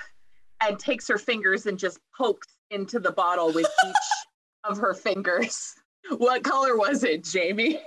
and 0.60 0.78
takes 0.78 1.06
her 1.08 1.18
fingers 1.18 1.66
and 1.66 1.78
just 1.78 1.98
pokes 2.16 2.48
into 2.70 2.98
the 2.98 3.12
bottle 3.12 3.52
with 3.52 3.66
each 3.86 3.94
of 4.64 4.78
her 4.78 4.94
fingers. 4.94 5.72
What 6.16 6.42
color 6.42 6.76
was 6.76 7.04
it, 7.04 7.24
Jamie? 7.24 7.80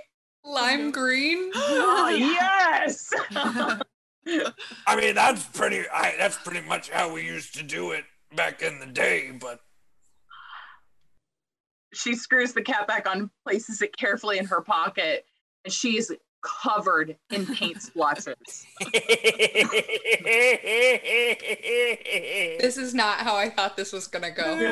Lime 0.44 0.90
green. 0.90 1.50
oh, 1.54 2.08
yes. 2.08 3.10
I 4.86 4.96
mean, 4.96 5.14
that's 5.14 5.44
pretty. 5.44 5.84
I, 5.92 6.14
that's 6.18 6.36
pretty 6.36 6.66
much 6.66 6.90
how 6.90 7.12
we 7.12 7.24
used 7.24 7.54
to 7.56 7.62
do 7.62 7.92
it 7.92 8.04
back 8.34 8.62
in 8.62 8.78
the 8.78 8.86
day. 8.86 9.32
But 9.40 9.60
she 11.92 12.14
screws 12.14 12.52
the 12.52 12.62
cap 12.62 12.86
back 12.86 13.08
on, 13.08 13.30
places 13.44 13.82
it 13.82 13.96
carefully 13.96 14.38
in 14.38 14.46
her 14.46 14.60
pocket, 14.60 15.24
and 15.64 15.72
she 15.72 15.98
is 15.98 16.12
covered 16.42 17.16
in 17.30 17.46
paint 17.46 17.80
splotches. 17.82 18.66
This 22.60 22.76
is 22.76 22.94
not 22.94 23.18
how 23.18 23.34
I 23.36 23.48
thought 23.50 23.76
this 23.76 23.92
was 23.92 24.06
gonna 24.06 24.30
go. 24.30 24.42
Is 24.56 24.70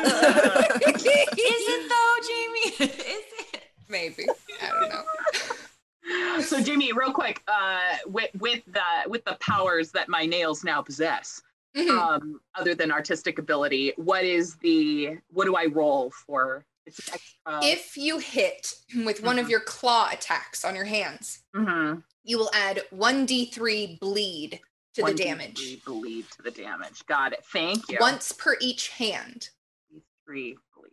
it 1.07 1.89
though, 1.89 2.17
Jamie? 2.29 2.91
Is 2.93 3.25
it? 3.55 3.63
Maybe. 3.89 4.27
I 4.63 4.69
don't 4.69 4.89
know. 4.89 6.41
So 6.43 6.61
Jamie, 6.63 6.93
real 6.93 7.13
quick, 7.13 7.43
uh, 7.49 7.97
with 8.07 8.31
with 8.39 8.63
the 8.67 9.09
with 9.09 9.25
the 9.25 9.37
powers 9.41 9.91
that 9.93 10.09
my 10.09 10.25
nails 10.27 10.65
now 10.65 10.83
possess, 10.83 11.43
Mhm. 11.77 11.91
um, 11.91 12.41
other 12.57 12.75
than 12.75 12.91
artistic 12.91 13.39
ability, 13.39 13.93
what 13.97 14.25
is 14.25 14.57
the 14.57 15.19
what 15.33 15.45
do 15.45 15.55
I 15.57 15.67
roll 15.67 16.11
for? 16.11 16.65
It's 16.87 16.99
an 17.09 17.15
extra. 17.15 17.61
if 17.65 17.97
you 17.97 18.19
hit 18.19 18.75
with 19.05 19.23
one 19.23 19.39
of 19.39 19.47
Mhm. 19.47 19.51
your 19.51 19.61
claw 19.61 20.09
attacks 20.11 20.65
on 20.65 20.75
your 20.75 20.85
hands, 20.87 21.43
Mhm. 21.55 22.05
you 22.25 22.39
will 22.39 22.51
add 22.55 22.83
1d3 22.91 23.99
bleed 24.01 24.61
to 24.95 25.03
the 25.03 25.13
1d3 25.13 25.17
damage. 25.17 25.85
Bleed 25.85 26.31
to 26.33 26.43
the 26.43 26.51
damage. 26.51 27.05
Got 27.07 27.33
it. 27.33 27.45
Thank 27.53 27.89
you. 27.89 27.99
Once 28.01 28.33
per 28.33 28.57
each 28.61 28.89
hand. 28.89 29.51
three 30.25 30.57
bleed. 30.77 30.93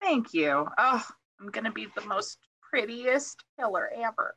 Thank 0.00 0.32
you. 0.32 0.68
Oh, 0.78 1.08
I'm 1.40 1.50
gonna 1.50 1.72
be 1.72 1.86
the 1.86 2.02
most 2.02 2.38
prettiest 2.60 3.42
killer 3.58 3.88
ever. 3.96 4.36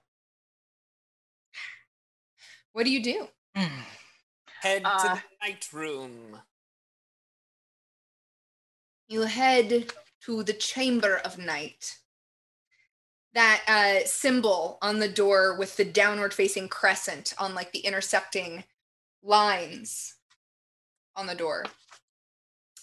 What 2.71 2.85
do 2.85 2.91
you 2.91 3.03
do? 3.03 3.29
Head 3.55 4.83
to 4.83 4.87
Uh, 4.89 5.15
the 5.15 5.23
night 5.41 5.71
room. 5.71 6.41
You 9.07 9.21
head 9.23 9.93
to 10.25 10.43
the 10.43 10.53
Chamber 10.53 11.17
of 11.17 11.37
Night. 11.37 11.97
That 13.33 13.61
uh, 13.67 14.05
symbol 14.05 14.77
on 14.81 14.99
the 14.99 15.09
door 15.09 15.55
with 15.57 15.77
the 15.77 15.85
downward 15.85 16.33
facing 16.33 16.67
crescent 16.67 17.33
on 17.37 17.53
like 17.53 17.71
the 17.71 17.79
intersecting 17.79 18.63
lines 19.21 20.15
on 21.15 21.27
the 21.27 21.35
door. 21.35 21.65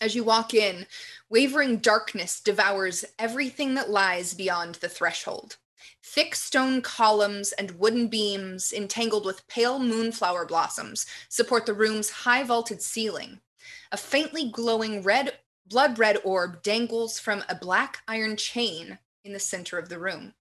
As 0.00 0.14
you 0.14 0.24
walk 0.24 0.52
in, 0.52 0.86
wavering 1.30 1.78
darkness 1.78 2.40
devours 2.40 3.04
everything 3.18 3.74
that 3.74 3.90
lies 3.90 4.34
beyond 4.34 4.76
the 4.76 4.88
threshold. 4.88 5.56
Thick 6.02 6.34
stone 6.34 6.82
columns 6.82 7.52
and 7.52 7.72
wooden 7.72 8.08
beams, 8.08 8.72
entangled 8.72 9.24
with 9.24 9.46
pale 9.48 9.78
moonflower 9.78 10.44
blossoms, 10.44 11.06
support 11.28 11.66
the 11.66 11.74
room's 11.74 12.10
high 12.10 12.42
vaulted 12.42 12.82
ceiling. 12.82 13.40
A 13.90 13.96
faintly 13.96 14.50
glowing 14.50 15.02
red, 15.02 15.38
blood 15.68 15.98
red 15.98 16.18
orb 16.24 16.62
dangles 16.62 17.18
from 17.18 17.42
a 17.48 17.54
black 17.54 17.98
iron 18.06 18.36
chain 18.36 18.98
in 19.24 19.32
the 19.32 19.40
center 19.40 19.78
of 19.78 19.88
the 19.88 19.98
room. 19.98 20.34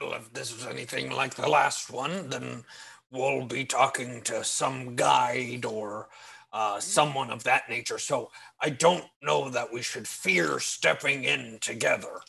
Well, 0.00 0.14
if 0.14 0.32
this 0.32 0.52
is 0.52 0.66
anything 0.66 1.10
like 1.10 1.34
the 1.34 1.48
last 1.48 1.90
one, 1.90 2.30
then 2.30 2.64
we'll 3.10 3.46
be 3.46 3.64
talking 3.64 4.22
to 4.22 4.44
some 4.44 4.94
guide 4.94 5.64
or 5.64 6.08
uh, 6.52 6.80
someone 6.80 7.30
of 7.30 7.44
that 7.44 7.68
nature. 7.68 7.98
So 7.98 8.30
I 8.60 8.70
don't 8.70 9.04
know 9.22 9.50
that 9.50 9.72
we 9.72 9.82
should 9.82 10.06
fear 10.06 10.58
stepping 10.60 11.24
in 11.24 11.58
together. 11.60 12.20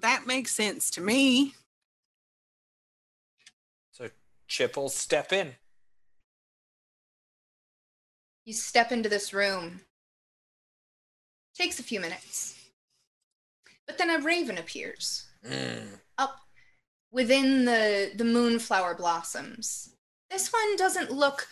That 0.00 0.26
makes 0.26 0.52
sense 0.52 0.90
to 0.90 1.00
me. 1.00 1.54
So 3.92 4.10
Chip 4.46 4.76
will 4.76 4.88
step 4.88 5.32
in. 5.32 5.54
You 8.46 8.54
step 8.54 8.92
into 8.92 9.08
this 9.08 9.34
room. 9.34 9.80
Takes 11.54 11.78
a 11.80 11.82
few 11.82 12.00
minutes. 12.00 12.54
But 13.86 13.98
then 13.98 14.08
a 14.10 14.18
raven 14.22 14.56
appears 14.58 15.24
Mm. 15.44 16.00
up 16.18 16.40
within 17.12 17.64
the, 17.66 18.12
the 18.16 18.24
moonflower 18.24 18.94
blossoms. 18.94 19.90
This 20.30 20.52
one 20.52 20.76
doesn't 20.76 21.10
look 21.12 21.48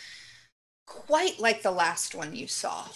quite 0.87 1.39
like 1.39 1.63
the 1.63 1.71
last 1.71 2.15
one 2.15 2.35
you 2.35 2.49
saw. 2.49 2.89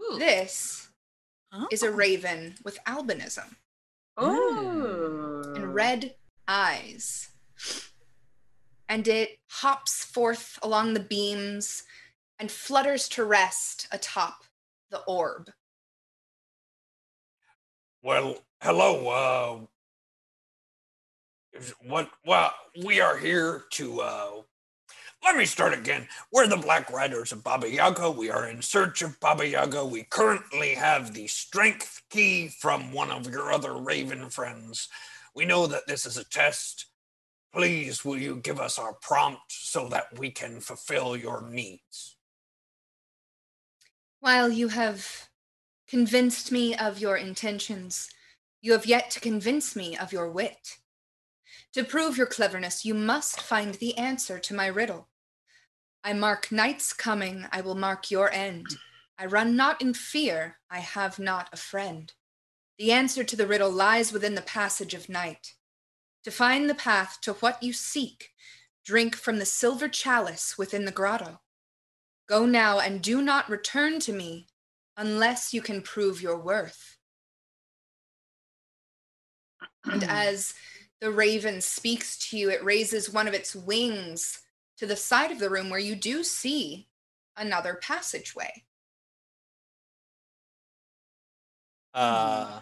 Ooh. 0.00 0.18
This 0.18 0.88
is 1.70 1.82
a 1.82 1.88
Oh. 1.88 1.92
raven 1.92 2.56
with 2.64 2.78
albinism 2.86 3.56
Ooh. 4.22 5.52
and 5.56 5.74
red 5.74 6.16
eyes. 6.48 7.28
And 8.90 9.06
it 9.06 9.38
hops 9.46 10.04
forth 10.04 10.58
along 10.64 10.94
the 10.94 11.00
beams 11.00 11.84
and 12.40 12.50
flutters 12.50 13.08
to 13.10 13.24
rest 13.24 13.86
atop 13.92 14.42
the 14.90 14.98
orb. 15.02 15.52
Well, 18.02 18.38
hello. 18.60 19.68
Uh, 21.54 21.60
what? 21.86 22.10
Well, 22.26 22.52
we 22.82 23.00
are 23.00 23.16
here 23.16 23.62
to. 23.74 24.00
Uh, 24.00 24.30
let 25.22 25.36
me 25.36 25.44
start 25.44 25.72
again. 25.72 26.08
We're 26.32 26.48
the 26.48 26.56
Black 26.56 26.90
Riders 26.90 27.30
of 27.30 27.44
Baba 27.44 27.70
Yaga. 27.70 28.10
We 28.10 28.28
are 28.28 28.48
in 28.48 28.60
search 28.60 29.02
of 29.02 29.20
Baba 29.20 29.46
Yaga. 29.46 29.84
We 29.84 30.02
currently 30.02 30.74
have 30.74 31.14
the 31.14 31.28
strength 31.28 32.02
key 32.10 32.48
from 32.48 32.92
one 32.92 33.12
of 33.12 33.30
your 33.30 33.52
other 33.52 33.74
Raven 33.74 34.30
friends. 34.30 34.88
We 35.32 35.44
know 35.44 35.68
that 35.68 35.86
this 35.86 36.06
is 36.06 36.16
a 36.16 36.24
test. 36.24 36.86
Please, 37.52 38.04
will 38.04 38.16
you 38.16 38.36
give 38.36 38.60
us 38.60 38.78
our 38.78 38.94
prompt 38.94 39.50
so 39.50 39.88
that 39.88 40.18
we 40.18 40.30
can 40.30 40.60
fulfill 40.60 41.16
your 41.16 41.48
needs? 41.48 42.16
While 44.20 44.50
you 44.50 44.68
have 44.68 45.28
convinced 45.88 46.52
me 46.52 46.76
of 46.76 47.00
your 47.00 47.16
intentions, 47.16 48.08
you 48.62 48.72
have 48.72 48.86
yet 48.86 49.10
to 49.10 49.20
convince 49.20 49.74
me 49.74 49.96
of 49.96 50.12
your 50.12 50.30
wit. 50.30 50.76
To 51.72 51.82
prove 51.82 52.16
your 52.16 52.26
cleverness, 52.26 52.84
you 52.84 52.94
must 52.94 53.40
find 53.40 53.74
the 53.74 53.96
answer 53.98 54.38
to 54.38 54.54
my 54.54 54.66
riddle. 54.66 55.08
I 56.04 56.12
mark 56.12 56.52
night's 56.52 56.92
coming, 56.92 57.46
I 57.50 57.60
will 57.60 57.74
mark 57.74 58.10
your 58.10 58.32
end. 58.32 58.66
I 59.18 59.26
run 59.26 59.56
not 59.56 59.82
in 59.82 59.94
fear, 59.94 60.58
I 60.70 60.78
have 60.78 61.18
not 61.18 61.48
a 61.52 61.56
friend. 61.56 62.12
The 62.78 62.92
answer 62.92 63.24
to 63.24 63.36
the 63.36 63.46
riddle 63.46 63.70
lies 63.70 64.12
within 64.12 64.34
the 64.34 64.42
passage 64.42 64.94
of 64.94 65.08
night. 65.08 65.54
To 66.24 66.30
find 66.30 66.68
the 66.68 66.74
path 66.74 67.18
to 67.22 67.34
what 67.34 67.62
you 67.62 67.72
seek, 67.72 68.30
drink 68.84 69.16
from 69.16 69.38
the 69.38 69.46
silver 69.46 69.88
chalice 69.88 70.58
within 70.58 70.84
the 70.84 70.92
grotto. 70.92 71.40
Go 72.28 72.46
now 72.46 72.78
and 72.78 73.02
do 73.02 73.22
not 73.22 73.48
return 73.48 74.00
to 74.00 74.12
me 74.12 74.46
unless 74.96 75.54
you 75.54 75.62
can 75.62 75.80
prove 75.80 76.20
your 76.20 76.36
worth. 76.36 76.98
And 79.84 80.04
as 80.08 80.54
the 81.00 81.10
raven 81.10 81.60
speaks 81.60 82.18
to 82.28 82.36
you, 82.36 82.50
it 82.50 82.62
raises 82.62 83.10
one 83.10 83.26
of 83.26 83.34
its 83.34 83.56
wings 83.56 84.40
to 84.76 84.86
the 84.86 84.96
side 84.96 85.30
of 85.30 85.38
the 85.38 85.50
room 85.50 85.70
where 85.70 85.80
you 85.80 85.94
do 85.94 86.22
see 86.22 86.88
another 87.36 87.74
passageway. 87.74 88.64
Uh, 91.94 92.60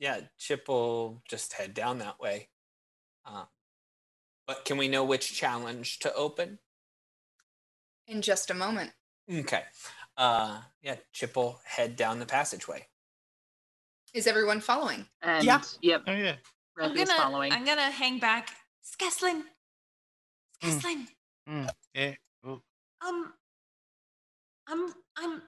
yeah, 0.00 0.20
Chip 0.38 0.66
will 0.66 1.22
just 1.28 1.52
head 1.52 1.74
down 1.74 1.98
that 1.98 2.18
way. 2.18 2.48
Uh, 3.24 3.44
but 4.46 4.64
can 4.64 4.78
we 4.78 4.88
know 4.88 5.04
which 5.04 5.34
challenge 5.34 6.00
to 6.00 6.12
open? 6.14 6.58
In 8.08 8.22
just 8.22 8.50
a 8.50 8.54
moment. 8.54 8.90
Okay. 9.32 9.62
Uh, 10.16 10.62
yeah, 10.82 10.96
Chip 11.12 11.36
will 11.36 11.60
head 11.64 11.94
down 11.96 12.18
the 12.18 12.26
passageway. 12.26 12.86
Is 14.14 14.26
everyone 14.26 14.60
following? 14.60 15.06
And 15.22 15.44
Yeah. 15.44 15.60
yep, 15.82 16.02
Oh 16.06 16.12
yeah. 16.12 16.36
I'm 16.80 16.94
gonna, 16.94 17.14
following. 17.14 17.52
I'm 17.52 17.64
gonna 17.64 17.90
hang 17.90 18.18
back. 18.18 18.50
Skeslin. 18.82 19.42
Mm. 20.62 21.06
Skeslin. 21.46 21.70
Eh, 21.94 22.14
oh, 22.44 22.62
Um, 23.06 23.34
I'm, 24.66 24.94
I'm, 25.16 25.42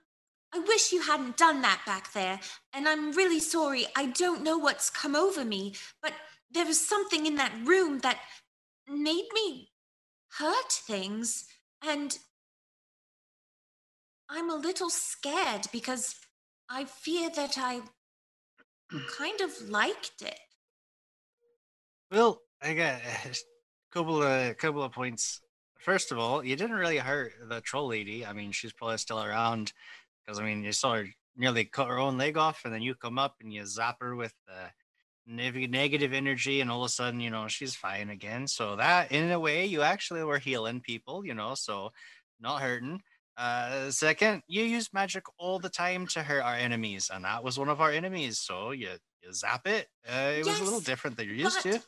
I 0.54 0.58
wish 0.58 0.92
you 0.92 1.00
hadn't 1.00 1.38
done 1.38 1.62
that 1.62 1.82
back 1.86 2.12
there, 2.12 2.38
and 2.74 2.86
I'm 2.86 3.12
really 3.12 3.40
sorry. 3.40 3.86
I 3.96 4.06
don't 4.06 4.42
know 4.42 4.58
what's 4.58 4.90
come 4.90 5.16
over 5.16 5.44
me, 5.44 5.74
but 6.02 6.12
there 6.50 6.66
was 6.66 6.86
something 6.86 7.24
in 7.24 7.36
that 7.36 7.52
room 7.64 8.00
that 8.00 8.18
made 8.86 9.28
me 9.32 9.70
hurt 10.38 10.70
things, 10.70 11.46
and 11.82 12.18
I'm 14.28 14.50
a 14.50 14.56
little 14.56 14.90
scared 14.90 15.68
because 15.72 16.16
I 16.68 16.84
fear 16.84 17.30
that 17.30 17.56
I 17.56 17.80
kind 19.16 19.40
of 19.40 19.68
liked 19.70 20.22
it. 20.22 20.38
Well, 22.10 22.42
I 22.60 22.74
got 22.74 23.00
a 23.24 23.36
couple 23.90 24.22
of 24.22 24.56
couple 24.58 24.82
of 24.82 24.92
points. 24.92 25.40
First 25.78 26.12
of 26.12 26.18
all, 26.18 26.44
you 26.44 26.56
didn't 26.56 26.76
really 26.76 26.98
hurt 26.98 27.32
the 27.48 27.60
troll 27.60 27.88
lady. 27.88 28.24
I 28.24 28.32
mean, 28.32 28.52
she's 28.52 28.72
probably 28.72 28.98
still 28.98 29.22
around 29.22 29.72
because 30.24 30.38
I 30.38 30.44
mean, 30.44 30.62
you 30.62 30.72
saw 30.72 30.94
her 30.94 31.06
nearly 31.36 31.64
cut 31.64 31.88
her 31.88 31.98
own 31.98 32.18
leg 32.18 32.36
off, 32.36 32.62
and 32.64 32.72
then 32.72 32.82
you 32.82 32.94
come 32.94 33.18
up 33.18 33.36
and 33.40 33.52
you 33.52 33.64
zap 33.66 33.96
her 34.00 34.14
with 34.14 34.34
the 34.46 34.70
neg- 35.26 35.70
negative 35.70 36.12
energy, 36.12 36.60
and 36.60 36.70
all 36.70 36.82
of 36.82 36.86
a 36.86 36.92
sudden, 36.92 37.20
you 37.20 37.30
know, 37.30 37.48
she's 37.48 37.74
fine 37.74 38.10
again. 38.10 38.46
So 38.46 38.76
that, 38.76 39.12
in 39.12 39.30
a 39.30 39.40
way, 39.40 39.66
you 39.66 39.82
actually 39.82 40.22
were 40.24 40.38
healing 40.38 40.80
people, 40.80 41.24
you 41.24 41.34
know, 41.34 41.54
so 41.54 41.92
not 42.40 42.60
hurting. 42.62 43.02
Uh, 43.36 43.90
second, 43.90 44.42
you 44.46 44.62
use 44.62 44.92
magic 44.92 45.24
all 45.38 45.58
the 45.58 45.70
time 45.70 46.06
to 46.08 46.22
hurt 46.22 46.42
our 46.42 46.54
enemies, 46.54 47.10
and 47.12 47.24
that 47.24 47.42
was 47.42 47.58
one 47.58 47.68
of 47.70 47.80
our 47.80 47.90
enemies. 47.90 48.38
So 48.38 48.72
you 48.72 48.90
you 49.22 49.32
zap 49.32 49.66
it. 49.66 49.88
Uh, 50.06 50.32
it 50.36 50.44
was 50.44 50.60
a 50.60 50.64
little 50.64 50.80
different 50.80 51.16
than 51.16 51.26
you're 51.26 51.36
used 51.36 51.62
to. 51.62 51.80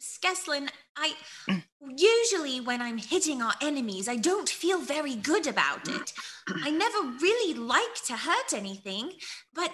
Skeslin, 0.00 0.70
I 0.96 1.14
mm. 1.48 1.62
usually 1.96 2.60
when 2.60 2.80
I'm 2.80 2.96
hitting 2.96 3.42
our 3.42 3.52
enemies, 3.60 4.08
I 4.08 4.16
don't 4.16 4.48
feel 4.48 4.80
very 4.80 5.14
good 5.14 5.46
about 5.46 5.88
it. 5.88 6.12
I 6.48 6.70
never 6.70 7.02
really 7.20 7.54
like 7.54 7.94
to 8.06 8.16
hurt 8.16 8.54
anything, 8.54 9.12
but 9.54 9.70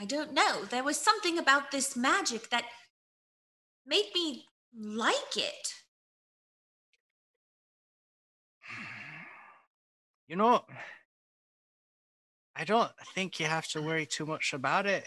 I 0.00 0.06
don't 0.06 0.32
know. 0.32 0.64
There 0.64 0.84
was 0.84 0.98
something 0.98 1.38
about 1.38 1.70
this 1.70 1.96
magic 1.96 2.48
that 2.50 2.64
made 3.86 4.10
me 4.14 4.46
like 4.74 5.36
it. 5.36 5.72
You 10.28 10.34
know, 10.34 10.64
I 12.56 12.64
don't 12.64 12.90
think 13.14 13.38
you 13.38 13.46
have 13.46 13.68
to 13.68 13.80
worry 13.80 14.06
too 14.06 14.26
much 14.26 14.52
about 14.52 14.86
it. 14.86 15.04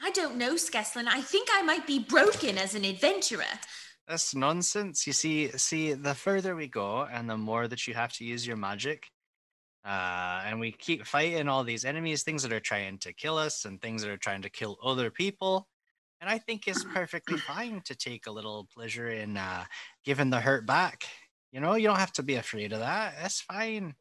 I 0.00 0.10
don't 0.10 0.36
know, 0.36 0.54
Skeslin. 0.54 1.06
I 1.08 1.20
think 1.20 1.48
I 1.52 1.62
might 1.62 1.86
be 1.86 1.98
broken 1.98 2.56
as 2.56 2.74
an 2.74 2.84
adventurer. 2.84 3.58
That's 4.06 4.34
nonsense. 4.34 5.06
You 5.06 5.12
see, 5.12 5.48
see, 5.50 5.92
the 5.92 6.14
further 6.14 6.56
we 6.56 6.66
go, 6.68 7.06
and 7.10 7.28
the 7.28 7.36
more 7.36 7.68
that 7.68 7.86
you 7.86 7.94
have 7.94 8.12
to 8.14 8.24
use 8.24 8.46
your 8.46 8.56
magic, 8.56 9.06
uh, 9.84 10.42
and 10.46 10.60
we 10.60 10.72
keep 10.72 11.06
fighting 11.06 11.48
all 11.48 11.64
these 11.64 11.84
enemies, 11.84 12.22
things 12.22 12.42
that 12.42 12.52
are 12.52 12.60
trying 12.60 12.98
to 12.98 13.12
kill 13.12 13.36
us, 13.36 13.64
and 13.64 13.80
things 13.80 14.02
that 14.02 14.10
are 14.10 14.16
trying 14.16 14.42
to 14.42 14.50
kill 14.50 14.78
other 14.82 15.10
people. 15.10 15.68
And 16.20 16.30
I 16.30 16.38
think 16.38 16.66
it's 16.66 16.84
perfectly 16.84 17.38
fine 17.46 17.82
to 17.84 17.94
take 17.94 18.26
a 18.26 18.32
little 18.32 18.66
pleasure 18.72 19.08
in 19.08 19.36
uh, 19.36 19.64
giving 20.04 20.30
the 20.30 20.40
hurt 20.40 20.66
back. 20.66 21.04
You 21.52 21.60
know, 21.60 21.74
you 21.74 21.88
don't 21.88 21.98
have 21.98 22.12
to 22.14 22.22
be 22.22 22.36
afraid 22.36 22.72
of 22.72 22.80
that. 22.80 23.14
That's 23.20 23.40
fine. 23.40 23.94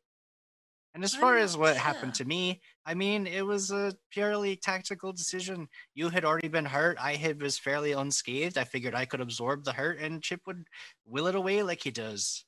And 0.93 1.03
as 1.03 1.13
far 1.13 1.37
as 1.37 1.55
what 1.55 1.77
happened 1.77 2.15
to 2.15 2.25
me, 2.25 2.59
I 2.83 2.95
mean, 2.95 3.27
it 3.27 3.45
was 3.45 3.69
a 3.69 3.93
purely 4.09 4.55
tactical 4.55 5.13
decision. 5.13 5.67
You 5.93 6.09
had 6.09 6.25
already 6.25 6.47
been 6.47 6.65
hurt. 6.65 6.97
I 6.99 7.13
had 7.13 7.39
was 7.39 7.59
fairly 7.59 7.91
unscathed. 7.91 8.57
I 8.57 8.63
figured 8.63 8.95
I 8.95 9.05
could 9.05 9.21
absorb 9.21 9.63
the 9.63 9.73
hurt, 9.73 9.99
and 9.99 10.23
Chip 10.23 10.41
would 10.47 10.65
will 11.05 11.27
it 11.27 11.35
away 11.35 11.61
like 11.61 11.83
he 11.83 11.91
does. 11.91 12.45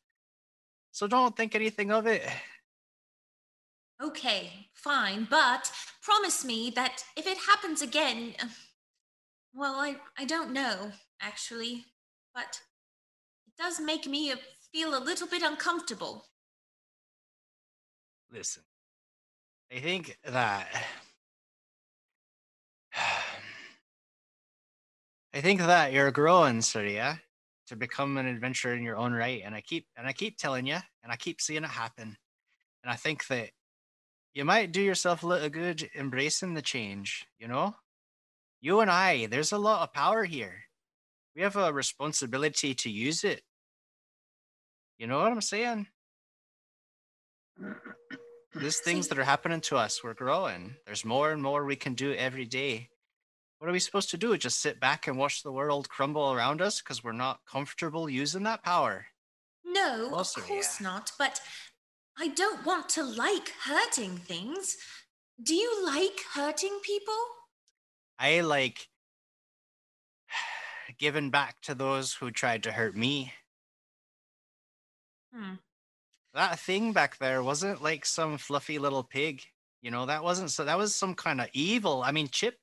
So 0.91 1.05
don't 1.05 1.37
think 1.37 1.53
anything 1.53 1.91
of 1.91 2.07
it. 2.07 2.27
Okay, 4.01 4.69
fine, 4.73 5.27
but 5.29 5.71
promise 6.01 6.45
me 6.45 6.71
that 6.75 7.03
if 7.17 7.27
it 7.27 7.37
happens 7.37 7.81
again, 7.81 8.33
uh, 8.41 8.47
well, 9.53 9.75
I, 9.75 9.97
I 10.17 10.23
don't 10.23 10.53
know, 10.53 10.93
actually, 11.21 11.85
but 12.33 12.61
it 13.45 13.61
does 13.61 13.81
make 13.81 14.07
me 14.07 14.33
feel 14.71 14.97
a 14.97 15.03
little 15.03 15.27
bit 15.27 15.43
uncomfortable. 15.43 16.25
Listen, 18.31 18.63
I 19.75 19.79
think 19.79 20.17
that 20.25 20.67
I 25.33 25.41
think 25.41 25.61
that 25.61 25.93
you're 25.93 26.11
growing, 26.11 26.59
Soraya, 26.59 27.19
to 27.67 27.75
become 27.75 28.17
an 28.17 28.27
adventurer 28.27 28.73
in 28.73 28.83
your 28.83 28.97
own 28.97 29.13
right. 29.13 29.41
And 29.43 29.55
I 29.55 29.61
keep 29.61 29.87
and 29.97 30.07
I 30.07 30.13
keep 30.13 30.37
telling 30.37 30.67
you, 30.67 30.77
and 31.03 31.11
I 31.11 31.15
keep 31.15 31.41
seeing 31.41 31.63
it 31.63 31.69
happen. 31.69 32.17
And 32.83 32.91
I 32.91 32.95
think 32.95 33.27
that 33.27 33.49
you 34.33 34.45
might 34.45 34.71
do 34.71 34.81
yourself 34.81 35.23
a 35.23 35.27
little 35.27 35.49
good 35.49 35.89
embracing 35.95 36.53
the 36.53 36.61
change, 36.61 37.25
you 37.39 37.47
know? 37.47 37.75
You 38.61 38.81
and 38.81 38.91
I, 38.91 39.25
there's 39.25 39.51
a 39.51 39.57
lot 39.57 39.81
of 39.81 39.93
power 39.93 40.23
here. 40.23 40.63
We 41.35 41.41
have 41.41 41.55
a 41.55 41.73
responsibility 41.73 42.73
to 42.75 42.89
use 42.89 43.23
it. 43.23 43.41
You 44.97 45.07
know 45.07 45.19
what 45.19 45.31
I'm 45.31 45.41
saying? 45.41 45.87
These 48.55 48.79
things 48.79 49.07
that 49.07 49.19
are 49.19 49.23
happening 49.23 49.61
to 49.61 49.77
us, 49.77 50.03
we're 50.03 50.13
growing. 50.13 50.75
There's 50.85 51.05
more 51.05 51.31
and 51.31 51.41
more 51.41 51.65
we 51.65 51.75
can 51.75 51.93
do 51.93 52.13
every 52.13 52.45
day. 52.45 52.89
What 53.59 53.69
are 53.69 53.73
we 53.73 53.79
supposed 53.79 54.09
to 54.11 54.17
do? 54.17 54.37
Just 54.37 54.61
sit 54.61 54.79
back 54.79 55.07
and 55.07 55.17
watch 55.17 55.43
the 55.43 55.51
world 55.51 55.89
crumble 55.89 56.31
around 56.31 56.61
us 56.61 56.81
because 56.81 57.03
we're 57.03 57.11
not 57.11 57.41
comfortable 57.45 58.09
using 58.09 58.43
that 58.43 58.63
power? 58.63 59.07
No, 59.65 60.15
of 60.15 60.33
course 60.33 60.79
not, 60.81 61.11
but 61.19 61.41
I 62.17 62.29
don't 62.29 62.65
want 62.65 62.89
to 62.89 63.03
like 63.03 63.53
hurting 63.63 64.17
things. 64.17 64.77
Do 65.41 65.53
you 65.53 65.85
like 65.85 66.19
hurting 66.33 66.79
people? 66.83 67.13
I 68.17 68.41
like 68.41 68.87
giving 70.97 71.29
back 71.29 71.61
to 71.63 71.75
those 71.75 72.13
who 72.13 72.31
tried 72.31 72.63
to 72.63 72.71
hurt 72.71 72.95
me. 72.95 73.33
Hmm. 75.33 75.55
That 76.39 76.57
thing 76.57 76.93
back 76.93 77.17
there 77.17 77.43
wasn't 77.43 77.83
like 77.83 78.05
some 78.05 78.37
fluffy 78.37 78.79
little 78.79 79.03
pig. 79.03 79.43
You 79.81 79.91
know, 79.91 80.05
that 80.05 80.23
wasn't 80.23 80.51
so 80.51 80.63
that 80.63 80.77
was 80.77 80.95
some 80.95 81.13
kind 81.13 81.41
of 81.41 81.49
evil. 81.51 82.01
I 82.01 82.13
mean, 82.13 82.29
Chip 82.29 82.55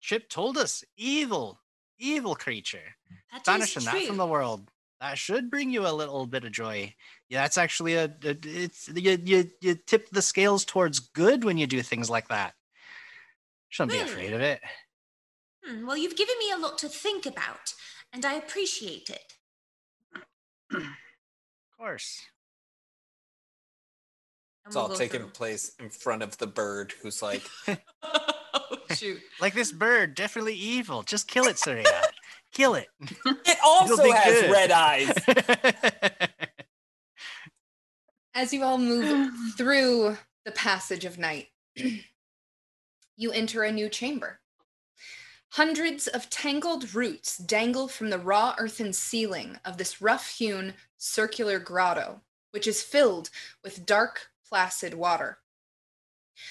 Chip 0.00 0.28
told 0.28 0.56
us 0.56 0.84
evil, 0.96 1.58
evil 1.98 2.36
creature. 2.36 2.94
That 3.32 3.38
is 3.38 3.74
Banishing 3.74 3.84
that 3.86 4.06
from 4.06 4.18
the 4.18 4.26
world. 4.26 4.70
That 5.00 5.18
should 5.18 5.50
bring 5.50 5.72
you 5.72 5.84
a 5.84 5.90
little 5.90 6.26
bit 6.26 6.44
of 6.44 6.52
joy. 6.52 6.94
Yeah, 7.28 7.42
that's 7.42 7.58
actually 7.58 7.94
a, 7.94 8.04
a 8.04 8.36
it's 8.44 8.88
you, 8.94 9.18
you 9.24 9.50
you 9.60 9.74
tip 9.74 10.10
the 10.10 10.22
scales 10.22 10.64
towards 10.64 11.00
good 11.00 11.42
when 11.42 11.58
you 11.58 11.66
do 11.66 11.82
things 11.82 12.08
like 12.08 12.28
that. 12.28 12.54
Shouldn't 13.68 13.98
be 13.98 13.98
afraid 13.98 14.32
of 14.32 14.40
it. 14.40 14.60
Hmm, 15.66 15.88
well, 15.88 15.96
you've 15.96 16.16
given 16.16 16.36
me 16.38 16.52
a 16.52 16.56
lot 16.58 16.78
to 16.78 16.88
think 16.88 17.26
about, 17.26 17.74
and 18.12 18.24
I 18.24 18.34
appreciate 18.34 19.10
it. 19.10 19.32
Of 20.72 20.84
course. 21.76 22.20
And 24.68 24.72
It's 24.72 24.76
all 24.76 24.88
taking 24.90 25.20
through. 25.20 25.30
place 25.30 25.72
in 25.80 25.88
front 25.88 26.22
of 26.22 26.36
the 26.36 26.46
bird 26.46 26.92
who's 27.02 27.22
like, 27.22 27.42
oh 28.02 28.76
shoot. 28.94 29.18
Like 29.40 29.54
this 29.54 29.72
bird, 29.72 30.14
definitely 30.14 30.54
evil. 30.56 31.02
Just 31.02 31.26
kill 31.26 31.44
it, 31.44 31.56
Soraya. 31.56 31.86
kill 32.52 32.74
it. 32.74 32.88
it 33.00 33.58
also 33.64 34.10
has 34.12 34.42
good." 34.42 34.50
red 34.50 34.70
eyes. 34.70 35.12
As 38.34 38.52
you 38.52 38.62
all 38.62 38.78
move 38.78 39.32
through 39.56 40.16
the 40.44 40.52
passage 40.52 41.04
of 41.04 41.18
night, 41.18 41.46
you 43.16 43.32
enter 43.32 43.62
a 43.62 43.72
new 43.72 43.88
chamber. 43.88 44.40
Hundreds 45.52 46.06
of 46.08 46.28
tangled 46.28 46.94
roots 46.94 47.38
dangle 47.38 47.88
from 47.88 48.10
the 48.10 48.18
raw 48.18 48.54
earthen 48.58 48.92
ceiling 48.92 49.56
of 49.64 49.78
this 49.78 50.02
rough 50.02 50.28
hewn 50.28 50.74
circular 50.98 51.58
grotto, 51.58 52.20
which 52.50 52.66
is 52.66 52.82
filled 52.82 53.30
with 53.64 53.86
dark, 53.86 54.28
placid 54.48 54.94
water. 54.94 55.38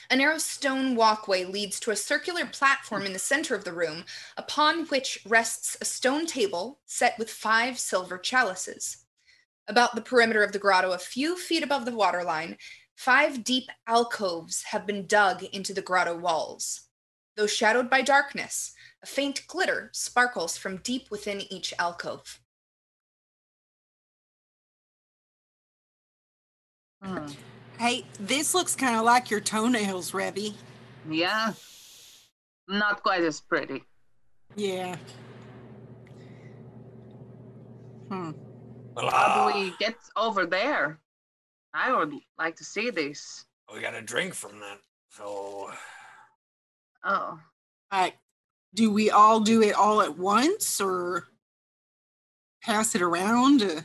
A 0.10 0.16
narrow 0.16 0.38
stone 0.38 0.96
walkway 0.96 1.46
leads 1.46 1.80
to 1.80 1.92
a 1.92 1.96
circular 1.96 2.46
platform 2.46 3.06
in 3.06 3.14
the 3.14 3.20
center 3.20 3.56
of 3.56 3.64
the 3.64 3.74
room, 3.74 4.04
upon 4.36 4.86
which 4.88 5.20
rests 5.26 5.78
a 5.80 5.86
stone 5.86 6.26
table 6.26 6.80
set 6.86 7.18
with 7.18 7.30
five 7.30 7.80
silver 7.80 8.18
chalices. 8.18 9.06
About 9.68 9.96
the 9.96 10.02
perimeter 10.02 10.44
of 10.44 10.52
the 10.52 10.60
grotto, 10.60 10.92
a 10.92 10.98
few 10.98 11.38
feet 11.38 11.64
above 11.64 11.86
the 11.86 11.96
waterline, 11.96 12.58
five 12.96 13.44
deep 13.44 13.70
alcoves 13.86 14.64
have 14.64 14.86
been 14.86 15.08
dug 15.08 15.44
into 15.44 15.74
the 15.74 15.82
grotto 15.82 16.18
walls. 16.18 16.82
Though 17.36 17.48
shadowed 17.48 17.90
by 17.90 18.02
darkness, 18.02 18.74
a 19.04 19.06
faint 19.06 19.46
glitter 19.48 19.90
sparkles 19.94 20.58
from 20.58 20.78
deep 20.78 21.12
within 21.12 21.42
each 21.54 21.74
alcove. 21.80 22.40
Hmm. 27.02 27.28
Hey, 27.78 28.06
this 28.20 28.54
looks 28.54 28.76
kind 28.76 28.96
of 28.98 29.04
like 29.06 29.30
your 29.30 29.40
toenails, 29.40 30.12
Revy. 30.12 30.54
Yeah. 31.10 31.54
Not 32.68 33.04
quite 33.04 33.24
as 33.24 33.40
pretty. 33.40 33.84
Yeah. 34.56 34.96
Hmm. 38.10 38.32
Well, 38.96 39.10
How 39.12 39.52
do 39.52 39.60
we 39.60 39.74
get 39.80 39.96
over 40.16 40.46
there? 40.46 41.00
I 41.74 41.94
would 41.96 42.14
like 42.40 42.56
to 42.56 42.64
see 42.64 42.90
this. 42.90 43.46
we 43.74 43.82
got 43.82 43.94
a 43.94 44.02
drink 44.02 44.34
from 44.34 44.60
that. 44.60 44.80
So 45.10 45.70
Oh. 47.04 47.40
I, 47.92 48.14
do 48.74 48.92
we 48.92 49.12
all 49.12 49.40
do 49.40 49.62
it 49.62 49.76
all 49.76 50.02
at 50.02 50.18
once 50.18 50.82
or 50.82 51.28
pass 52.64 52.96
it 52.96 53.02
around? 53.02 53.84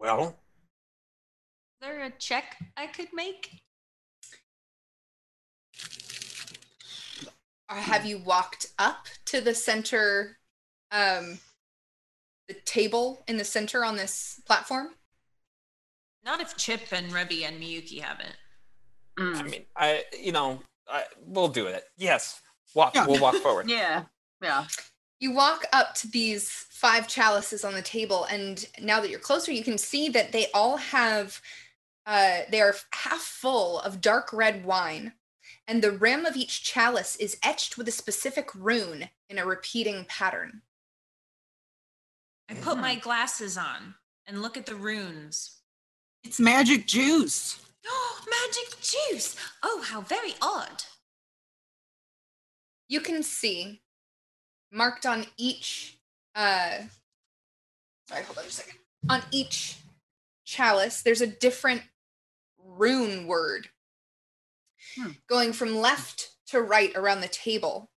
Well, 0.00 0.36
Is 1.80 1.88
there 1.88 2.04
a 2.04 2.10
check 2.10 2.56
I 2.76 2.86
could 2.86 3.08
make? 3.12 3.60
Or 7.70 7.76
have 7.76 8.04
you 8.04 8.18
walked 8.18 8.66
up 8.78 9.06
to 9.26 9.40
the 9.40 9.54
center, 9.54 10.38
um, 10.90 11.38
the 12.48 12.54
table 12.64 13.22
in 13.28 13.36
the 13.36 13.44
center 13.44 13.84
on 13.84 13.96
this 13.96 14.40
platform? 14.44 14.88
Not 16.24 16.40
if 16.40 16.56
Chip 16.56 16.80
and 16.92 17.12
Rebby 17.12 17.44
and 17.44 17.60
Miyuki 17.62 18.00
haven't. 18.00 18.36
I 19.16 19.20
Mm. 19.22 19.50
mean, 19.50 19.66
I 19.76 20.04
you 20.18 20.32
know, 20.32 20.60
I, 20.88 21.04
we'll 21.20 21.48
do 21.48 21.66
it. 21.66 21.84
Yes, 21.96 22.40
walk. 22.74 22.94
Yeah. 22.94 23.06
We'll 23.06 23.20
walk 23.20 23.36
forward. 23.36 23.68
Yeah. 23.70 24.04
Yeah. 24.42 24.66
You 25.20 25.32
walk 25.32 25.66
up 25.74 25.94
to 25.96 26.08
these 26.10 26.50
five 26.50 27.06
chalices 27.06 27.62
on 27.62 27.74
the 27.74 27.82
table, 27.82 28.24
and 28.24 28.66
now 28.80 29.00
that 29.00 29.10
you're 29.10 29.20
closer, 29.20 29.52
you 29.52 29.62
can 29.62 29.76
see 29.76 30.08
that 30.08 30.32
they 30.32 30.46
all 30.54 30.78
have, 30.78 31.42
uh, 32.06 32.38
they 32.50 32.62
are 32.62 32.74
half 32.92 33.20
full 33.20 33.80
of 33.80 34.00
dark 34.00 34.32
red 34.32 34.64
wine, 34.64 35.12
and 35.68 35.82
the 35.82 35.92
rim 35.92 36.24
of 36.24 36.36
each 36.36 36.64
chalice 36.64 37.16
is 37.16 37.36
etched 37.42 37.76
with 37.76 37.86
a 37.86 37.92
specific 37.92 38.54
rune 38.54 39.10
in 39.28 39.38
a 39.38 39.44
repeating 39.44 40.06
pattern. 40.08 40.62
I 42.48 42.54
put 42.54 42.78
my 42.78 42.94
glasses 42.96 43.58
on 43.58 43.94
and 44.26 44.40
look 44.40 44.56
at 44.56 44.64
the 44.64 44.74
runes. 44.74 45.58
it's 46.24 46.40
magic 46.40 46.86
juice. 46.86 47.60
Oh, 47.86 48.20
magic 48.48 48.80
juice! 48.80 49.36
Oh, 49.62 49.82
how 49.86 50.00
very 50.00 50.34
odd. 50.40 50.84
You 52.88 53.00
can 53.00 53.22
see 53.22 53.82
marked 54.72 55.06
on 55.06 55.26
each 55.36 55.98
uh 56.34 56.78
sorry, 58.08 58.24
hold 58.24 58.38
on 58.38 58.44
just 58.44 58.58
a 58.58 58.62
second. 58.62 58.78
On 59.08 59.22
each 59.30 59.76
chalice, 60.44 61.02
there's 61.02 61.20
a 61.20 61.26
different 61.26 61.82
rune 62.58 63.26
word. 63.26 63.68
Hmm. 64.96 65.10
Going 65.28 65.52
from 65.52 65.76
left 65.76 66.30
to 66.48 66.60
right 66.60 66.92
around 66.96 67.20
the 67.20 67.28
table, 67.28 67.90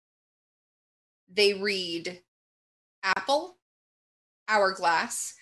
they 1.34 1.54
read 1.54 2.22
apple, 3.04 3.58
hourglass, 4.48 5.36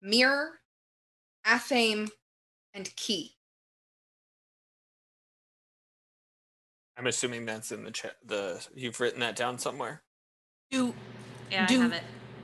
mirror, 0.00 0.60
athame, 1.46 2.10
and 2.72 2.94
key. 2.96 3.32
I'm 6.96 7.06
assuming 7.06 7.44
that's 7.44 7.72
in 7.72 7.84
the 7.84 7.90
chat. 7.90 8.16
The 8.24 8.66
you've 8.74 9.00
written 9.00 9.20
that 9.20 9.36
down 9.36 9.58
somewhere. 9.58 10.03
Do 10.74 10.94
Yeah, 11.52 11.66
Do- 11.66 11.78
I 11.78 11.82
have 11.82 11.92
it. 11.92 12.02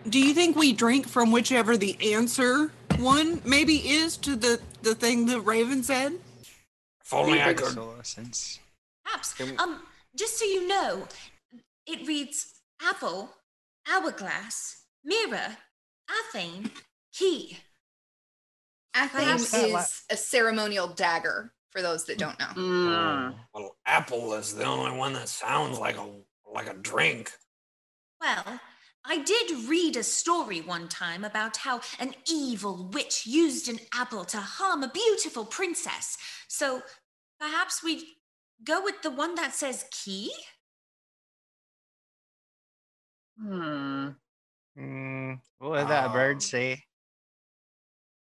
do 0.08 0.18
you 0.20 0.32
think 0.34 0.56
we 0.56 0.72
drink 0.72 1.08
from 1.08 1.32
whichever 1.32 1.76
the 1.76 1.96
answer 2.14 2.70
one 2.98 3.42
maybe 3.44 3.76
is 3.88 4.16
to 4.18 4.36
the 4.36 4.60
the 4.82 4.94
thing 4.94 5.26
the 5.26 5.40
Raven 5.40 5.82
said? 5.82 6.12
If 7.04 7.12
only 7.12 7.42
I 7.42 7.54
could. 7.54 7.74
So 7.74 7.94
Perhaps. 9.04 9.34
Can- 9.34 9.58
Um, 9.58 9.82
just 10.14 10.38
so 10.38 10.44
you 10.44 10.68
know, 10.68 11.08
it 11.86 12.06
reads 12.06 12.54
apple, 12.80 13.34
hourglass, 13.90 14.82
mirror, 15.02 15.56
athame, 16.08 16.70
key. 17.12 17.58
Athame 18.94 19.10
Perhaps 19.10 19.52
la- 19.52 19.80
is 19.80 20.02
a 20.10 20.16
ceremonial 20.16 20.86
dagger 20.88 21.52
for 21.70 21.82
those 21.82 22.04
that 22.04 22.18
don't 22.18 22.38
know. 22.38 22.52
Mm. 22.56 23.34
Well, 23.54 23.76
apple 23.86 24.34
is 24.34 24.54
the 24.54 24.64
only 24.64 24.96
one 24.96 25.14
that 25.14 25.28
sounds 25.28 25.78
like 25.78 25.96
a 25.96 26.08
like 26.52 26.68
a 26.68 26.74
drink. 26.74 27.32
Well, 28.20 28.60
I 29.04 29.18
did 29.18 29.68
read 29.68 29.96
a 29.96 30.02
story 30.02 30.60
one 30.60 30.88
time 30.88 31.24
about 31.24 31.56
how 31.56 31.80
an 31.98 32.14
evil 32.30 32.90
witch 32.92 33.26
used 33.26 33.68
an 33.68 33.78
apple 33.94 34.24
to 34.26 34.38
harm 34.38 34.82
a 34.82 34.88
beautiful 34.90 35.44
princess. 35.46 36.18
So 36.48 36.82
perhaps 37.38 37.82
we 37.82 38.16
go 38.62 38.82
with 38.84 39.00
the 39.02 39.10
one 39.10 39.34
that 39.36 39.54
says 39.54 39.86
key? 39.90 40.32
Hmm. 43.38 44.08
Mm, 44.78 45.40
what 45.58 45.70
would 45.70 45.88
that 45.88 46.12
bird 46.12 46.36
Um, 46.36 46.40
say? 46.40 46.84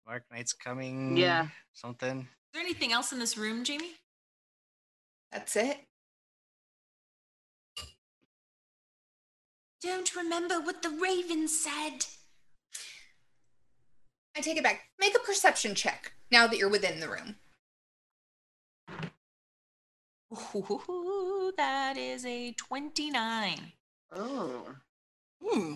Mark 0.06 0.24
night's 0.30 0.54
coming. 0.54 1.16
Yeah. 1.16 1.48
Something. 1.74 2.20
Is 2.20 2.26
there 2.54 2.62
anything 2.62 2.92
else 2.92 3.12
in 3.12 3.18
this 3.18 3.36
room, 3.36 3.62
Jamie? 3.62 3.92
That's 5.30 5.54
it. 5.56 5.78
Don't 9.82 10.14
remember 10.14 10.60
what 10.60 10.82
the 10.82 10.90
raven 10.90 11.48
said. 11.48 12.06
I 14.36 14.40
take 14.40 14.56
it 14.56 14.62
back. 14.62 14.82
Make 14.98 15.16
a 15.16 15.20
perception 15.20 15.74
check 15.74 16.12
now 16.30 16.46
that 16.46 16.56
you're 16.56 16.68
within 16.68 17.00
the 17.00 17.08
room. 17.08 17.36
Ooh, 20.54 21.52
that 21.56 21.98
is 21.98 22.24
a 22.24 22.52
29. 22.52 23.72
Oh. 24.12 24.74
Hmm. 25.44 25.74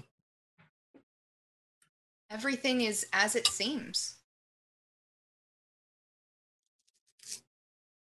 Everything 2.30 2.80
is 2.80 3.06
as 3.12 3.34
it 3.34 3.46
seems. 3.46 4.16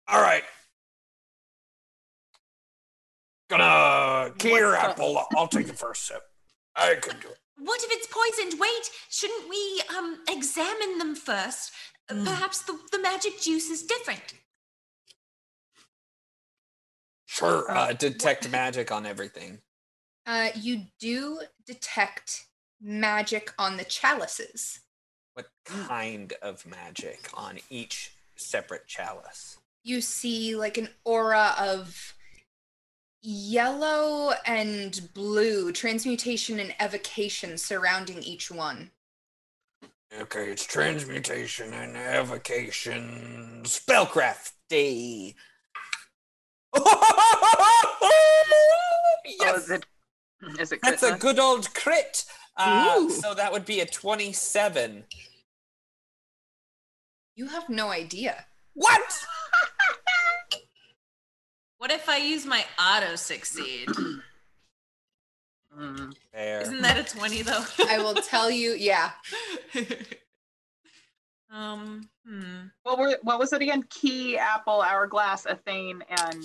All 0.08 0.20
right. 0.20 0.44
Gonna 3.48 4.32
key 4.38 4.60
or 4.60 4.70
What's 4.72 4.84
up? 4.84 4.90
apple. 4.90 5.22
I'll 5.36 5.46
take 5.48 5.66
the 5.66 5.72
first 5.72 6.06
sip. 6.06 6.22
I 6.74 6.96
can 7.00 7.18
do 7.20 7.28
it. 7.28 7.38
What 7.58 7.80
if 7.82 7.90
it's 7.92 8.06
poisoned? 8.10 8.60
Wait, 8.60 8.90
shouldn't 9.08 9.48
we 9.48 9.82
um 9.96 10.18
examine 10.28 10.98
them 10.98 11.14
first? 11.14 11.72
Uh, 12.08 12.14
Mm. 12.14 12.24
Perhaps 12.24 12.62
the, 12.62 12.78
the 12.92 13.00
magic 13.00 13.40
juice 13.40 13.68
is 13.68 13.82
different. 13.82 14.34
Sure. 17.26 17.70
Uh, 17.70 17.92
detect 17.92 18.48
magic 18.50 18.92
on 18.92 19.04
everything. 19.06 19.58
Uh, 20.24 20.48
you 20.54 20.82
do 21.00 21.40
detect 21.66 22.46
magic 22.80 23.52
on 23.58 23.76
the 23.76 23.84
chalices. 23.84 24.80
What 25.34 25.48
kind 25.64 26.32
of 26.42 26.64
magic 26.64 27.28
on 27.34 27.58
each 27.70 28.12
separate 28.36 28.86
chalice? 28.86 29.58
You 29.82 30.00
see 30.00 30.56
like 30.56 30.78
an 30.78 30.88
aura 31.04 31.54
of 31.58 32.14
yellow 33.26 34.32
and 34.46 35.10
blue, 35.12 35.72
transmutation 35.72 36.60
and 36.60 36.72
evocation 36.78 37.58
surrounding 37.58 38.22
each 38.22 38.52
one. 38.52 38.92
Okay, 40.20 40.50
it's 40.50 40.64
transmutation 40.64 41.74
and 41.74 41.96
evocation. 41.96 43.62
Spellcraft. 43.64 44.52
Day. 44.68 45.34
Oh, 49.28 49.40
yes, 49.40 49.64
is 49.64 49.70
it? 49.70 49.86
Is 50.60 50.72
it? 50.72 50.80
that's 50.82 51.02
a 51.02 51.16
good 51.16 51.38
old 51.38 51.72
crit. 51.74 52.24
Uh, 52.56 53.08
so 53.08 53.34
that 53.34 53.52
would 53.52 53.64
be 53.64 53.80
a 53.80 53.86
27. 53.86 55.04
You 57.34 57.46
have 57.48 57.68
no 57.68 57.90
idea. 57.90 58.44
What? 58.74 59.24
What 61.86 61.94
if 61.94 62.08
I 62.08 62.16
use 62.16 62.44
my 62.44 62.64
auto 62.80 63.14
succeed? 63.14 63.86
Mm. 65.78 66.12
There. 66.32 66.60
Isn't 66.62 66.82
that 66.82 66.98
a 66.98 67.04
20 67.04 67.42
though? 67.42 67.62
I 67.88 67.98
will 67.98 68.14
tell 68.14 68.50
you, 68.50 68.72
yeah. 68.72 69.12
um, 71.52 72.08
hmm. 72.26 72.66
What 72.82 72.98
were? 72.98 73.16
What 73.22 73.38
was 73.38 73.52
it 73.52 73.62
again? 73.62 73.84
Key, 73.88 74.36
apple, 74.36 74.82
hourglass, 74.82 75.46
athame, 75.46 76.00
and 76.08 76.42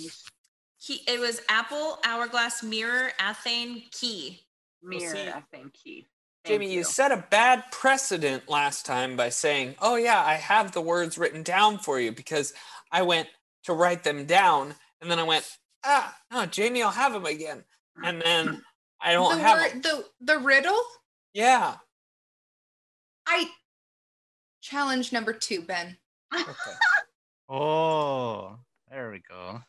Key, 0.80 1.00
it 1.08 1.18
was 1.18 1.40
apple, 1.48 1.98
hourglass, 2.04 2.62
mirror, 2.62 3.10
athame, 3.18 3.90
key. 3.90 4.42
mirror. 4.80 5.12
see, 5.12 5.26
athame, 5.26 5.72
key. 5.72 6.06
Thank 6.44 6.60
Jamie, 6.60 6.72
you. 6.72 6.84
set 6.84 7.10
a 7.10 7.16
bad 7.16 7.64
precedent 7.72 8.48
last 8.48 8.86
time 8.86 9.16
by 9.16 9.30
saying, 9.30 9.74
"Oh 9.80 9.96
yeah, 9.96 10.22
I 10.24 10.34
have 10.34 10.70
the 10.70 10.80
words 10.80 11.18
written 11.18 11.42
down 11.42 11.78
for 11.78 11.98
you," 11.98 12.12
because 12.12 12.54
I 12.92 13.02
went 13.02 13.28
to 13.64 13.72
write 13.72 14.04
them 14.04 14.24
down, 14.26 14.76
and 15.02 15.10
then 15.10 15.18
I 15.18 15.24
went, 15.24 15.44
"Ah, 15.84 16.16
no, 16.32 16.46
Jamie, 16.46 16.82
I'll 16.82 16.90
have 16.90 17.14
him 17.14 17.26
again," 17.26 17.64
and 18.02 18.22
then 18.22 18.62
I 19.00 19.12
don't 19.12 19.36
the, 19.36 19.42
have 19.42 19.58
word- 19.60 19.82
them. 19.82 20.02
the 20.20 20.34
the 20.34 20.38
riddle. 20.38 20.80
Yeah. 21.34 21.76
I 23.26 23.50
challenge 24.60 25.12
number 25.12 25.32
two, 25.32 25.62
Ben. 25.62 25.98
Okay. 26.34 26.48
Oh, 27.54 28.56
there 28.90 29.10
we 29.10 29.20
go. 29.28 29.60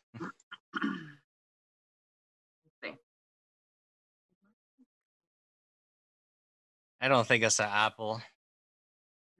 I 7.01 7.07
don't 7.07 7.27
think 7.27 7.43
it's 7.43 7.59
an 7.59 7.69
apple. 7.71 8.21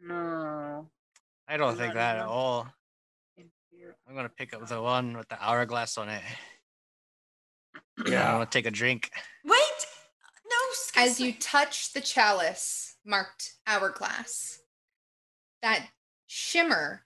No. 0.01 0.89
I 1.47 1.57
don't 1.57 1.77
think 1.77 1.89
Not 1.89 1.95
that 1.95 2.17
at 2.17 2.25
all. 2.25 2.67
I'm 4.07 4.15
gonna 4.15 4.29
pick 4.29 4.53
up 4.53 4.67
the 4.67 4.81
one 4.81 5.17
with 5.17 5.27
the 5.29 5.41
hourglass 5.43 5.97
on 5.97 6.09
it. 6.09 6.21
Yeah, 7.97 8.03
I'm 8.05 8.11
Yeah. 8.11 8.31
gonna 8.33 8.45
take 8.45 8.65
a 8.65 8.71
drink. 8.71 9.11
Wait! 9.43 9.85
No, 10.45 10.55
As 10.95 11.19
you 11.19 11.33
touch 11.33 11.93
the 11.93 12.01
chalice 12.01 12.97
marked 13.05 13.53
hourglass, 13.65 14.59
that 15.61 15.89
shimmer 16.27 17.05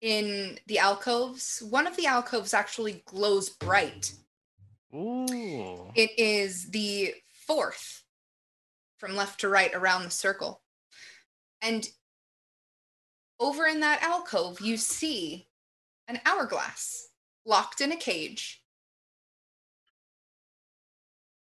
in 0.00 0.58
the 0.66 0.78
alcoves, 0.78 1.62
one 1.62 1.86
of 1.86 1.96
the 1.96 2.06
alcoves 2.06 2.52
actually 2.54 3.02
glows 3.06 3.50
bright. 3.50 4.14
Ooh. 4.94 5.92
It 5.94 6.18
is 6.18 6.70
the 6.70 7.14
fourth 7.46 8.02
from 8.98 9.16
left 9.16 9.40
to 9.40 9.48
right 9.48 9.72
around 9.74 10.04
the 10.04 10.10
circle. 10.10 10.62
And 11.60 11.88
over 13.38 13.66
in 13.66 13.80
that 13.80 14.02
alcove, 14.02 14.60
you 14.60 14.76
see 14.76 15.48
an 16.08 16.20
hourglass 16.26 17.08
locked 17.44 17.80
in 17.80 17.92
a 17.92 17.96
cage. 17.96 18.62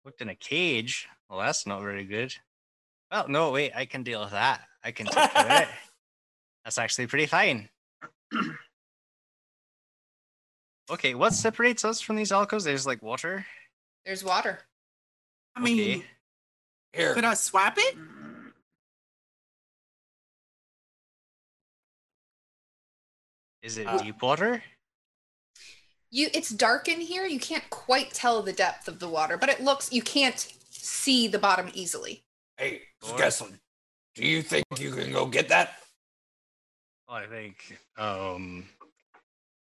Looked 0.05 0.20
in 0.20 0.28
a 0.28 0.35
cage. 0.35 1.09
Well, 1.31 1.39
that's 1.40 1.66
not 1.66 1.81
very 1.82 2.05
good. 2.05 2.35
Well, 3.10 3.28
no, 3.28 3.51
wait, 3.51 3.72
I 3.74 3.86
can 3.86 4.02
deal 4.02 4.20
with 4.22 4.32
that. 4.32 4.60
I 4.82 4.90
can 4.90 5.06
take 5.06 5.31
care 5.32 5.44
of 5.44 5.62
it. 5.62 5.68
That's 6.64 6.78
actually 6.78 7.06
pretty 7.06 7.26
fine. 7.26 7.68
Okay, 10.90 11.14
what 11.14 11.32
separates 11.32 11.85
us 11.85 12.01
from 12.01 12.16
these 12.16 12.32
alcoves? 12.32 12.64
There's 12.64 12.86
like 12.86 13.02
water. 13.02 13.47
There's 14.05 14.24
water. 14.24 14.59
I 15.56 15.60
mean, 15.60 15.78
Okay. 15.98 16.05
Here. 16.93 17.14
could 17.14 17.24
I 17.24 17.35
swap 17.35 17.74
it? 17.78 17.97
Is 23.64 23.78
it 23.78 23.86
Uh, 23.86 23.96
deep 23.96 24.20
water? 24.20 24.62
You 26.10 26.28
it's 26.34 26.50
dark 26.50 26.86
in 26.86 27.00
here. 27.00 27.24
You 27.24 27.40
can't 27.40 27.68
quite 27.70 28.12
tell 28.12 28.42
the 28.42 28.52
depth 28.52 28.86
of 28.88 28.98
the 29.00 29.08
water, 29.08 29.38
but 29.38 29.48
it 29.48 29.60
looks 29.62 29.90
you 29.90 30.02
can't 30.02 30.38
see 30.70 31.26
the 31.26 31.38
bottom 31.38 31.70
easily. 31.72 32.24
Hey, 32.58 32.82
Or- 33.02 33.16
Skeslin, 33.18 33.58
do 34.14 34.24
you 34.26 34.42
think 34.42 34.66
you 34.78 34.92
can 34.92 35.10
go 35.12 35.26
get 35.26 35.48
that? 35.48 35.80
Well, 37.08 37.16
I 37.16 37.26
think. 37.26 37.78
Um, 37.96 38.68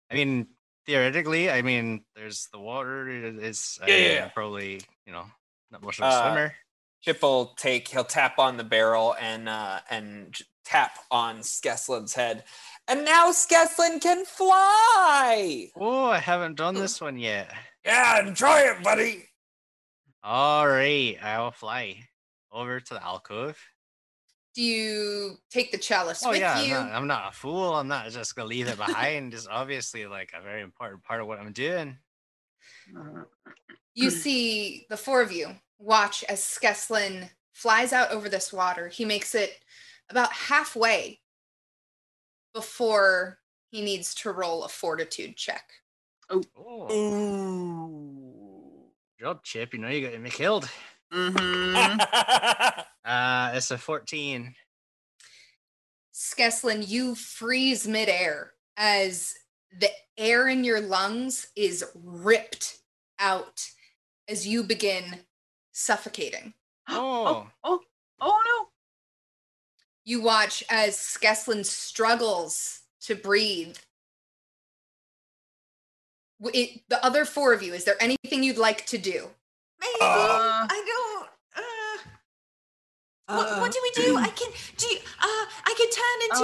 I 0.09 0.15
mean, 0.15 0.47
theoretically, 0.87 1.49
I 1.51 1.61
mean, 1.61 2.03
there's 2.15 2.47
the 2.51 2.59
water. 2.59 3.07
It's 3.07 3.77
Yeah, 3.81 3.85
yeah, 3.87 3.95
mean, 3.95 4.11
yeah. 4.15 4.23
I'm 4.25 4.31
probably 4.31 4.81
you 5.05 5.13
know 5.13 5.25
not 5.69 5.83
much 5.83 5.99
of 5.99 6.05
a 6.05 6.07
Uh, 6.07 6.21
swimmer. 6.31 6.55
Chip 7.01 7.21
will 7.21 7.53
take. 7.55 7.87
He'll 7.87 8.03
tap 8.03 8.39
on 8.39 8.57
the 8.57 8.63
barrel 8.63 9.15
and 9.19 9.47
uh, 9.47 9.81
and 9.91 10.35
tap 10.65 10.99
on 11.09 11.39
Skeslin's 11.39 12.13
head, 12.13 12.43
and 12.91 13.05
now 13.05 13.31
Skeslin 13.31 14.01
can 14.01 14.26
fly. 14.26 15.69
Oh, 15.77 16.07
I 16.07 16.19
haven't 16.19 16.57
done 16.57 16.76
this 16.76 16.99
one 16.99 17.18
yet. 17.18 17.49
Yeah, 17.85 18.27
enjoy 18.27 18.57
it, 18.57 18.84
buddy. 18.84 19.23
All 20.23 20.68
right, 20.68 21.18
I'll 21.23 21.51
fly 21.51 21.95
over 22.51 22.81
to 22.81 22.93
the 22.93 23.03
alcove. 23.03 23.57
Do 24.53 24.61
you 24.61 25.38
take 25.49 25.72
the 25.72 25.77
chalice 25.77 26.22
Oh 26.26 26.31
with 26.31 26.39
yeah, 26.39 26.61
you? 26.61 26.76
I'm 26.76 26.88
not, 26.88 26.95
I'm 26.95 27.07
not 27.07 27.30
a 27.30 27.35
fool. 27.35 27.73
I'm 27.73 27.88
not 27.88 28.11
just 28.11 28.35
gonna 28.35 28.49
leave 28.49 28.68
it 28.68 28.77
behind. 28.77 29.34
it's 29.34 29.47
obviously 29.47 30.05
like 30.05 30.34
a 30.38 30.43
very 30.43 30.61
important 30.61 31.01
part 31.03 31.22
of 31.22 31.27
what 31.27 31.39
I'm 31.39 31.53
doing. 31.53 31.97
You 33.93 34.09
see 34.09 34.85
the 34.89 34.97
four 34.97 35.22
of 35.22 35.31
you 35.31 35.55
watch 35.80 36.26
as 36.26 36.41
Skeslin 36.41 37.30
flies 37.53 37.93
out 37.93 38.11
over 38.11 38.27
this 38.27 38.51
water. 38.51 38.89
He 38.89 39.05
makes 39.05 39.34
it 39.34 39.57
about 40.09 40.34
halfway 40.34 41.20
before 42.53 43.39
he 43.71 43.81
needs 43.81 44.13
to 44.15 44.31
roll 44.31 44.63
a 44.63 44.69
fortitude 44.69 45.35
check. 45.35 45.63
Oh, 46.29 46.87
good 49.17 49.23
job, 49.23 49.43
Chip. 49.43 49.73
You 49.73 49.79
know 49.79 49.89
you 49.89 50.07
got 50.09 50.19
me 50.19 50.29
killed. 50.29 50.69
Mm-hmm. 51.13 51.99
Uh, 53.03 53.51
it's 53.55 53.71
a 53.71 53.79
14. 53.79 54.53
Skeslin, 56.13 56.87
you 56.87 57.15
freeze 57.15 57.87
midair 57.87 58.53
as 58.77 59.33
the 59.79 59.89
air 60.17 60.47
in 60.47 60.63
your 60.63 60.79
lungs 60.79 61.47
is 61.55 61.83
ripped 61.95 62.77
out 63.17 63.67
as 64.27 64.47
you 64.47 64.61
begin 64.63 65.03
suffocating. 65.71 66.53
Oh, 66.87 67.47
Oh 67.63 67.79
no. 68.21 68.67
You 70.03 70.21
watch 70.21 70.63
as 70.69 70.95
Skeslin 70.97 71.65
struggles 71.65 72.81
to 73.01 73.15
breathe. 73.15 73.77
It, 76.43 76.81
the 76.89 77.03
other 77.05 77.23
four 77.25 77.53
of 77.53 77.61
you, 77.61 77.73
is 77.73 77.83
there 77.85 77.97
anything 78.01 78.43
you'd 78.43 78.57
like 78.57 78.85
to 78.87 78.97
do? 78.97 79.29
Maybe 79.79 79.93
Uh, 80.01 80.67
I 80.69 80.83
don't. 80.87 81.29
Uh, 81.55 83.35
what, 83.37 83.47
Uh, 83.47 83.59
what 83.59 83.71
do 83.71 83.79
we 83.83 83.91
do? 84.03 84.17
I 84.17 84.27
can 84.29 84.51
do. 84.77 84.87
You, 84.87 84.97
uh, 84.97 85.45
I 85.65 85.75
can 85.77 85.89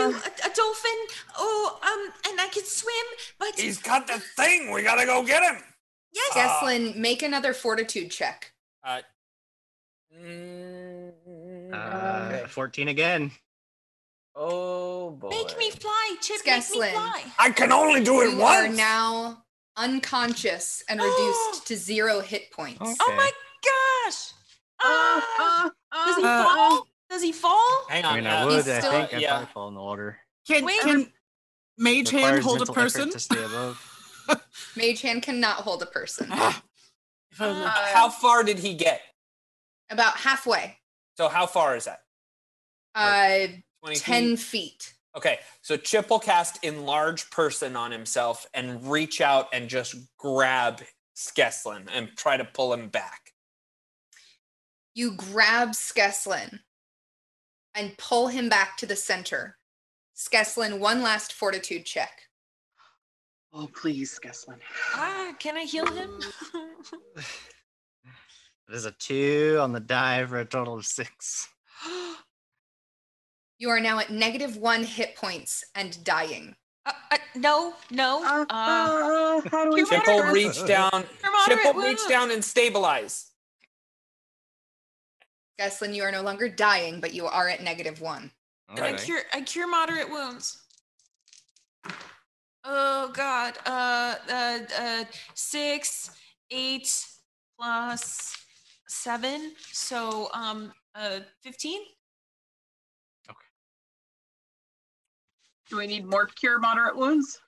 turn 0.05 0.09
into 0.11 0.17
a, 0.23 0.51
a 0.51 0.53
dolphin, 0.53 0.99
or 1.39 1.71
um, 1.83 2.13
and 2.29 2.39
I 2.39 2.47
can 2.51 2.63
swim. 2.63 3.05
But 3.39 3.59
He's 3.59 3.79
got 3.79 4.05
the 4.05 4.19
thing. 4.19 4.71
We 4.71 4.83
gotta 4.83 5.05
go 5.07 5.23
get 5.23 5.41
him. 5.43 5.63
yes, 6.13 6.31
Ah. 6.35 6.59
Skeslin, 6.61 6.95
make 6.95 7.23
another 7.23 7.53
fortitude 7.55 8.11
check. 8.11 8.53
Uh, 8.83 9.01
mm, 10.15 11.11
uh, 11.73 12.29
okay. 12.35 12.45
14 12.47 12.87
again. 12.87 13.31
Oh 14.39 15.09
boy. 15.11 15.29
make 15.29 15.57
me 15.57 15.71
fly, 15.71 16.15
Chip. 16.21 16.37
Make 16.45 16.55
Skeslin. 16.63 16.81
me 16.81 16.91
fly. 16.91 17.23
I 17.39 17.49
can 17.49 17.71
only 17.71 18.03
do 18.03 18.21
it 18.21 18.37
once! 18.37 18.67
You 18.67 18.73
are 18.73 18.75
now 18.75 19.43
unconscious 19.77 20.83
and 20.89 20.99
reduced 21.03 21.65
to 21.67 21.75
zero 21.75 22.19
hit 22.19 22.51
points. 22.51 22.79
Okay. 22.81 22.93
Oh 22.99 23.13
my 23.15 23.31
gosh! 23.63 24.31
Uh, 24.79 25.21
Ah, 25.39 25.71
uh, 25.91 26.05
does 26.05 26.15
he 26.17 26.23
uh, 26.23 26.43
fall? 26.43 26.87
Does 27.09 27.21
he 27.23 27.31
fall? 27.31 27.85
Hang 27.89 28.05
I 28.05 28.09
on. 28.09 28.15
mean, 28.17 28.27
I 28.27 28.41
uh, 28.41 28.45
would. 28.45 28.55
he's 28.57 28.67
I 28.69 28.79
still- 28.79 28.91
think 28.91 29.13
I'd 29.13 29.21
yeah. 29.21 29.29
probably 29.31 29.49
fall 29.53 29.67
in 29.69 29.73
the 29.73 29.81
water. 29.81 30.17
Can 30.47 30.65
Wait. 30.65 30.79
can 30.81 31.11
Mage 31.79 32.09
Hand 32.11 32.43
hold 32.43 32.61
a 32.61 32.71
person? 32.71 33.09
to 33.11 33.19
stay 33.19 33.43
above. 33.43 33.81
Mage 34.75 35.01
hand 35.01 35.23
cannot 35.23 35.57
hold 35.57 35.81
a 35.81 35.85
person. 35.87 36.27
Ah. 36.31 36.61
If 37.31 37.41
I'm 37.41 37.55
Uh, 37.63 37.69
how 37.69 38.09
far 38.09 38.43
did 38.43 38.59
he 38.59 38.73
get? 38.75 39.01
About 39.89 40.17
halfway, 40.17 40.77
So 41.17 41.27
how 41.29 41.47
far 41.47 41.75
is 41.77 41.85
that? 41.85 42.01
uh, 42.95 43.47
20 43.81 43.99
10 43.99 44.23
feet? 44.23 44.39
feet. 44.39 44.93
Okay, 45.17 45.39
so 45.63 45.77
Chip 45.77 46.11
will 46.11 46.19
cast 46.19 46.63
enlarge 46.63 47.29
person 47.31 47.75
on 47.75 47.91
himself 47.91 48.45
and 48.53 48.87
reach 48.87 49.19
out 49.19 49.47
and 49.51 49.67
just 49.67 49.95
grab 50.19 50.83
Skeslin 51.15 51.87
and 51.91 52.09
try 52.15 52.37
to 52.37 52.45
pull 52.45 52.71
him 52.71 52.89
back. 52.89 53.33
You 54.93 55.15
grab 55.15 55.69
Skeslin 55.69 56.59
and 57.73 57.97
pull 57.97 58.27
him 58.27 58.47
back 58.47 58.77
to 58.77 58.85
the 58.85 58.95
center. 58.95 59.57
Skeslin, 60.15 60.77
one 60.77 61.01
last 61.01 61.33
fortitude 61.33 61.85
check. 61.85 62.21
Oh 63.51 63.67
please, 63.73 64.19
Skeslin. 64.19 64.59
Ah, 64.93 65.33
can 65.39 65.57
I 65.57 65.63
heal 65.63 65.91
him? 65.91 66.19
There's 68.67 68.85
a 68.85 68.91
two 68.91 69.57
on 69.59 69.71
the 69.71 69.79
die 69.79 70.23
for 70.27 70.37
a 70.37 70.45
total 70.45 70.75
of 70.75 70.85
six. 70.85 71.49
You 73.59 73.69
are 73.69 73.79
now 73.79 73.99
at 73.99 74.11
negative 74.11 74.57
one 74.57 74.83
hit 74.83 75.15
points 75.15 75.63
and 75.73 76.03
dying. 76.03 76.55
uh, 76.85 76.91
uh, 77.11 77.17
no, 77.35 77.73
no. 77.89 78.23
Uh, 78.23 78.45
Uh, 78.49 78.53
uh, 78.53 79.41
how 79.49 79.63
do 79.65 79.71
we 79.71 79.77
Your 79.77 79.87
Chip 79.87 80.03
fix 80.03 80.07
will 80.07 80.23
this? 80.23 80.33
reach 80.33 80.65
down. 80.67 80.91
your 80.93 81.01
Chip 81.45 81.57
moderate 81.63 81.75
will 81.75 81.83
reach 81.83 82.07
down 82.07 82.31
and 82.31 82.43
stabilize. 82.43 83.31
Skeslin, 85.59 85.95
you 85.95 86.03
are 86.03 86.11
no 86.11 86.21
longer 86.21 86.47
dying, 86.47 86.99
but 87.01 87.13
you 87.15 87.25
are 87.25 87.49
at 87.49 87.63
negative 87.63 87.99
one. 87.99 88.31
And 88.69 88.85
I 88.85 88.93
cure 88.93 89.21
I 89.33 89.41
cure 89.41 89.67
moderate 89.67 90.09
wounds. 90.09 90.61
Oh 92.63 93.09
god. 93.13 93.57
Uh 93.65 94.15
uh 94.29 94.59
uh 94.77 95.03
six, 95.33 96.11
eight 96.51 96.93
plus 97.57 98.37
seven. 98.87 99.53
So 99.71 100.29
um 100.33 100.71
uh 100.93 101.21
fifteen? 101.41 101.81
Do 105.69 105.77
we 105.77 105.87
need 105.87 106.05
more 106.05 106.27
cure 106.27 106.59
moderate 106.59 106.95
wounds? 106.95 107.41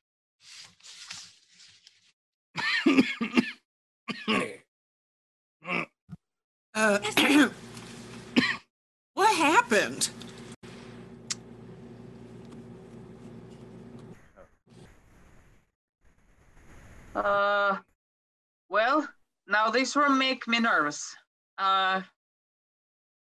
Uh, 6.75 6.99
what 9.13 9.35
happened? 9.35 10.09
Uh, 17.15 17.77
well, 18.69 19.07
now 19.47 19.69
this 19.69 19.95
will 19.95 20.09
make 20.09 20.47
me 20.47 20.59
nervous. 20.59 21.15
Uh, 21.57 22.01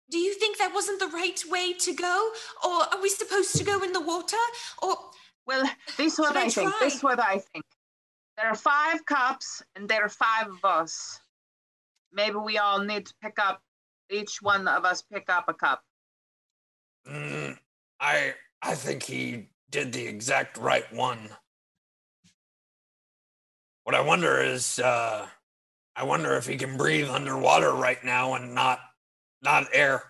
Do 0.09 0.17
you 0.17 0.33
think 0.35 0.57
that 0.57 0.73
wasn't 0.73 0.99
the 0.99 1.07
right 1.07 1.39
way 1.49 1.73
to 1.73 1.93
go, 1.93 2.31
or 2.65 2.83
are 2.93 3.01
we 3.01 3.09
supposed 3.09 3.55
to 3.57 3.63
go 3.63 3.83
in 3.83 3.91
the 3.91 4.01
water, 4.01 4.37
or 4.81 4.95
well, 5.45 5.69
this 5.97 6.13
is 6.13 6.19
what 6.19 6.35
I 6.37 6.45
I 6.45 6.49
think. 6.49 6.71
This 6.79 6.95
is 6.95 7.03
what 7.03 7.19
I 7.19 7.39
think. 7.39 7.65
There 8.37 8.47
are 8.47 8.55
five 8.55 9.05
cups, 9.05 9.63
and 9.75 9.89
there 9.89 10.03
are 10.03 10.09
five 10.09 10.47
of 10.47 10.63
us. 10.63 11.19
Maybe 12.13 12.35
we 12.35 12.57
all 12.57 12.79
need 12.79 13.05
to 13.07 13.13
pick 13.21 13.37
up. 13.39 13.61
Each 14.09 14.41
one 14.41 14.67
of 14.67 14.85
us 14.85 15.01
pick 15.01 15.29
up 15.29 15.45
a 15.49 15.53
cup. 15.53 15.83
mm, 17.07 17.57
I 17.99 18.33
I 18.61 18.75
think 18.75 19.03
he 19.03 19.49
did 19.69 19.91
the 19.91 20.07
exact 20.07 20.57
right 20.57 20.91
one. 20.93 21.29
What 23.83 23.95
I 23.95 24.01
wonder 24.01 24.41
is, 24.41 24.79
uh, 24.79 25.27
I 25.95 26.03
wonder 26.03 26.35
if 26.35 26.45
he 26.45 26.57
can 26.57 26.77
breathe 26.77 27.09
underwater 27.09 27.73
right 27.73 28.01
now 28.03 28.33
and 28.35 28.53
not 28.53 28.79
not 29.47 29.67
air. 29.73 30.03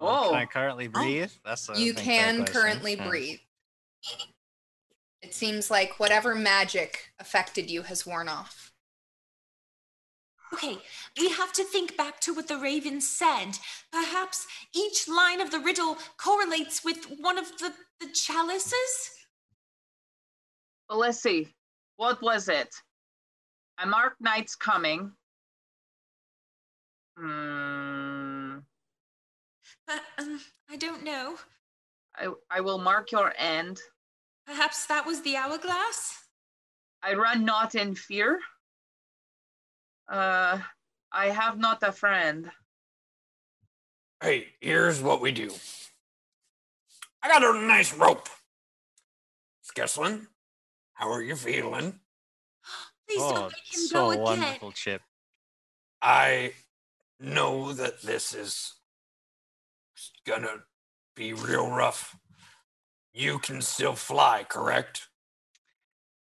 Oh, 0.00 0.28
Can 0.30 0.38
I 0.38 0.46
currently 0.46 0.88
breathe? 0.88 1.30
That's 1.44 1.66
the 1.66 1.74
you 1.74 1.92
I 1.92 1.94
think, 1.94 1.96
the 1.96 2.02
can 2.02 2.44
currently 2.46 2.94
Yeah. 2.94 3.08
breathe. 3.08 3.40
It 5.22 5.34
seems 5.34 5.70
like 5.70 5.98
whatever 5.98 6.34
magic 6.34 7.12
affected 7.18 7.70
you 7.70 7.82
has 7.82 8.06
worn 8.06 8.28
off. 8.28 8.72
Okay, 10.52 10.78
we 11.18 11.28
have 11.28 11.52
to 11.52 11.64
think 11.64 11.96
back 11.96 12.20
to 12.20 12.32
what 12.32 12.48
the 12.48 12.56
raven 12.56 13.00
said. 13.00 13.58
Perhaps 13.92 14.46
each 14.72 15.06
line 15.06 15.40
of 15.40 15.50
the 15.50 15.58
riddle 15.60 15.98
correlates 16.16 16.82
with 16.84 17.04
one 17.20 17.36
of 17.38 17.46
the, 17.58 17.74
the 18.00 18.08
chalices? 18.12 19.10
well, 20.88 20.98
let's 20.98 21.20
see. 21.20 21.54
What 21.96 22.22
was 22.22 22.48
it? 22.48 22.74
I 23.76 23.84
marked 23.84 24.20
night's 24.22 24.56
coming. 24.56 25.12
Hmm. 27.18 28.07
But 29.88 30.02
um, 30.18 30.40
I 30.70 30.76
don't 30.76 31.02
know. 31.02 31.36
I, 32.14 32.28
I 32.50 32.60
will 32.60 32.78
mark 32.78 33.10
your 33.10 33.32
end. 33.38 33.80
Perhaps 34.46 34.86
that 34.86 35.06
was 35.06 35.22
the 35.22 35.36
hourglass? 35.36 36.24
I 37.02 37.14
run 37.14 37.44
not 37.44 37.74
in 37.74 37.94
fear. 37.94 38.38
Uh, 40.08 40.58
I 41.10 41.26
have 41.26 41.58
not 41.58 41.82
a 41.82 41.92
friend. 41.92 42.50
Hey, 44.22 44.48
here's 44.60 45.00
what 45.00 45.22
we 45.22 45.32
do. 45.32 45.50
I 47.22 47.28
got 47.28 47.42
a 47.42 47.66
nice 47.66 47.94
rope. 47.94 48.28
Skeslin, 49.64 50.26
how 50.94 51.10
are 51.10 51.22
you 51.22 51.36
feeling? 51.36 52.00
Please 53.08 53.20
oh, 53.22 53.34
don't 53.34 53.52
make 53.52 53.74
him 53.74 53.80
so 53.80 53.94
go 53.94 54.10
again. 54.10 54.22
wonderful, 54.22 54.72
Chip. 54.72 55.02
I 56.02 56.52
know 57.20 57.72
that 57.72 58.02
this 58.02 58.34
is 58.34 58.74
gonna 60.28 60.64
be 61.16 61.32
real 61.32 61.68
rough. 61.70 62.16
You 63.12 63.38
can 63.38 63.62
still 63.62 63.94
fly, 63.94 64.44
correct? 64.48 65.08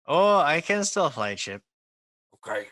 Oh, 0.05 0.37
I 0.39 0.61
can 0.61 0.83
still 0.83 1.09
fly, 1.09 1.35
Chip. 1.35 1.61
Okay. 2.35 2.67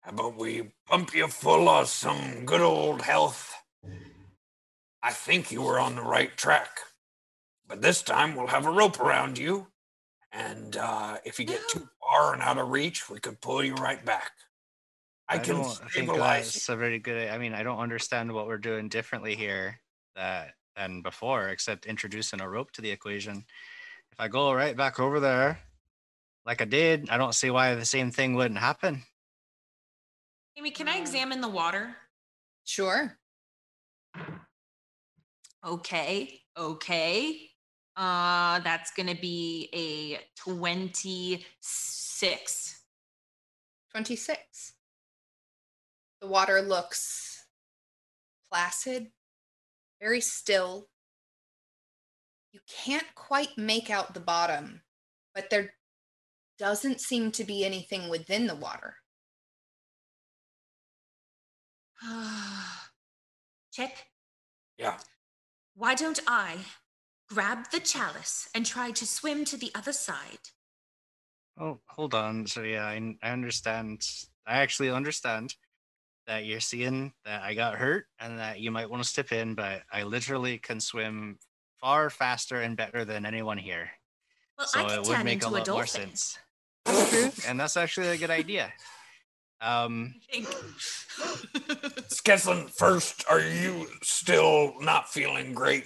How 0.00 0.12
about 0.12 0.36
we 0.38 0.72
pump 0.86 1.14
you 1.14 1.28
full 1.28 1.68
of 1.68 1.88
some 1.88 2.44
good 2.44 2.60
old 2.60 3.02
health? 3.02 3.54
I 5.02 5.10
think 5.12 5.50
you 5.50 5.60
were 5.62 5.78
on 5.78 5.96
the 5.96 6.02
right 6.02 6.34
track. 6.36 6.78
But 7.66 7.82
this 7.82 8.02
time 8.02 8.34
we'll 8.34 8.46
have 8.46 8.66
a 8.66 8.70
rope 8.70 9.00
around 9.00 9.36
you. 9.38 9.66
And 10.32 10.76
uh, 10.76 11.18
if 11.24 11.38
you 11.38 11.44
get 11.44 11.60
No. 11.74 11.80
too 11.80 11.88
far 12.00 12.32
and 12.32 12.42
out 12.42 12.58
of 12.58 12.68
reach, 12.70 13.10
we 13.10 13.18
could 13.20 13.40
pull 13.40 13.62
you 13.62 13.74
right 13.74 14.02
back. 14.04 14.32
I, 15.28 15.38
can 15.38 15.56
don't 15.56 15.64
think 15.64 15.90
stabilize 15.90 16.52
that's 16.52 16.68
a 16.68 16.76
very 16.76 16.98
good. 16.98 17.30
I 17.30 17.38
mean, 17.38 17.54
I 17.54 17.62
don't 17.62 17.78
understand 17.78 18.32
what 18.32 18.46
we're 18.46 18.58
doing 18.58 18.88
differently 18.88 19.34
here 19.34 19.80
that 20.14 20.54
than 20.76 21.02
before, 21.02 21.48
except 21.48 21.86
introducing 21.86 22.40
a 22.40 22.48
rope 22.48 22.70
to 22.72 22.82
the 22.82 22.90
equation. 22.90 23.44
If 24.12 24.20
I 24.20 24.28
go 24.28 24.52
right 24.52 24.76
back 24.76 25.00
over 25.00 25.20
there, 25.20 25.58
like 26.46 26.60
I 26.60 26.66
did, 26.66 27.08
I 27.10 27.16
don't 27.16 27.34
see 27.34 27.50
why 27.50 27.74
the 27.74 27.84
same 27.84 28.10
thing 28.10 28.34
wouldn't 28.34 28.60
happen. 28.60 29.02
Amy, 30.56 30.70
can 30.70 30.88
I 30.88 30.98
examine 30.98 31.40
the 31.40 31.48
water? 31.48 31.96
Sure. 32.64 33.18
Okay, 35.66 36.42
okay. 36.56 37.50
Uh, 37.96 38.60
that's 38.60 38.92
gonna 38.92 39.14
be 39.14 39.68
a 39.72 40.20
26. 40.36 42.80
26. 43.90 44.72
The 46.20 46.26
water 46.26 46.62
looks 46.62 47.46
placid, 48.50 49.10
very 50.00 50.20
still. 50.20 50.88
You 52.52 52.60
can't 52.68 53.14
quite 53.14 53.56
make 53.58 53.90
out 53.90 54.14
the 54.14 54.20
bottom, 54.20 54.82
but 55.34 55.50
there 55.50 55.74
doesn't 56.58 57.00
seem 57.00 57.32
to 57.32 57.44
be 57.44 57.64
anything 57.64 58.08
within 58.08 58.46
the 58.46 58.54
water. 58.54 58.96
Chip, 63.72 63.90
Yeah. 64.78 64.98
why 65.74 65.94
don't 65.94 66.20
I 66.28 66.58
grab 67.28 67.70
the 67.72 67.80
chalice 67.80 68.48
and 68.54 68.64
try 68.64 68.90
to 68.92 69.06
swim 69.06 69.44
to 69.46 69.56
the 69.56 69.72
other 69.74 69.92
side? 69.92 70.50
Oh, 71.58 71.80
hold 71.86 72.14
on. 72.14 72.46
So 72.46 72.62
yeah, 72.62 72.84
I, 72.84 73.16
I 73.22 73.30
understand. 73.30 74.06
I 74.46 74.58
actually 74.58 74.90
understand 74.90 75.54
that 76.26 76.44
you're 76.44 76.60
seeing 76.60 77.12
that 77.24 77.42
I 77.42 77.54
got 77.54 77.74
hurt 77.74 78.06
and 78.18 78.38
that 78.38 78.60
you 78.60 78.70
might 78.70 78.88
want 78.88 79.02
to 79.02 79.08
step 79.08 79.32
in, 79.32 79.54
but 79.54 79.82
I 79.92 80.04
literally 80.04 80.58
can 80.58 80.80
swim 80.80 81.38
far 81.80 82.10
faster 82.10 82.60
and 82.60 82.76
better 82.76 83.04
than 83.04 83.26
anyone 83.26 83.58
here. 83.58 83.90
Well, 84.58 84.66
so 84.66 84.80
I 84.80 84.88
can 84.88 84.98
it 84.98 85.06
would 85.06 85.24
make 85.24 85.42
a 85.42 85.46
into 85.46 85.48
a 85.48 85.50
lot 85.58 85.68
more 85.68 85.86
sense. 85.86 86.38
That's 86.84 87.10
true, 87.10 87.30
and 87.48 87.58
that's 87.58 87.78
actually 87.78 88.08
a 88.08 88.18
good 88.18 88.30
idea. 88.30 88.70
Um, 89.62 90.14
I. 90.30 90.46
Skeslin, 92.12 92.68
first, 92.68 93.24
are 93.30 93.40
you 93.40 93.86
still 94.02 94.74
not 94.80 95.08
feeling 95.08 95.54
great? 95.54 95.84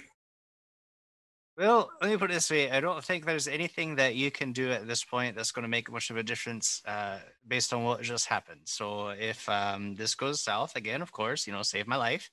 Well, 1.59 1.91
let 2.01 2.09
me 2.09 2.15
put 2.15 2.31
it 2.31 2.35
this 2.35 2.49
way: 2.49 2.71
I 2.71 2.79
don't 2.79 3.03
think 3.03 3.25
there's 3.25 3.49
anything 3.49 3.95
that 3.95 4.15
you 4.15 4.31
can 4.31 4.53
do 4.53 4.71
at 4.71 4.87
this 4.87 5.03
point 5.03 5.35
that's 5.35 5.51
going 5.51 5.63
to 5.63 5.69
make 5.69 5.91
much 5.91 6.09
of 6.09 6.15
a 6.15 6.23
difference 6.23 6.81
uh, 6.85 7.19
based 7.45 7.73
on 7.73 7.83
what 7.83 8.01
just 8.01 8.27
happened. 8.27 8.61
So 8.63 9.09
if 9.09 9.47
um, 9.49 9.93
this 9.95 10.15
goes 10.15 10.39
south 10.39 10.77
again, 10.77 11.01
of 11.01 11.11
course, 11.11 11.45
you 11.45 11.51
know, 11.51 11.61
save 11.61 11.85
my 11.85 11.97
life. 11.97 12.29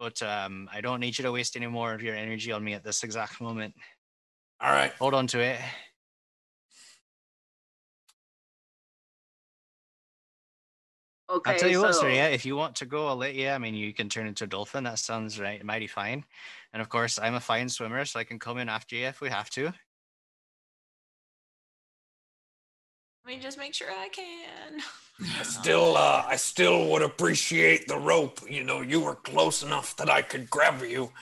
But 0.00 0.20
um, 0.22 0.68
I 0.72 0.80
don't 0.80 0.98
need 0.98 1.16
you 1.18 1.22
to 1.22 1.30
waste 1.30 1.56
any 1.56 1.68
more 1.68 1.94
of 1.94 2.02
your 2.02 2.16
energy 2.16 2.50
on 2.50 2.64
me 2.64 2.74
at 2.74 2.82
this 2.82 3.04
exact 3.04 3.40
moment. 3.40 3.74
All 4.60 4.72
right. 4.72 4.92
Hold 4.98 5.14
on 5.14 5.28
to 5.28 5.38
it. 5.38 5.60
Okay, 11.30 11.52
I'll 11.52 11.58
tell 11.58 11.68
you 11.68 11.74
so 11.74 11.82
what, 11.82 11.94
Soraya, 11.94 12.32
if 12.32 12.44
you 12.46 12.56
want 12.56 12.74
to 12.76 12.86
go, 12.86 13.06
I'll 13.06 13.16
let 13.16 13.34
you. 13.34 13.50
I 13.50 13.58
mean, 13.58 13.74
you 13.74 13.92
can 13.92 14.08
turn 14.08 14.26
into 14.26 14.44
a 14.44 14.46
dolphin. 14.48 14.84
That 14.84 14.98
sounds 14.98 15.38
right, 15.38 15.62
mighty 15.62 15.86
fine. 15.86 16.24
And 16.72 16.82
of 16.82 16.88
course, 16.88 17.18
I'm 17.18 17.34
a 17.34 17.40
fine 17.40 17.68
swimmer, 17.68 18.04
so 18.04 18.20
I 18.20 18.24
can 18.24 18.38
come 18.38 18.58
in 18.58 18.68
after 18.68 18.96
you 18.96 19.06
if 19.06 19.20
we 19.20 19.30
have 19.30 19.50
to. 19.50 19.72
Let 23.24 23.36
me 23.36 23.42
just 23.42 23.58
make 23.58 23.74
sure 23.74 23.90
I 23.90 24.08
can. 24.08 24.80
I 25.38 25.42
still, 25.42 25.96
uh, 25.96 26.24
I 26.26 26.36
still 26.36 26.88
would 26.90 27.02
appreciate 27.02 27.88
the 27.88 27.98
rope. 27.98 28.40
You 28.48 28.64
know, 28.64 28.80
you 28.80 29.00
were 29.00 29.16
close 29.16 29.62
enough 29.62 29.96
that 29.96 30.08
I 30.08 30.22
could 30.22 30.48
grab 30.48 30.82
you. 30.82 31.12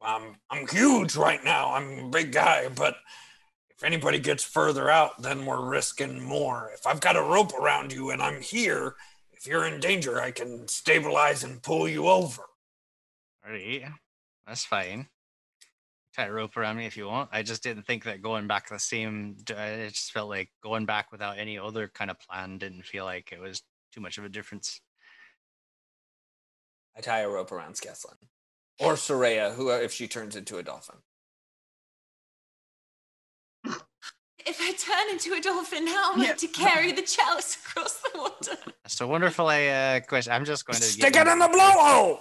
Um, 0.00 0.36
I'm 0.50 0.66
huge 0.66 1.14
right 1.14 1.42
now. 1.44 1.74
I'm 1.74 2.06
a 2.06 2.08
big 2.08 2.32
guy, 2.32 2.68
but 2.68 2.96
if 3.70 3.84
anybody 3.84 4.18
gets 4.18 4.42
further 4.42 4.90
out, 4.90 5.22
then 5.22 5.46
we're 5.46 5.64
risking 5.64 6.20
more. 6.20 6.70
If 6.74 6.86
I've 6.86 7.00
got 7.00 7.16
a 7.16 7.22
rope 7.22 7.52
around 7.54 7.92
you 7.92 8.10
and 8.10 8.22
I'm 8.22 8.40
here, 8.40 8.96
if 9.32 9.46
you're 9.46 9.66
in 9.66 9.80
danger, 9.80 10.20
I 10.20 10.30
can 10.30 10.66
stabilize 10.66 11.44
and 11.44 11.62
pull 11.62 11.88
you 11.88 12.08
over. 12.08 12.42
All 13.44 13.52
right, 13.52 13.84
that's 14.46 14.64
fine. 14.64 15.08
Tie 16.14 16.26
a 16.26 16.32
rope 16.32 16.56
around 16.56 16.76
me 16.76 16.84
if 16.86 16.96
you 16.96 17.06
want. 17.06 17.30
I 17.32 17.42
just 17.42 17.62
didn't 17.62 17.84
think 17.86 18.04
that 18.04 18.20
going 18.20 18.46
back 18.46 18.68
the 18.68 18.78
same. 18.78 19.36
it 19.48 19.88
just 19.88 20.12
felt 20.12 20.28
like 20.28 20.50
going 20.62 20.84
back 20.84 21.10
without 21.10 21.38
any 21.38 21.58
other 21.58 21.88
kind 21.88 22.10
of 22.10 22.20
plan 22.20 22.58
didn't 22.58 22.84
feel 22.84 23.04
like 23.04 23.32
it 23.32 23.40
was 23.40 23.62
too 23.92 24.00
much 24.00 24.18
of 24.18 24.24
a 24.24 24.28
difference. 24.28 24.80
I 26.96 27.00
tie 27.00 27.20
a 27.20 27.28
rope 27.28 27.50
around 27.52 27.74
Skeslin. 27.76 28.16
Or 28.78 28.94
Soraya, 28.94 29.54
who 29.54 29.70
if 29.70 29.92
she 29.92 30.06
turns 30.06 30.36
into 30.36 30.58
a 30.58 30.62
dolphin. 30.62 30.96
If 34.44 34.60
I 34.60 34.72
turn 34.72 35.14
into 35.14 35.32
a 35.34 35.40
dolphin, 35.40 35.86
how 35.86 36.14
am 36.14 36.20
I 36.20 36.26
Yeah. 36.26 36.32
to 36.34 36.48
carry 36.48 36.92
the 36.92 37.02
chalice 37.02 37.56
across 37.64 38.00
the 38.00 38.18
water? 38.18 38.58
That's 38.82 39.00
a 39.00 39.06
wonderful 39.06 39.46
uh, 39.46 40.00
question. 40.00 40.32
I'm 40.32 40.44
just 40.44 40.66
going 40.66 40.78
to 40.78 40.82
Stick 40.82 41.14
it 41.14 41.26
in 41.28 41.38
the 41.38 41.48
blowhole. 41.48 42.18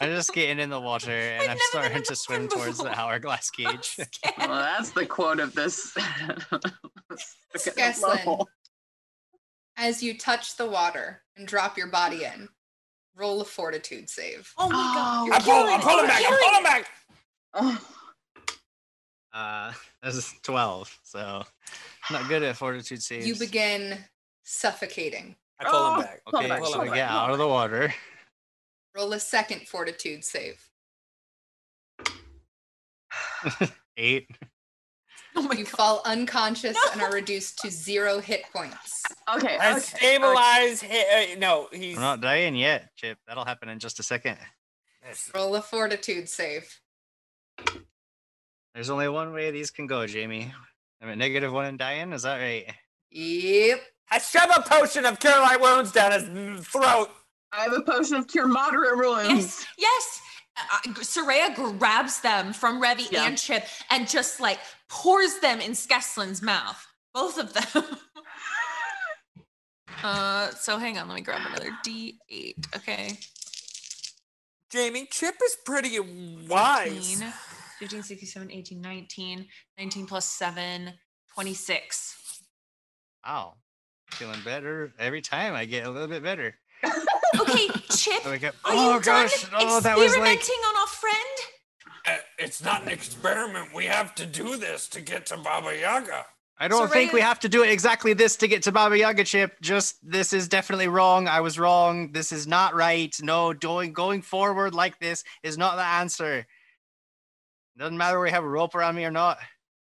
I'm 0.00 0.10
just 0.14 0.32
getting 0.34 0.58
in 0.58 0.70
the 0.70 0.80
water 0.80 1.10
and 1.12 1.42
I've 1.42 1.50
I'm 1.50 1.58
starting 1.70 2.02
to 2.04 2.16
swim 2.16 2.46
dolphin 2.46 2.58
towards 2.64 2.78
the 2.78 2.98
hourglass 2.98 3.50
cage. 3.56 3.96
well, 4.38 4.48
that's 4.48 4.90
the 4.90 5.06
quote 5.06 5.40
of 5.40 5.54
this. 5.54 5.92
Skeslin, 7.56 8.44
as 9.76 10.02
you 10.02 10.16
touch 10.16 10.56
the 10.56 10.68
water 10.68 11.22
and 11.36 11.46
drop 11.46 11.76
your 11.76 11.88
body 11.88 12.24
in, 12.24 12.48
roll 13.16 13.40
a 13.40 13.44
fortitude 13.44 14.08
save. 14.08 14.52
Oh 14.58 14.68
my 14.68 14.74
god, 14.74 15.22
Oh, 15.22 15.26
you're 15.26 15.34
I 15.34 15.38
pull, 15.38 15.44
killing 15.54 15.72
I'm 15.74 15.80
it, 15.80 15.82
pulling 15.82 15.98
you're 15.98 16.06
back. 16.08 16.22
I'm 16.24 16.38
pulling 16.38 16.60
it. 16.60 16.64
back. 16.64 16.86
Oh, 17.54 17.86
Uh, 19.32 19.72
this 20.02 20.14
is 20.16 20.34
12, 20.42 20.98
so 21.02 21.44
not 22.10 22.28
good 22.28 22.42
at 22.42 22.56
fortitude 22.56 23.02
saves. 23.02 23.26
You 23.26 23.36
begin 23.36 23.98
suffocating. 24.44 25.36
I 25.60 25.64
pull 25.64 25.72
Oh. 25.74 25.94
him 25.96 26.00
back. 26.02 26.20
Okay, 26.34 26.48
back, 26.48 26.64
so 26.64 26.72
pull 26.72 26.80
I 26.80 26.84
him 26.86 26.94
get 26.94 27.00
back. 27.08 27.10
out 27.10 27.30
of 27.30 27.38
the 27.38 27.46
water. 27.48 27.94
Roll 28.96 29.12
a 29.12 29.20
second 29.20 29.68
fortitude 29.68 30.24
save. 30.24 30.60
Eight. 33.96 34.26
Oh 35.36 35.42
my 35.42 35.54
You 35.54 35.62
god. 35.62 35.70
fall 35.70 36.02
unconscious 36.06 36.76
and 36.92 37.00
are 37.00 37.12
reduced 37.12 37.60
to 37.60 37.70
zero 37.70 38.18
hit 38.18 38.42
points. 38.52 39.00
okay. 39.32 39.56
I 39.58 39.70
okay, 39.76 39.78
stabilize. 39.80 40.82
hi- 40.82 41.34
uh, 41.34 41.38
no, 41.38 41.68
he's. 41.72 41.94
I'm 41.96 42.02
not 42.02 42.20
dying 42.20 42.56
yet, 42.56 42.90
Chip. 42.96 43.16
That'll 43.28 43.44
happen 43.44 43.68
in 43.68 43.78
just 43.78 44.00
a 44.00 44.02
second. 44.02 44.38
Roll 45.32 45.54
a 45.54 45.62
fortitude 45.62 46.28
save. 46.28 46.68
There's 48.74 48.90
only 48.90 49.08
one 49.08 49.32
way 49.32 49.52
these 49.52 49.70
can 49.70 49.86
go, 49.86 50.04
Jamie. 50.04 50.52
I'm 51.00 51.08
at 51.10 51.16
negative 51.16 51.52
one 51.52 51.66
and 51.66 51.78
dying. 51.78 52.12
Is 52.12 52.22
that 52.22 52.38
right? 52.38 52.66
Yep. 53.12 53.80
I 54.10 54.18
shove 54.18 54.50
a 54.54 54.62
potion 54.62 55.06
of 55.06 55.20
cure 55.20 55.38
light 55.40 55.60
wounds 55.60 55.92
down 55.92 56.10
his 56.10 56.66
throat. 56.66 57.08
I 57.52 57.64
have 57.64 57.72
a 57.72 57.82
potion 57.82 58.16
of 58.16 58.28
cure 58.28 58.46
moderate 58.46 58.96
wounds. 58.96 59.28
Yes, 59.28 59.66
yes. 59.78 60.20
Uh, 60.56 60.90
Soraya 61.00 61.54
grabs 61.78 62.20
them 62.20 62.52
from 62.52 62.82
Revi 62.82 63.10
Yeah. 63.10 63.26
and 63.26 63.38
Chip 63.38 63.64
and 63.90 64.08
just 64.08 64.40
like 64.40 64.58
pours 64.88 65.38
them 65.40 65.60
in 65.60 65.72
Skeslin's 65.72 66.42
mouth. 66.42 66.86
Both 67.14 67.38
of 67.38 67.52
them. 67.52 67.84
uh, 70.04 70.50
so 70.50 70.78
hang 70.78 70.98
on, 70.98 71.08
let 71.08 71.14
me 71.14 71.20
grab 71.22 71.40
another 71.46 71.70
D8. 71.84 72.76
Okay. 72.76 73.18
Jamie, 74.70 75.08
Chip 75.10 75.34
is 75.44 75.56
pretty 75.64 75.98
wise. 75.98 77.20
15, 77.20 77.32
15, 77.80 78.02
16, 78.02 78.28
17, 78.28 78.58
18, 78.58 78.80
19. 78.80 79.46
19 79.78 80.06
plus 80.06 80.26
7 80.26 80.92
26. 81.34 82.16
Wow. 83.26 83.54
Feeling 84.12 84.40
better 84.44 84.92
every 84.98 85.22
time. 85.22 85.54
I 85.54 85.64
get 85.64 85.86
a 85.86 85.90
little 85.90 86.08
bit 86.08 86.22
better. 86.22 86.54
Okay, 87.38 87.68
Chip, 87.90 88.26
I 88.26 88.30
wake 88.30 88.44
are 88.44 88.52
Oh 88.64 88.94
you 88.94 89.02
done. 89.02 89.28
Oh, 89.54 89.80
that 89.80 89.96
was 89.96 90.06
experimenting 90.06 90.56
like. 90.62 90.68
on 90.68 90.80
our 90.80 90.86
friend? 90.86 91.16
Uh, 92.06 92.16
it's 92.38 92.62
not 92.62 92.82
an 92.82 92.88
experiment. 92.88 93.74
We 93.74 93.84
have 93.84 94.14
to 94.16 94.26
do 94.26 94.56
this 94.56 94.88
to 94.88 95.00
get 95.00 95.26
to 95.26 95.36
Baba 95.36 95.76
Yaga. 95.78 96.26
I 96.58 96.68
don't 96.68 96.90
think 96.90 97.14
we 97.14 97.22
have 97.22 97.40
to 97.40 97.48
do 97.48 97.62
it 97.62 97.70
exactly 97.70 98.12
this 98.12 98.36
to 98.36 98.48
get 98.48 98.62
to 98.64 98.72
Baba 98.72 98.98
Yaga 98.98 99.24
chip. 99.24 99.58
Just 99.62 99.96
this 100.02 100.34
is 100.34 100.46
definitely 100.46 100.88
wrong. 100.88 101.26
I 101.26 101.40
was 101.40 101.58
wrong. 101.58 102.12
This 102.12 102.32
is 102.32 102.46
not 102.46 102.74
right. 102.74 103.14
No, 103.22 103.54
going 103.54 103.94
going 103.94 104.20
forward 104.20 104.74
like 104.74 104.98
this 104.98 105.24
is 105.42 105.56
not 105.56 105.76
the 105.76 105.84
answer. 105.84 106.46
Doesn't 107.78 107.96
matter 107.96 108.18
whether 108.18 108.24
we 108.24 108.30
have 108.30 108.44
a 108.44 108.48
rope 108.48 108.74
around 108.74 108.94
me 108.94 109.06
or 109.06 109.10
not. 109.10 109.38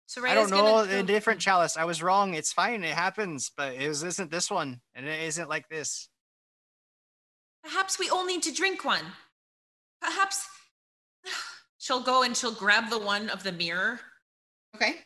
So 0.07 0.25
I 0.25 0.35
don't 0.35 0.51
know 0.51 0.81
a 0.81 1.03
different 1.03 1.41
chalice. 1.41 1.77
I 1.77 1.85
was 1.85 2.03
wrong. 2.03 2.35
It's 2.35 2.53
fine. 2.53 2.85
It 2.85 2.95
happens, 2.95 3.51
but 3.57 3.75
it 3.75 3.89
was, 3.89 4.05
isn't 4.05 4.31
this 4.31 4.51
one, 4.51 4.81
and 4.95 5.09
it 5.09 5.23
isn't 5.23 5.49
like 5.49 5.69
this. 5.69 6.09
Perhaps 7.63 7.99
we 7.99 8.09
all 8.09 8.27
need 8.27 8.43
to 8.43 8.53
drink 8.53 8.85
one. 8.85 9.05
Perhaps 10.01 10.47
she'll 11.79 12.03
go 12.03 12.23
and 12.23 12.37
she'll 12.37 12.55
grab 12.55 12.91
the 12.91 12.99
one 12.99 13.31
of 13.31 13.43
the 13.43 13.53
mirror. 13.53 14.01
Okay. 14.75 14.97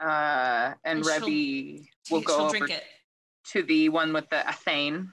Uh, 0.00 0.74
and 0.84 0.98
And 0.98 1.04
she'll 1.04 1.20
Rebby 1.20 1.90
will 2.10 2.20
go 2.20 2.46
over 2.46 2.58
drink 2.58 2.70
it. 2.70 2.84
to 3.52 3.62
the 3.62 3.88
one 3.88 4.12
with 4.12 4.28
the 4.30 4.42
Athame. 4.46 5.12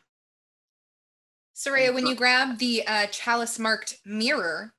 Soraya, 1.55 1.93
when 1.93 2.07
you 2.07 2.15
grab 2.15 2.57
the 2.57 2.87
uh, 2.87 3.05
chalice 3.07 3.59
marked 3.59 3.99
mirror, 4.03 4.73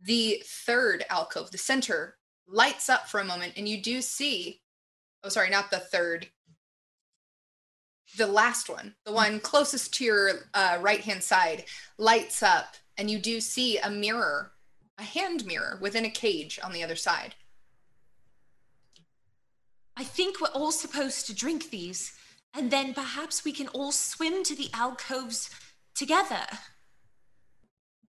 the 0.00 0.42
third 0.44 1.04
alcove, 1.10 1.52
the 1.52 1.58
center, 1.58 2.16
lights 2.48 2.88
up 2.88 3.08
for 3.08 3.20
a 3.20 3.24
moment, 3.24 3.52
and 3.56 3.68
you 3.68 3.80
do 3.80 4.00
see 4.00 4.60
oh, 5.24 5.28
sorry, 5.28 5.50
not 5.50 5.70
the 5.70 5.78
third, 5.78 6.28
the 8.16 8.26
last 8.26 8.68
one, 8.68 8.94
the 9.04 9.12
one 9.12 9.40
closest 9.40 9.94
to 9.94 10.04
your 10.04 10.30
uh, 10.54 10.78
right 10.80 11.00
hand 11.00 11.22
side, 11.22 11.64
lights 11.98 12.42
up, 12.42 12.76
and 12.96 13.10
you 13.10 13.18
do 13.18 13.40
see 13.40 13.78
a 13.78 13.90
mirror, 13.90 14.52
a 14.98 15.02
hand 15.02 15.46
mirror 15.46 15.78
within 15.80 16.04
a 16.04 16.10
cage 16.10 16.58
on 16.62 16.72
the 16.72 16.82
other 16.82 16.96
side. 16.96 17.34
I 19.96 20.04
think 20.04 20.40
we're 20.40 20.48
all 20.48 20.72
supposed 20.72 21.26
to 21.26 21.34
drink 21.34 21.70
these, 21.70 22.12
and 22.54 22.70
then 22.70 22.94
perhaps 22.94 23.44
we 23.44 23.52
can 23.52 23.68
all 23.68 23.92
swim 23.92 24.42
to 24.44 24.54
the 24.54 24.70
alcoves 24.72 25.50
together. 25.94 26.46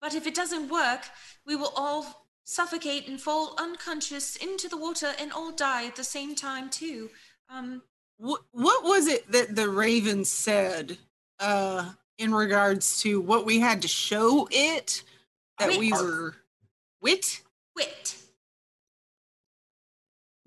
But 0.00 0.14
if 0.14 0.26
it 0.26 0.34
doesn't 0.34 0.70
work, 0.70 1.06
we 1.46 1.56
will 1.56 1.72
all 1.74 2.26
suffocate 2.44 3.08
and 3.08 3.20
fall 3.20 3.54
unconscious 3.58 4.36
into 4.36 4.68
the 4.68 4.76
water 4.76 5.12
and 5.18 5.32
all 5.32 5.52
die 5.52 5.86
at 5.86 5.96
the 5.96 6.04
same 6.04 6.34
time 6.34 6.70
too. 6.70 7.10
Um, 7.50 7.82
What 8.18 8.42
what 8.52 8.84
was 8.84 9.06
it 9.06 9.30
that 9.32 9.54
the 9.54 9.68
Raven 9.68 10.24
said 10.24 10.98
uh 11.40 11.92
in 12.18 12.34
regards 12.34 13.00
to 13.02 13.20
what 13.20 13.46
we 13.46 13.60
had 13.60 13.82
to 13.82 13.88
show 13.88 14.48
it 14.50 15.02
that 15.58 15.78
we 15.78 15.92
were 15.92 16.34
wit? 17.00 17.42
wit. 17.76 18.16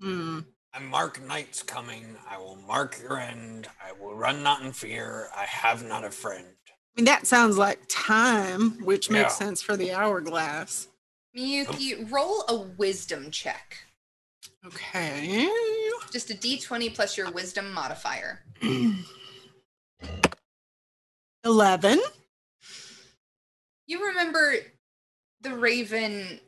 Hmm. 0.00 0.40
I'm 0.74 0.88
Mark 0.88 1.22
night's 1.26 1.62
coming. 1.62 2.16
I 2.28 2.38
will 2.38 2.58
mark 2.66 2.98
your 3.02 3.18
end. 3.18 3.68
I 3.82 3.92
will 3.92 4.14
run 4.14 4.42
not 4.42 4.62
in 4.62 4.72
fear. 4.72 5.28
I 5.36 5.44
have 5.44 5.86
not 5.86 6.04
a 6.04 6.10
friend. 6.10 6.46
I 6.68 6.72
mean 6.96 7.04
that 7.06 7.26
sounds 7.26 7.56
like 7.56 7.80
time, 7.88 8.84
which 8.84 9.10
makes 9.10 9.34
sense 9.36 9.62
for 9.62 9.76
the 9.76 9.92
hourglass. 9.92 10.88
Miyuki, 11.36 12.10
roll 12.10 12.44
a 12.48 12.56
wisdom 12.56 13.30
check. 13.30 13.78
Okay. 14.66 15.48
Just 16.10 16.30
a 16.30 16.34
d20 16.34 16.94
plus 16.94 17.16
your 17.16 17.30
wisdom 17.30 17.72
modifier. 17.72 18.40
Eleven. 21.44 22.00
You 23.86 24.06
remember 24.06 24.54
the 25.40 25.54
raven 25.54 26.40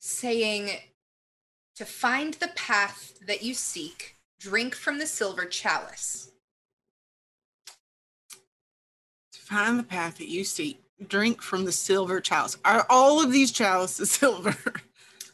saying 0.00 0.70
to 1.76 1.84
find 1.84 2.34
the 2.34 2.48
path 2.48 3.12
that 3.26 3.42
you 3.42 3.54
seek, 3.54 4.16
drink 4.40 4.74
from 4.74 4.98
the 4.98 5.06
silver 5.06 5.44
chalice. 5.44 6.30
To 9.32 9.38
find 9.38 9.78
the 9.78 9.82
path 9.82 10.16
that 10.18 10.28
you 10.28 10.44
seek, 10.44 10.82
drink 11.06 11.42
from 11.42 11.64
the 11.66 11.72
silver 11.72 12.20
chalice. 12.20 12.56
Are 12.64 12.86
all 12.88 13.22
of 13.22 13.30
these 13.30 13.52
chalices 13.52 14.10
silver? 14.12 14.56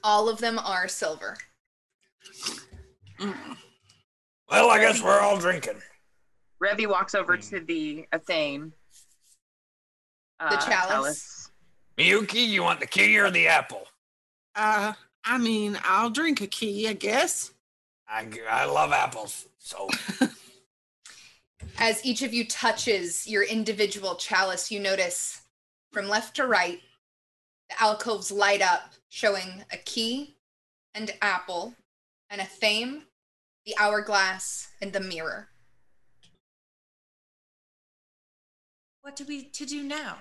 All 0.03 0.29
of 0.29 0.39
them 0.39 0.59
are 0.59 0.89
silver. 0.89 1.39
Mm. 3.23 3.57
Well, 4.51 4.71
I 4.71 4.79
guess 4.81 5.03
we're 5.03 5.21
all 5.21 5.39
drinking. 5.39 5.81
Rebby 6.59 6.87
walks 6.87 7.15
over 7.15 7.37
Hmm. 7.37 7.43
to 7.43 7.61
the 7.61 8.07
Athame. 8.13 8.73
The 10.41 10.57
chalice? 10.57 11.51
Miyuki, 11.97 12.47
you 12.49 12.63
want 12.65 12.81
the 12.81 12.87
key 12.87 13.17
or 13.19 13.31
the 13.31 13.47
apple? 13.47 13.87
Uh, 14.57 14.93
I 15.25 15.39
mean, 15.39 15.79
I'll 15.85 16.11
drink 16.11 16.41
a 16.41 16.49
key, 16.49 16.89
I 16.89 16.95
guess. 16.95 17.53
I, 18.09 18.27
I 18.51 18.65
love 18.65 18.93
apples. 18.93 19.47
So 19.59 19.89
As 21.79 22.05
each 22.05 22.23
of 22.23 22.35
you 22.35 22.45
touches 22.47 23.27
your 23.27 23.45
individual 23.45 24.17
chalice, 24.17 24.71
you 24.71 24.81
notice 24.81 25.43
from 25.93 26.09
left 26.09 26.35
to 26.37 26.47
right, 26.47 26.81
the 27.71 27.81
alcoves 27.81 28.33
light 28.33 28.63
up, 28.63 28.93
showing 29.11 29.65
a 29.73 29.77
key, 29.77 30.37
and 30.95 31.13
apple, 31.23 31.75
and 32.31 32.41
athame, 32.41 33.03
the 33.65 33.75
hourglass, 33.79 34.69
and 34.81 34.93
the 34.93 35.01
mirror. 35.01 35.49
What 39.03 39.17
do 39.17 39.25
we 39.25 39.45
to 39.45 39.67
do 39.67 39.83
now? 39.83 40.19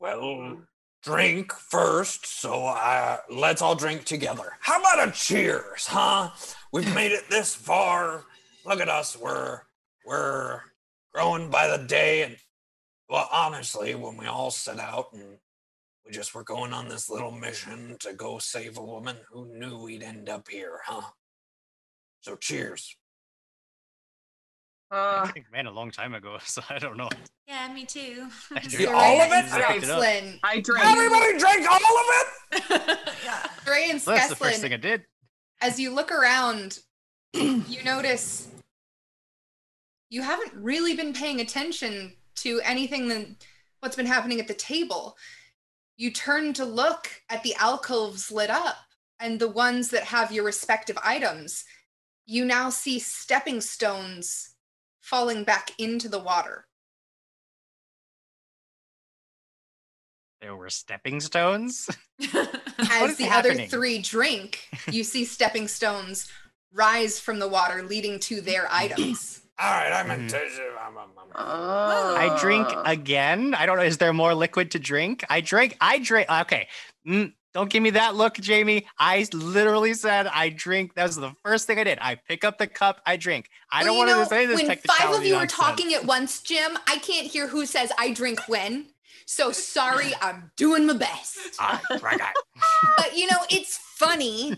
Well, 0.00 0.62
drink 1.02 1.52
first, 1.52 2.26
so 2.26 2.66
uh, 2.66 3.18
let's 3.30 3.62
all 3.62 3.74
drink 3.74 4.04
together. 4.04 4.52
How 4.60 4.80
about 4.80 5.08
a 5.08 5.12
cheers, 5.12 5.86
huh? 5.86 6.30
We've 6.72 6.94
made 6.94 7.12
it 7.12 7.28
this 7.28 7.54
far. 7.54 8.24
Look 8.64 8.80
at 8.80 8.88
us. 8.88 9.16
We're 9.18 9.62
we're 10.06 10.60
growing 11.12 11.50
by 11.50 11.76
the 11.76 11.84
day, 11.84 12.22
and 12.22 12.36
well, 13.08 13.28
honestly, 13.32 13.94
when 13.94 14.16
we 14.16 14.26
all 14.26 14.50
set 14.50 14.78
out 14.78 15.12
and 15.12 15.38
we 16.06 16.12
just 16.12 16.34
were 16.34 16.44
going 16.44 16.72
on 16.72 16.88
this 16.88 17.10
little 17.10 17.32
mission 17.32 17.96
to 18.00 18.12
go 18.12 18.38
save 18.38 18.78
a 18.78 18.84
woman, 18.84 19.16
who 19.30 19.46
knew 19.58 19.78
we'd 19.78 20.02
end 20.02 20.28
up 20.28 20.48
here, 20.48 20.80
huh? 20.84 21.10
So 22.20 22.36
cheers. 22.36 22.96
I 24.90 24.96
Uh, 24.96 25.26
think 25.28 25.46
man 25.52 25.66
a 25.66 25.70
long 25.70 25.90
time 25.90 26.14
ago, 26.14 26.38
so 26.44 26.62
I 26.70 26.78
don't 26.78 26.96
know. 26.96 27.08
Yeah, 27.46 27.70
me 27.72 27.84
too. 27.84 28.28
I 28.52 28.60
Yeah, 28.62 28.68
drink- 28.68 28.90
all 28.90 29.20
of 29.20 29.28
it? 29.32 29.52
I 29.52 29.62
picked 29.72 29.84
it 29.84 29.90
up. 29.90 30.02
Skeslin, 30.02 30.40
I 30.42 30.60
drink. 30.60 30.84
Everybody 30.86 31.38
drank 31.38 31.70
all 31.70 31.76
of 31.76 32.06
it. 32.52 32.98
yeah. 33.24 33.46
Dre 33.64 33.88
and 33.90 34.02
Well, 34.06 34.16
that's 34.16 34.28
the 34.28 34.36
first 34.36 34.60
thing 34.60 34.72
I 34.72 34.76
did. 34.78 35.02
as 35.60 35.78
you 35.78 35.90
look 35.94 36.10
around, 36.10 36.78
you 37.34 37.82
notice 37.84 38.48
you 40.10 40.22
haven't 40.22 40.54
really 40.54 40.96
been 40.96 41.12
paying 41.12 41.40
attention 41.40 42.14
to 42.36 42.60
anything 42.64 43.08
that 43.08 43.26
what's 43.80 43.96
been 43.96 44.06
happening 44.06 44.40
at 44.40 44.48
the 44.48 44.54
table. 44.54 45.16
You 45.98 46.10
turn 46.12 46.52
to 46.54 46.64
look 46.64 47.10
at 47.28 47.42
the 47.42 47.54
alcoves 47.56 48.30
lit 48.30 48.48
up 48.50 48.76
and 49.20 49.38
the 49.38 49.48
ones 49.50 49.90
that 49.90 50.04
have 50.04 50.32
your 50.32 50.44
respective 50.44 50.96
items. 51.02 51.64
You 52.30 52.44
now 52.44 52.68
see 52.68 52.98
stepping 52.98 53.62
stones 53.62 54.54
falling 55.00 55.44
back 55.44 55.70
into 55.78 56.10
the 56.10 56.18
water. 56.18 56.66
There 60.42 60.54
were 60.54 60.68
stepping 60.68 61.20
stones. 61.20 61.88
As 62.20 63.12
is 63.12 63.16
the 63.16 63.30
other 63.30 63.54
three 63.54 64.00
drink, 64.00 64.68
you 64.90 65.04
see 65.04 65.24
stepping 65.24 65.68
stones 65.68 66.28
rise 66.70 67.18
from 67.18 67.38
the 67.38 67.48
water, 67.48 67.82
leading 67.82 68.18
to 68.20 68.42
their 68.42 68.68
items. 68.70 69.40
All 69.58 69.70
right, 69.70 69.90
I 69.90 70.06
meant 70.06 70.28
to. 70.28 70.36
um, 70.86 70.98
um, 70.98 71.04
um, 71.18 71.28
Oh. 71.34 72.14
I 72.14 72.38
drink 72.40 72.68
again. 72.84 73.54
I 73.54 73.64
don't 73.64 73.78
know. 73.78 73.84
Is 73.84 73.96
there 73.96 74.12
more 74.12 74.34
liquid 74.34 74.72
to 74.72 74.78
drink? 74.78 75.24
I 75.30 75.40
drink. 75.40 75.78
I 75.80 75.98
drink. 75.98 76.30
Okay. 76.30 76.68
Mm, 77.06 77.32
don't 77.54 77.70
give 77.70 77.82
me 77.82 77.90
that 77.90 78.14
look, 78.14 78.34
Jamie. 78.34 78.86
I 78.98 79.26
literally 79.32 79.94
said 79.94 80.26
I 80.26 80.50
drink. 80.50 80.94
That 80.94 81.04
was 81.06 81.16
the 81.16 81.32
first 81.42 81.66
thing 81.66 81.78
I 81.78 81.84
did. 81.84 81.98
I 82.00 82.14
pick 82.16 82.44
up 82.44 82.58
the 82.58 82.66
cup. 82.66 83.00
I 83.06 83.16
drink. 83.16 83.48
I 83.72 83.82
Well, 83.82 83.92
don't 83.94 83.98
want 83.98 84.10
know, 84.10 84.22
to 84.22 84.28
say 84.28 84.46
this 84.46 84.56
when 84.56 84.66
five 84.66 84.78
of 84.78 84.82
technicality 84.84 85.28
you 85.28 85.34
are 85.36 85.46
talking 85.46 85.94
at 85.94 86.04
once, 86.04 86.40
Jim, 86.42 86.76
I 86.86 86.98
can't 86.98 87.26
hear 87.26 87.48
who 87.48 87.66
says 87.66 87.90
I 87.98 88.12
drink 88.12 88.40
when. 88.48 88.86
So 89.26 89.52
sorry, 89.52 90.12
I'm 90.22 90.50
doing 90.56 90.86
my 90.86 90.94
best. 90.94 91.38
Ah, 91.60 91.80
right, 92.02 92.18
right. 92.20 92.34
But 92.96 93.16
you 93.16 93.26
know, 93.26 93.38
it's 93.50 93.76
funny 93.96 94.54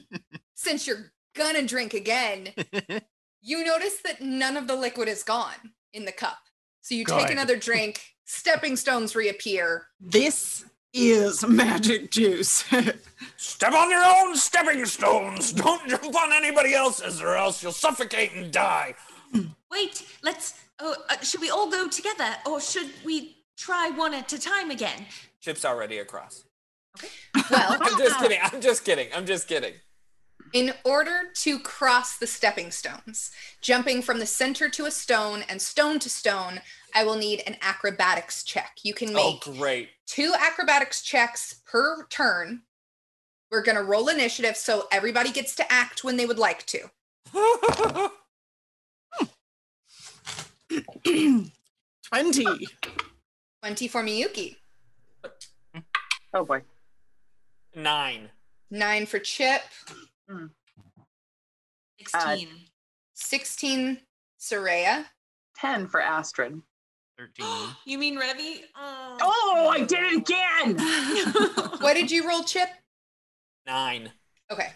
since 0.55 0.87
you're 0.87 1.13
gonna 1.35 1.67
drink 1.67 1.95
again. 1.95 2.49
You 3.43 3.65
notice 3.65 4.03
that 4.05 4.21
none 4.21 4.59
of 4.59 4.67
the 4.69 4.77
liquid 4.77 5.09
is 5.09 5.23
gone 5.23 5.73
in 5.95 6.05
the 6.05 6.13
cup. 6.13 6.37
So 6.83 6.95
you 6.95 7.07
take 7.07 7.21
Good. 7.29 7.31
another 7.31 7.57
drink, 7.57 8.03
stepping 8.27 8.77
stones 8.77 9.17
reappear. 9.17 9.87
This 9.99 10.67
is 10.93 11.47
magic 11.47 12.11
juice. 12.11 12.65
Step 13.37 13.73
on 13.73 13.91
your 13.91 14.03
own 14.05 14.37
stepping 14.37 14.85
stones. 14.87 15.53
Don't 15.53 15.89
jump 15.89 16.15
on 16.17 16.33
anybody 16.33 16.75
else's, 16.75 17.21
or 17.21 17.37
else 17.37 17.63
you'll 17.63 17.73
suffocate 17.73 18.33
and 18.35 18.51
die. 18.53 18.95
Wait, 19.71 20.07
let's. 20.23 20.55
Oh, 20.81 20.97
uh, 21.09 21.19
should 21.21 21.41
we 21.41 21.51
all 21.51 21.71
go 21.71 21.89
together, 21.89 22.31
or 22.47 22.61
should 22.61 22.91
we 23.05 23.37
try 23.57 23.91
one 23.95 24.15
at 24.15 24.33
a 24.33 24.39
time 24.41 24.71
again? 24.71 25.07
Chip's 25.41 25.65
already 25.65 25.99
across. 25.99 26.45
Well, 27.51 27.77
I'm 27.81 27.99
just 27.99 28.19
kidding. 28.19 28.39
I'm 28.43 28.61
just 28.61 28.85
kidding. 28.85 29.09
I'm 29.15 29.27
just 29.27 29.47
kidding. 29.49 29.75
in 30.53 30.73
order 30.85 31.31
to 31.35 31.59
cross 31.61 32.19
the 32.19 32.27
stepping 32.27 32.71
stones, 32.73 33.31
jumping 33.61 34.03
from 34.03 34.19
the 34.19 34.27
center 34.27 34.69
to 34.71 34.87
a 34.87 34.91
stone 34.91 35.45
and 35.49 35.63
stone 35.63 35.99
to 36.01 36.09
stone, 36.11 36.61
I 36.95 37.05
will 37.05 37.17
need 37.17 37.43
an 37.47 37.57
acrobatics 37.63 38.43
check. 38.45 38.79
You 38.83 38.95
can 38.95 39.11
Oh, 39.17 39.33
make 39.33 39.59
great. 39.59 39.91
two 40.07 40.35
acrobatics 40.39 41.03
checks 41.03 41.61
per 41.67 42.07
turn. 42.09 42.63
We're 43.51 43.63
going 43.63 43.77
to 43.77 43.83
roll 43.83 44.09
initiative 44.09 44.57
so 44.57 44.87
everybody 44.93 45.31
gets 45.33 45.55
to 45.57 45.73
act 45.73 46.05
when 46.05 46.17
they 46.17 46.27
would 46.27 46.39
like 46.39 46.65
to. 46.67 46.91
20. 52.13 52.45
20 53.63 53.89
for 53.89 54.03
Miyuki, 54.03 54.57
Oh 56.33 56.45
boy. 56.45 56.63
Nine. 57.75 58.31
9 58.71 59.07
for 59.07 59.19
Chip, 59.19 59.63
hmm. 60.29 60.47
16. 61.99 62.49
16 63.15 63.99
Soraya, 64.41 65.05
10 65.57 65.89
for 65.89 66.01
Astrid. 66.01 66.63
13. 67.21 67.47
you 67.85 67.99
mean 67.99 68.19
Revy? 68.19 68.61
Oh. 68.75 69.17
Oh, 69.21 69.69
I 69.71 69.85
did 69.85 69.99
it 70.01 70.17
again. 70.19 71.77
What 71.81 71.95
did 71.95 72.11
you 72.11 72.29
roll, 72.29 72.43
Chip? 72.45 72.69
Nine. 73.67 74.11
Okay. 74.51 74.69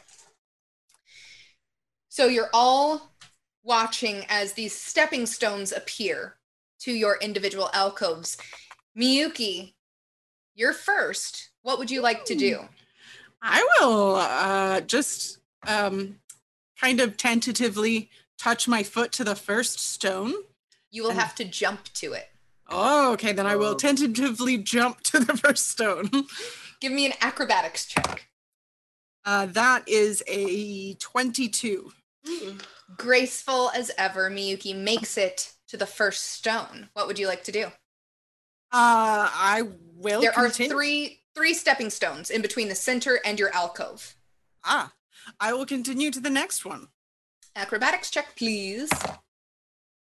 So 2.08 2.26
you're 2.26 2.48
all 2.54 3.12
watching 3.62 4.24
as 4.30 4.54
these 4.54 4.74
stepping 4.74 5.26
stones 5.26 5.70
appear 5.70 6.36
to 6.80 6.92
your 6.92 7.18
individual 7.20 7.68
alcoves. 7.74 8.38
Miyuki, 8.98 9.74
you're 10.54 10.72
first. 10.72 11.50
What 11.62 11.78
would 11.78 11.90
you 11.90 12.00
like 12.00 12.24
to 12.26 12.34
do? 12.34 12.60
I 13.42 13.66
will 13.80 14.16
uh, 14.16 14.80
just 14.80 15.40
um, 15.66 16.16
kind 16.80 17.00
of 17.00 17.18
tentatively 17.18 18.08
touch 18.38 18.66
my 18.66 18.82
foot 18.82 19.12
to 19.12 19.24
the 19.24 19.36
first 19.36 19.78
stone. 19.78 20.32
You 20.90 21.02
will 21.02 21.10
And- 21.10 21.20
have 21.20 21.34
to 21.36 21.44
jump 21.44 21.92
to 21.94 22.14
it. 22.14 22.30
Oh, 22.68 23.12
okay. 23.12 23.32
Then 23.32 23.46
I 23.46 23.56
will 23.56 23.72
Oh. 23.72 23.74
tentatively 23.74 24.58
jump 24.58 25.00
to 25.02 25.20
the 25.20 25.36
first 25.36 25.68
stone. 25.70 26.10
Give 26.80 26.92
me 26.92 27.06
an 27.06 27.12
acrobatics 27.20 27.86
check. 27.86 28.28
Uh, 29.24 29.46
that 29.46 29.88
is 29.88 30.22
a 30.26 30.94
22. 30.94 31.92
Graceful 32.96 33.70
as 33.74 33.90
ever, 33.96 34.30
Miyuki 34.30 34.76
makes 34.76 35.16
it 35.16 35.52
to 35.68 35.76
the 35.76 35.86
first 35.86 36.24
stone. 36.32 36.90
What 36.92 37.06
would 37.06 37.18
you 37.18 37.26
like 37.26 37.44
to 37.44 37.52
do? 37.52 37.64
Uh, 38.72 39.28
I 39.32 39.62
will. 39.96 40.20
there 40.20 40.36
are 40.36 40.50
three 40.50 41.20
three 41.34 41.54
stepping 41.54 41.90
stones 41.90 42.30
in 42.30 42.42
between 42.42 42.68
the 42.68 42.74
center 42.74 43.18
and 43.24 43.38
your 43.38 43.52
alcove. 43.54 44.14
Ah, 44.64 44.92
I 45.40 45.52
will 45.52 45.66
continue 45.66 46.10
to 46.10 46.20
the 46.20 46.30
next 46.30 46.64
one. 46.64 46.88
Acrobatics 47.56 48.10
check, 48.10 48.36
please. 48.36 48.90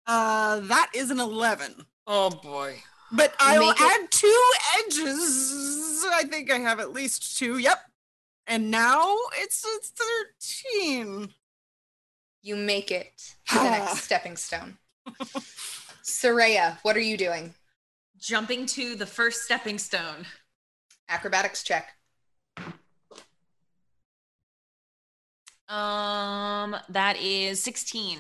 Uh, 0.08 0.60
that 0.62 0.92
is 0.94 1.10
an 1.12 1.20
11. 1.20 1.86
Oh 2.08 2.30
boy. 2.30 2.78
But 3.12 3.34
I 3.40 3.60
will 3.60 3.68
Make 3.70 3.82
it- 3.82 4.04
add 4.04 4.12
two 4.12 4.44
edges. 4.80 6.04
I 6.12 6.24
think 6.24 6.52
I 6.52 6.58
have 6.60 6.80
at 6.80 6.92
least 6.94 7.38
two. 7.38 7.58
Yep. 7.58 7.80
And 8.48 8.70
now 8.70 9.16
it's 9.38 9.64
a 9.66 9.80
13. 11.02 11.34
You 12.42 12.56
make 12.56 12.92
it 12.92 13.36
to 13.50 13.56
the 13.56 13.64
next 13.70 14.04
stepping 14.04 14.38
stone. 14.38 14.78
Soraya, 16.04 16.78
what 16.84 16.96
are 16.96 17.02
you 17.02 17.18
doing? 17.18 17.54
Jumping 18.20 18.66
to 18.68 18.96
the 18.96 19.06
first 19.06 19.44
stepping 19.44 19.78
stone. 19.80 20.26
Acrobatics 21.10 21.64
check. 21.64 21.90
Um, 25.68 26.76
that 26.90 27.18
is 27.20 27.62
16. 27.64 28.20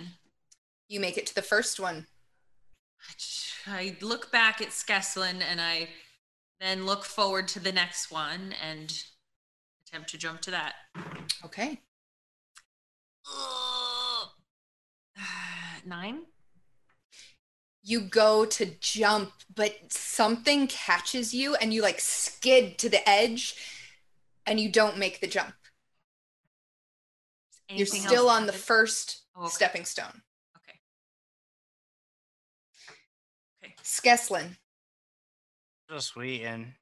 You 0.87 0.99
make 0.99 1.17
it 1.17 1.27
to 1.27 1.35
the 1.35 1.41
first 1.41 1.79
one. 1.79 2.07
I 3.67 3.97
look 4.01 4.31
back 4.31 4.61
at 4.61 4.69
Skeslin 4.69 5.41
and 5.41 5.59
I 5.59 5.89
then 6.59 6.85
look 6.85 7.03
forward 7.03 7.47
to 7.49 7.59
the 7.59 7.71
next 7.71 8.11
one 8.11 8.53
and 8.63 8.93
attempt 9.87 10.09
to 10.11 10.17
jump 10.17 10.41
to 10.41 10.51
that. 10.51 10.73
Okay. 11.43 11.81
Nine? 15.85 16.21
You 17.83 18.01
go 18.01 18.45
to 18.45 18.65
jump, 18.79 19.31
but 19.53 19.75
something 19.89 20.67
catches 20.67 21.33
you 21.33 21.55
and 21.55 21.73
you 21.73 21.81
like 21.81 21.99
skid 21.99 22.77
to 22.79 22.89
the 22.89 23.07
edge 23.07 23.55
and 24.45 24.59
you 24.59 24.71
don't 24.71 24.97
make 24.97 25.21
the 25.21 25.27
jump. 25.27 25.53
You're 27.69 27.87
still 27.87 28.29
on 28.29 28.45
the 28.45 28.53
first 28.53 29.23
Oh, 29.35 29.45
okay. 29.45 29.49
stepping 29.49 29.85
stone. 29.85 30.21
Skeslin, 33.85 34.57
Just 35.87 36.15
waiting. 36.15 36.73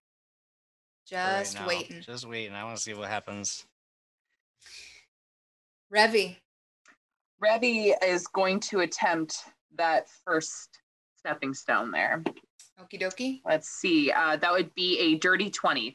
just 1.05 1.59
right 1.59 1.67
waiting. 1.67 2.01
Just 2.01 2.27
waiting. 2.27 2.53
I 2.55 2.63
want 2.63 2.77
to 2.77 2.81
see 2.81 2.93
what 2.93 3.09
happens. 3.09 3.65
Revi, 5.93 6.37
Revy 7.43 7.93
is 8.03 8.25
going 8.27 8.61
to 8.61 8.79
attempt 8.79 9.43
that 9.75 10.07
first 10.25 10.79
stepping 11.17 11.53
stone 11.53 11.91
there. 11.91 12.23
okie 12.81 13.01
dokie. 13.01 13.41
Let's 13.45 13.67
see. 13.67 14.09
Uh, 14.11 14.37
that 14.37 14.51
would 14.53 14.73
be 14.73 14.97
a 14.99 15.15
dirty 15.15 15.49
20. 15.49 15.93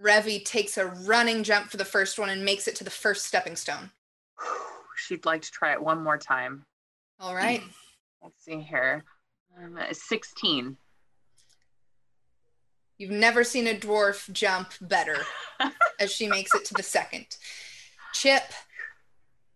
Revi 0.00 0.44
takes 0.44 0.78
a 0.78 0.86
running 0.86 1.42
jump 1.42 1.70
for 1.70 1.76
the 1.76 1.84
first 1.84 2.18
one 2.20 2.30
and 2.30 2.44
makes 2.44 2.68
it 2.68 2.76
to 2.76 2.84
the 2.84 2.90
first 2.90 3.26
stepping 3.26 3.56
stone. 3.56 3.90
She'd 4.96 5.26
like 5.26 5.42
to 5.42 5.50
try 5.50 5.72
it 5.72 5.82
one 5.82 6.02
more 6.02 6.18
time. 6.18 6.64
All 7.18 7.34
right. 7.34 7.62
Let's 8.22 8.44
see 8.44 8.60
here. 8.60 9.04
Um, 9.62 9.78
16. 9.92 10.76
You've 12.98 13.10
never 13.10 13.42
seen 13.44 13.66
a 13.66 13.74
dwarf 13.74 14.30
jump 14.32 14.72
better 14.80 15.16
as 16.00 16.12
she 16.12 16.28
makes 16.28 16.54
it 16.54 16.64
to 16.66 16.74
the 16.74 16.82
second. 16.82 17.26
Chip, 18.12 18.42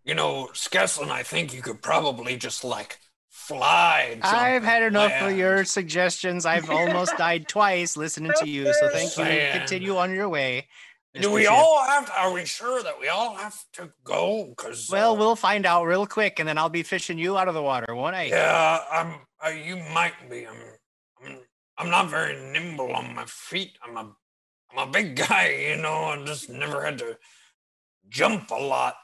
You 0.05 0.15
know, 0.15 0.49
Skeslin, 0.55 1.11
I 1.11 1.23
think 1.23 1.55
you 1.55 1.63
could 1.63 1.81
probably 1.81 2.37
just 2.37 2.65
like 2.65 2.99
fly. 3.29 4.19
jump, 4.21 4.25
I've 4.35 4.65
had 4.65 4.83
enough 4.83 5.13
land. 5.13 5.33
of 5.33 5.39
your 5.39 5.65
suggestions. 5.65 6.45
I've 6.47 6.69
almost 6.69 7.17
died 7.17 7.47
twice 7.49 7.97
listening 7.97 8.33
to 8.41 8.49
you. 8.49 8.73
So 8.75 8.89
thank 8.91 9.17
you. 9.17 9.59
Continue 9.61 9.97
on 9.97 10.13
your 10.13 10.29
way. 10.29 10.67
Do 11.15 11.31
we 11.33 11.43
Chip. 11.45 11.53
all 11.53 11.85
have 11.87 12.07
to, 12.07 12.13
are 12.21 12.33
we 12.33 12.45
sure 12.45 12.83
that 12.83 13.01
we 13.01 13.09
all 13.09 13.35
have 13.37 13.57
to 13.75 13.91
go? 14.05 14.47
Because 14.51 14.89
Well, 14.91 15.17
we'll 15.17 15.37
find 15.37 15.65
out 15.65 15.85
real 15.85 16.07
quick, 16.07 16.39
and 16.39 16.49
then 16.49 16.59
I'll 16.59 16.69
be 16.69 16.83
fishing 16.83 17.19
you 17.19 17.39
out 17.39 17.49
of 17.49 17.55
the 17.55 17.63
water, 17.63 17.95
won't 17.95 18.15
I? 18.15 18.25
Yeah, 18.25 18.81
I'm. 18.93 19.15
Uh, 19.45 19.51
you 19.51 19.77
might 19.95 20.15
be. 20.31 20.47
I'm. 20.47 20.57
I'm. 21.25 21.39
I'm 21.81 21.91
not 21.91 22.11
very 22.11 22.35
nimble 22.53 22.93
on 22.93 23.15
my 23.15 23.25
feet. 23.27 23.79
I'm 23.85 23.97
a. 23.97 24.11
I'm 24.71 24.89
a 24.89 24.91
big 24.91 25.17
guy, 25.17 25.71
you 25.71 25.77
know. 25.81 26.05
I 26.13 26.25
just 26.25 26.51
never 26.51 26.85
had 26.85 26.99
to 26.99 27.17
jump 28.09 28.51
a 28.51 28.55
lot, 28.55 28.97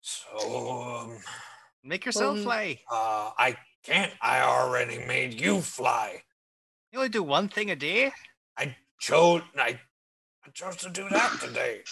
so 0.00 1.00
um, 1.00 1.18
Make 1.84 2.06
yourself 2.06 2.36
Um, 2.38 2.42
fly. 2.44 2.78
uh, 2.90 3.30
I 3.36 3.56
can't. 3.82 4.12
I 4.20 4.40
already 4.42 4.98
made 5.04 5.40
you 5.40 5.60
fly. 5.60 6.22
You 6.92 6.98
only 7.00 7.08
do 7.08 7.22
one 7.24 7.48
thing 7.48 7.70
a 7.70 7.76
day. 7.76 8.12
I 8.56 8.76
chose. 9.00 9.42
I. 9.56 9.80
I 10.44 10.50
chose 10.54 10.76
to 10.78 10.90
do 10.90 11.08
that 11.10 11.38
today. 11.40 11.82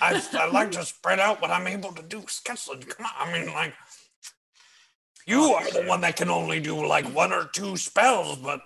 I. 0.00 0.22
I 0.32 0.46
like 0.50 0.70
to 0.72 0.84
spread 0.84 1.20
out 1.20 1.42
what 1.42 1.50
I'm 1.50 1.66
able 1.66 1.92
to 1.92 2.02
do. 2.02 2.20
Skeslin, 2.22 2.86
come 2.88 3.04
on. 3.06 3.12
I 3.28 3.32
mean, 3.38 3.52
like. 3.52 3.74
You 5.26 5.42
are 5.42 5.68
the 5.72 5.82
one 5.82 6.00
that 6.02 6.16
can 6.16 6.30
only 6.30 6.60
do 6.60 6.86
like 6.86 7.04
one 7.06 7.32
or 7.32 7.50
two 7.52 7.76
spells, 7.76 8.38
but 8.38 8.60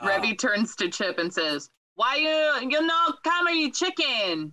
uh, 0.00 0.06
Revy 0.06 0.36
turns 0.36 0.74
to 0.76 0.88
Chip 0.88 1.18
and 1.18 1.32
says, 1.32 1.70
Why 1.94 2.16
you 2.16 2.68
you 2.68 2.80
know, 2.80 2.86
not 2.86 3.22
coming 3.22 3.72
chicken? 3.72 4.52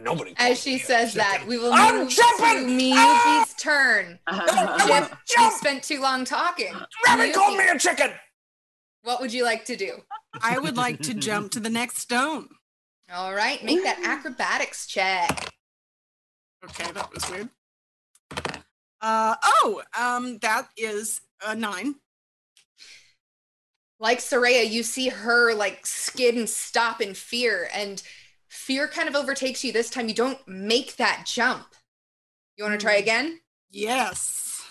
Nobody. 0.00 0.34
as 0.36 0.60
she 0.60 0.78
says 0.78 1.14
that, 1.14 1.44
we 1.46 1.56
will 1.56 1.72
I'm 1.72 2.00
move 2.00 2.10
to 2.10 2.16
jumping! 2.16 2.78
Miyuki's 2.78 3.54
turn. 3.54 4.18
I 4.26 4.84
Chip, 4.86 5.10
you 5.10 5.34
jump! 5.36 5.54
spent 5.54 5.82
too 5.82 6.00
long 6.00 6.24
talking. 6.24 6.74
Rabbit 7.06 7.34
called 7.34 7.56
me 7.56 7.66
a 7.66 7.78
chicken. 7.78 8.10
What 9.04 9.20
would 9.20 9.32
you 9.32 9.44
like 9.44 9.64
to 9.66 9.76
do? 9.76 10.02
I 10.42 10.58
would 10.58 10.76
like 10.76 11.00
to 11.02 11.14
jump 11.14 11.52
to 11.52 11.60
the 11.60 11.70
next 11.70 11.98
stone. 11.98 12.48
All 13.12 13.34
right, 13.34 13.62
make 13.64 13.82
that 13.84 14.00
acrobatics 14.04 14.86
check. 14.86 15.50
Okay, 16.64 16.90
that 16.92 17.12
was 17.14 17.30
weird. 17.30 17.48
Uh 19.00 19.36
oh, 19.44 19.82
um, 19.98 20.38
that 20.38 20.68
is 20.76 21.20
a 21.46 21.54
nine. 21.54 21.96
Like 23.98 24.18
Soraya, 24.18 24.68
you 24.68 24.82
see 24.82 25.08
her 25.08 25.54
like 25.54 25.86
skin 25.86 26.46
stop 26.46 27.00
in 27.00 27.14
fear, 27.14 27.68
and 27.74 28.02
fear 28.48 28.88
kind 28.88 29.08
of 29.08 29.14
overtakes 29.16 29.64
you 29.64 29.72
this 29.72 29.90
time. 29.90 30.08
You 30.08 30.14
don't 30.14 30.46
make 30.46 30.96
that 30.96 31.24
jump. 31.26 31.66
You 32.56 32.64
want 32.64 32.78
to 32.78 32.84
try 32.84 32.96
Mm. 32.96 33.02
again? 33.02 33.40
Yes. 33.70 34.62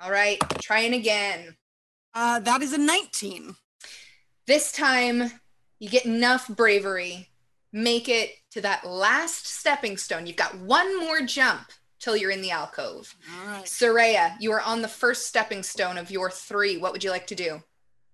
All 0.00 0.10
right, 0.10 0.38
trying 0.60 0.94
again. 0.94 1.56
Uh, 2.14 2.40
that 2.40 2.62
is 2.62 2.72
a 2.72 2.78
19. 2.78 3.56
This 4.46 4.72
time, 4.72 5.32
you 5.78 5.88
get 5.88 6.04
enough 6.06 6.48
bravery. 6.48 7.28
Make 7.72 8.08
it 8.08 8.30
to 8.52 8.60
that 8.62 8.86
last 8.86 9.46
stepping 9.46 9.96
stone. 9.96 10.26
You've 10.26 10.36
got 10.36 10.56
one 10.58 10.98
more 11.00 11.20
jump 11.20 11.70
till 12.00 12.16
you're 12.16 12.30
in 12.30 12.42
the 12.42 12.50
alcove. 12.50 13.14
All 13.40 13.46
right. 13.48 13.64
Soraya, 13.64 14.36
you 14.40 14.52
are 14.52 14.60
on 14.60 14.82
the 14.82 14.88
first 14.88 15.26
stepping 15.26 15.62
stone 15.62 15.98
of 15.98 16.10
your 16.10 16.30
three. 16.30 16.76
What 16.76 16.92
would 16.92 17.04
you 17.04 17.10
like 17.10 17.26
to 17.28 17.34
do? 17.34 17.62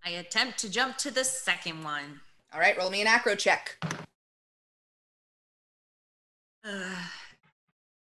I 0.05 0.11
attempt 0.11 0.59
to 0.59 0.70
jump 0.70 0.97
to 0.98 1.11
the 1.11 1.24
second 1.24 1.82
one. 1.82 2.20
All 2.52 2.61
right, 2.61 2.77
roll 2.77 2.90
me 2.90 3.01
an 3.01 3.06
acro 3.06 3.35
check. 3.35 3.77
Ugh. 6.65 6.97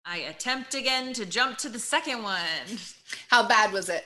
I 0.04 0.16
attempt 0.18 0.74
again 0.74 1.12
to 1.12 1.24
jump 1.24 1.58
to 1.58 1.68
the 1.68 1.78
second 1.78 2.24
one. 2.24 2.40
How 3.28 3.46
bad 3.46 3.72
was 3.72 3.88
it? 3.88 4.04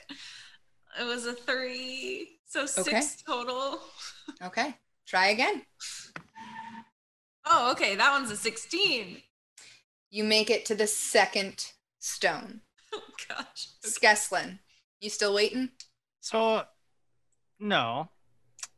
It 0.99 1.03
was 1.05 1.25
a 1.25 1.33
three, 1.33 2.37
so 2.47 2.67
six 2.67 2.87
Okay. 2.87 3.01
total. 3.25 3.79
Okay, 4.43 4.75
try 5.07 5.29
again. 5.29 5.63
Oh, 7.47 7.71
okay, 7.71 7.95
that 7.95 8.11
one's 8.11 8.29
a 8.29 8.37
16. 8.37 9.17
You 10.09 10.23
make 10.23 10.49
it 10.49 10.65
to 10.65 10.75
the 10.75 10.87
second 10.87 11.71
stone. 11.99 12.61
Oh 12.93 13.01
gosh. 13.27 13.67
Skeslin, 13.85 14.59
you 15.01 15.09
still 15.09 15.35
waiting? 15.35 15.71
So, 16.21 16.63
no, 17.59 18.09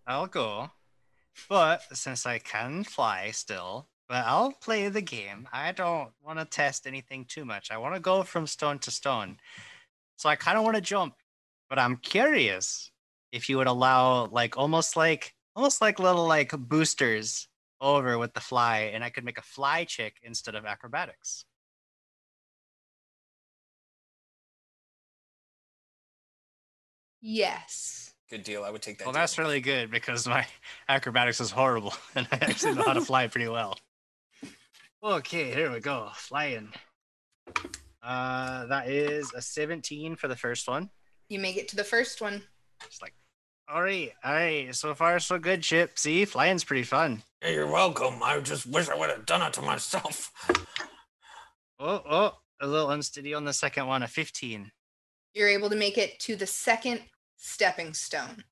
I'll 0.07 0.25
go. 0.25 0.71
But 1.47 1.83
since 1.95 2.25
I 2.25 2.39
can 2.39 2.83
fly 2.83 3.29
still, 3.29 3.87
but 4.07 4.25
I'll 4.25 4.51
play 4.51 4.89
the 4.89 5.01
game. 5.01 5.47
I 5.53 5.71
don't 5.71 6.09
want 6.23 6.39
to 6.39 6.45
test 6.45 6.87
anything 6.87 7.25
too 7.25 7.45
much. 7.45 7.69
I 7.69 7.77
want 7.77 7.93
to 7.93 8.01
go 8.01 8.23
from 8.23 8.47
stone 8.47 8.79
to 8.79 8.91
stone. 8.91 9.37
So 10.15 10.27
I 10.27 10.35
kind 10.35 10.57
of 10.57 10.63
want 10.63 10.75
to 10.75 10.81
jump, 10.81 11.13
but 11.69 11.77
I'm 11.77 11.97
curious 11.97 12.89
if 13.31 13.47
you 13.47 13.57
would 13.57 13.67
allow 13.67 14.25
like 14.25 14.57
almost 14.57 14.97
like 14.97 15.35
almost 15.55 15.81
like 15.81 15.99
little 15.99 16.25
like 16.27 16.51
boosters 16.57 17.47
over 17.81 18.17
with 18.17 18.33
the 18.33 18.39
fly, 18.39 18.91
and 18.93 19.03
I 19.03 19.09
could 19.09 19.23
make 19.23 19.37
a 19.37 19.43
fly 19.43 19.85
chick 19.85 20.17
instead 20.23 20.55
of 20.55 20.65
acrobatics. 20.65 21.45
Yes. 27.21 28.13
Good 28.29 28.43
deal. 28.43 28.63
I 28.63 28.69
would 28.69 28.81
take 28.81 28.99
that. 28.99 29.05
Well, 29.05 29.13
deal. 29.13 29.21
that's 29.21 29.37
really 29.37 29.59
good 29.59 29.89
because 29.91 30.27
my 30.27 30.45
acrobatics 30.89 31.41
is 31.41 31.51
horrible, 31.51 31.93
and 32.15 32.27
I 32.31 32.37
actually 32.41 32.75
know 32.75 32.83
how 32.83 32.93
to 32.93 33.01
fly 33.05 33.27
pretty 33.27 33.47
well. 33.47 33.77
Okay, 35.03 35.51
here 35.53 35.71
we 35.71 35.79
go. 35.79 36.09
Flying. 36.13 36.73
Uh, 38.03 38.65
that 38.67 38.89
is 38.89 39.31
a 39.33 39.41
17 39.41 40.15
for 40.15 40.27
the 40.27 40.35
first 40.35 40.67
one. 40.67 40.89
You 41.29 41.39
make 41.39 41.57
it 41.57 41.67
to 41.69 41.75
the 41.75 41.83
first 41.83 42.21
one. 42.21 42.43
Just 42.87 43.01
like, 43.01 43.13
all 43.71 43.83
right, 43.83 44.11
all 44.23 44.33
right. 44.33 44.75
So 44.75 44.93
far, 44.95 45.19
so 45.19 45.37
good, 45.37 45.61
Chip. 45.61 45.97
See, 45.97 46.25
flying's 46.25 46.63
pretty 46.63 46.83
fun. 46.83 47.23
Hey, 47.41 47.53
you're 47.53 47.71
welcome. 47.71 48.21
I 48.23 48.39
just 48.39 48.65
wish 48.65 48.89
I 48.89 48.95
would 48.95 49.09
have 49.09 49.25
done 49.25 49.41
it 49.41 49.53
to 49.53 49.61
myself. 49.61 50.31
Oh, 51.81 52.03
oh, 52.09 52.33
a 52.59 52.67
little 52.67 52.89
unsteady 52.89 53.33
on 53.33 53.45
the 53.45 53.53
second 53.53 53.87
one. 53.87 54.03
A 54.03 54.07
15. 54.09 54.69
You're 55.33 55.47
able 55.47 55.69
to 55.69 55.77
make 55.77 55.97
it 55.97 56.19
to 56.19 56.35
the 56.35 56.45
second 56.45 56.99
stepping 57.37 57.93
stone. 57.93 58.43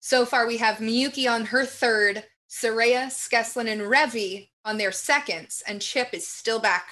So 0.00 0.26
far, 0.26 0.44
we 0.44 0.56
have 0.56 0.78
Miyuki 0.78 1.30
on 1.32 1.44
her 1.44 1.64
third, 1.64 2.24
Soraya, 2.50 3.06
Skeslin, 3.06 3.68
and 3.68 3.82
Revi 3.82 4.48
on 4.64 4.76
their 4.76 4.90
seconds, 4.90 5.62
and 5.68 5.80
Chip 5.80 6.08
is 6.12 6.26
still 6.26 6.58
back 6.58 6.88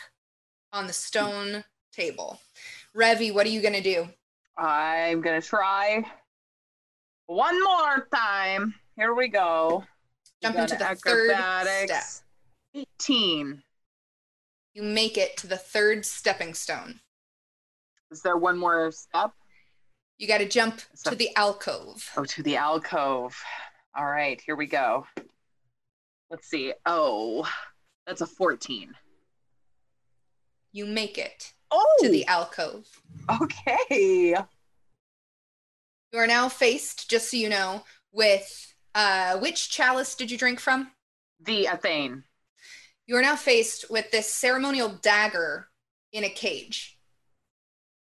on 0.73 0.87
the 0.87 0.93
stone 0.93 1.65
table. 1.93 2.39
Revi, 2.97 3.35
what 3.35 3.45
are 3.47 3.51
you 3.51 3.61
going 3.61 3.75
to 3.75 3.83
do? 3.83 4.09
I'm 4.57 5.21
gonna 5.21 5.43
try 5.43 6.05
one 7.27 7.63
more 7.63 8.09
time. 8.15 8.75
Here 8.97 9.15
we 9.15 9.29
go. 9.29 9.85
Jump 10.43 10.57
into 10.57 10.77
the 10.77 10.91
an 10.91 10.97
third 10.97 11.31
acrobatics. 11.31 12.23
18. 12.75 13.63
You 14.75 14.83
make 14.83 15.17
it 15.17 15.37
to 15.39 15.47
the 15.47 15.57
third 15.57 16.05
stepping 16.05 16.55
stone. 16.55 17.01
Is 18.11 18.23
there 18.23 18.37
one 18.37 18.59
more 18.59 18.91
step? 18.93 19.33
You 20.19 20.29
got 20.29 20.39
to 20.39 20.49
jump 20.49 20.81
to 21.05 21.15
the 21.15 21.35
alcove. 21.37 22.11
Oh, 22.17 22.25
to 22.25 22.43
the 22.43 22.57
alcove. 22.57 23.37
All 23.97 24.07
right, 24.07 24.41
here 24.45 24.57
we 24.57 24.67
go. 24.67 25.07
Let's 26.31 26.49
see. 26.49 26.73
Oh, 26.85 27.49
that's 28.07 28.21
a 28.21 28.27
14. 28.27 28.95
You 30.73 30.87
make 30.87 31.19
it 31.19 31.53
Oh, 31.71 31.97
to 32.01 32.09
the 32.09 32.27
alcove. 32.27 32.87
okay. 33.43 34.37
You 36.17 36.23
are 36.23 36.27
now 36.27 36.49
faced, 36.49 37.11
just 37.11 37.31
so 37.31 37.37
you 37.37 37.51
know, 37.51 37.85
with 38.11 38.75
uh, 38.95 39.37
which 39.37 39.69
chalice 39.69 40.15
did 40.15 40.31
you 40.31 40.39
drink 40.39 40.61
from? 40.61 40.91
The 41.45 41.67
Athame. 41.67 42.23
You 43.07 43.17
are 43.17 43.21
now 43.21 43.37
faced 43.37 43.91
with 43.91 44.11
this 44.11 44.33
ceremonial 44.33 44.89
dagger 44.89 45.69
in 46.15 46.25
a 46.25 46.31
cage. 46.31 46.99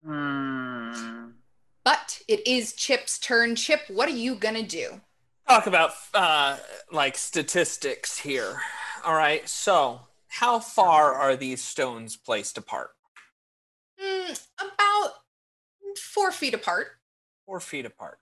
Hmm. 0.04 1.30
But 1.84 2.20
it 2.28 2.46
is 2.46 2.74
Chip's 2.74 3.18
turn. 3.18 3.56
Chip, 3.56 3.80
what 3.88 4.08
are 4.08 4.12
you 4.12 4.36
gonna 4.36 4.62
do? 4.62 5.00
talk 5.48 5.66
about 5.66 5.90
uh, 6.14 6.58
like 6.92 7.18
statistics 7.18 8.16
here. 8.16 8.60
All 9.04 9.16
right. 9.16 9.48
So, 9.48 9.98
how 10.28 10.60
far 10.60 11.12
are 11.12 11.34
these 11.34 11.60
stones 11.60 12.16
placed 12.16 12.56
apart? 12.56 12.90
Hmm, 13.98 14.32
about 14.60 15.14
four 15.98 16.30
feet 16.30 16.54
apart. 16.54 16.95
Four 17.47 17.60
feet 17.60 17.86
apart. 17.86 18.18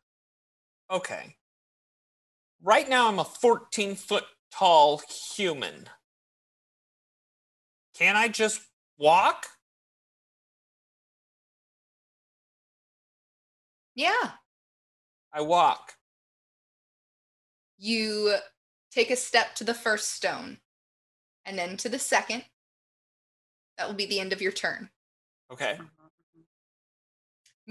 Okay. 0.90 1.36
Right 2.62 2.88
now, 2.88 3.08
I'm 3.08 3.18
a 3.18 3.24
14 3.24 3.96
foot 3.96 4.24
tall 4.52 5.02
human. 5.34 5.88
Can 7.96 8.16
I 8.16 8.28
just 8.28 8.60
walk? 8.98 9.46
Yeah. 13.94 14.30
I 15.32 15.40
walk. 15.40 15.94
You 17.78 18.36
take 18.90 19.10
a 19.10 19.16
step 19.16 19.54
to 19.56 19.64
the 19.64 19.74
first 19.74 20.12
stone 20.12 20.58
and 21.44 21.58
then 21.58 21.76
to 21.78 21.88
the 21.88 21.98
second. 21.98 22.44
That 23.78 23.88
will 23.88 23.94
be 23.94 24.06
the 24.06 24.20
end 24.20 24.32
of 24.32 24.40
your 24.40 24.52
turn. 24.52 24.90
Okay. 25.52 25.78
Mm-hmm. 25.78 25.94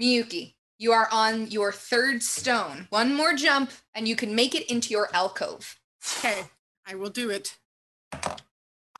Miyuki, 0.00 0.54
you 0.78 0.92
are 0.92 1.08
on 1.12 1.50
your 1.50 1.72
third 1.72 2.22
stone. 2.22 2.86
One 2.90 3.14
more 3.14 3.34
jump, 3.34 3.70
and 3.94 4.08
you 4.08 4.16
can 4.16 4.34
make 4.34 4.54
it 4.54 4.70
into 4.70 4.90
your 4.90 5.08
alcove. 5.14 5.78
Okay, 6.18 6.42
I 6.86 6.94
will 6.94 7.10
do 7.10 7.30
it. 7.30 7.56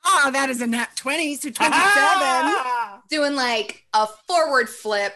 Ah, 0.07 0.31
that 0.33 0.51
is 0.51 0.61
a 0.61 0.67
nat 0.67 0.91
20, 0.97 1.37
so 1.37 1.51
27. 1.51 3.01
Doing 3.09 3.35
like 3.35 3.85
a 3.93 4.07
forward 4.27 4.69
flip. 4.69 5.15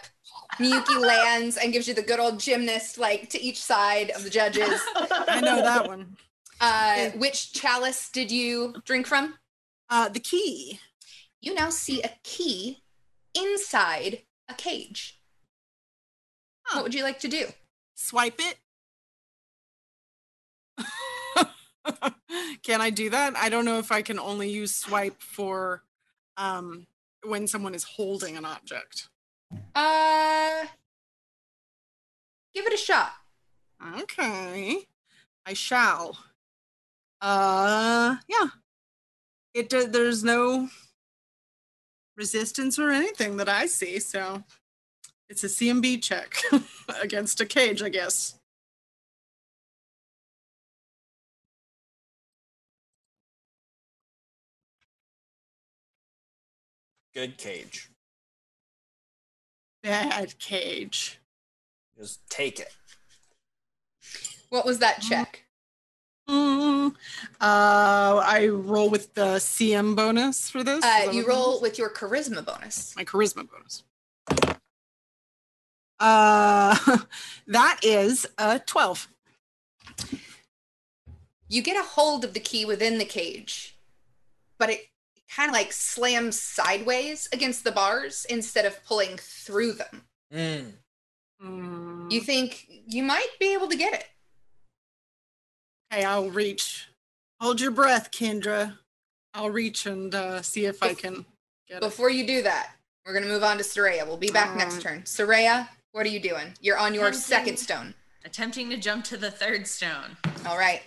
Miyuki 0.55 1.01
lands 1.07 1.57
and 1.57 1.73
gives 1.73 1.87
you 1.87 1.95
the 1.95 2.03
good 2.03 2.21
old 2.21 2.41
gymnast, 2.41 2.99
like 2.99 3.29
to 3.31 3.41
each 3.41 3.63
side 3.63 4.11
of 4.11 4.25
the 4.25 4.31
judges. 4.31 4.81
I 4.97 5.41
know 5.41 5.57
that 5.57 5.87
one. 5.87 6.17
Uh, 6.61 7.11
which 7.11 7.53
chalice 7.53 8.11
did 8.11 8.33
you 8.33 8.75
drink 8.85 9.07
from? 9.07 9.35
Uh, 9.89 10.09
the 10.09 10.19
key. 10.19 10.81
You 11.41 11.55
now 11.55 11.71
see 11.71 12.03
a 12.03 12.11
key 12.25 12.83
inside 13.33 14.23
a 14.49 14.55
cage. 14.55 15.18
Huh. 16.69 16.79
What 16.79 16.85
would 16.85 16.95
you 16.95 17.03
like 17.03 17.19
to 17.21 17.29
do? 17.29 17.47
Swipe 17.95 18.39
it. 18.41 18.59
can 22.63 22.83
I 22.83 22.91
do 22.91 23.09
that? 23.09 23.35
I 23.37 23.49
don't 23.49 23.65
know 23.65 23.79
if 23.79 23.91
I 23.91 24.03
can 24.03 24.19
only 24.19 24.51
use 24.51 24.75
swipe 24.75 25.23
for 25.23 25.83
um, 26.37 26.87
when 27.25 27.47
someone 27.47 27.75
is 27.75 27.85
holding 27.85 28.37
an 28.37 28.45
object. 28.45 29.09
Uh, 29.75 30.67
give 32.55 32.67
it 32.67 32.75
a 32.75 32.77
shot. 32.77 33.13
Okay, 34.01 34.85
I 35.47 35.55
shall. 35.55 36.19
Uh, 37.23 38.17
yeah. 38.29 38.49
It 39.55 39.71
do- 39.71 39.89
there's 39.89 40.23
no 40.23 40.69
resistance 42.17 42.79
or 42.79 42.91
anything 42.91 43.39
that 43.39 43.49
I 43.49 43.67
see, 43.67 43.99
so 44.01 44.45
it's 45.29 45.45
a 45.45 45.49
CMB 45.49 46.03
check 46.03 46.37
against 47.03 47.41
a 47.41 47.47
cage, 47.47 47.83
I 47.83 47.89
guess. 47.89 48.35
Good 57.15 57.37
cage. 57.37 57.91
Bad 59.83 60.39
cage. 60.39 61.19
Just 61.99 62.21
take 62.31 62.61
it. 62.61 62.73
What 64.51 64.65
was 64.65 64.79
that 64.79 65.01
check? 65.01 65.45
Mm, 66.29 66.91
uh, 66.91 66.95
I 67.41 68.49
roll 68.49 68.91
with 68.91 69.15
the 69.15 69.37
CM 69.37 69.97
bonus 69.97 70.51
for 70.51 70.63
this. 70.63 70.85
Uh, 70.85 71.11
you 71.11 71.27
roll 71.27 71.61
with 71.61 71.79
your 71.79 71.91
charisma 71.91 72.45
bonus. 72.45 72.95
my 72.97 73.05
charisma 73.05 73.49
bonus. 73.51 73.83
Uh, 76.01 76.99
that 77.47 77.81
is 77.83 78.27
a 78.39 78.59
twelve. 78.61 79.09
You 81.49 81.63
get 81.63 81.77
a 81.83 81.87
hold 81.87 82.25
of 82.25 82.35
the 82.35 82.41
key 82.41 82.65
within 82.65 82.99
the 82.99 83.05
cage, 83.05 83.77
but 84.59 84.71
it 84.71 84.87
kind 85.35 85.49
of 85.49 85.55
like 85.55 85.73
slams 85.73 86.41
sideways 86.41 87.29
against 87.33 87.65
the 87.65 87.73
bars 87.73 88.27
instead 88.29 88.65
of 88.67 88.83
pulling 88.85 89.17
through 89.19 89.73
them. 89.73 90.03
Mm. 90.33 90.73
Mm, 91.43 92.11
You 92.13 92.21
think 92.21 92.67
you 92.87 93.03
might 93.03 93.29
be 93.41 93.53
able 93.55 93.69
to 93.69 93.77
get 93.77 93.95
it. 93.95 94.07
Hey, 95.91 96.05
I'll 96.05 96.29
reach. 96.31 96.89
Hold 97.41 97.61
your 97.61 97.71
breath, 97.71 98.11
Kendra. 98.11 98.77
I'll 99.33 99.51
reach 99.51 99.87
and 99.87 100.15
uh, 100.15 100.43
see 100.43 100.65
if 100.67 100.83
I 100.83 100.93
can 100.95 101.25
get 101.69 101.79
it. 101.79 101.81
Before 101.81 102.11
you 102.11 102.27
do 102.27 102.43
that, 102.43 102.73
we're 103.07 103.13
going 103.13 103.25
to 103.25 103.31
move 103.31 103.45
on 103.45 103.57
to 103.59 103.63
Soraya. 103.65 104.07
We'll 104.07 104.17
be 104.17 104.31
back 104.31 104.57
next 104.57 104.79
Alright. 104.79 104.83
turn. 104.83 105.03
Soraya, 105.03 105.69
what 105.93 106.07
are 106.07 106.11
you 106.11 106.21
doing? 106.21 106.55
You're 106.61 106.79
on 106.79 106.95
your 106.95 107.05
Attempting- 107.09 107.21
second 107.23 107.57
stone. 107.59 107.95
Attempting 108.25 108.71
to 108.71 108.77
jump 108.77 109.05
to 109.07 109.17
the 109.17 109.31
third 109.31 109.67
stone. 109.67 110.17
All 110.47 110.59
right. 110.59 110.83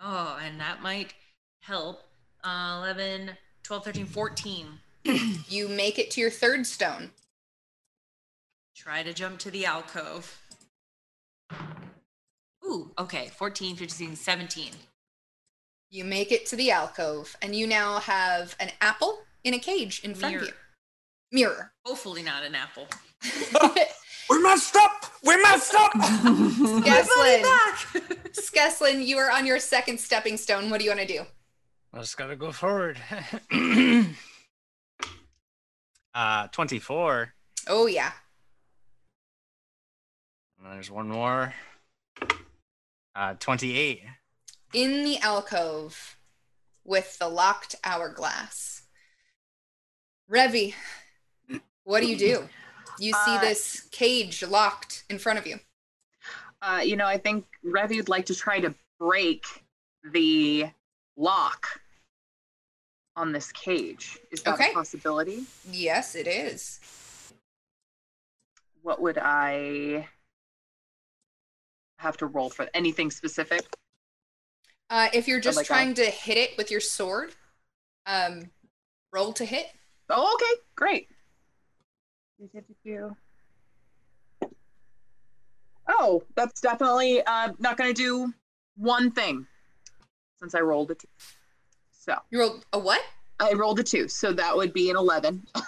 Oh, 0.00 0.38
and 0.42 0.60
that 0.60 0.82
might 0.82 1.14
help. 1.60 2.02
Uh, 2.44 2.76
11, 2.82 3.36
12, 3.62 3.84
13, 3.84 4.06
14. 4.06 4.66
You 5.48 5.68
make 5.68 5.98
it 5.98 6.10
to 6.12 6.20
your 6.20 6.30
third 6.30 6.66
stone. 6.66 7.10
Try 8.74 9.02
to 9.02 9.12
jump 9.12 9.38
to 9.40 9.50
the 9.50 9.66
alcove. 9.66 10.40
Ooh, 12.64 12.92
okay. 12.98 13.28
14, 13.34 13.76
15, 13.76 14.16
17. 14.16 14.72
You 15.90 16.04
make 16.04 16.32
it 16.32 16.46
to 16.46 16.56
the 16.56 16.70
alcove, 16.70 17.36
and 17.42 17.54
you 17.54 17.66
now 17.66 17.98
have 17.98 18.56
an 18.60 18.70
apple 18.80 19.24
in 19.44 19.52
a 19.54 19.58
cage 19.58 20.00
in 20.04 20.14
front 20.14 20.36
of 20.36 20.42
you. 20.42 20.52
Mirror. 21.32 21.72
Hopefully 21.84 22.22
not 22.22 22.44
an 22.44 22.54
apple. 22.54 22.86
We 24.32 24.42
messed 24.42 24.74
up. 24.76 25.04
We 25.22 25.42
messed 25.42 25.74
up. 25.74 25.92
Skeslin. 25.92 27.42
Skeslin, 28.32 29.06
you 29.06 29.18
are 29.18 29.30
on 29.30 29.44
your 29.46 29.58
second 29.58 30.00
stepping 30.00 30.38
stone. 30.38 30.70
What 30.70 30.78
do 30.78 30.84
you 30.84 30.90
want 30.90 31.00
to 31.00 31.06
do? 31.06 31.24
I 31.92 31.98
just 31.98 32.16
gotta 32.16 32.34
go 32.34 32.50
forward. 32.50 32.96
uh, 36.14 36.46
24. 36.48 37.34
Oh, 37.68 37.86
yeah. 37.86 38.12
And 40.58 40.72
there's 40.72 40.90
one 40.90 41.10
more. 41.10 41.52
Uh, 43.14 43.34
28. 43.34 44.00
In 44.72 45.04
the 45.04 45.18
alcove 45.18 46.16
with 46.84 47.18
the 47.18 47.28
locked 47.28 47.74
hourglass. 47.84 48.84
Revi, 50.30 50.72
what 51.84 52.00
do 52.00 52.06
you 52.06 52.16
do? 52.16 52.48
You 53.02 53.12
see 53.14 53.36
Uh, 53.36 53.40
this 53.40 53.80
cage 53.90 54.44
locked 54.44 55.02
in 55.10 55.18
front 55.18 55.36
of 55.40 55.44
you. 55.46 55.58
Uh, 56.60 56.82
you 56.84 56.94
know, 56.94 57.06
I 57.06 57.18
think 57.18 57.46
Revi 57.64 57.96
would 57.96 58.08
like 58.08 58.26
to 58.26 58.34
try 58.34 58.60
to 58.60 58.72
break 59.00 59.44
the 60.04 60.70
lock 61.16 61.80
on 63.16 63.32
this 63.32 63.50
cage. 63.50 64.20
Is 64.30 64.44
that 64.44 64.54
Okay. 64.54 64.70
a 64.70 64.74
possibility? 64.74 65.46
Yes, 65.68 66.14
it 66.14 66.28
is. 66.28 66.78
What 68.82 69.00
would 69.00 69.18
I 69.18 70.08
have 71.98 72.16
to 72.18 72.26
roll 72.26 72.50
for? 72.50 72.70
Anything 72.72 73.10
specific? 73.10 73.66
Uh, 74.90 75.08
if 75.12 75.26
you're 75.26 75.40
just 75.40 75.60
a- 75.62 75.64
trying 75.64 75.94
to 75.94 76.06
hit 76.08 76.38
it 76.38 76.56
with 76.56 76.70
your 76.70 76.80
sword, 76.80 77.34
um, 78.06 78.52
roll 79.12 79.32
to 79.32 79.44
hit. 79.44 79.74
Oh, 80.08 80.34
okay, 80.34 80.62
great. 80.76 81.08
Oh, 85.88 86.22
that's 86.36 86.60
definitely 86.60 87.22
uh, 87.24 87.50
not 87.58 87.76
going 87.76 87.92
to 87.92 88.02
do 88.02 88.32
one 88.76 89.10
thing 89.10 89.46
since 90.40 90.54
I 90.54 90.60
rolled 90.60 90.90
a 90.90 90.94
two. 90.94 91.08
So 91.92 92.16
You 92.30 92.40
rolled 92.40 92.64
a 92.72 92.78
what? 92.78 93.00
I 93.40 93.52
rolled 93.52 93.80
a 93.80 93.82
two, 93.82 94.08
so 94.08 94.32
that 94.32 94.56
would 94.56 94.72
be 94.72 94.90
an 94.90 94.96
11. 94.96 95.46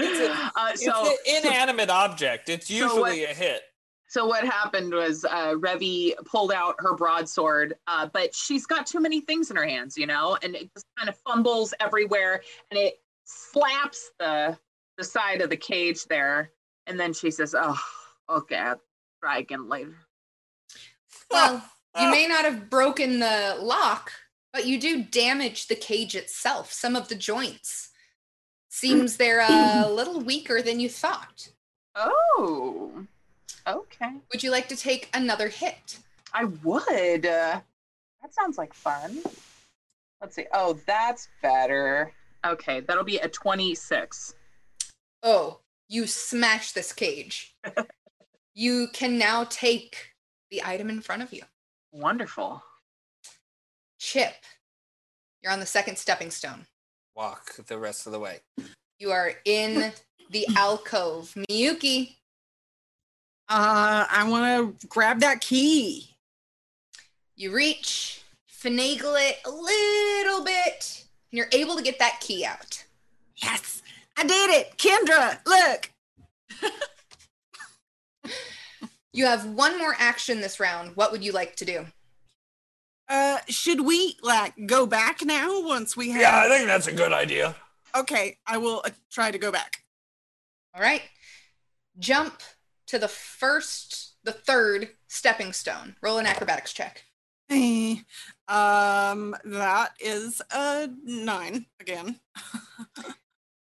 It's, 0.00 0.20
a, 0.20 0.30
uh, 0.54 0.68
it's 0.72 0.84
so, 0.84 1.10
an 1.10 1.44
inanimate 1.44 1.90
object. 1.90 2.48
It's 2.48 2.68
so 2.68 3.00
what- 3.00 3.14
usually 3.16 3.24
a 3.24 3.34
hit. 3.34 3.62
so 4.06 4.26
what 4.26 4.44
happened 4.44 4.94
was 4.94 5.24
uh, 5.24 5.54
Revi 5.54 6.12
pulled 6.24 6.52
out 6.52 6.76
her 6.78 6.94
broadsword, 6.94 7.74
uh, 7.88 8.06
but 8.12 8.32
she's 8.32 8.64
got 8.64 8.86
too 8.86 9.00
many 9.00 9.20
things 9.22 9.50
in 9.50 9.56
her 9.56 9.66
hands, 9.66 9.98
you 9.98 10.06
know, 10.06 10.38
and 10.40 10.54
it 10.54 10.72
just 10.72 10.86
kind 10.96 11.08
of 11.08 11.16
fumbles 11.26 11.74
everywhere, 11.80 12.42
and 12.70 12.78
it 12.78 13.00
slaps 13.24 14.12
the 14.20 14.56
the 14.98 15.04
side 15.04 15.40
of 15.40 15.48
the 15.48 15.56
cage 15.56 16.04
there, 16.04 16.50
and 16.86 17.00
then 17.00 17.14
she 17.14 17.30
says, 17.30 17.54
"Oh, 17.56 17.80
okay, 18.28 18.56
I'll 18.56 18.80
try 19.22 19.38
again 19.38 19.68
later." 19.68 19.96
Well, 21.30 21.62
you 21.98 22.10
may 22.10 22.26
not 22.26 22.44
have 22.44 22.68
broken 22.68 23.20
the 23.20 23.56
lock, 23.60 24.12
but 24.52 24.66
you 24.66 24.78
do 24.78 25.02
damage 25.04 25.68
the 25.68 25.74
cage 25.76 26.14
itself. 26.14 26.72
Some 26.72 26.96
of 26.96 27.08
the 27.08 27.14
joints. 27.14 27.90
Seems 28.68 29.16
they're 29.16 29.40
a 29.40 29.88
little 29.90 30.20
weaker 30.20 30.62
than 30.62 30.80
you 30.80 30.88
thought. 30.88 31.48
Oh, 31.94 33.06
okay. 33.66 34.12
Would 34.32 34.42
you 34.42 34.50
like 34.50 34.68
to 34.68 34.76
take 34.76 35.08
another 35.14 35.48
hit? 35.48 35.98
I 36.32 36.44
would. 36.44 37.26
Uh, 37.26 37.60
that 38.22 38.34
sounds 38.34 38.58
like 38.58 38.74
fun. 38.74 39.22
Let's 40.20 40.36
see. 40.36 40.46
Oh, 40.52 40.78
that's 40.86 41.28
better. 41.42 42.12
Okay, 42.46 42.80
that'll 42.80 43.04
be 43.04 43.18
a 43.18 43.28
26. 43.28 44.34
Oh, 45.22 45.60
you 45.88 46.06
smash 46.06 46.72
this 46.72 46.92
cage. 46.92 47.56
you 48.54 48.88
can 48.92 49.18
now 49.18 49.44
take 49.48 49.96
the 50.50 50.62
item 50.64 50.90
in 50.90 51.00
front 51.00 51.22
of 51.22 51.32
you. 51.32 51.42
Wonderful. 51.92 52.62
Chip, 53.98 54.34
you're 55.42 55.52
on 55.52 55.60
the 55.60 55.66
second 55.66 55.96
stepping 55.98 56.30
stone. 56.30 56.66
Walk 57.16 57.54
the 57.66 57.78
rest 57.78 58.06
of 58.06 58.12
the 58.12 58.20
way. 58.20 58.40
You 58.98 59.10
are 59.10 59.32
in 59.44 59.92
the 60.30 60.46
alcove. 60.56 61.34
Miyuki, 61.50 62.16
Uh, 63.48 64.06
I 64.08 64.28
want 64.28 64.78
to 64.80 64.86
grab 64.88 65.20
that 65.20 65.40
key. 65.40 66.16
you 67.34 67.52
reach, 67.52 68.22
finagle 68.50 69.16
it 69.18 69.38
a 69.44 69.50
little 69.50 70.44
bit, 70.44 71.04
and 71.30 71.38
you're 71.38 71.48
able 71.52 71.76
to 71.76 71.82
get 71.82 71.98
that 71.98 72.20
key 72.20 72.44
out. 72.44 72.84
Yes, 73.36 73.82
I 74.18 74.24
did 74.24 74.50
it. 74.50 74.76
Kendra, 74.76 75.38
look. 75.46 75.90
You 79.12 79.24
have 79.26 79.46
one 79.46 79.78
more 79.78 79.94
action 79.98 80.40
this 80.40 80.60
round. 80.60 80.94
What 80.94 81.10
would 81.12 81.24
you 81.24 81.32
like 81.32 81.56
to 81.56 81.64
do? 81.64 81.86
Uh, 83.08 83.38
should 83.48 83.80
we 83.80 84.16
like 84.22 84.54
go 84.66 84.86
back 84.86 85.24
now 85.24 85.62
once 85.62 85.96
we 85.96 86.10
have? 86.10 86.20
yeah, 86.20 86.42
I 86.44 86.48
think 86.48 86.66
that's 86.66 86.86
a 86.88 86.92
good 86.92 87.12
idea. 87.12 87.56
Okay, 87.96 88.36
I 88.46 88.58
will 88.58 88.82
uh, 88.84 88.90
try 89.10 89.30
to 89.30 89.38
go 89.38 89.50
back. 89.50 89.82
All 90.74 90.82
right. 90.82 91.02
Jump 91.98 92.42
to 92.88 92.98
the 92.98 93.08
first, 93.08 94.14
the 94.24 94.32
third 94.32 94.90
stepping 95.08 95.52
stone. 95.52 95.96
Roll 96.02 96.18
an 96.18 96.26
acrobatics 96.26 96.72
check. 96.72 97.04
Eh, 97.50 97.96
Um, 98.46 99.34
that 99.44 99.92
is 100.00 100.42
a 100.52 100.88
nine 101.02 101.66
again. 101.80 102.20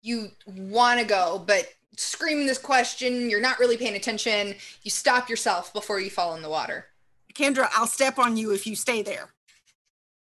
You 0.05 0.29
want 0.47 1.01
to 1.01 1.07
go, 1.07 1.43
but 1.47 1.67
screaming 1.97 2.47
this 2.47 2.59
question, 2.59 3.31
you're 3.31 3.41
not 3.41 3.59
really 3.59 3.79
paying 3.79 3.97
attention. 3.97 4.55
You 4.83 4.91
stop 4.91 5.31
yourself 5.31 5.73
before 5.73 5.99
you 5.99 6.11
fall 6.11 6.35
in 6.37 6.43
the 6.43 6.51
water. 6.51 6.89
Kendra, 7.33 7.69
I'll 7.73 7.87
step 7.87 8.19
on 8.19 8.37
you 8.37 8.53
if 8.53 8.67
you 8.67 8.77
stay 8.77 9.01
there. 9.01 9.31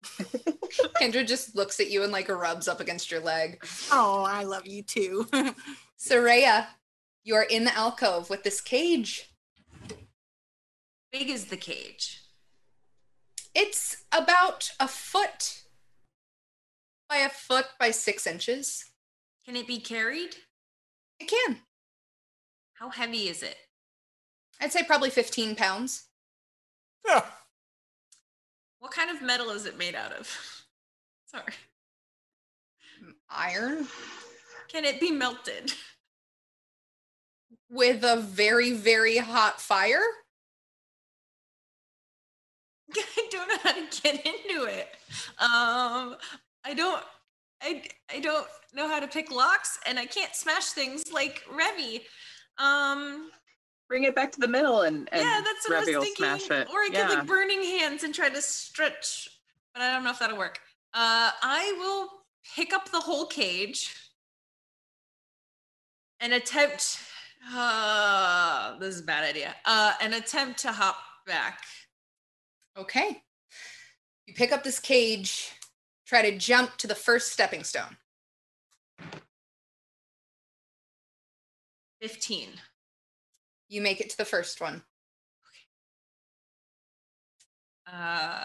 Kendra 0.98 1.26
just 1.26 1.54
looks 1.54 1.80
at 1.80 1.90
you 1.90 2.02
and 2.02 2.10
like 2.10 2.30
rubs 2.30 2.66
up 2.66 2.80
against 2.80 3.10
your 3.10 3.20
leg. 3.20 3.62
Oh, 3.92 4.24
I 4.26 4.44
love 4.44 4.66
you 4.66 4.82
too. 4.82 5.26
Soraya, 5.98 6.68
you 7.24 7.34
are 7.34 7.44
in 7.44 7.64
the 7.64 7.76
alcove 7.76 8.30
with 8.30 8.44
this 8.44 8.62
cage. 8.62 9.30
Big 11.12 11.28
is 11.28 11.46
the 11.46 11.58
cage. 11.58 12.22
It's 13.54 14.04
about 14.12 14.72
a 14.80 14.88
foot 14.88 15.64
by 17.06 17.16
a 17.16 17.28
foot 17.28 17.66
by 17.78 17.90
six 17.90 18.26
inches. 18.26 18.86
Can 19.48 19.56
it 19.56 19.66
be 19.66 19.78
carried? 19.78 20.36
It 21.18 21.26
can. 21.26 21.56
How 22.74 22.90
heavy 22.90 23.30
is 23.30 23.42
it? 23.42 23.56
I'd 24.60 24.72
say 24.72 24.82
probably 24.82 25.08
15 25.08 25.56
pounds. 25.56 26.04
Yeah. 27.06 27.24
What 28.78 28.92
kind 28.92 29.10
of 29.10 29.22
metal 29.22 29.48
is 29.48 29.64
it 29.64 29.78
made 29.78 29.94
out 29.94 30.12
of? 30.12 30.26
Sorry. 31.26 31.54
Iron 33.30 33.86
Can 34.68 34.84
it 34.84 35.00
be 35.00 35.10
melted? 35.10 35.72
with 37.70 38.04
a 38.04 38.18
very, 38.18 38.72
very 38.72 39.16
hot 39.16 39.62
fire. 39.62 40.02
I 42.94 43.28
don't 43.30 43.48
know 43.48 43.56
how 43.62 43.72
to 43.72 44.02
get 44.02 44.26
into 44.26 44.64
it. 44.64 44.88
Um, 45.38 46.16
I 46.64 46.74
don't. 46.76 47.02
I, 47.62 47.82
I 48.12 48.20
don't 48.20 48.46
know 48.72 48.88
how 48.88 49.00
to 49.00 49.08
pick 49.08 49.30
locks, 49.30 49.78
and 49.86 49.98
I 49.98 50.06
can't 50.06 50.34
smash 50.34 50.66
things 50.66 51.12
like 51.12 51.42
Revy. 51.52 52.02
Um, 52.58 53.30
Bring 53.88 54.04
it 54.04 54.14
back 54.14 54.30
to 54.32 54.40
the 54.40 54.48
middle 54.48 54.82
and, 54.82 55.08
and 55.12 55.22
yeah, 55.22 55.40
that's 55.42 55.68
what 55.68 55.84
Revy 55.86 55.94
I 55.94 55.98
was 55.98 56.04
thinking. 56.06 56.24
smash 56.24 56.50
it. 56.50 56.68
Or 56.68 56.80
I 56.80 56.88
yeah. 56.92 57.06
could 57.06 57.18
like 57.18 57.26
burning 57.26 57.62
hands 57.62 58.04
and 58.04 58.14
try 58.14 58.28
to 58.28 58.42
stretch, 58.42 59.28
but 59.72 59.82
I 59.82 59.92
don't 59.92 60.04
know 60.04 60.10
if 60.10 60.18
that'll 60.18 60.36
work. 60.36 60.60
Uh, 60.92 61.30
I 61.42 61.74
will 61.78 62.08
pick 62.54 62.74
up 62.74 62.90
the 62.90 63.00
whole 63.00 63.26
cage 63.26 63.94
and 66.20 66.32
attempt. 66.34 66.98
Uh, 67.54 68.78
this 68.78 68.94
is 68.96 69.00
a 69.00 69.04
bad 69.04 69.24
idea. 69.24 69.54
Uh, 69.64 69.92
an 70.02 70.14
attempt 70.14 70.58
to 70.60 70.72
hop 70.72 70.96
back. 71.26 71.60
Okay. 72.76 73.22
You 74.26 74.34
pick 74.34 74.52
up 74.52 74.62
this 74.64 74.78
cage, 74.78 75.50
try 76.08 76.22
to 76.22 76.36
jump 76.38 76.76
to 76.78 76.86
the 76.86 76.94
first 76.94 77.32
stepping 77.32 77.62
stone. 77.62 77.96
15. 82.00 82.48
You 83.68 83.82
make 83.82 84.00
it 84.00 84.08
to 84.10 84.16
the 84.16 84.24
first 84.24 84.60
one. 84.60 84.82
Uh, 87.86 88.44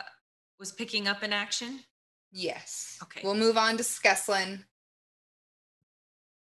was 0.60 0.72
picking 0.72 1.08
up 1.08 1.24
an 1.24 1.32
action. 1.32 1.80
Yes. 2.32 3.00
Okay. 3.04 3.22
We'll 3.24 3.36
move 3.36 3.58
on 3.58 3.78
to 3.78 3.84
Skeslin. 3.84 4.66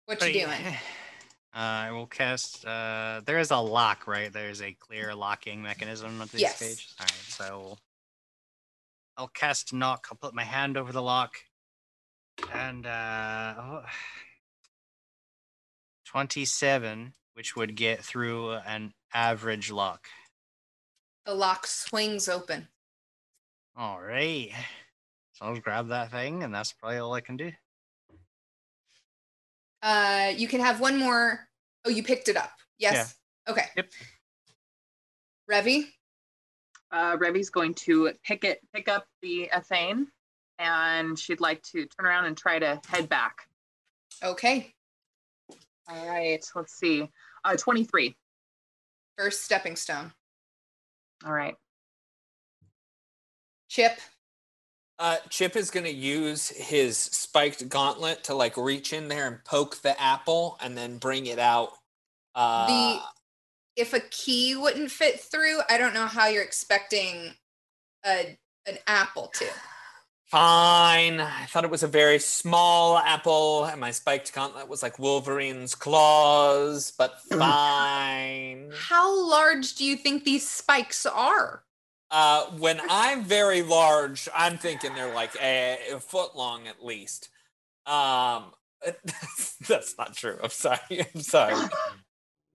What 0.05 0.19
you 0.21 0.27
Right. 0.27 0.33
doing? 0.61 0.75
Uh, 1.53 1.87
I 1.87 1.91
will 1.91 2.07
cast. 2.07 2.65
Uh, 2.65 3.21
there 3.23 3.39
is 3.39 3.49
a 3.49 3.55
lock, 3.55 4.07
right? 4.07 4.33
There's 4.33 4.61
a 4.61 4.73
clear 4.73 5.15
locking 5.15 5.61
mechanism 5.61 6.21
at 6.21 6.29
these 6.29 6.41
Yes. 6.41 6.59
pages. 6.59 6.93
All 6.99 7.05
right, 7.05 7.31
so 7.31 7.45
I 7.45 7.51
will, 7.55 7.79
I'll 9.17 9.29
cast 9.29 9.73
knock. 9.73 10.07
I'll 10.11 10.17
put 10.17 10.33
my 10.33 10.43
hand 10.43 10.77
over 10.77 10.91
the 10.91 11.01
lock, 11.01 11.35
and 12.53 12.85
uh, 12.85 13.53
oh, 13.57 13.81
twenty-seven, 16.05 17.13
which 17.33 17.55
would 17.55 17.75
get 17.75 18.03
through 18.03 18.53
an 18.53 18.93
average 19.13 19.71
lock. 19.71 20.07
The 21.25 21.33
lock 21.33 21.65
swings 21.65 22.27
open. 22.27 22.67
All 23.77 24.01
right, 24.01 24.51
so 25.33 25.45
I'll 25.45 25.59
grab 25.59 25.89
that 25.89 26.11
thing, 26.11 26.43
and 26.43 26.53
that's 26.53 26.73
probably 26.73 26.97
all 26.97 27.13
I 27.13 27.21
can 27.21 27.37
do. 27.37 27.51
Uh, 29.81 30.33
you 30.35 30.47
can 30.47 30.61
have 30.61 30.79
one 30.79 30.97
more. 30.97 31.47
Oh, 31.85 31.89
you 31.89 32.03
picked 32.03 32.27
it 32.27 32.37
up. 32.37 32.51
Yes. 32.79 33.15
Okay. 33.47 33.65
Yep. 33.75 33.89
Revy, 35.49 35.83
uh, 36.95 37.17
Revy's 37.19 37.49
going 37.49 37.73
to 37.73 38.11
pick 38.23 38.45
it, 38.45 38.61
pick 38.73 38.87
up 38.87 39.05
the 39.21 39.49
athame, 39.53 40.05
and 40.59 41.19
she'd 41.19 41.41
like 41.41 41.61
to 41.63 41.85
turn 41.85 42.05
around 42.07 42.25
and 42.25 42.37
try 42.37 42.57
to 42.57 42.79
head 42.87 43.09
back. 43.09 43.49
okay. 44.23 44.73
All 45.87 46.07
right, 46.07 46.43
let's 46.55 46.73
see. 46.73 47.07
Uh, 47.43 47.55
23. 47.55 48.15
First 49.17 49.43
stepping 49.43 49.75
stone. 49.75 50.11
All 51.25 51.33
right. 51.33 51.55
Chip, 53.69 53.99
Uh, 54.97 55.17
Chip 55.29 55.55
is 55.57 55.69
going 55.69 55.83
to 55.83 55.91
use 55.91 56.47
his 56.49 56.97
spiked 56.97 57.67
gauntlet 57.67 58.23
to 58.23 58.33
like 58.33 58.55
reach 58.55 58.93
in 58.93 59.09
there 59.09 59.27
and 59.27 59.43
poke 59.43 59.81
the 59.81 59.99
apple 60.01 60.57
and 60.61 60.77
then 60.77 60.97
bring 60.97 61.25
it 61.25 61.39
out. 61.39 61.73
Uh, 62.33 62.99
if 63.75 63.93
a 63.93 63.99
key 63.99 64.55
wouldn't 64.55 64.91
fit 64.91 65.19
through, 65.19 65.59
I 65.69 65.77
don't 65.77 65.93
know 65.93 66.07
how 66.07 66.27
you're 66.27 66.43
expecting 66.43 67.33
a 68.05 68.37
an 68.67 68.77
apple 68.87 69.27
to. 69.35 69.45
Fine. 70.25 71.19
I 71.19 71.45
thought 71.45 71.63
it 71.63 71.69
was 71.69 71.83
a 71.83 71.87
very 71.87 72.17
small 72.17 72.97
apple, 72.97 73.65
and 73.65 73.79
my 73.79 73.91
spiked 73.91 74.33
gauntlet 74.33 74.67
was 74.67 74.81
like 74.81 74.97
Wolverine's 74.97 75.75
claws, 75.75 76.91
but 76.97 77.21
fine. 77.29 78.71
How 78.75 79.29
large 79.29 79.75
do 79.75 79.85
you 79.85 79.95
think 79.95 80.23
these 80.23 80.47
spikes 80.47 81.05
are? 81.05 81.63
Uh, 82.09 82.45
when 82.57 82.81
I'm 82.89 83.23
very 83.23 83.61
large, 83.61 84.27
I'm 84.33 84.57
thinking 84.57 84.95
they're 84.95 85.13
like 85.13 85.35
a, 85.41 85.77
a 85.93 85.99
foot 85.99 86.35
long 86.35 86.67
at 86.67 86.83
least. 86.83 87.29
Um, 87.85 88.45
that's 89.67 89.95
not 89.97 90.15
true. 90.15 90.37
I'm 90.41 90.49
sorry. 90.49 90.79
I'm 91.13 91.21
sorry. 91.21 91.55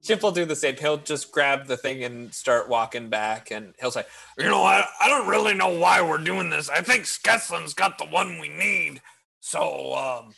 Chip 0.03 0.23
will 0.23 0.33
do 0.33 0.45
the 0.47 0.57
same. 0.57 0.77
He'll 0.77 0.97
just 0.97 1.31
grab 1.31 1.67
the 1.67 1.77
thing 1.77 2.05
and 2.05 2.33
start 2.33 2.69
walking 2.69 3.09
back, 3.11 3.51
and 3.51 3.75
he'll 3.81 3.91
say, 3.91 4.05
You 4.39 4.47
know, 4.47 4.63
I, 4.63 4.85
I 5.01 5.09
don't 5.09 5.29
really 5.29 5.53
know 5.55 5.69
why 5.69 6.01
we're 6.01 6.19
doing 6.19 6.49
this. 6.49 6.71
I 6.71 6.81
think 6.81 7.05
Skeslin's 7.05 7.75
got 7.75 7.99
the 7.99 8.07
one 8.07 8.39
we 8.39 8.49
need. 8.49 9.03
So, 9.41 9.95
um, 9.95 10.33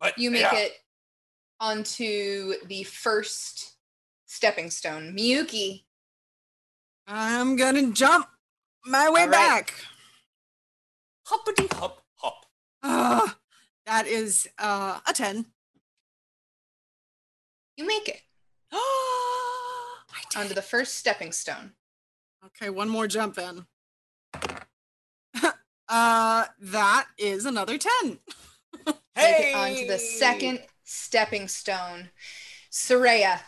but 0.00 0.18
You 0.18 0.30
make 0.30 0.42
yeah. 0.42 0.54
it 0.56 0.72
onto 1.60 2.54
the 2.66 2.82
first 2.82 3.76
stepping 4.26 4.68
stone. 4.70 5.14
Miyuki, 5.16 5.84
I'm 7.06 7.54
gonna 7.54 7.92
jump 7.92 8.26
my 8.84 9.08
way 9.10 9.22
All 9.22 9.28
right. 9.28 9.30
back. 9.30 9.74
hoppity 11.24 11.68
hop 11.72 12.02
hop. 12.16 12.46
Uh, 12.82 13.28
that 13.86 14.08
is 14.08 14.48
uh, 14.58 14.98
a 15.06 15.12
10. 15.12 15.46
you 17.76 17.86
make 17.86 18.08
it 18.08 18.20
I 18.20 18.31
onto 20.36 20.48
did. 20.48 20.56
the 20.56 20.62
first 20.62 20.94
stepping 20.94 21.32
stone. 21.32 21.72
Okay, 22.44 22.70
one 22.70 22.88
more 22.88 23.06
jump 23.06 23.38
in. 23.38 23.66
uh, 25.88 26.44
that 26.58 27.06
is 27.18 27.46
another 27.46 27.78
10. 27.78 27.90
Make 28.86 28.98
it 29.16 29.54
onto 29.54 29.86
the 29.86 29.98
second 29.98 30.60
stepping 30.84 31.48
stone. 31.48 32.10
Soraya, 32.70 33.40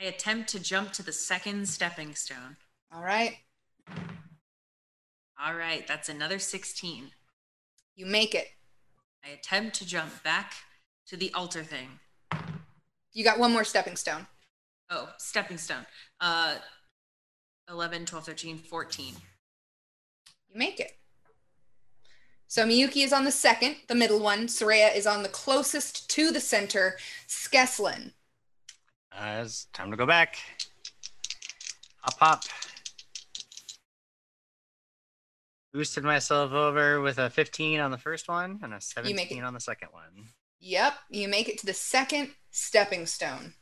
I 0.00 0.04
attempt 0.04 0.48
to 0.50 0.60
jump 0.60 0.92
to 0.94 1.02
the 1.02 1.12
second 1.12 1.68
stepping 1.68 2.14
stone. 2.14 2.56
all 2.92 3.02
right. 3.02 3.36
All 5.42 5.54
right, 5.54 5.86
that's 5.86 6.08
another 6.08 6.38
16. 6.38 7.10
You 7.96 8.06
make 8.06 8.34
it. 8.34 8.48
I 9.24 9.28
attempt 9.30 9.76
to 9.76 9.86
jump 9.86 10.22
back 10.22 10.52
to 11.06 11.16
the 11.16 11.32
altar 11.34 11.62
thing. 11.62 11.98
You 13.12 13.24
got 13.24 13.38
one 13.38 13.52
more 13.52 13.64
stepping 13.64 13.96
stone. 13.96 14.26
Oh, 14.90 15.08
stepping 15.18 15.58
stone. 15.58 15.86
Uh 16.20 16.56
11, 17.68 18.06
12, 18.06 18.24
13, 18.26 18.58
14. 18.58 19.14
You 20.48 20.58
make 20.58 20.80
it. 20.80 20.92
So 22.48 22.66
Miyuki 22.66 23.04
is 23.04 23.12
on 23.12 23.24
the 23.24 23.30
second, 23.30 23.76
the 23.86 23.94
middle 23.94 24.18
one. 24.18 24.48
Soraya 24.48 24.94
is 24.94 25.06
on 25.06 25.22
the 25.22 25.28
closest 25.28 26.10
to 26.10 26.32
the 26.32 26.40
center. 26.40 26.96
Skeslin. 27.28 28.12
Uh, 29.12 29.42
it's 29.44 29.66
time 29.72 29.92
to 29.92 29.96
go 29.96 30.04
back. 30.04 30.38
Hop, 32.00 32.18
hop. 32.18 32.44
Boosted 35.72 36.02
myself 36.02 36.50
over 36.50 37.00
with 37.00 37.18
a 37.18 37.30
15 37.30 37.78
on 37.78 37.92
the 37.92 37.98
first 37.98 38.28
one 38.28 38.58
and 38.64 38.72
a 38.72 38.76
You 38.76 38.80
17 38.80 39.44
on 39.44 39.54
the 39.54 39.60
second 39.60 39.90
one. 39.92 40.30
Yep, 40.60 40.94
you 41.10 41.28
make 41.28 41.48
it 41.48 41.58
to 41.58 41.66
the 41.66 41.74
second 41.74 42.30
stepping 42.50 43.06
stone. 43.06 43.54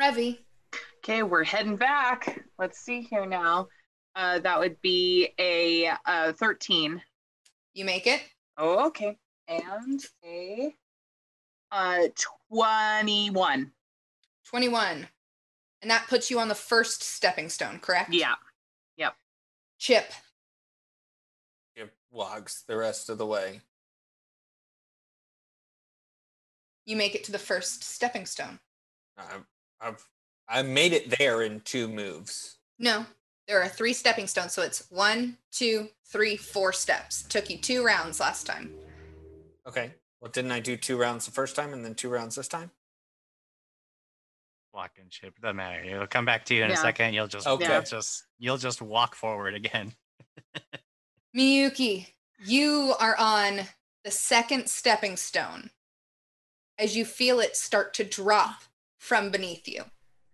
Revi. 0.00 0.38
Okay, 0.98 1.22
we're 1.22 1.44
heading 1.44 1.76
back. 1.76 2.44
Let's 2.58 2.78
see 2.80 3.02
here 3.02 3.26
now. 3.26 3.68
Uh, 4.14 4.40
that 4.40 4.58
would 4.58 4.80
be 4.82 5.28
a 5.38 5.90
uh, 6.06 6.32
13. 6.32 7.00
You 7.74 7.84
make 7.84 8.06
it. 8.06 8.22
Oh, 8.58 8.86
okay. 8.88 9.16
And 9.48 10.00
a 10.24 10.74
uh, 11.70 12.08
21. 12.50 13.72
21. 14.46 15.08
And 15.80 15.90
that 15.90 16.06
puts 16.08 16.30
you 16.30 16.38
on 16.38 16.48
the 16.48 16.54
first 16.54 17.02
stepping 17.02 17.48
stone, 17.48 17.78
correct? 17.80 18.12
Yeah. 18.12 18.34
Yep. 18.96 19.14
Chip. 19.78 20.12
Chip 21.76 21.94
walks 22.10 22.62
the 22.62 22.76
rest 22.76 23.08
of 23.08 23.18
the 23.18 23.26
way. 23.26 23.62
You 26.86 26.96
make 26.96 27.14
it 27.14 27.24
to 27.24 27.32
the 27.32 27.38
first 27.38 27.84
stepping 27.84 28.26
stone. 28.26 28.58
I've, 29.16 29.44
I've 29.80 30.04
I 30.48 30.62
made 30.62 30.92
it 30.92 31.16
there 31.18 31.42
in 31.42 31.60
two 31.60 31.86
moves. 31.88 32.58
No, 32.78 33.06
there 33.46 33.62
are 33.62 33.68
three 33.68 33.92
stepping 33.92 34.26
stones. 34.26 34.52
So 34.52 34.62
it's 34.62 34.90
one, 34.90 35.38
two, 35.52 35.88
three, 36.06 36.36
four 36.36 36.72
steps. 36.72 37.22
Took 37.22 37.48
you 37.48 37.58
two 37.58 37.84
rounds 37.84 38.18
last 38.20 38.46
time. 38.46 38.72
Okay. 39.66 39.92
Well, 40.20 40.30
didn't 40.30 40.52
I 40.52 40.60
do 40.60 40.76
two 40.76 40.96
rounds 40.96 41.24
the 41.26 41.32
first 41.32 41.56
time 41.56 41.72
and 41.72 41.84
then 41.84 41.94
two 41.94 42.08
rounds 42.08 42.34
this 42.36 42.48
time? 42.48 42.70
Walk 44.74 44.92
and 45.00 45.10
chip. 45.10 45.38
Doesn't 45.40 45.56
matter. 45.56 45.82
It'll 45.84 46.06
come 46.06 46.24
back 46.24 46.44
to 46.46 46.54
you 46.54 46.64
in 46.64 46.70
a 46.70 46.74
Yeah. 46.74 46.82
second. 46.82 47.14
You'll 47.14 47.26
just 47.28 47.46
Okay. 47.46 47.72
you'll 47.72 47.82
just 47.82 48.24
you'll 48.38 48.56
just 48.58 48.82
walk 48.82 49.14
forward 49.14 49.54
again. 49.54 49.92
Miyuki, 51.36 52.08
you 52.44 52.94
are 52.98 53.16
on 53.16 53.62
the 54.04 54.10
second 54.10 54.68
stepping 54.68 55.16
stone 55.16 55.70
as 56.78 56.96
you 56.96 57.04
feel 57.04 57.40
it 57.40 57.56
start 57.56 57.94
to 57.94 58.04
drop 58.04 58.62
from 58.98 59.30
beneath 59.30 59.66
you. 59.68 59.84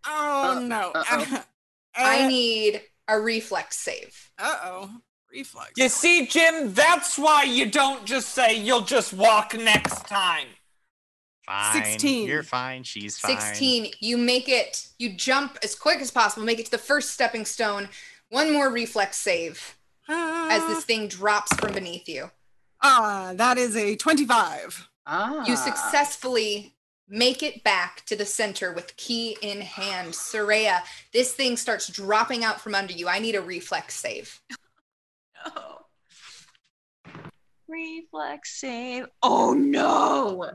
Oh 0.07 0.57
Uh, 0.57 0.60
no. 0.60 0.92
uh-oh. 0.94 1.44
I 1.97 2.25
Uh, 2.25 2.28
need 2.28 2.83
a 3.08 3.18
reflex 3.20 3.76
save. 3.78 4.31
Uh 4.39 4.57
oh. 4.65 4.91
Reflex. 5.33 5.73
You 5.76 5.89
see, 5.91 6.26
Jim, 6.26 6.73
that's 6.73 7.18
why 7.18 7.42
you 7.42 7.70
don't 7.70 8.07
just 8.07 8.31
say 8.31 8.55
you'll 8.58 8.81
just 8.83 9.12
walk 9.12 9.55
next 9.55 10.07
time. 10.07 10.47
Fine. 11.44 11.73
16. 11.84 12.26
You're 12.28 12.42
fine. 12.42 12.83
She's 12.83 13.18
fine. 13.18 13.39
16. 13.39 13.92
You 14.00 14.17
make 14.17 14.49
it, 14.49 14.86
you 14.99 15.12
jump 15.15 15.58
as 15.62 15.75
quick 15.75 16.00
as 16.00 16.10
possible, 16.10 16.44
make 16.47 16.58
it 16.58 16.67
to 16.67 16.70
the 16.70 16.78
first 16.78 17.10
stepping 17.10 17.44
stone. 17.44 17.89
One 18.31 18.52
more 18.52 18.70
reflex 18.70 19.17
save 19.18 19.76
as 20.08 20.67
this 20.67 20.84
thing 20.84 21.08
drops 21.08 21.55
from 21.57 21.73
beneath 21.73 22.08
you. 22.08 22.31
Ah, 22.83 23.33
that 23.34 23.58
is 23.58 23.76
a 23.76 23.97
25. 23.97 24.89
Ah. 25.10 25.42
You 25.46 25.56
successfully 25.56 26.74
make 27.08 27.42
it 27.42 27.64
back 27.64 28.04
to 28.04 28.14
the 28.14 28.26
center 28.26 28.72
with 28.74 28.94
key 28.96 29.38
in 29.40 29.62
hand. 29.62 30.12
Soraya, 30.12 30.82
this 31.14 31.32
thing 31.32 31.56
starts 31.56 31.88
dropping 31.88 32.44
out 32.44 32.60
from 32.60 32.74
under 32.74 32.92
you. 32.92 33.08
I 33.08 33.18
need 33.18 33.34
a 33.34 33.40
reflex 33.40 33.94
save. 33.94 34.38
Oh. 35.46 35.78
Reflex 37.68 38.60
save. 38.60 39.06
Oh 39.22 39.54
no. 39.54 40.50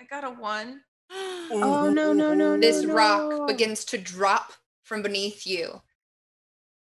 I 0.00 0.04
got 0.04 0.24
a 0.24 0.30
one. 0.30 0.80
Oh 1.50 1.90
no 1.90 2.14
no 2.14 2.32
no! 2.32 2.58
This 2.58 2.82
no, 2.82 2.94
rock 2.94 3.30
no. 3.30 3.46
begins 3.46 3.84
to 3.86 3.98
drop 3.98 4.54
from 4.82 5.02
beneath 5.02 5.46
you. 5.46 5.82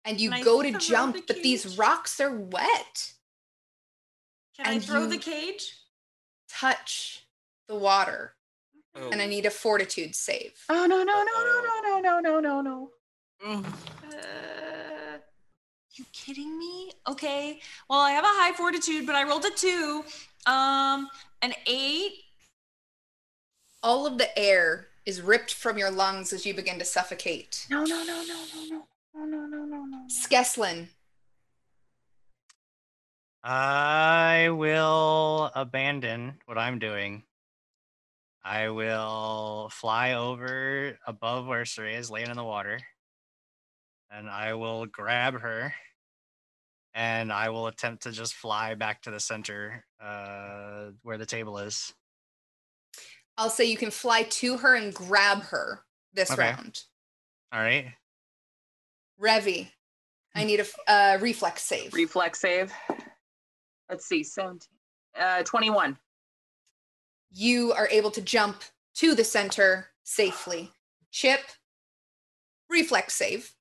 And 0.05 0.20
you 0.20 0.31
Can 0.31 0.39
I 0.39 0.42
go 0.44 0.62
to 0.62 0.78
jump, 0.78 1.17
the 1.17 1.23
but 1.26 1.42
these 1.42 1.76
rocks 1.76 2.20
are 2.20 2.31
wet. 2.31 3.12
Can 4.57 4.67
I 4.67 4.79
throw 4.79 5.07
the 5.07 5.19
cage? 5.19 5.75
Touch 6.49 7.27
the 7.69 7.75
water. 7.75 8.35
Oh. 8.95 9.11
And 9.11 9.23
I 9.23 9.27
need 9.27 9.47
a 9.47 9.51
fortitude 9.51 10.15
save. 10.15 10.53
Oh 10.69 10.87
no 10.87 11.03
no 11.03 11.05
no 11.05 11.23
no 11.25 11.61
no 11.63 12.01
no 12.01 12.21
no 12.21 12.21
no 12.21 12.41
no 12.41 12.61
no! 12.61 12.91
Mm. 13.45 13.65
Uh, 13.65 15.19
you 15.95 16.05
kidding 16.13 16.59
me? 16.59 16.93
Okay. 17.09 17.61
Well, 17.89 18.01
I 18.01 18.13
have 18.13 18.25
a 18.25 18.29
high 18.29 18.53
fortitude, 18.53 19.07
but 19.07 19.15
I 19.15 19.25
rolled 19.25 19.47
a 19.47 19.51
two. 19.51 20.05
Um, 20.47 21.09
an 21.41 21.55
eight. 21.67 22.13
All 23.83 24.07
of 24.07 24.19
the 24.19 24.39
air 24.39 24.89
is 25.07 25.21
ripped 25.21 25.55
from 25.55 25.79
your 25.79 25.91
lungs 25.91 26.33
as 26.33 26.47
you 26.47 26.55
begin 26.55 26.79
to 26.79 26.85
suffocate. 26.85 27.67
No 27.71 27.85
no 27.85 28.05
no 28.05 28.23
no 28.23 28.45
no 28.55 28.65
no 28.69 28.87
no 29.15 29.25
no 29.25 29.47
no 29.47 29.65
no 29.65 29.85
no! 29.85 30.07
Skeslin, 30.09 30.89
I 33.45 34.51
will 34.51 35.51
abandon 35.55 36.39
what 36.47 36.59
I'm 36.59 36.79
doing. 36.79 37.25
I 38.45 38.71
will 38.71 39.69
fly 39.73 40.15
over 40.15 40.97
above 41.07 41.47
where 41.47 41.65
Soraya 41.65 41.99
is 41.99 42.11
laying 42.11 42.31
in 42.31 42.37
the 42.37 42.45
water. 42.45 42.79
And 44.11 44.29
I 44.29 44.55
will 44.55 44.87
grab 44.87 45.41
her. 45.41 45.75
And 46.95 47.33
I 47.33 47.49
will 47.49 47.69
attempt 47.69 48.03
to 48.03 48.12
just 48.12 48.35
fly 48.35 48.75
back 48.75 49.03
to 49.03 49.11
the 49.11 49.21
center 49.21 49.85
uh, 50.01 50.91
where 51.03 51.19
the 51.19 51.27
table 51.27 51.59
is. 51.59 51.93
I'll 53.39 53.51
say 53.51 53.65
you 53.65 53.79
can 53.79 53.91
fly 53.91 54.25
to 54.25 54.59
her 54.59 54.75
and 54.77 54.93
grab 54.93 55.43
her 55.45 55.81
this 56.12 56.31
Okay. 56.31 56.43
round. 56.43 56.81
All 57.53 57.61
right. 57.61 57.87
Revi, 59.21 59.71
I 60.35 60.45
need 60.45 60.61
a 60.61 60.91
uh, 60.91 61.19
reflex 61.21 61.62
save. 61.62 61.95
Reflex 61.95 62.41
save. 62.41 62.73
Let's 63.91 64.07
see, 64.07 64.23
seventeen. 64.25 64.69
Uh, 65.19 65.43
twenty-one. 65.43 65.99
you 67.31 67.73
are 67.73 67.89
able 67.89 68.11
to 68.12 68.20
jump 68.23 68.62
to 68.94 69.15
the 69.15 69.25
center 69.25 69.89
safely. 70.05 70.70
Chip, 71.11 71.41
reflex 72.70 73.15
save. 73.15 73.52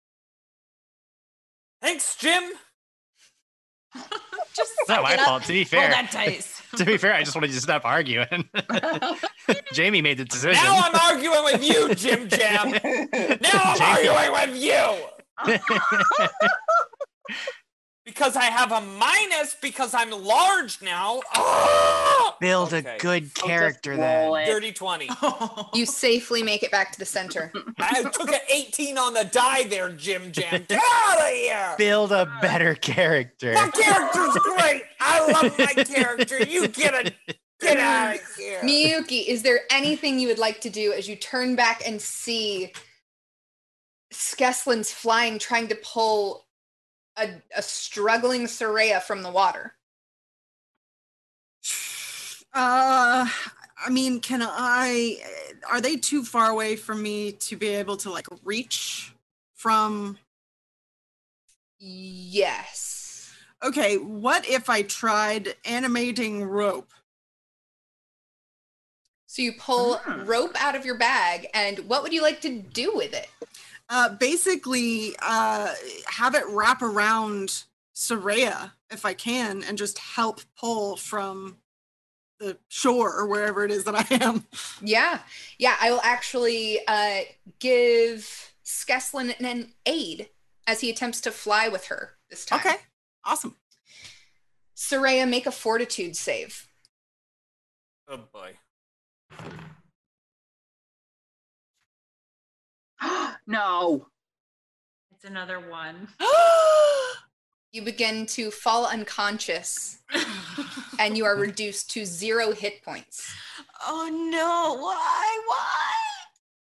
Thanks, 1.82 2.16
Jim. 2.16 2.44
Just 4.54 4.72
It's 4.80 4.88
not 4.90 5.04
my 5.04 5.10
suck 5.12 5.14
it 5.16 5.20
up. 5.22 5.26
fault. 5.28 5.44
To 5.44 5.48
be 5.50 5.60
Roll 5.60 5.66
fair, 5.66 5.90
that 5.90 6.12
dice. 6.12 6.62
to 6.78 6.86
be 6.86 6.96
fair, 6.98 7.14
I 7.14 7.24
just 7.24 7.36
wanted 7.36 7.48
you 7.50 7.56
to 7.56 7.62
stop 7.62 7.84
arguing. 7.86 8.50
Jamie 9.74 10.02
made 10.02 10.18
the 10.18 10.26
decision. 10.26 10.64
Now 10.64 10.82
I'm 10.86 10.96
arguing 10.96 11.44
with 11.44 11.64
you, 11.64 11.94
Jim 11.96 12.30
Jam. 12.30 12.72
Now 12.72 12.80
I'm 13.64 13.78
Jamie. 13.78 14.08
arguing 14.08 14.32
with 14.32 14.56
you 14.64 15.60
because 18.12 18.36
I 18.36 18.44
have 18.46 18.74
a 18.74 18.82
minus 18.82 19.56
because 19.62 19.94
I'm 19.94 20.12
large 20.12 20.82
now. 20.82 21.22
Ah! 21.34 22.36
Build 22.42 22.74
Okay. 22.74 22.96
a 22.96 23.00
good 23.00 23.34
character 23.34 23.92
roll 23.92 24.34
then. 24.34 24.44
it. 24.44 24.52
Dirty 24.52 24.72
20. 24.74 25.10
You 25.74 25.86
safely 25.86 26.44
make 26.44 26.64
it 26.64 26.72
back 26.72 26.92
to 26.92 27.00
the 27.00 27.06
center. 27.06 27.52
I 27.80 28.04
took 28.04 28.30
an 28.32 28.42
18 28.54 28.98
on 28.98 29.14
the 29.14 29.24
die 29.24 29.64
there, 29.64 29.90
Jim 29.90 30.32
Jam. 30.34 30.66
Get 30.68 30.82
out 30.84 31.20
of 31.22 31.28
here. 31.34 31.76
Build 31.78 32.12
a 32.12 32.26
better 32.42 32.76
character. 32.76 33.54
My 33.54 33.70
character's 33.70 34.36
great. 34.44 34.84
I 35.00 35.32
love 35.32 35.58
my 35.58 35.84
character. 35.84 36.44
You 36.44 36.68
get 36.68 36.94
it. 37.06 37.16
Get 37.62 37.78
out 37.78 38.16
of 38.16 38.22
here. 38.38 38.60
Miyuki, 38.62 39.26
is 39.28 39.42
there 39.44 39.62
anything 39.72 40.20
you 40.20 40.28
would 40.28 40.40
like 40.40 40.60
to 40.62 40.70
do 40.70 40.92
as 40.92 41.08
you 41.08 41.16
turn 41.16 41.56
back 41.56 41.82
and 41.88 42.02
see 42.02 42.74
Skeslin's 44.14 44.92
flying, 44.92 45.40
trying 45.40 45.68
to 45.70 45.76
pull 45.76 46.46
a, 47.18 47.30
a 47.56 47.62
struggling 47.62 48.44
Soraya 48.44 49.02
from 49.02 49.24
the 49.24 49.32
water? 49.32 49.74
Uh, 52.54 53.26
I 53.86 53.90
mean, 53.90 54.20
can 54.20 54.42
I? 54.44 55.18
Are 55.70 55.80
they 55.82 55.96
too 55.96 56.24
far 56.24 56.50
away 56.50 56.76
from 56.76 57.02
me 57.02 57.32
to 57.34 57.56
be 57.56 57.68
able 57.70 57.98
to 57.98 58.12
like 58.12 58.28
reach 58.44 59.14
from? 59.56 60.18
Yes. 61.80 63.32
Okay, 63.64 63.98
what 63.98 64.48
if 64.48 64.70
I 64.70 64.82
tried 64.82 65.56
animating 65.66 66.44
rope? 66.44 66.92
So 69.28 69.42
you 69.42 69.54
pull 69.54 70.02
Ah. 70.06 70.24
rope 70.26 70.62
out 70.62 70.76
of 70.76 70.84
your 70.84 70.98
bag, 70.98 71.48
and 71.54 71.80
what 71.88 72.04
would 72.04 72.12
you 72.12 72.22
like 72.22 72.42
to 72.42 72.62
do 72.62 72.94
with 72.94 73.14
it? 73.14 73.30
Uh, 73.94 74.08
basically, 74.16 75.14
uh, 75.22 75.74
have 76.08 76.34
it 76.34 76.46
wrap 76.48 76.82
around 76.82 77.64
Soraya 77.94 78.72
if 78.90 79.04
I 79.04 79.14
can, 79.14 79.64
and 79.64 79.78
just 79.78 79.98
help 80.00 80.40
pull 80.58 80.96
from 80.96 81.58
the 82.40 82.58
shore 82.70 83.14
or 83.14 83.28
wherever 83.28 83.66
it 83.66 83.70
is 83.70 83.84
that 83.84 83.96
I 83.96 84.16
am. 84.16 84.46
Yeah, 84.82 85.20
yeah. 85.60 85.76
I 85.82 85.92
will 85.92 86.00
actually 86.04 86.80
uh, 86.88 87.20
give 87.60 88.54
Skeslin 88.64 89.36
an 89.42 89.74
aid 89.86 90.30
as 90.66 90.80
he 90.80 90.90
attempts 90.90 91.20
to 91.22 91.32
fly 91.32 91.68
with 91.68 91.88
her 91.88 92.12
this 92.30 92.46
time. 92.46 92.62
Okay, 92.62 92.78
awesome. 93.26 93.58
Soraya, 94.74 95.30
make 95.30 95.46
a 95.46 95.52
fortitude 95.52 96.16
save. 96.16 96.70
Oh 98.08 98.22
boy. 98.34 98.54
no. 103.48 104.08
It's 105.12 105.26
another 105.26 105.60
one. 105.60 106.08
You 107.74 107.84
begin 107.84 108.26
to 108.26 108.52
fall 108.52 108.86
unconscious, 108.86 110.00
and 111.00 111.18
you 111.18 111.24
are 111.24 111.38
reduced 111.38 111.90
to 111.92 112.06
zero 112.06 112.52
hit 112.52 112.84
points. 112.84 113.34
oh 113.88 114.10
no! 114.12 114.76
Why? 114.84 115.42
Why? 115.48 115.94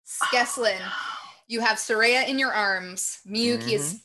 Skeslin, 0.06 0.82
you 1.48 1.62
have 1.62 1.78
Soraya 1.78 2.28
in 2.28 2.38
your 2.38 2.52
arms. 2.52 3.20
Miyuki 3.26 3.72
is 3.72 4.02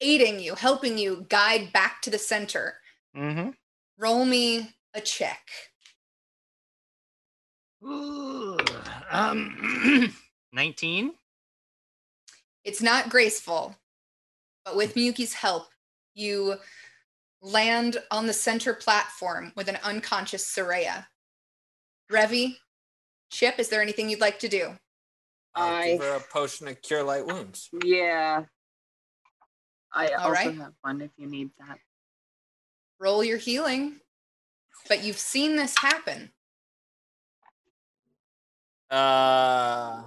aiding 0.00 0.40
you, 0.40 0.56
helping 0.56 0.98
you 0.98 1.24
guide 1.28 1.72
back 1.72 2.02
to 2.02 2.10
the 2.10 2.18
center. 2.18 2.74
Mm-hmm. 3.16 3.50
Roll 3.96 4.24
me 4.24 4.74
a 4.92 5.00
check. 5.00 5.48
Um, 9.10 10.12
19. 10.54 11.12
It's 12.64 12.80
not 12.80 13.10
graceful, 13.10 13.76
but 14.64 14.76
with 14.76 14.94
Miyuki's 14.94 15.34
help, 15.34 15.66
you 16.14 16.54
land 17.42 17.98
on 18.10 18.26
the 18.26 18.32
center 18.32 18.72
platform 18.72 19.52
with 19.56 19.68
an 19.68 19.78
unconscious 19.82 20.46
Soraya. 20.46 21.06
Revi, 22.10 22.54
Chip, 23.30 23.58
is 23.58 23.68
there 23.68 23.82
anything 23.82 24.08
you'd 24.08 24.20
like 24.20 24.38
to 24.38 24.48
do? 24.48 24.70
I'll 25.54 25.74
I 25.74 25.92
give 25.92 26.00
her 26.02 26.16
a 26.16 26.20
potion 26.20 26.66
to 26.68 26.74
cure 26.74 27.02
light 27.02 27.26
wounds. 27.26 27.68
yeah. 27.84 28.44
I 29.92 30.08
All 30.08 30.20
also 30.28 30.32
right. 30.32 30.54
have 30.56 30.72
one 30.80 31.00
if 31.02 31.10
you 31.16 31.28
need 31.28 31.50
that. 31.58 31.78
Roll 32.98 33.22
your 33.22 33.38
healing. 33.38 34.00
But 34.88 35.04
you've 35.04 35.18
seen 35.18 35.56
this 35.56 35.78
happen. 35.78 36.32
Uh. 38.90 40.02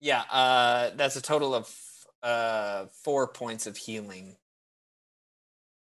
Yeah, 0.00 0.22
uh, 0.30 0.90
that's 0.94 1.16
a 1.16 1.22
total 1.22 1.54
of 1.54 1.74
uh 2.22 2.86
four 3.04 3.28
points 3.28 3.66
of 3.66 3.76
healing. 3.76 4.36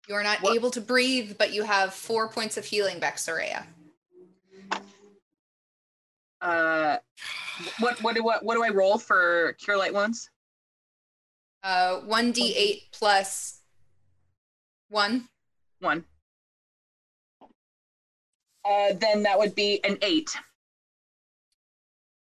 You 0.09 0.15
are 0.15 0.23
not 0.23 0.41
What- 0.41 0.57
able 0.57 0.71
to 0.73 0.81
breathe, 0.81 1.37
but 1.39 1.53
you 1.53 1.63
have 1.65 1.93
four 1.95 2.29
points 2.29 2.57
of 2.57 2.65
healing 2.65 2.99
back, 2.99 3.17
Soraya. 3.17 3.67
Uh, 6.41 6.99
What 7.81 8.01
what 8.03 8.15
do 8.15 8.23
what, 8.23 8.45
what 8.45 8.55
do 8.55 8.63
I 8.65 8.69
roll 8.69 8.99
for 8.99 9.55
cure 9.55 9.77
light 9.77 9.93
wounds? 9.93 10.31
Uh, 11.65 12.01
1d8 12.03 12.83
plus 12.93 13.61
1. 14.91 15.29
One. 15.81 16.05
Uh, 18.65 18.93
then 18.95 19.25
that 19.25 19.39
would 19.39 19.55
be 19.57 19.83
an 19.85 19.99
eight. 20.03 20.31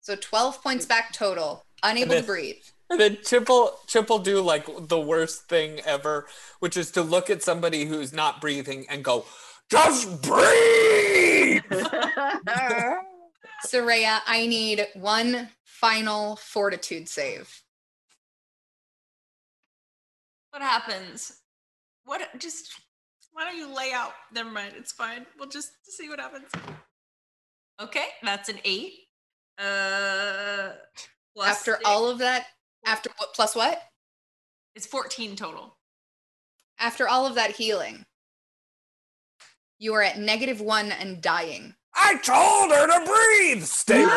So 0.02 0.16
12 0.16 0.64
points 0.64 0.86
back 0.88 1.14
total. 1.14 1.67
Unable 1.84 2.16
to 2.16 2.24
breathe. 2.24 2.56
And 2.90 3.00
then 3.00 3.18
Chip 3.24 3.50
will, 3.50 4.20
do 4.20 4.42
like 4.42 4.68
the 4.88 5.00
worst 5.00 5.48
thing 5.50 5.80
ever, 5.86 6.28
which 6.60 6.78
is 6.78 6.92
to 6.92 7.02
look 7.02 7.30
at 7.30 7.44
somebody 7.44 7.86
who's 7.86 8.14
not 8.14 8.42
breathing 8.42 8.86
and 8.90 9.04
go, 9.04 9.26
Just 9.70 10.22
breathe. 10.22 11.64
Soraya, 13.66 14.20
I 14.26 14.46
need 14.48 14.88
one 14.94 15.50
final 15.64 16.36
fortitude 16.38 17.10
save. 17.10 17.64
What 20.52 20.62
happens? 20.62 21.40
What 22.06 22.22
just 22.40 22.72
why 23.34 23.44
don't 23.44 23.58
you 23.58 23.74
lay 23.76 23.92
out? 23.94 24.14
Never 24.34 24.50
mind, 24.50 24.74
it's 24.78 24.92
fine. 24.92 25.26
We'll 25.38 25.50
just 25.50 25.72
see 25.84 26.10
what 26.10 26.20
happens. 26.20 26.50
Okay, 27.80 28.06
that's 28.24 28.50
an 28.50 28.60
eight. 28.64 28.94
Uh 29.60 30.72
plus 31.38 31.50
after 31.50 31.72
six. 31.74 31.84
all 31.86 32.10
of 32.10 32.18
that, 32.20 32.48
after 32.86 33.10
what 33.18 33.34
plus 33.34 33.56
what? 33.56 33.82
it's 34.76 34.86
14 34.86 35.36
total. 35.36 35.76
After 36.80 37.08
all 37.08 37.26
of 37.26 37.36
that 37.36 37.52
healing, 37.52 38.06
you 39.80 39.94
are 39.94 40.02
at 40.04 40.20
negative 40.20 40.62
one 40.62 40.92
and 40.92 41.22
dying. 41.22 41.74
I 41.96 42.18
told 42.18 42.72
her 42.72 42.86
to 42.88 43.06
breathe. 43.12 43.64
Stabilize. 43.64 44.12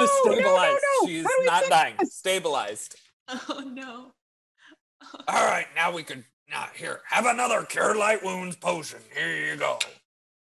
stabilized. 0.22 0.82
no. 1.02 1.06
She's 1.08 1.22
How 1.24 1.28
do 1.30 1.36
we 1.40 1.46
not 1.46 1.64
dying. 1.68 1.94
this? 1.98 2.14
Stabilized. 2.14 2.96
Oh 3.48 3.58
no. 3.66 4.12
All 5.28 5.44
right, 5.44 5.66
now 5.74 5.92
we 5.92 6.04
can. 6.04 6.24
Now 6.48 6.66
here, 6.76 7.00
have 7.08 7.26
another 7.26 7.64
cure 7.64 7.96
light 7.96 8.22
wounds 8.24 8.54
potion. 8.54 9.00
Here 9.16 9.50
you 9.50 9.56
go. 9.56 9.80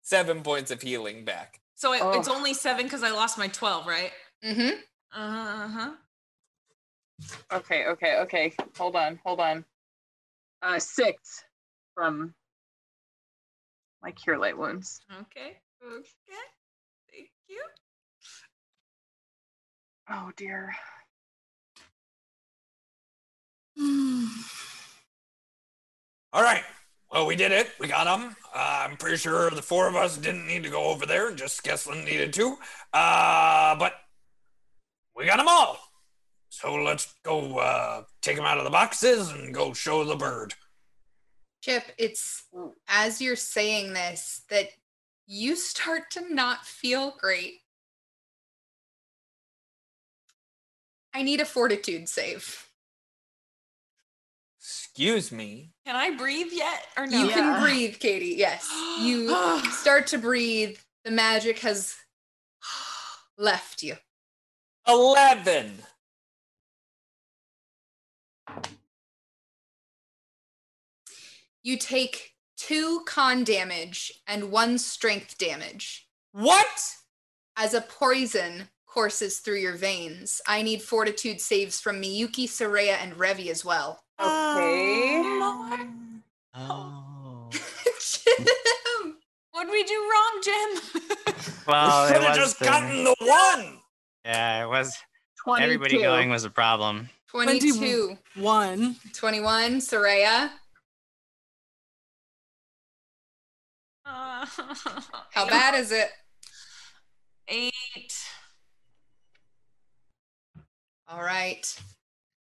Seven 0.03 0.41
points 0.41 0.71
of 0.71 0.81
healing 0.81 1.25
back. 1.25 1.59
So 1.75 1.91
it, 1.93 2.01
it's 2.17 2.29
Oh. 2.29 2.35
only 2.35 2.53
seven 2.53 2.83
because 2.85 3.03
I 3.03 3.11
lost 3.11 3.37
my 3.37 3.47
12, 3.49 3.85
right? 3.87 4.11
Mm-hmm. 4.45 4.79
Uh-huh. 5.13 5.91
Okay, 7.51 7.85
okay, 7.87 8.17
okay. 8.21 8.53
Hold 8.77 8.95
on, 8.95 9.19
hold 9.23 9.39
on. 9.39 9.65
Uh, 10.61 10.79
six 10.79 11.43
from 11.95 12.33
my 14.01 14.11
cure 14.11 14.37
light 14.37 14.57
wounds. 14.57 15.01
Okay. 15.11 15.57
Okay. 15.85 16.05
Thank 17.11 17.29
you. 17.47 17.61
Oh 20.09 20.31
dear. 20.35 20.73
All 26.33 26.43
right. 26.43 26.63
Well, 27.11 27.25
we 27.25 27.35
did 27.35 27.51
it. 27.51 27.69
We 27.79 27.87
got 27.87 28.05
them. 28.05 28.35
Uh, 28.55 28.87
I'm 28.87 28.95
pretty 28.95 29.17
sure 29.17 29.49
the 29.49 29.61
four 29.61 29.87
of 29.87 29.95
us 29.97 30.17
didn't 30.17 30.47
need 30.47 30.63
to 30.63 30.69
go 30.69 30.85
over 30.85 31.05
there. 31.05 31.31
Just 31.33 31.61
Skeslin 31.61 32.05
needed 32.05 32.31
to. 32.33 32.57
Uh, 32.93 33.75
but 33.75 33.93
we 35.15 35.25
got 35.25 35.37
them 35.37 35.47
all. 35.47 35.77
So 36.49 36.73
let's 36.75 37.13
go 37.23 37.57
uh, 37.59 38.03
take 38.21 38.35
them 38.35 38.45
out 38.45 38.57
of 38.57 38.63
the 38.65 38.69
boxes 38.69 39.31
and 39.31 39.53
go 39.53 39.73
show 39.73 40.03
the 40.03 40.15
bird. 40.15 40.53
Chip, 41.61 41.83
it's 41.97 42.43
as 42.87 43.21
you're 43.21 43.35
saying 43.35 43.93
this 43.93 44.41
that 44.49 44.69
you 45.27 45.55
start 45.55 46.11
to 46.11 46.33
not 46.33 46.65
feel 46.65 47.15
great. 47.19 47.59
I 51.13 51.23
need 51.23 51.41
a 51.41 51.45
fortitude 51.45 52.07
save. 52.09 52.67
Excuse 54.59 55.31
me. 55.31 55.71
Can 55.85 55.95
I 55.95 56.11
breathe 56.11 56.51
yet 56.51 56.85
or 56.97 57.07
no? 57.07 57.19
You 57.19 57.27
Yeah. 57.27 57.33
can 57.33 57.61
breathe, 57.61 57.99
Katie. 57.99 58.35
Yes. 58.37 58.69
You 58.99 59.61
start 59.71 60.07
to 60.07 60.17
breathe. 60.17 60.77
The 61.03 61.11
magic 61.11 61.59
has 61.59 61.95
left 63.37 63.83
you. 63.83 63.95
11. 64.87 65.73
You 71.63 71.77
take 71.77 72.31
two 72.57 73.01
con 73.05 73.43
damage 73.43 74.11
and 74.27 74.51
one 74.51 74.77
strength 74.77 75.37
damage. 75.37 76.07
What? 76.31 76.95
As 77.57 77.73
a 77.73 77.81
poison 77.81 78.69
courses 78.87 79.39
through 79.39 79.59
your 79.59 79.75
veins, 79.75 80.41
I 80.47 80.61
need 80.63 80.81
fortitude 80.81 81.39
saves 81.39 81.79
from 81.79 82.01
Miyuki, 82.01 82.45
Soraya, 82.45 82.97
and 83.01 83.13
Revi 83.13 83.47
as 83.47 83.63
well. 83.63 84.03
Okay. 84.19 85.21
Oh. 86.55 87.49
Jim! 87.51 89.17
What 89.51 89.65
did 89.65 89.71
we 89.71 89.83
do 89.83 90.09
wrong, 90.11 90.41
Jim? 90.43 91.01
Well, 91.67 92.07
Should 92.07 92.23
have 92.23 92.35
just 92.35 92.59
gotten 92.59 93.03
the 93.03 93.15
one. 93.19 93.80
Yeah, 94.25 94.63
it 94.63 94.69
was. 94.69 94.97
22. 95.43 95.63
Everybody 95.63 96.01
going 96.01 96.29
was 96.29 96.43
a 96.43 96.49
problem. 96.49 97.09
22, 97.29 98.17
One. 98.35 98.95
21, 99.13 99.79
Soraya. 99.79 100.49
Uh, 104.05 104.45
How 105.31 105.47
bad 105.47 105.79
is 105.79 105.91
it? 105.91 106.09
Eight. 107.47 108.13
All 111.07 111.21
right. 111.23 111.65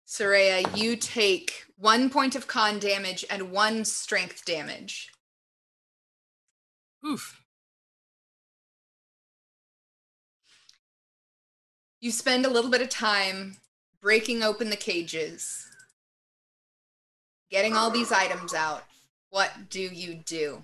Soraya, 0.07 0.77
you 0.77 0.97
take 0.97 1.65
one 1.77 2.11
point 2.11 2.37
of 2.37 2.47
con 2.47 2.79
damage 2.79 3.25
and 3.31 3.51
one 3.51 3.85
strength 3.85 4.45
damage. 4.45 5.11
Oof. 7.07 7.44
You 12.05 12.11
spend 12.11 12.45
a 12.45 12.51
little 12.51 12.71
bit 12.71 12.83
of 12.83 12.91
time 12.91 13.57
breaking 14.03 14.43
open 14.43 14.69
the 14.69 14.77
cages, 14.77 15.67
getting 17.51 17.73
all 17.73 17.91
these 17.91 18.13
items 18.13 18.53
out. 18.53 18.85
What 19.31 19.71
do 19.71 19.81
you 19.81 20.17
do? 20.27 20.63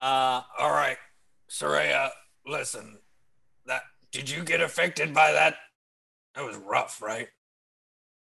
Uh, 0.00 0.40
All 0.58 0.70
right, 0.70 0.96
Soraya, 1.50 2.08
listen. 2.46 2.96
That 3.66 3.82
did 4.12 4.30
you 4.30 4.42
get 4.44 4.62
affected 4.62 5.12
by 5.12 5.32
that? 5.32 5.56
That 6.34 6.46
was 6.46 6.56
rough, 6.56 7.02
right? 7.02 7.28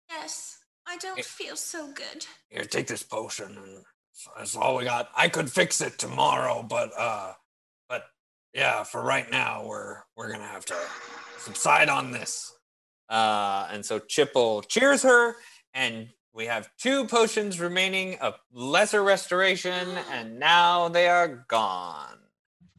Yes, 0.08 0.60
I 0.86 0.96
don't 0.96 1.22
feel 1.22 1.56
so 1.56 1.92
good. 1.92 2.24
Here, 2.48 2.64
take 2.64 2.86
this 2.86 3.02
potion, 3.02 3.54
and 3.54 3.84
that's 4.38 4.56
all 4.56 4.78
we 4.78 4.84
got. 4.84 5.10
I 5.14 5.28
could 5.28 5.52
fix 5.52 5.82
it 5.82 5.98
tomorrow, 5.98 6.62
but 6.62 6.90
uh, 6.96 7.34
but 7.34 7.39
yeah, 8.54 8.82
for 8.82 9.02
right 9.02 9.30
now, 9.30 9.64
we're 9.66 9.98
we're 10.16 10.30
gonna 10.30 10.46
have 10.46 10.64
to 10.66 10.76
subside 11.38 11.88
on 11.88 12.10
this. 12.10 12.52
uh, 13.08 13.68
and 13.72 13.84
so 13.84 13.98
Chipple 13.98 14.66
cheers 14.68 15.02
her, 15.02 15.36
and 15.74 16.08
we 16.32 16.46
have 16.46 16.68
two 16.78 17.06
potions 17.06 17.60
remaining 17.60 18.18
of 18.18 18.34
lesser 18.52 19.02
restoration, 19.02 19.88
and 20.12 20.38
now 20.38 20.88
they 20.88 21.08
are 21.08 21.44
gone. 21.48 22.18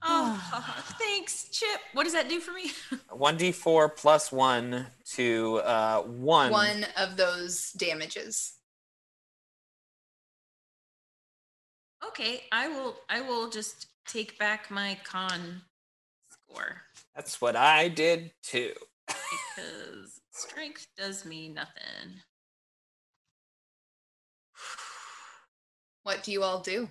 Oh, 0.04 0.96
thanks, 1.00 1.50
Chip. 1.50 1.80
What 1.94 2.04
does 2.06 2.14
that 2.14 2.28
do 2.30 2.40
for 2.40 2.52
me? 2.54 2.72
1d4 3.12 3.96
plus 3.96 4.32
1 4.32 4.88
to 5.16 5.58
uh, 5.64 6.02
1. 6.02 6.52
One 6.52 6.86
of 6.98 7.18
those 7.18 7.72
damages. 7.74 8.54
okay, 12.08 12.42
I 12.52 12.68
will. 12.68 12.96
I 13.10 13.22
will 13.22 13.50
just 13.50 13.88
take 14.08 14.38
back 14.38 14.70
my 14.72 14.98
con 15.04 15.62
score 16.30 16.82
That's 17.16 17.40
what 17.42 17.56
I 17.56 17.88
did 17.88 18.32
too. 18.44 18.74
because 19.08 20.20
strength 20.32 20.88
does 20.98 21.26
me 21.26 21.50
nothing. 21.50 22.22
What 26.04 26.24
do 26.24 26.32
you 26.32 26.44
all 26.44 26.60
do? 26.62 26.90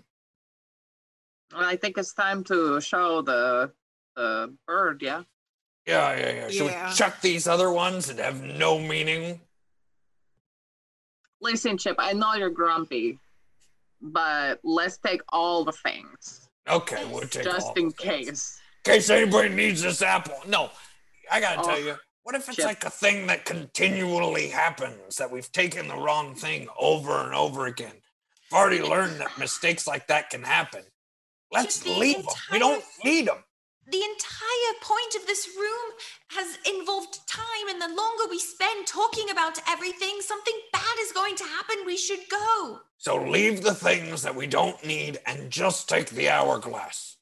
Well, 1.52 1.64
I 1.64 1.76
think 1.76 1.98
it's 1.98 2.12
time 2.14 2.44
to 2.44 2.80
show 2.80 3.22
the 3.22 3.72
the 4.16 4.56
bird. 4.66 5.02
Yeah. 5.02 5.22
Yeah, 5.86 6.16
yeah, 6.16 6.32
yeah. 6.32 6.48
Should 6.48 6.66
Yeah. 6.66 6.88
we 6.90 6.94
chuck 6.94 7.20
these 7.20 7.48
other 7.48 7.72
ones 7.72 8.06
that 8.06 8.18
have 8.18 8.42
no 8.42 8.78
meaning? 8.78 9.40
Listen, 11.40 11.78
Chip. 11.78 11.96
I 11.98 12.12
know 12.12 12.34
you're 12.34 12.50
grumpy, 12.50 13.18
but 14.00 14.60
let's 14.62 14.98
take 14.98 15.22
all 15.30 15.64
the 15.64 15.72
things 15.72 16.48
Okay, 16.68 17.04
we'll 17.06 17.22
take 17.22 17.44
just 17.44 17.76
in 17.76 17.90
case. 17.92 18.60
In 18.86 18.92
case 18.92 19.10
anybody 19.10 19.48
needs 19.48 19.82
this 19.82 20.02
apple. 20.02 20.36
No, 20.46 20.70
I 21.30 21.40
gotta 21.40 21.60
Oh, 21.60 21.64
tell 21.64 21.80
you, 21.80 21.96
what 22.22 22.34
if 22.34 22.46
it's 22.48 22.56
Chip. 22.56 22.66
like 22.66 22.84
a 22.84 22.90
thing 22.90 23.26
that 23.28 23.44
continually 23.44 24.48
happens, 24.48 25.16
that 25.16 25.30
we've 25.30 25.50
taken 25.52 25.88
the 25.88 25.96
wrong 25.96 26.34
thing 26.34 26.68
over 26.78 27.24
and 27.24 27.34
over 27.34 27.66
again? 27.66 27.92
I've 28.52 28.58
already 28.58 28.82
learned 28.82 29.20
that 29.20 29.38
mistakes 29.38 29.86
like 29.86 30.06
that 30.08 30.30
can 30.30 30.42
happen. 30.42 30.82
Let's 31.52 31.84
leave 31.86 32.16
them. 32.16 32.34
We 32.52 32.58
don't 32.58 32.84
need 33.04 33.26
them. 33.26 33.42
The 33.90 34.02
entire 34.02 34.74
point 34.82 35.14
of 35.16 35.26
this 35.26 35.48
room 35.58 35.92
has 36.30 36.58
involved 36.66 37.18
time, 37.28 37.68
and 37.68 37.80
the 37.80 37.88
longer 37.88 38.24
we 38.28 38.38
spend 38.38 38.86
talking 38.86 39.30
about 39.30 39.58
everything, 39.68 40.20
something 40.20 40.54
bad 40.72 40.96
is 41.00 41.12
going 41.12 41.36
to 41.36 41.44
happen. 41.44 41.84
We 41.86 41.96
should 41.96 42.28
go. 42.30 42.80
So 42.98 43.22
leave 43.22 43.62
the 43.62 43.74
things 43.74 44.22
that 44.22 44.34
we 44.34 44.46
don't 44.46 44.84
need 44.84 45.18
and 45.26 45.50
just 45.50 45.88
take 45.88 46.10
the 46.10 46.28
hourglass. 46.28 47.16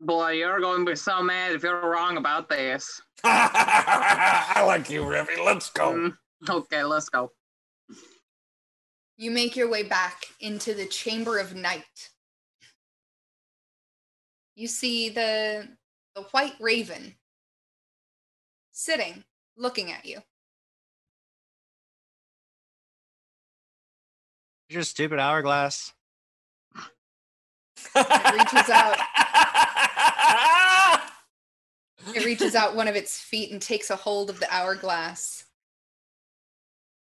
Boy, 0.00 0.32
you're 0.32 0.60
going 0.60 0.84
to 0.84 0.92
be 0.92 0.96
so 0.96 1.22
mad 1.22 1.52
if 1.52 1.62
you're 1.64 1.90
wrong 1.90 2.18
about 2.18 2.48
this. 2.48 3.00
I 3.24 4.62
like 4.64 4.88
you, 4.90 5.02
Revy. 5.02 5.44
Let's 5.44 5.70
go. 5.70 5.92
Mm, 5.92 6.16
okay, 6.48 6.84
let's 6.84 7.08
go. 7.08 7.32
You 9.16 9.32
make 9.32 9.56
your 9.56 9.68
way 9.68 9.82
back 9.82 10.26
into 10.40 10.74
the 10.74 10.86
Chamber 10.86 11.40
of 11.40 11.56
Night. 11.56 12.10
You 14.58 14.66
see 14.66 15.08
the 15.08 15.68
the 16.16 16.22
white 16.32 16.56
raven 16.58 17.14
sitting, 18.72 19.22
looking 19.56 19.92
at 19.92 20.04
you. 20.04 20.18
Your 24.68 24.82
stupid 24.82 25.20
hourglass. 25.20 25.92
It 27.94 28.34
reaches 28.34 28.68
out. 28.68 28.98
It 32.14 32.24
reaches 32.24 32.54
out 32.54 32.74
one 32.74 32.88
of 32.88 32.96
its 32.96 33.20
feet 33.20 33.52
and 33.52 33.60
takes 33.60 33.90
a 33.90 33.96
hold 33.96 34.30
of 34.30 34.40
the 34.40 34.50
hourglass. 34.50 35.44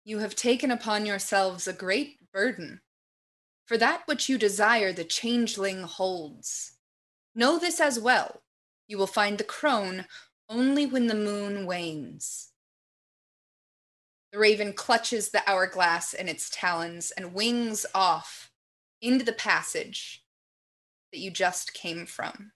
You 0.03 0.19
have 0.19 0.35
taken 0.35 0.72
upon 0.72 1.06
yourselves 1.06 1.67
a 1.67 1.74
great 1.74 2.17
burden. 2.34 2.82
For 3.66 3.77
that 3.77 4.01
which 4.08 4.27
you 4.27 4.40
desire, 4.40 4.92
the 4.92 5.03
changeling 5.03 5.84
holds. 5.84 6.76
Know 7.38 7.59
this 7.59 7.80
as 7.80 7.99
well. 7.99 8.41
You 8.88 8.98
will 8.98 9.06
find 9.06 9.38
the 9.38 9.43
crone 9.43 10.06
only 10.49 10.88
when 10.88 11.06
the 11.06 11.14
moon 11.14 11.67
wanes. 11.67 12.49
The 14.32 14.40
raven 14.40 14.74
clutches 14.74 15.30
the 15.30 15.48
hourglass 15.48 16.16
in 16.16 16.27
its 16.27 16.49
talons 16.49 17.11
and 17.11 17.35
wings 17.35 17.85
off 17.93 18.49
into 19.03 19.24
the 19.24 19.33
passage 19.33 20.24
that 21.14 21.19
you 21.19 21.30
just 21.30 21.75
came 21.75 22.07
from. 22.07 22.53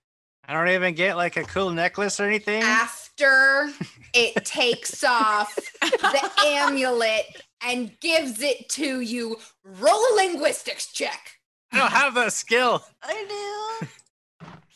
I 0.48 0.54
don't 0.54 0.70
even 0.70 0.96
get 0.96 1.16
like 1.16 1.38
a 1.38 1.44
cool 1.44 1.70
necklace 1.70 2.20
or 2.20 2.24
anything. 2.24 2.64
After 2.64 3.70
it 4.16 4.34
takes 4.46 5.04
off 5.04 5.56
the 5.82 6.32
amulet 6.44 7.44
and 7.64 7.92
gives 8.00 8.42
it 8.42 8.68
to 8.70 9.02
you, 9.02 9.38
roll 9.64 9.94
a 9.94 10.16
linguistics 10.16 10.92
check. 10.92 11.34
I 11.72 11.78
don't 11.78 11.92
have 11.92 12.16
that 12.16 12.34
skill. 12.34 12.84
I 13.04 13.78
do. 13.82 13.88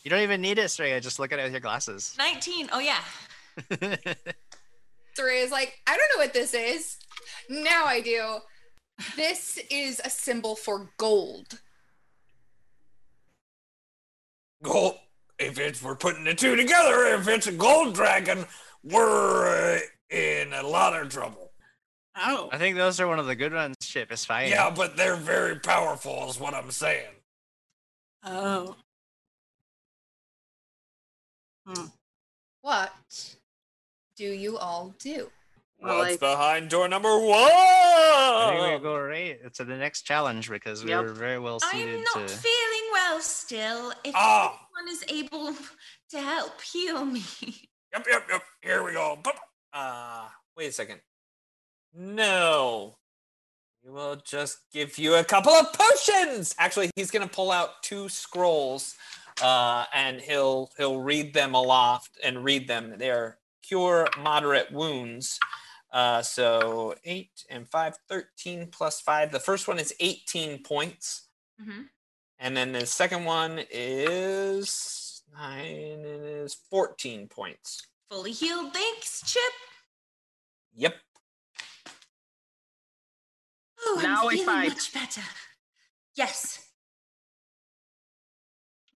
You 0.06 0.12
don't 0.12 0.22
even 0.22 0.40
need 0.40 0.60
it, 0.60 0.68
Soraya. 0.68 1.02
Just 1.02 1.18
look 1.18 1.32
at 1.34 1.40
it 1.40 1.44
with 1.44 1.52
your 1.52 1.62
glasses. 1.62 2.14
19. 2.20 2.70
Oh, 2.72 2.80
yeah. 2.80 3.00
Soraya's 5.18 5.50
like, 5.50 5.82
I 5.88 5.98
don't 5.98 6.10
know 6.14 6.24
what 6.24 6.32
this 6.32 6.54
is. 6.54 6.98
Now 7.50 7.86
I 7.86 8.02
do. 8.02 8.38
This 9.16 9.58
is 9.72 10.00
a 10.06 10.10
symbol 10.12 10.56
for 10.56 10.92
gold. 10.98 11.60
Gold. 14.62 15.00
If 15.40 15.58
it's 15.58 15.82
we're 15.82 15.96
putting 15.96 16.24
the 16.24 16.36
two 16.36 16.56
together, 16.56 17.16
if 17.16 17.28
it's 17.28 17.48
a 17.48 17.52
gold 17.52 17.96
dragon, 17.96 18.46
we're 18.84 19.78
uh, 19.78 20.16
in 20.16 20.54
a 20.54 20.62
lot 20.62 20.96
of 20.96 21.10
trouble. 21.10 21.52
Oh. 22.16 22.50
I 22.54 22.60
think 22.60 22.78
those 22.78 23.00
are 23.00 23.08
one 23.08 23.18
of 23.18 23.26
the 23.26 23.36
good 23.36 23.54
ones. 23.54 23.76
Chip 23.82 24.12
is 24.12 24.24
fine. 24.24 24.50
Yeah, 24.50 24.70
but 24.70 24.96
they're 24.96 25.16
very 25.16 25.60
powerful, 25.60 26.30
is 26.30 26.40
what 26.40 26.54
I'm 26.54 26.70
saying. 26.70 27.12
Oh. 28.24 28.76
What 32.62 32.94
do 34.18 34.26
you 34.26 34.58
all 34.58 34.94
do? 35.00 35.30
Well, 35.80 35.98
What's 35.98 36.12
like- 36.12 36.20
behind 36.20 36.70
door 36.70 36.88
number 36.88 37.20
one? 37.20 37.52
I 37.52 38.58
think 38.60 38.82
we 38.82 38.84
go 38.90 38.98
right 38.98 39.54
to 39.56 39.64
the 39.66 39.76
next 39.78 40.04
challenge 40.04 40.50
because 40.50 40.84
Yep. 40.84 41.02
we're 41.02 41.14
very 41.14 41.40
well 41.40 41.60
suited. 41.60 41.96
I'm 41.96 42.02
not 42.22 42.28
to. 42.28 42.38
feeling 42.38 42.90
well 42.94 43.20
still. 43.22 43.92
If 44.04 44.16
Ah. 44.16 44.68
anyone 44.78 44.94
is 44.94 45.04
able 45.10 45.56
to 46.12 46.22
help 46.22 46.62
heal 46.62 47.06
me. 47.06 47.24
Yep, 47.94 48.08
yep, 48.10 48.28
yep. 48.30 48.44
Here 48.62 48.84
we 48.84 48.94
go. 48.94 49.18
Boop. 49.22 49.38
Uh, 49.74 50.28
wait 50.58 50.68
a 50.68 50.72
second. 50.72 51.02
No. 51.94 52.98
We 53.84 53.92
will 53.92 54.16
just 54.16 54.60
give 54.72 54.98
you 54.98 55.16
a 55.16 55.24
couple 55.24 55.52
of 55.54 55.72
potions. 55.74 56.56
Actually, 56.58 56.90
he's 56.96 57.12
gonna 57.12 57.28
pull 57.28 57.52
out 57.52 57.84
two 57.84 58.10
scrolls, 58.10 58.96
uh, 59.42 59.86
and 59.94 60.22
he'll 60.22 60.72
he'll 60.78 61.02
read 61.02 61.34
them 61.34 61.54
aloft 61.54 62.18
and 62.24 62.44
read 62.44 62.68
them. 62.68 62.96
They 62.98 63.10
are 63.12 63.38
cure 63.62 64.08
moderate 64.20 64.72
wounds. 64.72 65.40
Uh, 65.92 66.22
so 66.22 66.94
eight 67.06 67.46
and 67.50 67.68
five, 67.70 67.98
13 68.10 68.68
plus 68.72 69.00
five. 69.00 69.32
The 69.32 69.40
first 69.40 69.68
one 69.68 69.80
is 69.80 69.94
18 70.00 70.62
points. 70.64 71.28
Mm-hmm. 71.62 71.84
And 72.40 72.58
then 72.58 72.74
the 72.74 72.86
second 72.86 73.24
one 73.24 73.62
is 73.72 75.22
nine 75.34 76.04
and 76.06 76.26
is 76.26 76.54
14 76.70 77.28
points. 77.28 77.88
Fully 78.10 78.32
healed. 78.34 78.74
Thanks, 78.74 79.22
Chip. 79.26 79.54
Yep. 80.76 80.96
Oh, 83.80 84.00
Now 84.04 84.24
I'm 84.24 84.30
feeling 84.32 84.46
fight. 84.46 84.70
much 84.70 84.94
better. 84.94 85.22
Yes. 86.16 86.65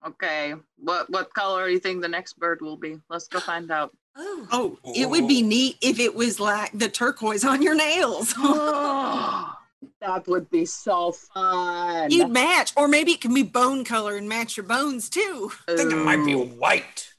Okay, 0.06 0.54
what 0.78 1.10
what 1.10 1.34
color 1.34 1.68
do 1.68 1.74
you 1.74 1.80
think 1.80 2.02
the 2.02 2.08
next 2.08 2.40
bird 2.40 2.62
will 2.62 2.78
be? 2.78 2.98
Let's 3.10 3.28
go 3.28 3.40
find 3.40 3.70
out. 3.70 3.92
Oh. 4.16 4.48
Oh, 4.52 4.78
it 4.96 5.10
would 5.10 5.28
be 5.28 5.42
neat 5.42 5.78
if 5.82 6.00
it 6.00 6.16
was 6.16 6.40
like 6.40 6.72
the 6.74 6.90
turquoise 6.90 7.44
on 7.44 7.62
your 7.62 7.76
nails. 7.76 8.34
that 10.02 10.28
would 10.28 10.50
be 10.50 10.66
so 10.66 11.12
fun. 11.12 12.12
You'd 12.12 12.30
match, 12.32 12.72
or 12.78 12.88
maybe 12.88 13.12
it 13.12 13.22
can 13.22 13.34
be 13.34 13.44
bone 13.44 13.84
color 13.84 14.16
and 14.16 14.28
match 14.30 14.56
your 14.58 14.66
bones 14.66 15.10
too. 15.10 15.52
I 15.68 15.76
think 15.76 15.92
it 15.92 15.98
might 15.98 16.26
be 16.26 16.34
white. 16.36 17.14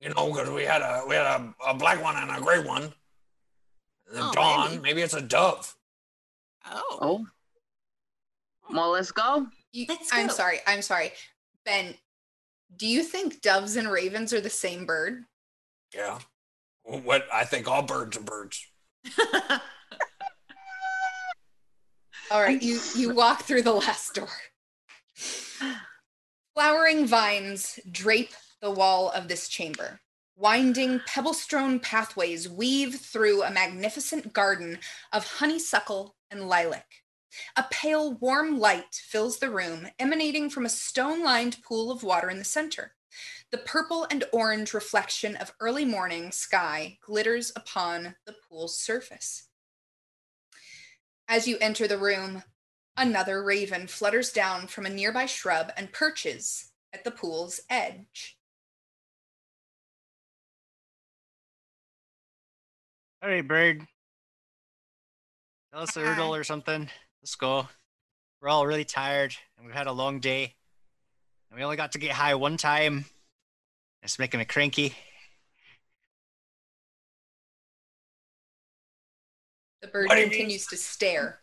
You 0.00 0.08
know, 0.14 0.32
because 0.32 0.50
we 0.50 0.62
had 0.64 0.82
a 0.82 1.02
we 1.08 1.14
had 1.16 1.26
a, 1.26 1.54
a 1.66 1.74
black 1.74 2.02
one 2.02 2.16
and 2.16 2.30
a 2.30 2.40
gray 2.40 2.60
one. 2.60 2.82
And 2.84 2.92
then 4.16 4.22
Oh, 4.24 4.32
dawn, 4.32 4.70
maybe. 4.70 4.82
maybe 4.82 5.02
it's 5.02 5.14
a 5.14 5.20
dove. 5.22 5.76
Oh, 6.70 6.98
Oh. 7.00 7.26
Well, 8.72 8.90
let's 8.90 9.10
go. 9.12 9.46
You, 9.72 9.86
Let's 9.88 10.08
I'm 10.12 10.28
sorry. 10.28 10.58
I'm 10.66 10.82
sorry. 10.82 11.12
Ben, 11.64 11.94
do 12.76 12.86
you 12.86 13.02
think 13.02 13.40
doves 13.40 13.76
and 13.76 13.90
ravens 13.90 14.32
are 14.32 14.40
the 14.40 14.50
same 14.50 14.86
bird? 14.86 15.24
Yeah. 15.94 16.18
What 16.84 17.26
I 17.32 17.44
think 17.44 17.68
all 17.68 17.82
birds 17.82 18.16
are 18.16 18.22
birds. 18.22 18.66
All 22.30 22.40
right, 22.40 22.62
you 22.62 22.80
you 22.96 23.14
walk 23.14 23.42
through 23.42 23.62
the 23.62 23.74
last 23.74 24.14
door. 24.14 24.28
Flowering 26.54 27.06
vines 27.06 27.78
drape 27.90 28.32
the 28.62 28.70
wall 28.70 29.10
of 29.10 29.28
this 29.28 29.48
chamber. 29.48 30.00
Winding 30.34 31.00
pebble-strewn 31.06 31.78
pathways 31.80 32.48
weave 32.48 32.94
through 32.96 33.42
a 33.42 33.50
magnificent 33.50 34.32
garden 34.32 34.78
of 35.12 35.26
honeysuckle 35.26 36.16
and 36.30 36.48
lilac. 36.48 36.86
A 37.56 37.64
pale, 37.70 38.14
warm 38.14 38.58
light 38.58 38.94
fills 38.94 39.38
the 39.38 39.50
room, 39.50 39.88
emanating 39.98 40.50
from 40.50 40.66
a 40.66 40.70
stone-lined 40.70 41.62
pool 41.62 41.90
of 41.90 42.02
water 42.02 42.30
in 42.30 42.38
the 42.38 42.44
center. 42.44 42.94
The 43.50 43.58
purple 43.58 44.06
and 44.10 44.24
orange 44.32 44.72
reflection 44.72 45.36
of 45.36 45.52
early 45.60 45.84
morning 45.84 46.32
sky 46.32 46.98
glitters 47.02 47.52
upon 47.54 48.16
the 48.26 48.34
pool's 48.48 48.78
surface. 48.78 49.48
As 51.28 51.46
you 51.46 51.58
enter 51.60 51.86
the 51.86 51.98
room, 51.98 52.42
another 52.96 53.42
raven 53.42 53.86
flutters 53.86 54.32
down 54.32 54.66
from 54.66 54.86
a 54.86 54.90
nearby 54.90 55.26
shrub 55.26 55.72
and 55.76 55.92
perches 55.92 56.72
at 56.92 57.04
the 57.04 57.10
pool's 57.10 57.60
edge. 57.70 58.38
All 63.22 63.28
right, 63.28 63.46
bird. 63.46 63.86
Tell 65.72 65.82
us 65.82 65.96
a 65.96 66.02
riddle 66.02 66.34
or 66.34 66.44
something. 66.44 66.88
Let's 67.22 67.36
go. 67.36 67.68
We're 68.40 68.48
all 68.48 68.66
really 68.66 68.84
tired 68.84 69.36
and 69.56 69.64
we've 69.64 69.74
had 69.74 69.86
a 69.86 69.92
long 69.92 70.18
day. 70.18 70.54
And 71.50 71.58
we 71.58 71.64
only 71.64 71.76
got 71.76 71.92
to 71.92 71.98
get 71.98 72.10
high 72.12 72.34
one 72.34 72.56
time. 72.56 73.04
It's 74.02 74.18
making 74.18 74.38
me 74.38 74.44
cranky. 74.44 74.94
The 79.82 79.88
bird 79.88 80.08
What 80.08 80.14
do 80.14 80.20
you 80.20 80.26
mean? 80.26 80.32
continues 80.32 80.66
to 80.66 80.76
stare. 80.76 81.41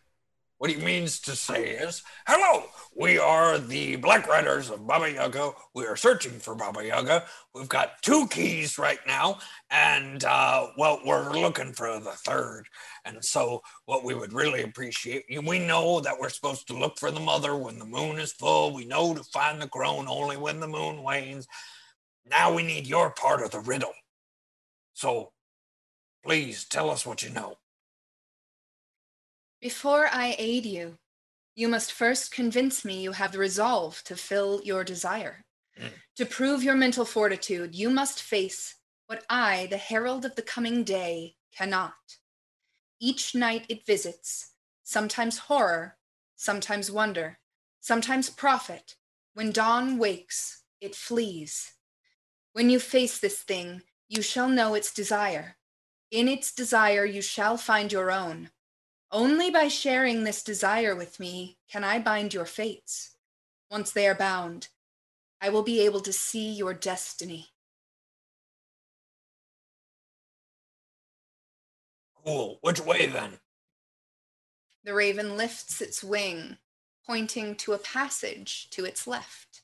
What 0.59 0.69
he 0.69 0.75
means 0.75 1.21
to 1.21 1.37
say 1.37 1.69
is, 1.69 2.03
hello, 2.27 2.65
we 2.93 3.17
are 3.17 3.57
the 3.57 3.95
Black 3.95 4.27
Riders 4.27 4.69
of 4.69 4.85
Baba 4.85 5.09
Yaga. 5.09 5.53
We 5.73 5.85
are 5.85 5.95
searching 5.95 6.33
for 6.33 6.53
Baba 6.53 6.85
Yaga. 6.85 7.23
We've 7.55 7.69
got 7.69 8.01
two 8.01 8.27
keys 8.27 8.77
right 8.77 8.99
now, 9.07 9.39
and 9.71 10.21
uh, 10.25 10.67
well, 10.77 10.99
we're 11.05 11.31
looking 11.31 11.71
for 11.71 11.97
the 12.01 12.11
third. 12.11 12.65
And 13.05 13.23
so, 13.23 13.61
what 13.85 14.03
we 14.03 14.13
would 14.13 14.33
really 14.33 14.63
appreciate, 14.63 15.23
we 15.45 15.59
know 15.59 16.01
that 16.01 16.19
we're 16.19 16.27
supposed 16.27 16.67
to 16.67 16.77
look 16.77 16.99
for 16.99 17.09
the 17.09 17.21
mother 17.21 17.55
when 17.55 17.79
the 17.79 17.85
moon 17.85 18.19
is 18.19 18.33
full. 18.33 18.73
We 18.73 18.83
know 18.83 19.13
to 19.13 19.23
find 19.23 19.61
the 19.61 19.67
crone 19.69 20.09
only 20.09 20.35
when 20.35 20.59
the 20.59 20.67
moon 20.67 21.03
wanes. 21.03 21.47
Now 22.29 22.53
we 22.53 22.63
need 22.63 22.85
your 22.85 23.11
part 23.11 23.41
of 23.41 23.51
the 23.51 23.61
riddle. 23.61 23.93
So 24.93 25.31
please 26.21 26.65
tell 26.65 26.89
us 26.89 27.05
what 27.05 27.23
you 27.23 27.29
know. 27.29 27.55
Before 29.61 30.07
I 30.07 30.35
aid 30.37 30.65
you, 30.65 30.97
you 31.53 31.67
must 31.67 31.91
first 31.91 32.31
convince 32.31 32.85
me 32.85 33.01
you 33.01 33.11
have 33.11 33.33
the 33.33 33.39
resolve 33.39 34.01
to 34.05 34.15
fill 34.15 34.61
your 34.63 34.85
desire. 34.85 35.43
Mm. 35.77 35.89
To 36.15 36.25
prove 36.25 36.63
your 36.63 36.75
mental 36.75 37.03
fortitude, 37.03 37.75
you 37.75 37.89
must 37.89 38.21
face 38.21 38.75
what 39.07 39.25
I, 39.29 39.67
the 39.69 39.77
herald 39.77 40.23
of 40.23 40.35
the 40.35 40.41
coming 40.41 40.83
day, 40.85 41.35
cannot. 41.53 41.93
Each 43.01 43.35
night 43.35 43.65
it 43.67 43.85
visits, 43.85 44.51
sometimes 44.83 45.37
horror, 45.39 45.97
sometimes 46.37 46.89
wonder, 46.89 47.39
sometimes 47.81 48.29
profit. 48.29 48.95
When 49.33 49.51
dawn 49.51 49.97
wakes, 49.97 50.63
it 50.79 50.95
flees. 50.95 51.73
When 52.53 52.69
you 52.69 52.79
face 52.79 53.19
this 53.19 53.39
thing, 53.39 53.81
you 54.07 54.21
shall 54.21 54.47
know 54.47 54.73
its 54.73 54.93
desire. 54.93 55.57
In 56.11 56.27
its 56.29 56.53
desire, 56.53 57.05
you 57.05 57.21
shall 57.21 57.57
find 57.57 57.91
your 57.91 58.09
own. 58.09 58.51
Only 59.11 59.49
by 59.49 59.67
sharing 59.69 60.23
this 60.23 60.43
desire 60.43 60.95
with 60.95 61.19
me 61.19 61.57
can 61.71 61.83
I 61.83 61.99
bind 61.99 62.33
your 62.33 62.45
fates. 62.45 63.15
Once 63.71 63.91
they 63.91 64.07
are 64.07 64.15
bound, 64.15 64.67
I 65.41 65.49
will 65.49 65.63
be 65.63 65.83
able 65.85 66.01
to 66.01 66.13
see 66.13 66.51
your 66.51 66.73
destiny. 66.73 67.49
Cool. 72.23 72.59
Which 72.61 72.81
way 72.81 73.07
then? 73.07 73.39
The 74.83 74.93
raven 74.93 75.37
lifts 75.37 75.81
its 75.81 76.03
wing, 76.03 76.57
pointing 77.05 77.55
to 77.57 77.73
a 77.73 77.77
passage 77.79 78.69
to 78.71 78.85
its 78.85 79.07
left. 79.07 79.61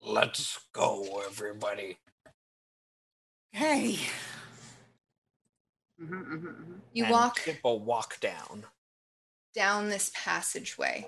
Let's 0.00 0.60
go, 0.72 1.22
everybody. 1.26 1.98
Hey, 3.50 3.98
Mhm, 5.98 6.24
mhm, 6.24 6.42
mhm. 6.42 6.82
You 6.92 7.04
And 7.04 7.12
walk 7.12 7.40
Kip 7.44 7.60
will 7.62 7.80
walk 7.84 8.20
down. 8.20 8.66
down 9.52 9.88
this 9.88 10.10
passageway 10.14 11.06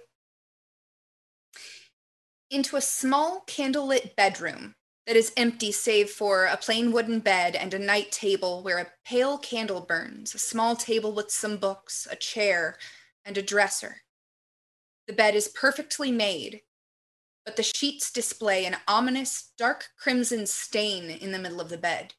into 2.50 2.76
a 2.76 2.80
small 2.80 3.44
candlelit 3.46 4.16
bedroom 4.16 4.74
that 5.06 5.16
is 5.16 5.32
empty 5.36 5.72
save 5.72 6.10
for 6.10 6.46
a 6.46 6.56
plain 6.56 6.92
wooden 6.92 7.20
bed 7.20 7.56
and 7.56 7.72
a 7.72 7.78
night 7.78 8.12
table 8.12 8.62
where 8.62 8.78
a 8.78 8.92
pale 9.04 9.38
candle 9.38 9.80
burns, 9.80 10.34
a 10.34 10.38
small 10.38 10.76
table 10.76 11.12
with 11.12 11.30
some 11.30 11.56
books, 11.56 12.06
a 12.10 12.16
chair, 12.16 12.76
and 13.24 13.38
a 13.38 13.42
dresser. 13.42 14.02
The 15.06 15.12
bed 15.12 15.34
is 15.34 15.48
perfectly 15.48 16.10
made, 16.12 16.62
but 17.44 17.56
the 17.56 17.62
sheets 17.64 18.12
display 18.12 18.66
an 18.66 18.78
ominous 18.88 19.52
dark 19.58 19.90
crimson 19.98 20.46
stain 20.46 21.10
in 21.10 21.32
the 21.32 21.38
middle 21.38 21.60
of 21.60 21.70
the 21.70 21.78
bed. 21.78 22.14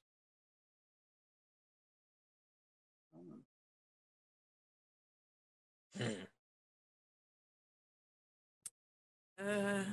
Hmm. 5.98 6.06
uh, 9.40 9.84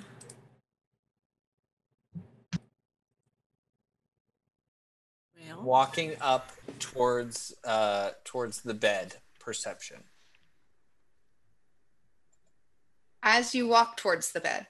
well, 5.49 5.63
Walking 5.63 6.15
up 6.21 6.53
towards 6.79 7.55
uh 7.65 8.11
towards 8.25 8.63
the 8.63 8.75
bed. 8.75 9.17
Perception. 9.41 10.05
As 13.23 13.55
you 13.55 13.67
walk 13.67 13.97
towards 13.97 14.33
the 14.33 14.41
bed, 14.41 14.67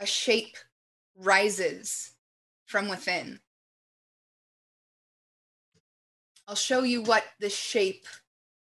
a 0.00 0.06
shape 0.06 0.56
rises 1.16 2.12
from 2.66 2.88
within. 2.88 3.40
I'll 6.46 6.54
show 6.54 6.82
you 6.82 7.02
what 7.02 7.24
this 7.40 7.56
shape 7.56 8.06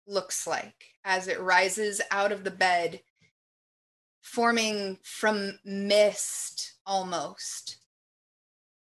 looks 0.09 0.47
like 0.47 0.95
as 1.05 1.28
it 1.28 1.41
rises 1.41 2.01
out 2.11 2.33
of 2.33 2.45
the 2.45 2.51
bed, 2.51 3.01
forming 4.23 4.99
from 5.03 5.59
mist 5.65 6.75
almost. 6.87 7.77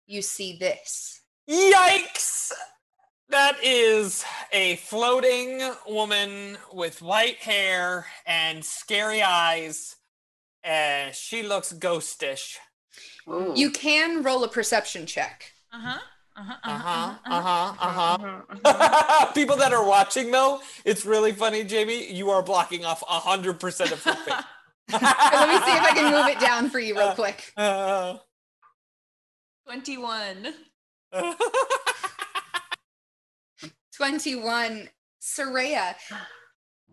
You 0.06 0.22
see 0.22 0.58
this. 0.58 1.22
Yikes! 1.50 2.52
That 3.30 3.58
is 3.64 4.26
a 4.52 4.78
floating 4.78 5.62
woman 5.88 6.58
with 6.74 7.02
white 7.02 7.38
hair 7.38 8.08
and 8.26 8.66
scary 8.66 9.22
eyes. 9.22 9.98
And 10.64 11.14
she 11.14 11.44
looks 11.44 11.72
ghostish. 11.74 12.58
Ooh. 13.28 13.54
You 13.56 13.70
can 13.70 14.24
roll 14.24 14.44
a 14.44 14.48
perception 14.48 15.06
check. 15.06 15.54
Uh 15.72 15.80
huh. 15.80 16.00
Uh 16.40 16.44
huh. 16.44 16.56
Uh 16.64 16.78
huh. 16.80 17.14
Uh 17.26 17.42
huh. 17.42 17.74
Uh 17.80 17.92
huh. 17.92 18.18
Mhm, 18.18 18.62
mhm. 18.62 19.34
People 19.34 19.58
that 19.58 19.74
are 19.74 19.84
watching 19.86 20.32
though, 20.32 20.62
it's 20.86 21.06
really 21.06 21.34
funny, 21.34 21.64
Jamie. 21.66 22.12
You 22.12 22.30
are 22.30 22.42
blocking 22.42 22.86
off 22.86 23.02
a 23.04 23.20
hundred 23.20 23.60
percent 23.60 23.92
of 23.92 24.02
her 24.04 24.14
face. 24.26 24.34
Let 24.92 25.02
me 25.02 25.56
see 25.66 25.76
if 25.78 25.84
I 25.84 25.92
can 25.94 26.14
move 26.14 26.28
it 26.28 26.40
down 26.40 26.70
for 26.70 26.80
you 26.80 26.96
real 26.98 27.12
quick. 27.14 27.52
Uh, 27.58 28.18
21. 29.66 30.54
21 33.96 34.90
Soraya, 35.22 35.96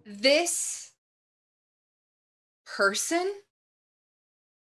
this 0.05 0.91
person 2.67 3.33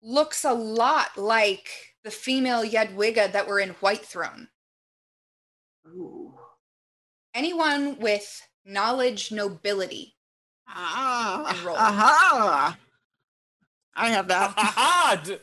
looks 0.03 0.45
a 0.45 0.53
lot 0.53 1.17
like 1.17 1.69
the 2.05 2.11
female 2.11 2.63
Jadwiga 2.65 3.33
that 3.33 3.49
were 3.49 3.59
in 3.59 3.71
Whitethrone. 3.75 4.49
Ooh. 5.89 6.35
Anyone 7.35 7.99
with 7.99 8.43
knowledge, 8.65 9.31
nobility. 9.33 10.15
ah, 10.69 11.45
aha. 11.77 12.79
I 13.95 14.11
have 14.11 14.29
that. 14.29 14.53
Aha! 14.57 15.23
Too 15.27 15.37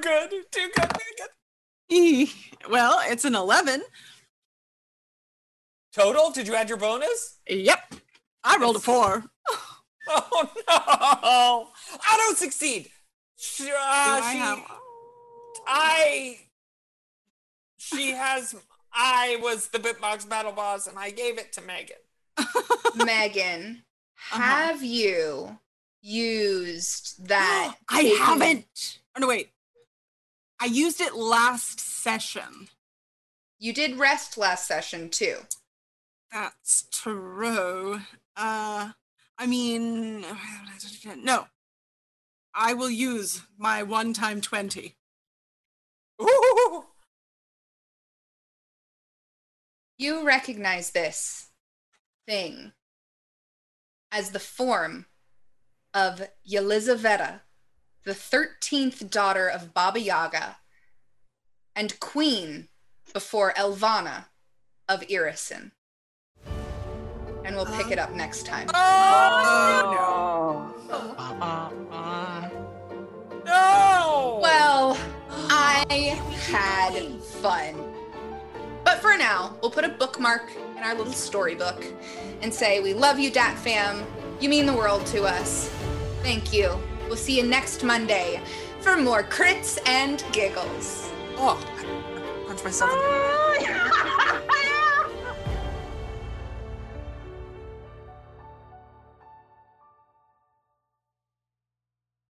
good. 0.00 0.30
Too 0.50 0.68
good. 0.74 0.90
Too 1.90 2.26
good. 2.28 2.28
Well, 2.70 3.00
it's 3.04 3.24
an 3.24 3.34
11. 3.34 3.82
Total? 5.92 6.30
Did 6.30 6.46
you 6.48 6.54
add 6.54 6.68
your 6.68 6.78
bonus? 6.78 7.38
Yep. 7.48 7.94
I 8.44 8.56
rolled 8.58 8.76
a 8.76 8.80
four. 8.80 9.24
Oh 10.12 10.50
no! 10.66 11.68
Auto 12.12 12.34
succeed. 12.34 12.88
Sh- 13.36 13.60
uh, 13.60 13.64
Do 13.64 13.70
I 13.76 14.32
she, 14.32 14.38
have- 14.38 14.64
I, 15.68 16.36
she 17.94 18.12
has. 18.12 18.54
I 18.92 19.38
was 19.42 19.68
the 19.68 19.78
Bitbox 19.78 20.28
battle 20.28 20.52
boss, 20.52 20.86
and 20.86 20.98
I 20.98 21.10
gave 21.10 21.38
it 21.38 21.52
to 21.54 21.60
Megan. 21.62 21.96
Megan, 23.04 23.82
Uh-huh. 24.32 24.40
have 24.42 24.82
you 24.82 25.58
used 26.02 27.26
that? 27.28 27.76
I 27.88 28.02
taking- 28.02 28.18
haven't. 28.18 28.98
Oh, 29.16 29.20
no, 29.20 29.28
wait. 29.28 29.50
I 30.60 30.66
used 30.66 31.00
it 31.00 31.14
last 31.14 31.80
session. 31.80 32.68
You 33.58 33.72
did 33.72 33.96
rest 33.98 34.36
last 34.38 34.66
session 34.66 35.08
too. 35.10 35.36
That's 36.32 36.84
true. 36.92 38.00
Uh, 38.36 38.90
I 39.38 39.46
mean, 39.46 40.24
no. 41.22 41.46
I 42.54 42.74
will 42.74 42.90
use 42.90 43.42
my 43.58 43.82
one 43.82 44.12
time 44.12 44.40
20. 44.40 44.96
Ooh. 46.22 46.84
You 50.00 50.24
recognize 50.24 50.92
this 50.92 51.50
thing 52.26 52.72
as 54.10 54.30
the 54.30 54.38
form 54.38 55.04
of 55.92 56.26
Yelizaveta, 56.50 57.40
the 58.04 58.12
13th 58.12 59.10
daughter 59.10 59.46
of 59.46 59.74
Baba 59.74 60.00
Yaga 60.00 60.56
and 61.76 62.00
queen 62.00 62.68
before 63.12 63.52
Elvanna 63.52 64.28
of 64.88 65.02
Irrisen. 65.02 65.72
And 67.44 67.54
we'll 67.54 67.66
pick 67.66 67.90
it 67.90 67.98
up 67.98 68.14
next 68.14 68.46
time. 68.46 68.70
Oh, 68.72 70.74
uh, 70.88 72.48
No! 73.44 74.38
Well, 74.40 74.96
I 75.50 75.84
had 76.48 77.22
fun. 77.22 77.89
But 78.90 78.98
for 78.98 79.16
now, 79.16 79.54
we'll 79.62 79.70
put 79.70 79.84
a 79.84 79.88
bookmark 79.88 80.50
in 80.76 80.82
our 80.82 80.96
little 80.96 81.12
storybook 81.12 81.84
and 82.42 82.52
say, 82.52 82.80
We 82.80 82.92
love 82.92 83.20
you, 83.20 83.30
Dat 83.30 83.56
Fam. 83.56 84.04
You 84.40 84.48
mean 84.48 84.66
the 84.66 84.72
world 84.72 85.06
to 85.06 85.22
us. 85.22 85.68
Thank 86.24 86.52
you. 86.52 86.76
We'll 87.06 87.16
see 87.16 87.36
you 87.36 87.46
next 87.46 87.84
Monday 87.84 88.42
for 88.80 88.96
more 88.96 89.22
crits 89.22 89.78
and 89.86 90.24
giggles. 90.32 91.08
oh, 91.36 91.64
I 91.78 92.48
punch 92.48 92.64
myself 92.64 92.90
in 92.90 92.98
the 92.98 93.04
ah, 93.04 94.42